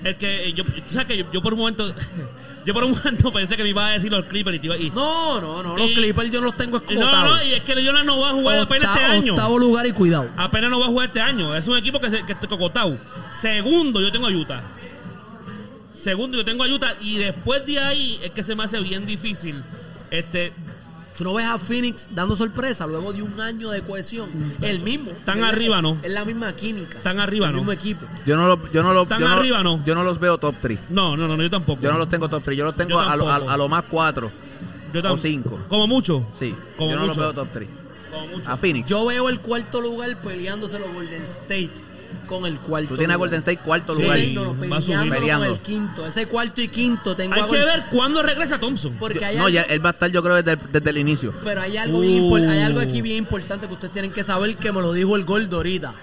El 0.03 0.15
que 0.15 0.51
yo, 0.53 0.63
tú 0.65 0.71
sabes 0.87 1.07
que 1.07 1.17
yo, 1.17 1.25
yo 1.31 1.41
por 1.43 1.53
un 1.53 1.59
momento, 1.59 1.93
yo 2.65 2.73
por 2.73 2.83
un 2.83 2.91
momento 2.91 3.31
pensé 3.33 3.55
que 3.55 3.63
me 3.63 3.69
iba 3.69 3.85
a 3.87 3.91
decir 3.91 4.11
los 4.11 4.25
Clippers 4.25 4.57
y 4.57 4.59
te 4.59 4.65
iba 4.65 4.77
y, 4.77 4.89
No, 4.89 5.39
no, 5.39 5.61
no. 5.61 5.77
Los 5.77 5.91
Y- 5.91 5.93
Clippers 5.93 6.31
yo 6.31 6.39
no 6.41 6.47
los 6.47 6.57
tengo 6.57 6.81
y 6.89 6.95
no, 6.95 7.01
no, 7.01 7.05
escotados. 7.07 7.39
no, 7.43 7.47
y 7.47 7.53
es 7.53 7.61
que 7.61 7.75
Leona 7.75 8.03
no 8.03 8.19
va 8.19 8.29
a 8.31 8.33
jugar 8.33 8.57
apenas 8.59 8.89
Octa- 8.89 9.01
este 9.01 9.05
año. 9.17 9.33
Octavo 9.33 9.59
lugar 9.59 9.85
y 9.85 9.91
cuidado. 9.91 10.27
Apenas 10.35 10.71
no 10.71 10.79
va 10.79 10.85
a 10.87 10.89
jugar 10.89 11.07
este 11.07 11.21
año. 11.21 11.55
Es 11.55 11.67
un 11.67 11.77
equipo 11.77 11.99
que, 12.01 12.09
se, 12.09 12.25
que 12.25 12.31
está 12.33 12.47
cocotado. 12.47 12.97
Segundo, 13.39 14.01
yo 14.01 14.11
tengo 14.11 14.25
a 14.27 14.31
Utah. 14.31 14.61
Segundo, 16.01 16.37
yo 16.37 16.45
tengo 16.45 16.63
a 16.63 16.67
Utah. 16.67 16.93
Y 17.01 17.17
después 17.17 17.65
de 17.65 17.79
ahí 17.79 18.19
es 18.23 18.31
que 18.31 18.43
se 18.43 18.55
me 18.55 18.63
hace 18.63 18.79
bien 18.81 19.05
difícil. 19.05 19.61
Este, 20.09 20.51
Tú 21.17 21.25
no 21.25 21.33
ves 21.35 21.45
a 21.45 21.59
Phoenix 21.59 22.07
dando 22.15 22.35
sorpresa 22.35 22.87
luego 22.87 23.13
de 23.13 23.21
un 23.21 23.39
año 23.39 23.69
de 23.69 23.81
cohesión. 23.81 24.27
El 24.61 24.79
mismo. 24.79 25.11
Tan 25.25 25.43
arriba, 25.43 25.81
¿no? 25.81 25.97
Es 26.01 26.11
la 26.11 26.25
misma 26.25 26.53
química. 26.53 26.97
Tan 27.03 27.19
arriba, 27.19 27.47
el 27.47 27.51
¿no? 27.51 27.57
mismo 27.59 27.71
equipo. 27.73 28.05
Yo 28.25 28.35
no, 28.37 28.47
lo, 28.47 28.71
yo 28.71 28.81
no, 28.81 28.93
lo, 28.93 29.05
¿Tan 29.05 29.19
yo 29.19 29.27
no, 29.27 29.35
arriba, 29.35 29.61
no? 29.61 29.83
yo 29.85 29.93
no 29.93 30.03
los 30.03 30.19
veo 30.19 30.37
top 30.39 30.55
3. 30.61 30.79
no, 30.89 31.15
no, 31.15 31.27
no, 31.27 31.37
no, 31.37 31.43
yo 31.43 31.49
tampoco. 31.49 31.81
Yo 31.81 31.91
no 31.91 31.99
los 31.99 32.09
tengo 32.09 32.27
top 32.27 32.41
3. 32.43 32.57
Yo 32.57 32.65
los 32.65 32.75
tengo 32.75 32.91
Yo 32.91 32.99
a, 33.01 33.15
lo- 33.15 33.27
a- 33.27 33.33
tampoco. 33.33 33.51
a 33.51 33.57
lo 33.57 33.69
más 33.69 33.83
4. 33.89 34.31
Yo 34.93 35.13
o 35.13 35.17
cinco. 35.17 35.59
Como 35.67 35.85
mucho. 35.85 36.25
Sí. 36.39 36.55
Como 36.77 36.91
yo 36.91 36.95
no 36.97 37.05
mucho. 37.07 37.21
los 37.21 37.33
veo 37.35 37.43
top 37.43 37.53
3. 37.53 37.69
Como 38.11 38.27
mucho. 38.27 38.51
A 38.51 38.57
Phoenix. 38.57 38.89
Yo 38.89 39.05
veo 39.05 39.29
el 39.29 39.39
cuarto 39.41 39.79
lugar 39.79 40.19
peleándose 40.21 40.79
los 40.79 40.91
Golden 40.91 41.21
State 41.23 41.71
con 42.27 42.45
el 42.45 42.57
cuarto. 42.57 42.89
Tú 42.89 42.97
tienes 42.97 43.15
a. 43.15 43.17
Golden 43.17 43.39
State 43.39 43.57
cuarto 43.59 43.95
Sí. 43.95 44.01
lugar. 44.01 44.17
Peleando, 44.17 44.55
va 44.69 44.77
a 44.77 44.81
peleando 45.09 45.45
con 45.47 45.55
el 45.55 45.61
quinto. 45.61 46.07
Ese 46.07 46.25
cuarto 46.27 46.61
y 46.61 46.67
quinto 46.67 47.15
tengo 47.15 47.33
Hay 47.33 47.41
a 47.41 47.47
que 47.47 47.57
ver 47.57 47.83
cuándo 47.91 48.21
regresa 48.23 48.59
Thompson. 48.59 48.95
Porque 48.99 49.23
hay 49.25 49.35
No, 49.37 49.45
algo, 49.45 49.53
ya 49.55 49.61
él 49.63 49.83
va 49.83 49.89
a 49.89 49.93
estar 49.93 50.09
yo 50.11 50.21
creo 50.23 50.41
desde, 50.41 50.57
desde 50.71 50.89
el 50.89 50.97
inicio. 50.97 51.33
Pero 51.43 51.61
hay 51.61 51.77
algo, 51.77 51.99
bien 52.01 52.23
Uh. 52.23 52.35
hay 52.35 52.59
algo 52.59 52.79
aquí 52.79 53.01
bien 53.01 53.17
importante 53.17 53.67
que 53.67 53.73
ustedes 53.73 53.93
tienen 53.93 54.11
que 54.11 54.23
saber 54.23 54.55
que 54.55 54.71
me 54.71 54.81
lo 54.81 54.93
dijo 54.93 55.15
el 55.15 55.25
Gordo 55.25 55.57
ahorita. 55.57 55.93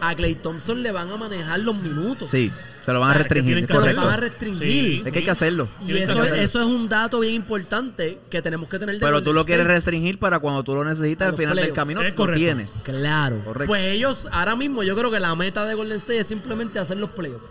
A 0.00 0.14
Clay 0.14 0.34
Thompson 0.34 0.82
le 0.82 0.92
van 0.92 1.10
a 1.10 1.16
manejar 1.16 1.58
los 1.60 1.76
minutos. 1.76 2.30
Sí, 2.30 2.50
se 2.86 2.92
lo 2.92 3.00
van 3.00 3.10
O 3.10 3.12
a 3.12 3.18
restringir. 3.18 3.54
que 3.56 3.60
que 3.62 3.66
Se 3.66 3.72
correcto. 3.74 4.00
van 4.02 4.12
a 4.12 4.16
restringir. 4.16 4.60
Sí. 4.68 5.02
Es 5.04 5.12
que 5.12 5.18
hay 5.18 5.24
que 5.24 5.30
hacerlo. 5.32 5.68
Y 5.86 5.96
eso, 5.98 6.12
hacerlo. 6.12 6.34
eso 6.36 6.60
es 6.60 6.66
un 6.66 6.88
dato 6.88 7.18
bien 7.20 7.34
importante 7.34 8.20
que 8.30 8.40
tenemos 8.40 8.68
que 8.68 8.78
tener 8.78 8.94
de 8.94 9.00
Pero 9.00 9.22
tú 9.22 9.32
lo 9.32 9.44
quieres 9.44 9.66
restringir 9.66 10.18
para 10.18 10.38
cuando 10.38 10.62
tú 10.62 10.74
lo 10.74 10.84
necesitas 10.84 11.28
al 11.28 11.34
final 11.36 11.56
del 11.56 11.72
camino 11.72 12.00
Es 12.00 12.16
lo 12.16 12.32
tienes. 12.32 12.74
Claro. 12.84 13.40
Correcto. 13.44 13.66
Pues 13.66 13.82
ellos, 13.88 14.28
ahora 14.30 14.54
mismo, 14.56 14.82
yo 14.84 14.94
creo 14.96 15.10
que 15.10 15.18
la 15.20 15.34
meta 15.34 15.64
de 15.66 15.74
Golden 15.74 15.96
State 15.98 16.20
es 16.20 16.26
simplemente 16.28 16.78
hacer 16.78 16.96
los 16.98 17.10
playoffs. 17.10 17.44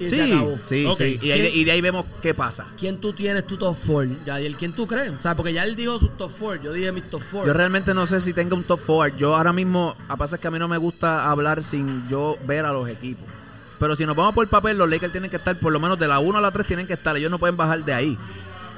Y 0.00 0.08
se 0.08 0.24
Sí, 0.24 0.32
acabó. 0.32 0.58
sí. 0.64 1.18
Y, 1.20 1.30
ahí- 1.32 1.50
y 1.52 1.64
de 1.64 1.72
ahí 1.72 1.80
vemos 1.80 2.06
qué 2.22 2.32
pasa. 2.32 2.66
¿Quién 2.78 2.98
tú 2.98 3.12
tienes 3.12 3.44
tu 3.46 3.56
top 3.56 3.76
4? 3.84 4.16
Yadiel, 4.24 4.56
¿quién 4.56 4.72
tú 4.72 4.86
crees? 4.86 5.10
O 5.10 5.20
sea, 5.20 5.34
porque 5.34 5.52
ya 5.52 5.64
él 5.64 5.74
dijo 5.76 5.98
sus 5.98 6.16
top 6.16 6.30
4, 6.38 6.62
yo 6.62 6.72
dije 6.72 6.92
mis 6.92 7.10
top 7.10 7.20
4. 7.32 7.48
Yo 7.48 7.52
realmente 7.52 7.92
no 7.94 8.06
sé 8.06 8.20
si 8.20 8.32
tenga 8.32 8.54
un 8.54 8.62
top 8.62 8.78
forward. 8.80 9.16
Yo 9.16 9.34
ahora 9.36 9.52
mismo, 9.52 9.96
a 10.08 10.16
pesar 10.16 10.38
es 10.38 10.40
que 10.40 10.46
a 10.46 10.50
mí 10.52 10.58
no 10.60 10.68
me 10.68 10.78
gusta 10.78 11.28
hablar 11.28 11.64
sin 11.64 12.08
yo 12.08 12.38
ver 12.46 12.64
a 12.64 12.72
los 12.72 12.88
equipos. 12.88 13.26
Pero 13.78 13.94
si 13.96 14.04
nos 14.06 14.16
vamos 14.16 14.34
por 14.34 14.46
papel, 14.48 14.76
los 14.78 14.88
Lakers 14.90 15.12
tienen 15.12 15.30
que 15.30 15.36
estar, 15.36 15.54
por 15.56 15.72
lo 15.72 15.78
menos 15.80 15.98
de 15.98 16.08
la 16.08 16.18
1 16.18 16.38
a 16.38 16.40
la 16.40 16.50
3 16.50 16.66
tienen 16.66 16.86
que 16.86 16.94
estar. 16.94 17.16
Ellos 17.16 17.30
no 17.30 17.38
pueden 17.38 17.56
bajar 17.56 17.84
de 17.84 17.94
ahí. 17.94 18.18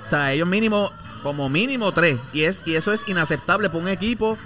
O 0.07 0.11
sea, 0.11 0.33
ellos 0.33 0.47
mínimo, 0.49 0.91
como 1.23 1.49
mínimo 1.49 1.93
3. 1.93 2.19
Y, 2.33 2.43
es, 2.45 2.63
y 2.67 2.75
eso 2.75 2.93
es 2.93 3.09
inaceptable 3.09 3.69
para 3.71 3.81
un 3.81 3.89
equipo 3.89 4.37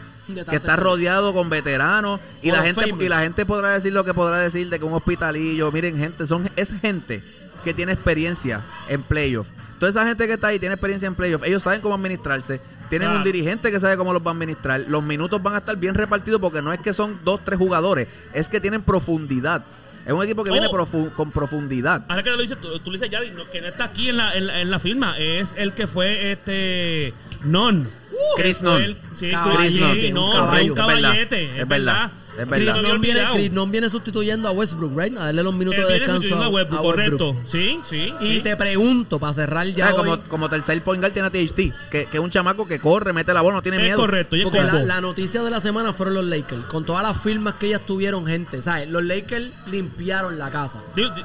que 0.48 0.56
está 0.56 0.76
rodeado 0.76 1.32
con 1.34 1.50
veteranos. 1.50 2.20
Y 2.42 2.50
la, 2.50 2.62
gente, 2.62 2.94
y 2.98 3.08
la 3.08 3.20
gente 3.20 3.44
podrá 3.44 3.70
decir 3.70 3.92
lo 3.92 4.04
que 4.04 4.14
podrá 4.14 4.38
decir 4.38 4.68
de 4.70 4.78
que 4.78 4.84
un 4.84 4.92
hospitalillo. 4.94 5.72
Miren, 5.72 5.96
gente, 5.98 6.26
son 6.26 6.48
es 6.56 6.72
gente 6.80 7.22
que 7.64 7.74
tiene 7.74 7.92
experiencia 7.92 8.62
en 8.88 9.02
playoff. 9.02 9.46
Toda 9.78 9.90
esa 9.90 10.06
gente 10.06 10.26
que 10.26 10.34
está 10.34 10.48
ahí 10.48 10.58
tiene 10.60 10.74
experiencia 10.74 11.06
en 11.06 11.14
playoff. 11.14 11.42
Ellos 11.44 11.62
saben 11.62 11.80
cómo 11.80 11.94
administrarse. 11.94 12.60
Tienen 12.90 13.08
Claro. 13.08 13.18
un 13.18 13.24
dirigente 13.24 13.70
que 13.72 13.80
sabe 13.80 13.96
cómo 13.96 14.12
los 14.12 14.22
va 14.22 14.30
a 14.30 14.34
administrar. 14.34 14.84
Los 14.88 15.02
minutos 15.02 15.42
van 15.42 15.54
a 15.54 15.58
estar 15.58 15.76
bien 15.76 15.94
repartidos 15.94 16.40
porque 16.40 16.62
no 16.62 16.72
es 16.72 16.80
que 16.80 16.92
son 16.92 17.18
dos, 17.24 17.40
tres 17.42 17.58
jugadores. 17.58 18.08
Es 18.34 18.48
que 18.48 18.60
tienen 18.60 18.82
profundidad. 18.82 19.64
Es 20.06 20.12
un 20.12 20.22
equipo 20.22 20.44
que 20.44 20.50
viene 20.50 20.66
Oh. 20.66 20.72
profu- 20.72 21.12
con 21.14 21.30
profundidad. 21.30 22.04
Ahora 22.08 22.22
que 22.22 22.30
lo 22.30 22.36
dices, 22.36 22.60
tú, 22.60 22.78
tú 22.80 22.90
le 22.92 22.98
dices 22.98 23.10
ya, 23.10 23.20
que 23.50 23.60
no 23.60 23.68
está 23.68 23.84
aquí 23.84 24.08
en 24.10 24.18
la, 24.18 24.34
en, 24.34 24.46
la, 24.46 24.60
en 24.60 24.70
la 24.70 24.78
firma. 24.78 25.18
Es 25.18 25.54
el 25.56 25.72
que 25.72 25.86
fue 25.86 26.32
este. 26.32 27.14
Non. 27.44 27.88
Chris 28.36 28.60
el- 28.62 28.96
Sí, 29.14 29.30
Chris 29.56 29.76
un 30.12 30.32
caballo. 30.32 30.72
un 30.72 30.78
Es 30.80 30.86
verdad, 30.86 31.02
caballete. 31.02 31.60
es 31.60 31.68
verdad, 31.68 32.10
es 32.38 32.48
verdad. 32.48 32.76
Chris 32.80 33.00
viene. 33.00 33.20
Chris 33.32 33.70
viene 33.70 33.88
sustituyendo 33.88 34.48
a 34.48 34.52
Westbrook, 34.52 34.98
right? 34.98 35.16
A 35.16 35.26
darle 35.26 35.42
los 35.42 35.54
minutos 35.54 35.78
Él 35.80 35.86
de 35.86 35.88
viene 35.88 36.00
descanso 36.06 36.22
sustituyendo 36.22 36.44
a 36.44 36.48
Westbrook, 36.48 36.82
correcto. 36.82 37.36
Sí, 37.46 37.80
sí. 37.88 38.12
Y 38.20 38.34
sí. 38.36 38.40
te 38.40 38.56
pregunto, 38.56 39.18
para 39.18 39.32
cerrar 39.32 39.66
ya 39.68 39.88
Ah, 39.88 39.92
como, 39.92 40.12
hoy, 40.12 40.20
como 40.28 40.48
tercer 40.48 40.80
point 40.82 41.00
guard 41.02 41.12
tiene 41.12 41.28
a 41.28 41.30
THT, 41.30 41.56
que, 41.90 42.06
que 42.06 42.08
es 42.12 42.18
un 42.20 42.30
chamaco 42.30 42.66
que 42.66 42.78
corre, 42.78 43.12
mete 43.12 43.32
la 43.34 43.40
bola, 43.42 43.56
no 43.56 43.62
tiene 43.62 43.78
Es 43.78 43.82
miedo. 43.84 43.96
correcto. 43.98 44.36
Y 44.36 44.40
es 44.40 44.44
porque 44.44 44.62
la, 44.62 45.00
noticia 45.00 45.42
de 45.42 45.50
la 45.50 45.60
semana 45.60 45.92
fueron 45.92 46.14
los 46.14 46.24
Lakers, 46.24 46.64
con 46.66 46.84
todas 46.84 47.02
las 47.02 47.20
firmas 47.22 47.54
que 47.54 47.66
ellas 47.66 47.82
tuvieron, 47.86 48.26
gente, 48.26 48.60
¿sabes? 48.62 48.88
Los 48.90 49.04
Lakers 49.04 49.50
limpiaron 49.70 50.38
la 50.38 50.50
casa. 50.50 50.80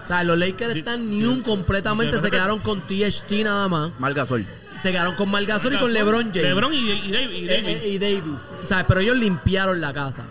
Sea, 0.06 0.24
los 0.24 0.38
Lakers 0.38 0.76
están 0.76 1.10
di- 1.10 1.18
new 1.18 1.42
completamente, 1.44 2.20
se 2.20 2.30
quedaron 2.32 2.60
con 2.60 2.82
THT 2.82 3.32
nada 3.44 3.68
más. 3.68 3.92
Mal 4.00 4.14
Gasol. 4.14 4.46
Se 4.82 4.92
quedaron 4.92 5.16
con 5.16 5.30
Margasol 5.30 5.74
y 5.74 5.78
con 5.78 5.92
LeBron 5.92 6.26
James. 6.34 6.42
LeBron 6.44 6.74
y, 6.74 6.78
y 6.78 7.14
Eh, 7.14 7.50
eh, 7.50 7.90
y 7.90 7.98
Davis. 7.98 8.42
O 8.64 8.66
sea, 8.66 8.88
pero 8.88 9.02
ellos 9.02 9.18
limpiaron 9.18 9.82
la 9.82 9.92
casa. 9.92 10.24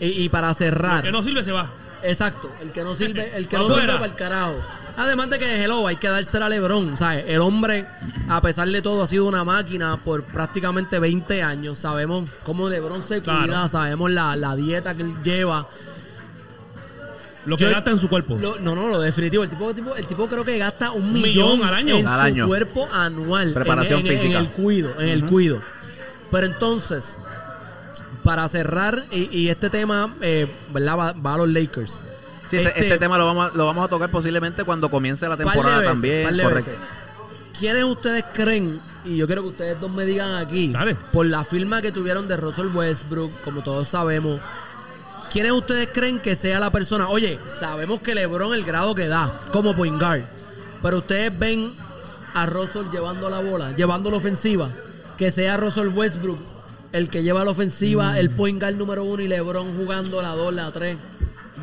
Y, 0.00 0.06
y 0.24 0.28
para 0.28 0.52
cerrar. 0.54 1.02
que 1.02 1.12
no 1.12 1.22
sirve 1.22 1.44
se 1.44 1.52
va. 1.52 1.68
Exacto, 2.02 2.50
el 2.62 2.72
que 2.72 2.82
no 2.82 2.94
sirve, 2.94 3.36
el 3.36 3.46
que 3.46 3.56
no 3.58 3.74
sirve 3.74 3.92
para 3.92 4.06
el 4.06 4.14
carajo. 4.14 4.54
Además 4.96 5.30
de 5.30 5.38
que 5.38 5.62
hello, 5.62 5.86
hay 5.86 5.96
que 5.96 6.08
dársela 6.08 6.46
a 6.46 6.48
LeBron, 6.48 6.96
¿sabes? 6.96 7.24
El 7.28 7.40
hombre, 7.40 7.86
a 8.28 8.40
pesar 8.40 8.68
de 8.68 8.82
todo, 8.82 9.02
ha 9.02 9.06
sido 9.06 9.26
una 9.26 9.44
máquina 9.44 9.96
por 10.02 10.22
prácticamente 10.24 10.98
20 10.98 11.42
años. 11.42 11.78
Sabemos 11.78 12.28
cómo 12.44 12.68
LeBron 12.68 13.02
se 13.02 13.22
Claro. 13.22 13.44
cuida, 13.46 13.68
sabemos 13.68 14.10
la, 14.10 14.34
la 14.36 14.56
dieta 14.56 14.94
que 14.94 15.02
él 15.02 15.14
lleva. 15.22 15.66
Lo 17.46 17.56
que 17.56 17.64
Yo- 17.64 17.70
gasta 17.70 17.90
en 17.92 17.98
su 17.98 18.08
cuerpo. 18.08 18.36
Lo- 18.40 18.58
no, 18.58 18.74
no, 18.74 18.88
lo 18.88 19.00
definitivo. 19.00 19.42
El 19.44 19.50
tipo, 19.50 19.70
el 19.70 19.74
tipo, 19.76 19.96
el 19.96 20.06
tipo 20.06 20.26
creo 20.28 20.44
que 20.44 20.58
gasta 20.58 20.90
un, 20.90 21.12
millón 21.12 21.52
millón, 21.58 21.68
al 21.68 21.74
año. 21.74 21.96
en 21.96 22.06
Al 22.06 22.20
su 22.20 22.26
año. 22.26 22.46
cuerpo 22.46 22.88
anual. 22.92 23.54
Preparación 23.54 24.00
en, 24.00 24.06
en- 24.06 24.12
física. 24.12 24.38
En 24.38 24.44
el 24.44 24.50
cuido, 24.50 25.00
en 25.00 25.08
el 25.08 25.24
cuido. 25.24 25.60
Pero 26.30 26.46
entonces, 26.46 27.16
para 28.22 28.46
cerrar, 28.48 29.06
y, 29.10 29.28
y 29.36 29.48
este 29.48 29.70
tema, 29.70 30.12
eh, 30.20 30.46
¿verdad? 30.72 30.98
Va, 30.98 31.12
va 31.12 31.34
a 31.34 31.38
los 31.38 31.48
Lakers. 31.48 32.02
Sí, 32.50 32.56
este, 32.56 32.80
este 32.80 32.98
tema 32.98 33.16
lo 33.16 33.26
vamos, 33.26 33.52
a, 33.52 33.56
lo 33.56 33.64
vamos 33.66 33.84
a 33.84 33.88
tocar 33.88 34.10
posiblemente 34.10 34.64
cuando 34.64 34.90
comience 34.90 35.28
la 35.28 35.36
temporada 35.36 35.78
veces, 35.78 35.92
también. 35.92 36.40
correcto. 36.42 36.70
¿Quiénes 37.58 37.84
ustedes 37.84 38.24
creen, 38.32 38.80
y 39.04 39.16
yo 39.16 39.26
quiero 39.26 39.42
que 39.42 39.48
ustedes 39.48 39.78
dos 39.78 39.90
me 39.90 40.04
digan 40.04 40.34
aquí, 40.34 40.68
Dale. 40.68 40.94
por 41.12 41.26
la 41.26 41.44
firma 41.44 41.82
que 41.82 41.92
tuvieron 41.92 42.26
de 42.26 42.36
Russell 42.36 42.68
Westbrook, 42.74 43.42
como 43.42 43.62
todos 43.62 43.86
sabemos, 43.88 44.40
¿quiénes 45.30 45.52
ustedes 45.52 45.90
creen 45.92 46.18
que 46.18 46.34
sea 46.34 46.58
la 46.58 46.70
persona? 46.72 47.08
Oye, 47.08 47.38
sabemos 47.46 48.00
que 48.00 48.14
LeBron 48.14 48.54
el 48.54 48.64
grado 48.64 48.94
que 48.94 49.08
da 49.08 49.30
como 49.52 49.76
point 49.76 50.00
guard, 50.00 50.22
pero 50.82 50.98
ustedes 50.98 51.38
ven 51.38 51.74
a 52.34 52.46
Russell 52.46 52.86
llevando 52.90 53.28
la 53.28 53.40
bola, 53.40 53.72
llevando 53.76 54.10
la 54.10 54.16
ofensiva, 54.16 54.70
que 55.18 55.30
sea 55.30 55.56
Russell 55.58 55.88
Westbrook 55.88 56.38
el 56.92 57.08
que 57.08 57.22
lleva 57.22 57.44
la 57.44 57.50
ofensiva, 57.50 58.18
el 58.18 58.30
point 58.30 58.60
guard 58.60 58.76
número 58.76 59.04
uno 59.04 59.22
y 59.22 59.28
LeBron 59.28 59.76
jugando 59.76 60.22
la 60.22 60.30
dos, 60.30 60.52
la 60.52 60.70
tres. 60.72 60.96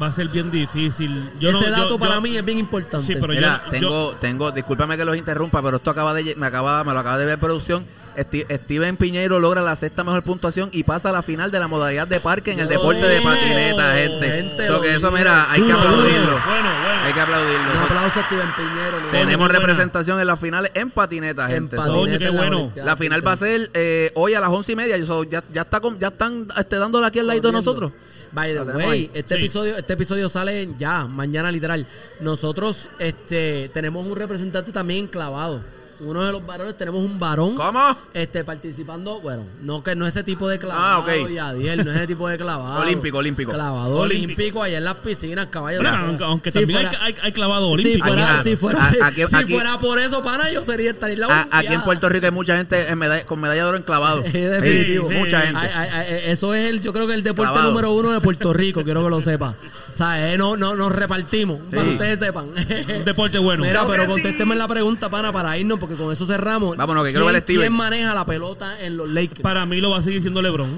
Va 0.01 0.07
a 0.07 0.11
ser 0.11 0.27
bien 0.29 0.51
difícil. 0.51 1.31
Yo 1.39 1.49
Ese 1.49 1.65
no- 1.65 1.71
dato 1.71 1.89
yo- 1.89 1.99
para 1.99 2.15
yo- 2.15 2.21
mí 2.21 2.37
es 2.37 2.45
bien 2.45 2.59
importante. 2.59 3.05
Sí, 3.07 3.13
pero 3.19 3.33
Mira, 3.33 3.61
yo- 3.65 3.71
tengo, 3.71 4.15
tengo, 4.19 4.51
discúlpame 4.51 4.95
que 4.97 5.05
los 5.05 5.17
interrumpa, 5.17 5.61
pero 5.61 5.77
esto 5.77 5.89
acaba 5.89 6.13
de, 6.13 6.35
me 6.35 6.45
acaba, 6.45 6.83
me 6.83 6.93
lo 6.93 6.99
acaba 6.99 7.17
de 7.17 7.25
ver 7.25 7.39
producción. 7.39 7.85
Steven 8.19 8.97
Piñeiro 8.97 9.39
logra 9.39 9.61
la 9.61 9.75
sexta 9.75 10.03
mejor 10.03 10.23
puntuación 10.23 10.69
y 10.73 10.83
pasa 10.83 11.09
a 11.09 11.11
la 11.11 11.21
final 11.21 11.51
de 11.51 11.59
la 11.59 11.67
modalidad 11.67 12.07
de 12.07 12.19
parque 12.19 12.51
en 12.51 12.59
el 12.59 12.67
deporte 12.67 13.05
de 13.05 13.21
patineta, 13.21 13.93
gente. 13.93 14.27
gente, 14.31 14.67
So 14.67 14.81
que 14.81 14.95
eso, 14.95 15.11
mira, 15.11 15.51
hay 15.51 15.61
que 15.61 15.71
aplaudirlo. 15.71 16.21
duro. 16.21 16.41
Bueno, 16.47 16.69
bueno. 16.83 17.01
Hay 17.05 17.13
que 17.13 17.21
aplaudirlo. 17.21 17.71
Un 17.71 17.77
aplauso 17.77 18.19
a 18.19 18.23
Steven 18.25 18.47
Piñero. 18.55 18.97
Tenemos 19.11 19.49
representación 19.51 20.19
en 20.19 20.27
las 20.27 20.39
finales 20.39 20.71
en 20.73 20.89
patineta, 20.89 21.45
En 21.45 21.51
gente. 21.51 21.77
Patineta 21.77 22.17
qué 22.17 22.25
en 22.25 22.35
la 22.35 22.41
bueno. 22.41 22.71
La 22.75 22.97
final 22.97 23.25
va 23.25 23.33
a 23.33 23.37
ser 23.37 23.69
eh, 23.75 24.11
hoy 24.15 24.33
a 24.33 24.39
las 24.39 24.49
once 24.49 24.71
y 24.71 24.75
media. 24.75 25.05
So, 25.05 25.23
ya, 25.23 25.43
ya, 25.53 25.61
está 25.61 25.79
con- 25.79 25.99
ya 25.99 26.07
están 26.07 26.47
este, 26.57 26.77
dándole 26.77 27.05
aquí 27.05 27.19
al 27.19 27.27
ladito 27.27 27.47
de 27.47 27.53
nosotros. 27.53 27.91
By 28.31 28.53
the 28.53 28.61
way, 28.63 29.09
este 29.13 29.35
Sí. 29.35 29.41
episodio, 29.41 29.77
este 29.77 29.93
episodio 29.93 30.29
sale 30.29 30.69
ya, 30.77 31.05
mañana 31.05 31.51
literal. 31.51 31.85
Nosotros 32.19 32.89
este, 32.99 33.69
tenemos 33.73 34.05
un 34.05 34.15
representante 34.15 34.71
también 34.71 35.07
clavado. 35.07 35.61
Uno 35.99 36.23
de 36.23 36.31
los 36.31 36.45
varones, 36.45 36.77
tenemos 36.77 37.03
un 37.03 37.17
varón 37.17 37.55
¿Cómo? 37.55 37.97
este, 38.13 38.43
participando, 38.43 39.19
bueno, 39.19 39.43
no 39.61 39.81
que 39.83 39.95
no 39.95 40.05
ese 40.05 40.23
tipo 40.23 40.47
de 40.47 40.59
clavado, 40.59 40.85
Ah, 40.85 40.99
ok. 40.99 41.27
Yadiel, 41.29 41.83
no 41.83 41.91
ese 41.91 42.05
tipo 42.05 42.29
de 42.29 42.37
clavado. 42.37 42.81
Olímpico, 42.81 43.17
olímpico. 43.17 43.51
Clavado 43.51 43.95
Olímpico. 43.95 44.25
olímpico, 44.37 44.63
allá 44.63 44.77
en 44.77 44.83
las 44.83 44.95
piscinas, 44.97 45.47
caballo. 45.47 45.79
Bueno, 45.81 45.91
Si 45.93 45.97
aunque, 46.03 46.17
fuera- 46.17 46.27
aunque 46.29 46.51
si 46.51 46.59
también 46.59 46.79
fuera- 46.81 47.03
hay, 47.03 47.13
hay- 47.13 47.19
hay 47.23 47.31
clavado 47.31 47.65
Si 47.67 47.73
olímpico. 47.73 48.07
fuera, 48.07 48.39
Aquí- 48.39 48.49
si 48.49 48.55
fuera, 48.57 48.83
a- 48.83 49.07
aquí- 49.07 49.23
si 49.27 49.35
aquí- 49.35 49.53
fuera 49.53 49.79
por 49.79 49.99
eso, 49.99 50.21
pana, 50.21 50.51
yo 50.51 50.63
sería 50.63 50.91
estar 50.91 51.09
en 51.09 51.19
la 51.19 51.27
A- 51.27 51.47
aquí 51.59 51.73
en. 51.73 51.81
Puerto 51.81 52.09
Rico 52.09 52.25
hay 52.27 52.31
mucha 52.31 52.57
gente 52.57 52.87
en 52.89 52.97
medalla- 52.99 53.25
con 53.25 53.39
medalla 53.39 53.63
de 53.63 53.67
oro 53.69 53.77
enclavado. 53.77 54.21
Sí, 54.31 54.37
definitivo. 54.39 55.09
Sí, 55.09 55.15
mucha 55.15 55.41
gente. 55.41 55.59
Ay, 55.59 55.69
ay, 55.73 55.89
ay, 55.93 56.19
eso 56.25 56.53
es 56.53 56.69
el, 56.69 56.81
yo 56.81 56.93
creo 56.93 57.07
que 57.07 57.15
el 57.15 57.23
deporte 57.23 57.51
Clavado. 57.51 57.71
número 57.71 57.91
uno 57.93 58.11
de 58.11 58.21
Puerto 58.21 58.53
Rico, 58.53 58.83
quiero 58.83 59.03
que 59.03 59.09
lo 59.09 59.21
sepa. 59.21 59.55
O 59.97 59.99
sea, 59.99 60.31
eh, 60.31 60.37
no, 60.37 60.55
no, 60.55 60.75
nos 60.75 60.91
repartimos, 60.91 61.59
para 61.71 61.81
que 61.83 61.89
ustedes 61.89 62.19
sepan. 62.19 62.45
Un 62.49 63.03
deporte 63.03 63.39
bueno. 63.39 63.63
Mira, 63.63 63.79
Creo 63.79 63.87
pero 63.89 64.01
que 64.03 64.07
sí. 64.09 64.13
contésteme 64.21 64.55
la 64.55 64.67
pregunta, 64.67 65.09
pana, 65.09 65.33
para 65.33 65.57
irnos, 65.57 65.79
porque 65.79 65.95
con 65.95 66.13
eso 66.13 66.27
cerramos. 66.27 66.77
Vámonos, 66.77 67.03
que 67.03 67.09
quiero 67.09 67.25
¿Quién- 67.25 67.33
ver 67.33 67.41
a 67.41 67.43
Steven. 67.43 67.61
¿Quién 67.61 67.73
maneja 67.73 68.13
la 68.13 68.23
pelota 68.23 68.79
en 68.79 68.95
los 68.95 69.09
Lakers? 69.09 69.41
Para 69.41 69.65
mí 69.65 69.81
lo 69.81 69.89
va 69.89 69.97
a 69.97 70.03
seguir 70.03 70.21
siendo 70.21 70.39
LeBron. 70.43 70.69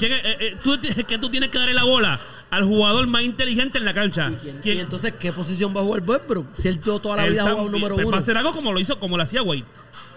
¿Quién 0.00 0.10
es- 0.14 0.24
eh, 0.24 0.36
eh, 0.40 0.56
tú, 0.60 0.76
tienes- 0.78 1.04
que 1.06 1.18
tú 1.18 1.30
tienes 1.30 1.50
que 1.50 1.58
darle 1.58 1.74
la 1.74 1.84
bola 1.84 2.18
al 2.50 2.64
jugador 2.64 3.06
más 3.06 3.22
inteligente 3.22 3.78
en 3.78 3.84
la 3.84 3.94
cancha. 3.94 4.28
¿Y, 4.32 4.34
quién- 4.34 4.58
¿Quién- 4.60 4.76
y 4.78 4.80
entonces 4.80 5.14
qué 5.20 5.32
posición 5.32 5.72
va 5.76 5.80
a 5.80 5.84
jugar 5.84 6.02
Westbrook? 6.04 6.46
Si 6.52 6.66
él 6.66 6.80
yo 6.82 6.98
toda 6.98 7.18
la 7.18 7.24
él 7.26 7.34
vida 7.34 7.42
ha 7.42 7.44
jugado 7.44 7.58
también- 7.62 7.72
número 7.80 7.94
pues 7.94 8.06
uno. 8.06 8.12
Va 8.16 8.18
a 8.18 8.22
hacer 8.22 8.36
algo 8.36 8.52
como 8.52 8.72
lo 8.72 8.80
hizo, 8.80 8.98
como 8.98 9.16
lo 9.16 9.22
hacía 9.22 9.42
Wade. 9.44 9.62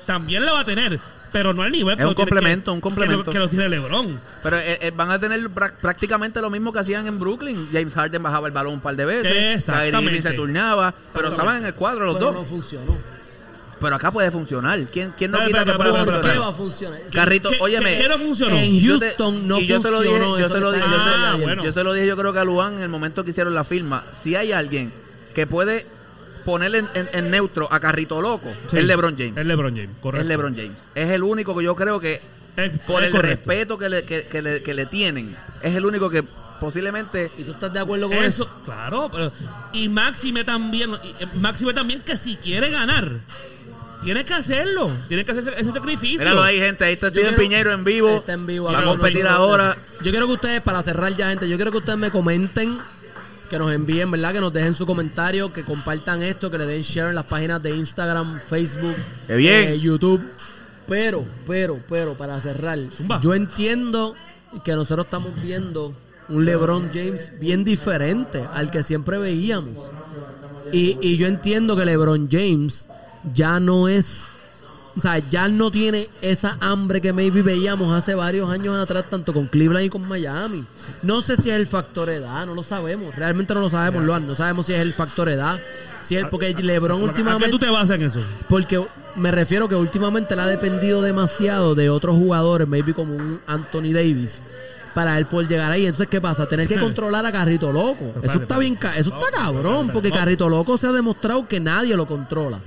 También 0.08 0.44
la 0.46 0.52
va 0.54 0.62
a 0.62 0.66
tener, 0.66 1.00
pero 1.36 1.54
no 1.54 1.64
al 1.64 1.72
nivel 1.72 2.00
Es 2.00 2.06
un 2.06 2.14
complemento, 2.14 2.72
que- 2.72 2.76
un 2.76 2.82
complemento. 2.82 3.24
Que 3.24 3.28
lo, 3.28 3.32
que 3.34 3.40
lo 3.40 3.50
tiene 3.50 3.68
LeBron. 3.68 4.18
Pero 4.42 4.58
eh, 4.58 4.78
eh, 4.82 4.92
van 4.96 5.12
a 5.12 5.20
tener 5.20 5.50
prácticamente 5.50 6.40
lo 6.40 6.50
mismo 6.50 6.72
que 6.72 6.80
hacían 6.80 7.06
en 7.08 7.20
Brooklyn. 7.20 7.68
James 7.74 7.94
Harden 7.94 8.24
bajaba 8.24 8.48
el 8.48 8.54
balón 8.54 8.76
un 8.76 8.80
par 8.80 8.96
de 8.96 9.04
veces. 9.04 9.58
Exactamente. 9.58 9.92
Kyrie 9.98 10.10
Irving 10.18 10.22
se 10.30 10.34
turnaba. 10.34 10.94
Pero 11.14 11.28
estaban 11.28 11.58
en 11.58 11.66
el 11.66 11.74
cuadro 11.74 12.06
los 12.06 12.14
pero 12.16 12.28
dos. 12.28 12.36
no 12.36 12.44
funcionó. 12.46 12.98
Pero 13.82 13.96
acá 13.98 14.10
puede 14.12 14.32
funcionar. 14.32 14.80
¿Quién, 14.86 15.14
quién 15.18 15.32
no 15.32 15.46
quita 15.46 15.66
que 15.66 15.74
¿Por 15.74 15.88
espera, 15.88 16.06
qué 16.06 16.12
funcionar? 16.12 16.42
va 16.42 16.48
a 16.48 16.54
funcionar? 16.54 17.00
Carrito, 17.14 17.50
¿Qué- 17.50 17.58
óyeme. 17.60 17.98
qué- 17.98 18.04
qué 18.04 18.08
no 18.10 18.18
funcionó? 18.18 18.56
En 18.56 18.80
te- 18.80 18.88
Houston 18.88 19.48
no 19.48 19.60
y 19.60 19.68
yo 19.68 19.82
se 19.82 19.92
lo 19.92 20.00
dije, 20.00 20.14
funcionó 20.16 20.40
yo 20.40 20.50
se 20.50 20.60
lo 20.62 20.72
dije, 20.72 20.86
yo 20.90 20.94
se- 20.96 21.02
Ah, 21.04 21.38
bueno. 21.42 21.64
yo 21.66 21.72
se 21.74 21.84
lo 21.84 21.92
dije, 21.94 22.08
yo 22.08 22.16
creo 22.16 22.32
que 22.32 22.40
a 22.40 22.46
Luan 22.46 22.76
en 22.76 22.84
el 22.84 22.90
momento 22.90 23.26
que 23.26 23.32
hicieron 23.32 23.54
la 23.54 23.66
firma. 23.66 24.06
Si 24.24 24.36
hay 24.36 24.54
alguien 24.54 24.94
que 25.36 25.46
puede 25.46 25.86
ponerle 26.46 26.78
en, 26.80 26.90
en- 26.94 27.10
en 27.12 27.32
neutro 27.32 27.68
a 27.72 27.80
Carrito 27.80 28.22
Loco, 28.22 28.54
Sí. 28.70 28.78
es 28.78 28.86
LeBron 28.86 29.16
James. 29.18 29.38
Es 29.38 29.46
LeBron 29.46 29.76
James, 29.76 29.90
correcto. 30.00 30.22
Es 30.22 30.28
LeBron 30.28 30.56
James. 30.56 30.78
Es 30.94 31.10
el 31.10 31.24
único 31.24 31.58
que 31.58 31.64
yo 31.64 31.76
creo 31.76 32.00
que, 32.00 32.22
Es- 32.56 32.80
por 32.88 33.02
es 33.02 33.08
el 33.08 33.16
correcto. 33.16 33.50
respeto 33.50 33.78
que 33.78 33.90
le, 33.90 34.04
que, 34.04 34.24
que 34.28 34.42
le, 34.42 34.64
que 34.64 34.74
le 34.74 34.86
tienen, 34.86 35.36
es 35.62 35.76
el 35.76 35.86
único 35.86 36.10
que 36.10 36.24
posiblemente 36.60 37.30
¿Y 37.38 37.44
tú 37.44 37.52
estás 37.52 37.74
de 37.74 37.80
acuerdo 37.80 38.08
con 38.08 38.18
eso? 38.18 38.44
Eso, 38.44 38.52
claro. 38.64 39.10
Pero, 39.12 39.32
y 39.74 39.90
Máxime 39.90 40.44
también, 40.46 40.92
y, 41.04 41.24
eh, 41.24 41.28
Máxime 41.36 41.74
también 41.74 42.00
que 42.02 42.16
si 42.16 42.38
quiere 42.38 42.70
ganar, 42.70 43.12
tiene 44.04 44.24
que 44.24 44.34
hacerlo. 44.36 44.90
Tiene 45.08 45.26
que 45.26 45.32
hacer 45.32 45.50
ese, 45.54 45.62
ese 45.62 45.72
sacrificio. 45.74 46.20
Míralo 46.20 46.44
ahí, 46.44 46.60
gente. 46.60 46.86
Ahí 46.86 46.94
está 46.94 47.10
Steven 47.10 47.36
Piñero 47.36 47.72
en 47.72 47.84
vivo. 47.84 48.10
Está 48.18 48.34
en 48.34 48.46
vivo. 48.46 48.72
Va 48.72 48.80
a 48.80 48.84
competir 48.84 49.26
ahora. 49.28 49.76
Yo 50.02 50.12
quiero 50.12 50.28
que 50.28 50.34
ustedes, 50.34 50.62
para 50.62 50.82
cerrar 50.84 51.16
ya, 51.18 51.30
gente, 51.30 51.50
yo 51.50 51.56
quiero 51.58 51.72
que 51.72 51.80
ustedes 51.80 51.98
me 52.00 52.12
comenten, 52.12 52.78
que 53.56 53.60
nos 53.60 53.72
envíen, 53.74 54.12
¿verdad? 54.12 54.34
Que 54.34 54.42
nos 54.42 54.52
dejen 54.52 54.74
su 54.76 54.86
comentario, 54.86 55.54
que 55.54 55.64
compartan 55.64 56.22
esto, 56.24 56.52
que 56.52 56.58
le 56.58 56.66
den 56.66 56.82
share 56.82 57.10
en 57.10 57.16
las 57.16 57.26
páginas 57.26 57.64
de 57.64 57.74
Instagram, 57.74 58.40
Facebook, 58.50 58.96
¡Qué 59.28 59.36
bien! 59.38 59.70
eh, 59.70 59.80
YouTube. 59.80 60.22
Pero, 60.88 61.26
pero, 61.48 61.80
pero, 61.88 62.14
para 62.16 62.40
cerrar, 62.42 62.78
Zumba. 62.96 63.22
yo 63.22 63.34
entiendo 63.34 64.14
que 64.66 64.74
nosotros 64.76 65.06
estamos 65.06 65.42
viendo 65.42 65.96
un 66.28 66.44
LeBron 66.44 66.90
James 66.94 67.32
bien 67.40 67.64
diferente 67.64 68.46
al 68.54 68.72
que 68.72 68.84
siempre 68.84 69.18
veíamos. 69.20 69.80
Y, 70.74 70.98
y 71.02 71.16
yo 71.16 71.28
entiendo 71.28 71.78
que 71.78 71.86
LeBron 71.86 72.28
James 72.30 72.90
ya 73.34 73.60
no 73.62 73.88
es. 73.88 74.26
O 74.98 75.02
sea, 75.02 75.20
ya 75.20 75.50
no 75.50 75.72
tiene 75.72 76.08
esa 76.22 76.58
hambre 76.62 77.02
que 77.02 77.12
maybe 77.12 77.42
veíamos 77.42 77.94
hace 77.94 78.16
varios 78.16 78.50
años 78.50 78.78
atrás, 78.78 79.06
tanto 79.10 79.34
con 79.34 79.48
Cleveland 79.48 79.86
y 79.86 79.90
con 79.90 80.08
Miami. 80.08 80.64
No 81.04 81.22
sé 81.22 81.36
si 81.36 81.50
es 81.50 81.58
el 81.58 81.68
factor 81.68 82.10
edad, 82.10 82.46
no 82.46 82.56
lo 82.56 82.64
sabemos. 82.64 83.14
Realmente 83.14 83.54
no 83.54 83.60
lo 83.60 83.70
sabemos, 83.70 84.04
Luan. 84.04 84.26
No 84.26 84.36
sabemos 84.36 84.66
si 84.68 84.74
es 84.74 84.80
el 84.80 84.94
factor 84.94 85.28
edad. 85.28 85.60
Si 86.02 86.16
es 86.16 86.26
porque 86.28 86.54
LeBron 86.54 86.98
¿A 86.98 87.04
qué 87.04 87.10
últimamente. 87.10 87.50
tú 87.50 87.60
te 87.60 87.70
basas 87.70 88.00
en 88.00 88.04
eso? 88.04 88.20
Porque 88.48 88.86
me 89.16 89.32
refiero 89.32 89.68
que 89.68 89.76
últimamente 89.76 90.36
le 90.36 90.44
ha 90.44 90.48
dependido 90.48 91.02
demasiado 91.02 91.76
de 91.76 91.90
otros 91.90 92.16
jugadores, 92.16 92.68
maybe 92.68 92.94
como 92.94 93.16
un 93.16 93.42
Anthony 93.48 93.92
Davis, 93.92 94.44
para 94.94 95.18
él 95.18 95.26
poder 95.26 95.50
llegar 95.50 95.72
ahí. 95.72 95.86
Entonces, 95.86 96.08
¿qué 96.08 96.22
pasa? 96.22 96.48
Tener 96.48 96.68
que 96.68 96.80
controlar 96.80 97.26
a 97.26 97.32
Carrito 97.32 97.72
Loco. 97.74 98.14
Eso 98.22 98.36
está 98.42 98.58
bien, 98.58 98.78
eso 98.96 99.14
está 99.14 99.32
cabrón, 99.36 99.90
porque 99.92 100.10
Carrito 100.10 100.48
Loco 100.48 100.78
se 100.78 100.88
ha 100.88 100.92
demostrado 100.92 101.48
que 101.48 101.60
nadie 101.60 101.98
lo 101.98 102.06
controla. 102.06 102.60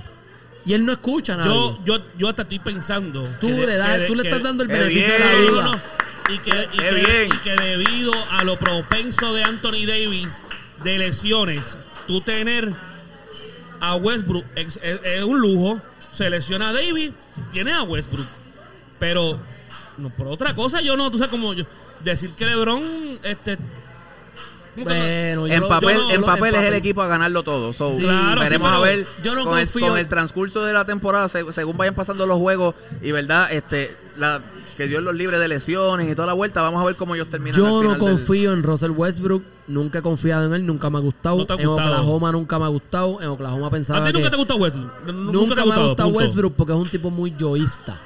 Y 0.64 0.74
él 0.74 0.84
no 0.84 0.92
escucha 0.92 1.34
a 1.34 1.36
nadie. 1.38 1.50
Yo, 1.50 1.78
yo, 1.84 1.98
yo 2.18 2.28
hasta 2.28 2.42
estoy 2.42 2.58
pensando. 2.58 3.22
tú 3.40 3.46
que 3.48 3.52
de- 3.54 3.66
le, 3.66 3.76
das- 3.76 3.92
que 3.94 4.00
de- 4.00 4.06
tú 4.06 4.14
le 4.14 4.22
que- 4.22 4.28
estás 4.28 4.42
dando 4.42 4.62
el 4.62 4.68
beneficio 4.68 5.02
de 5.12 5.18
bien. 5.18 5.20
la 5.20 5.32
No, 5.32 5.50
duda. 5.50 5.64
no, 5.64 5.72
no. 5.72 5.80
Y 6.34 6.38
que, 6.40 6.50
y, 6.50 6.76
Qué 6.76 6.84
que, 6.88 6.94
bien. 6.94 7.28
y 7.34 7.38
que 7.38 7.56
debido 7.56 8.12
a 8.32 8.44
lo 8.44 8.58
propenso 8.58 9.32
de 9.32 9.44
Anthony 9.44 9.86
Davis 9.86 10.42
de 10.84 10.98
lesiones, 10.98 11.78
tú 12.06 12.20
tener 12.20 12.74
a 13.80 13.94
Westbrook 13.96 14.44
es, 14.56 14.78
es- 14.82 15.00
es 15.04 15.22
un 15.22 15.40
lujo. 15.40 15.80
Se 16.12 16.28
lesiona 16.28 16.70
a 16.70 16.72
Davis, 16.72 17.12
tienes 17.52 17.74
a 17.74 17.82
Westbrook. 17.84 18.26
Pero 18.98 19.40
no, 19.96 20.10
por 20.10 20.26
otra 20.28 20.54
cosa, 20.54 20.80
yo 20.82 20.96
no, 20.96 21.10
tú 21.10 21.16
sabes 21.18 21.30
como 21.30 21.54
yo, 21.54 21.64
decir 22.00 22.30
que 22.36 22.44
LeBron 22.44 22.82
este 23.22 23.56
Bueno, 24.84 25.46
En 25.46 25.68
papel, 25.68 25.96
yo 25.96 26.10
en 26.10 26.22
papel 26.22 26.54
es 26.54 26.62
el 26.64 26.74
equipo 26.74 27.02
a 27.02 27.08
ganarlo 27.08 27.42
todo. 27.42 27.72
So, 27.72 27.96
Sí, 27.96 28.02
Claro, 28.02 28.40
veremos 28.40 28.68
sí, 28.70 28.74
a 28.76 28.80
ver 28.80 29.06
yo 29.22 29.34
no 29.34 29.44
con, 29.44 29.58
el, 29.58 29.68
con 29.68 29.98
el 29.98 30.08
transcurso 30.08 30.64
de 30.64 30.72
la 30.72 30.84
temporada, 30.84 31.28
se- 31.28 31.52
según 31.52 31.76
vayan 31.76 31.94
pasando 31.94 32.26
los 32.26 32.38
juegos 32.38 32.74
y 33.02 33.12
verdad, 33.12 33.52
este, 33.52 33.90
la, 34.16 34.40
que 34.76 34.86
Dios 34.86 35.02
los 35.02 35.14
libre 35.14 35.38
de 35.38 35.48
lesiones 35.48 36.10
y 36.10 36.14
toda 36.14 36.26
la 36.26 36.32
vuelta, 36.34 36.62
vamos 36.62 36.82
a 36.82 36.86
ver 36.86 36.94
cómo 36.96 37.14
ellos 37.14 37.28
terminan. 37.28 37.58
Yo 37.58 37.66
al 37.78 37.84
no 37.84 37.90
del- 37.90 37.98
confío 37.98 38.52
en 38.52 38.62
Russell 38.62 38.90
Westbrook. 38.92 39.42
Nunca 39.66 39.98
he 39.98 40.02
confiado 40.02 40.46
en 40.46 40.54
él. 40.54 40.64
Nunca 40.64 40.88
me 40.88 40.96
ha 40.96 41.00
gustado. 41.02 41.36
No 41.38 41.46
te 41.46 41.52
ha 41.52 41.56
en. 41.56 41.66
Oklahoma 41.68 42.32
nunca 42.32 42.58
me 42.58 42.64
ha 42.64 42.68
gustado. 42.68 43.20
En 43.20 43.28
Oklahoma 43.28 43.70
pensaba 43.70 43.98
¿A 44.00 44.02
ti 44.04 44.12
que... 44.12 44.18
nunca 44.18 44.30
te 44.30 44.36
gusta 44.38 44.54
Westbrook? 44.54 44.90
Nunca, 45.06 45.32
Nunca, 45.32 45.54
te 45.56 45.60
ha 45.60 45.64
me 45.64 45.72
ha 45.72 45.74
gustado, 45.74 45.88
gustado 45.88 46.08
punto. 46.08 46.18
Westbrook 46.24 46.54
porque 46.54 46.72
es 46.72 46.78
un 46.78 46.88
tipo 46.90 47.10
muy 47.10 47.34
yoísta. 47.36 47.98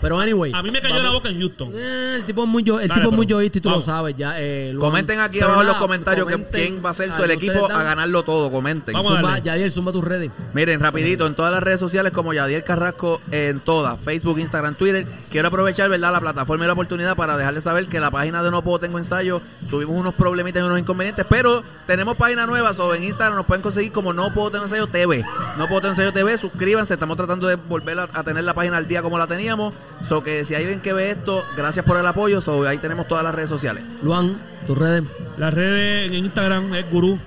Pero 0.00 0.20
anyway. 0.20 0.52
A 0.54 0.62
mí 0.62 0.70
me 0.70 0.80
cayó 0.80 0.94
vamos- 0.94 1.04
la 1.08 1.12
boca 1.12 1.28
en 1.28 1.38
Houston. 1.40 1.70
Eh, 1.74 2.14
el 2.16 2.24
tipo 2.24 2.42
es 2.44 2.48
muy, 2.48 2.62
yo, 2.62 2.80
el 2.80 2.88
Dale, 2.88 3.00
tipo 3.00 3.10
es 3.10 3.16
muy 3.16 3.26
yoísta 3.26 3.58
y 3.58 3.60
tú 3.60 3.68
vamos. 3.68 3.86
lo 3.86 3.92
sabes 3.92 4.16
ya. 4.16 4.34
eh. 4.38 4.74
Comenten 4.78 5.20
aquí 5.20 5.40
abajo 5.40 5.60
en 5.62 5.66
los 5.68 5.76
comentarios 5.76 6.26
que- 6.26 6.44
quién 6.50 6.82
va 6.84 6.90
a 6.90 6.94
ser 6.94 7.10
a 7.12 7.16
su 7.16 7.24
el 7.24 7.30
equipo 7.32 7.70
a 7.70 7.82
ganarlo 7.82 8.22
todo. 8.22 8.50
Comenten. 8.50 8.92
Vamos 8.94 9.12
a 9.12 9.16
Zumba, 9.16 9.28
darle. 9.30 9.44
Yadier, 9.44 9.70
zumba 9.70 9.92
tus 9.92 10.04
redes. 10.04 10.30
Miren, 10.52 10.80
rapidito, 10.80 11.26
en 11.26 11.34
todas 11.34 11.52
las 11.52 11.62
redes 11.62 11.80
sociales 11.80 12.12
como 12.12 12.32
Yadiel 12.32 12.64
Carrasco, 12.64 13.20
en 13.30 13.60
todas, 13.60 13.98
Facebook, 14.00 14.38
Instagram, 14.38 14.74
Twitter. 14.74 15.06
Quiero 15.30 15.48
aprovechar, 15.48 15.88
¿verdad?, 15.88 16.12
la 16.12 16.20
plataforma 16.20 16.64
y 16.64 16.66
la 16.66 16.72
oportunidad 16.72 17.16
para 17.16 17.36
dejarles 17.36 17.64
saber 17.64 17.86
que 17.88 18.00
la 18.00 18.10
página 18.10 18.42
de 18.42 18.50
No 18.50 18.62
Puedo 18.62 18.78
Tengo 18.78 18.98
Ensayo, 18.98 19.40
tuvimos 19.70 19.94
unos 19.96 20.14
problemitas 20.14 20.62
y 20.62 20.66
unos 20.66 20.78
inconvenientes, 20.78 21.26
pero 21.28 21.62
tenemos 21.86 22.16
página 22.16 22.46
nueva, 22.46 22.72
o 22.72 22.94
en 22.94 23.04
Instagram 23.04 23.36
nos 23.36 23.46
pueden 23.46 23.62
conseguir 23.62 23.92
como 23.92 24.12
No 24.12 24.32
Puedo 24.32 24.50
Tengo 24.50 24.64
Ensayo 24.64 24.86
TV. 24.86 25.24
No 25.58 25.66
Puedo 25.68 25.80
Tengo 25.82 25.92
Ensayo 25.92 26.12
TV, 26.12 26.38
suscríbanse, 26.38 26.94
estamos 26.94 27.16
tratando 27.16 27.46
de 27.46 27.56
volver 27.56 27.98
a, 28.00 28.08
a 28.12 28.22
tener 28.24 28.44
la 28.44 28.54
página 28.54 28.76
al 28.76 28.86
día 28.88 29.02
como 29.02 29.18
la 29.18 29.26
teníamos. 29.26 29.74
So 30.04 30.22
que 30.22 30.44
si 30.44 30.54
hay 30.54 30.62
alguien 30.64 30.80
que 30.80 30.92
ve 30.92 31.10
esto, 31.10 31.42
gracias 31.56 31.84
por 31.84 31.96
el 31.96 32.06
apoyo, 32.06 32.40
so 32.40 32.66
ahí 32.66 32.78
tenemos 32.78 33.08
todas 33.08 33.24
las 33.24 33.34
redes 33.34 33.50
sociales. 33.50 33.82
Luan, 34.02 34.38
tus 34.66 34.76
redes. 34.76 35.04
Las 35.36 35.52
redes 35.52 36.08
en 36.08 36.14
Instagram 36.14 36.74
es 36.74 36.90
gurú 36.90 37.18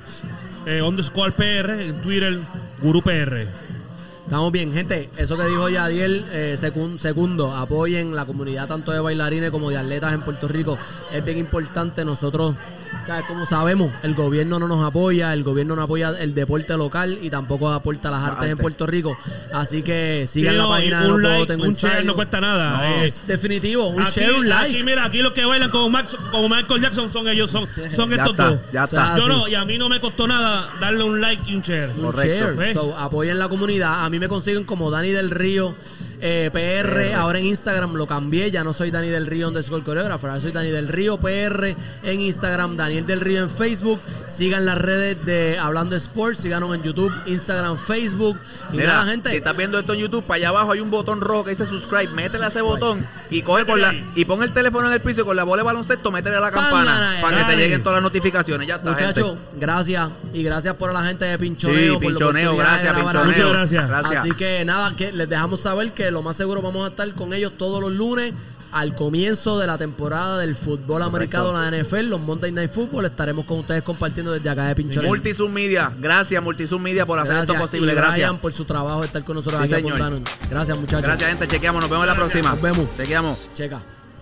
eh, 0.66 0.82
underscore 0.82 1.32
PR, 1.32 1.82
en 1.82 2.02
Twitter 2.02 2.40
gurú 2.82 3.02
PR. 3.02 3.48
Estamos 4.24 4.52
bien, 4.52 4.72
gente. 4.72 5.10
Eso 5.18 5.36
que 5.36 5.46
dijo 5.46 5.68
Yadiel, 5.70 6.26
eh, 6.32 6.58
segundo, 7.00 7.56
apoyen 7.56 8.16
la 8.16 8.26
comunidad 8.26 8.68
tanto 8.68 8.92
de 8.92 9.00
bailarines 9.00 9.50
como 9.50 9.72
de 9.72 9.78
atletas 9.78 10.14
en 10.14 10.22
Puerto 10.22 10.48
Rico. 10.48 10.78
Es 11.12 11.26
bien 11.26 11.40
importante. 11.40 12.06
Nosotros 12.06 12.56
¿sabes? 13.06 13.26
Como 13.26 13.46
sabemos, 13.46 13.92
el 14.04 14.14
gobierno 14.14 14.60
no 14.60 14.68
nos 14.68 14.86
apoya, 14.86 15.34
el 15.34 15.44
gobierno 15.44 15.76
no 15.76 15.82
apoya 15.84 16.10
el 16.20 16.34
deporte 16.34 16.76
local 16.78 17.18
y 17.22 17.30
tampoco 17.30 17.72
aporta 17.72 18.12
las 18.12 18.24
artes 18.24 18.50
en. 18.50 18.58
Puerto 18.58 18.86
Rico. 18.86 19.18
Así 19.54 19.82
que 19.84 20.26
sigan 20.28 20.58
la 20.58 20.68
página 20.68 21.02
de 21.04 21.12
un 21.12 21.22
No 21.22 21.30
like, 21.30 21.48
Tengo 21.48 21.64
un 21.66 21.74
share 21.74 22.04
no 22.06 22.14
cuesta 22.16 22.42
nada. 22.42 22.78
No. 22.78 22.84
Eh, 22.84 23.06
Es 23.06 23.26
definitivo, 23.26 23.88
un 23.88 24.02
aquí, 24.02 24.12
share, 24.20 24.34
un 24.34 24.50
like. 24.50 24.76
Aquí, 24.76 24.84
mira, 24.84 25.06
aquí 25.06 25.20
los 25.20 25.32
que 25.32 25.46
bailan 25.46 25.70
como, 25.70 25.90
Max, 25.90 26.16
como 26.32 26.50
Michael 26.50 26.82
Jackson 26.82 27.12
son 27.12 27.28
ellos, 27.28 27.50
son, 27.50 27.66
son 27.96 28.12
estos 28.14 28.32
está, 28.32 28.50
dos. 28.50 28.60
ya 28.74 28.84
está. 28.84 29.18
Yo 29.18 29.28
no, 29.28 29.48
y 29.48 29.56
a 29.56 29.64
mí 29.66 29.78
no 29.78 29.88
me 29.90 30.00
costó 30.00 30.28
nada 30.28 30.70
darle 30.80 31.04
un 31.04 31.22
like 31.22 31.42
y 31.50 31.56
un 31.56 31.62
share. 31.62 31.90
Un 31.96 32.04
Correcto. 32.04 32.62
share. 32.62 32.74
So, 32.74 32.98
apoyen 32.98 33.40
la 33.40 33.48
comunidad. 33.50 34.04
A 34.06 34.10
mí 34.10 34.20
me 34.20 34.28
consiguen 34.28 34.64
como 34.66 34.92
Dani 34.92 35.12
del 35.12 35.30
Río 35.32 35.74
eh, 36.22 36.50
PR. 36.52 37.14
Ahora 37.16 37.40
en 37.40 37.46
Instagram 37.46 37.94
lo 37.96 38.08
cambié. 38.08 38.52
Ya 38.52 38.64
no 38.64 38.74
soy 38.74 38.92
Dani 38.92 39.10
del 39.10 39.26
Río 39.28 39.48
underscore 39.48 39.84
coreógrafo. 39.84 40.28
Ahora 40.28 40.40
soy 40.40 40.52
Dani 40.52 40.70
del 40.72 40.88
Río 40.88 41.18
PR 41.18 41.76
en 42.04 42.20
Instagram. 42.22 42.78
Daniel 42.78 43.06
del 43.06 43.22
Río 43.22 43.42
en 43.44 43.50
Facebook. 43.50 44.00
Sigan 44.28 44.66
las 44.66 44.78
redes 44.78 45.24
de 45.26 45.58
Hablando 45.60 45.96
Sports. 45.96 46.40
Síganos 46.40 46.74
en 46.76 46.84
YouTube, 46.84 47.14
Instagram, 47.26 47.78
Facebook. 47.78 48.38
Y 48.72 48.78
Mira, 48.78 48.94
nada, 48.94 49.06
gente. 49.06 49.30
si 49.32 49.38
estás 49.38 49.56
viendo 49.56 49.80
esto 49.80 49.94
en 49.94 50.00
YouTube, 50.00 50.24
para 50.24 50.38
allá 50.38 50.50
abajo 50.50 50.72
hay 50.74 50.80
un 50.80 50.92
botón 50.92 51.22
rojo 51.22 51.44
que 51.46 51.52
dice 51.52 51.66
subscribe. 51.66 52.10
Métele 52.14 52.46
a 52.46 52.48
ese 52.50 52.62
botón 52.62 53.06
y 53.30 53.42
coge 53.42 53.66
con 53.66 53.80
la 53.82 53.94
y 54.16 54.26
pon 54.26 54.44
el 54.44 54.52
teléfono 54.54 54.88
en 54.88 54.94
el 54.94 55.02
piso 55.02 55.22
y 55.22 55.24
con 55.24 55.36
la 55.36 55.44
bola 55.44 55.62
de 55.62 55.66
baloncesto, 55.66 56.12
métele 56.12 56.38
a 56.38 56.40
la 56.40 56.52
Pan, 56.52 56.64
campana 56.64 57.18
para 57.22 57.38
que 57.38 57.44
te 57.46 57.58
lleguen 57.58 57.82
todas 57.82 57.98
las 57.98 58.04
notificaciones. 58.04 58.68
Ya 58.68 58.76
está, 58.76 58.92
Muchachos, 58.92 59.38
gente. 59.38 59.58
gracias. 59.60 60.10
Y 60.34 60.44
gracias 60.44 60.76
por 60.76 60.94
la 60.94 61.04
gente 61.04 61.26
de 61.26 61.34
Sí, 61.34 61.38
Pinchoneo. 61.38 61.94
por 61.96 62.04
la 62.04 62.10
pinchoneo, 62.10 62.52
de 62.52 62.58
gracias, 62.58 62.94
pinchoneo. 62.96 63.26
Muchas 63.26 63.50
gracias. 63.50 63.88
Gracias. 63.90 64.20
Así 64.20 64.32
que 64.32 64.66
nada, 64.66 64.96
que 64.96 65.12
les 65.12 65.28
dejamos 65.30 65.62
saber 65.62 65.92
que 65.92 66.09
lo 66.12 66.22
más 66.22 66.36
seguro 66.36 66.62
vamos 66.62 66.86
a 66.86 66.90
estar 66.90 67.12
con 67.14 67.34
ellos 67.34 67.54
todos 67.58 67.82
los 67.82 67.92
lunes 67.92 68.34
al 68.72 68.94
comienzo 68.96 69.58
de 69.58 69.66
la 69.66 69.78
temporada 69.80 70.38
del 70.38 70.56
fútbol 70.56 71.02
americano, 71.02 71.52
la 71.54 71.72
NFL, 71.72 72.02
los 72.10 72.22
Monday 72.22 72.52
Night 72.52 72.70
Football. 72.70 73.06
Estaremos 73.06 73.46
con 73.46 73.60
ustedes 73.60 73.82
compartiendo 73.82 74.32
desde 74.32 74.48
acá 74.50 74.68
de 74.68 74.76
Pinchoneo. 74.76 75.10
Multisum 75.10 75.52
Media, 75.52 75.92
gracias 76.00 76.42
Multisum 76.44 76.82
Media 76.82 77.06
por 77.06 77.18
hacer 77.18 77.38
esto 77.38 77.56
posible. 77.56 77.92
y 77.92 77.96
Gracias. 77.96 78.16
Brian 78.18 78.38
por 78.38 78.54
su 78.54 78.66
trabajo 78.66 79.02
de 79.02 79.08
estar 79.08 79.24
con 79.24 79.36
nosotros 79.38 79.68
Sí, 79.68 79.74
aquí 79.74 79.84
señor. 79.90 80.22
Gracias, 80.50 80.78
muchachos. 80.78 81.04
Gracias, 81.04 81.30
gente. 81.30 81.48
Chequeamos. 81.48 81.82
Nos 81.82 81.90
vemos 81.90 82.04
en 82.06 82.10
la 82.10 82.16
próxima. 82.16 82.52
Nos 82.52 82.62
vemos. 82.62 82.88
Chequeamos. 82.96 83.50
Checa. 83.56 83.99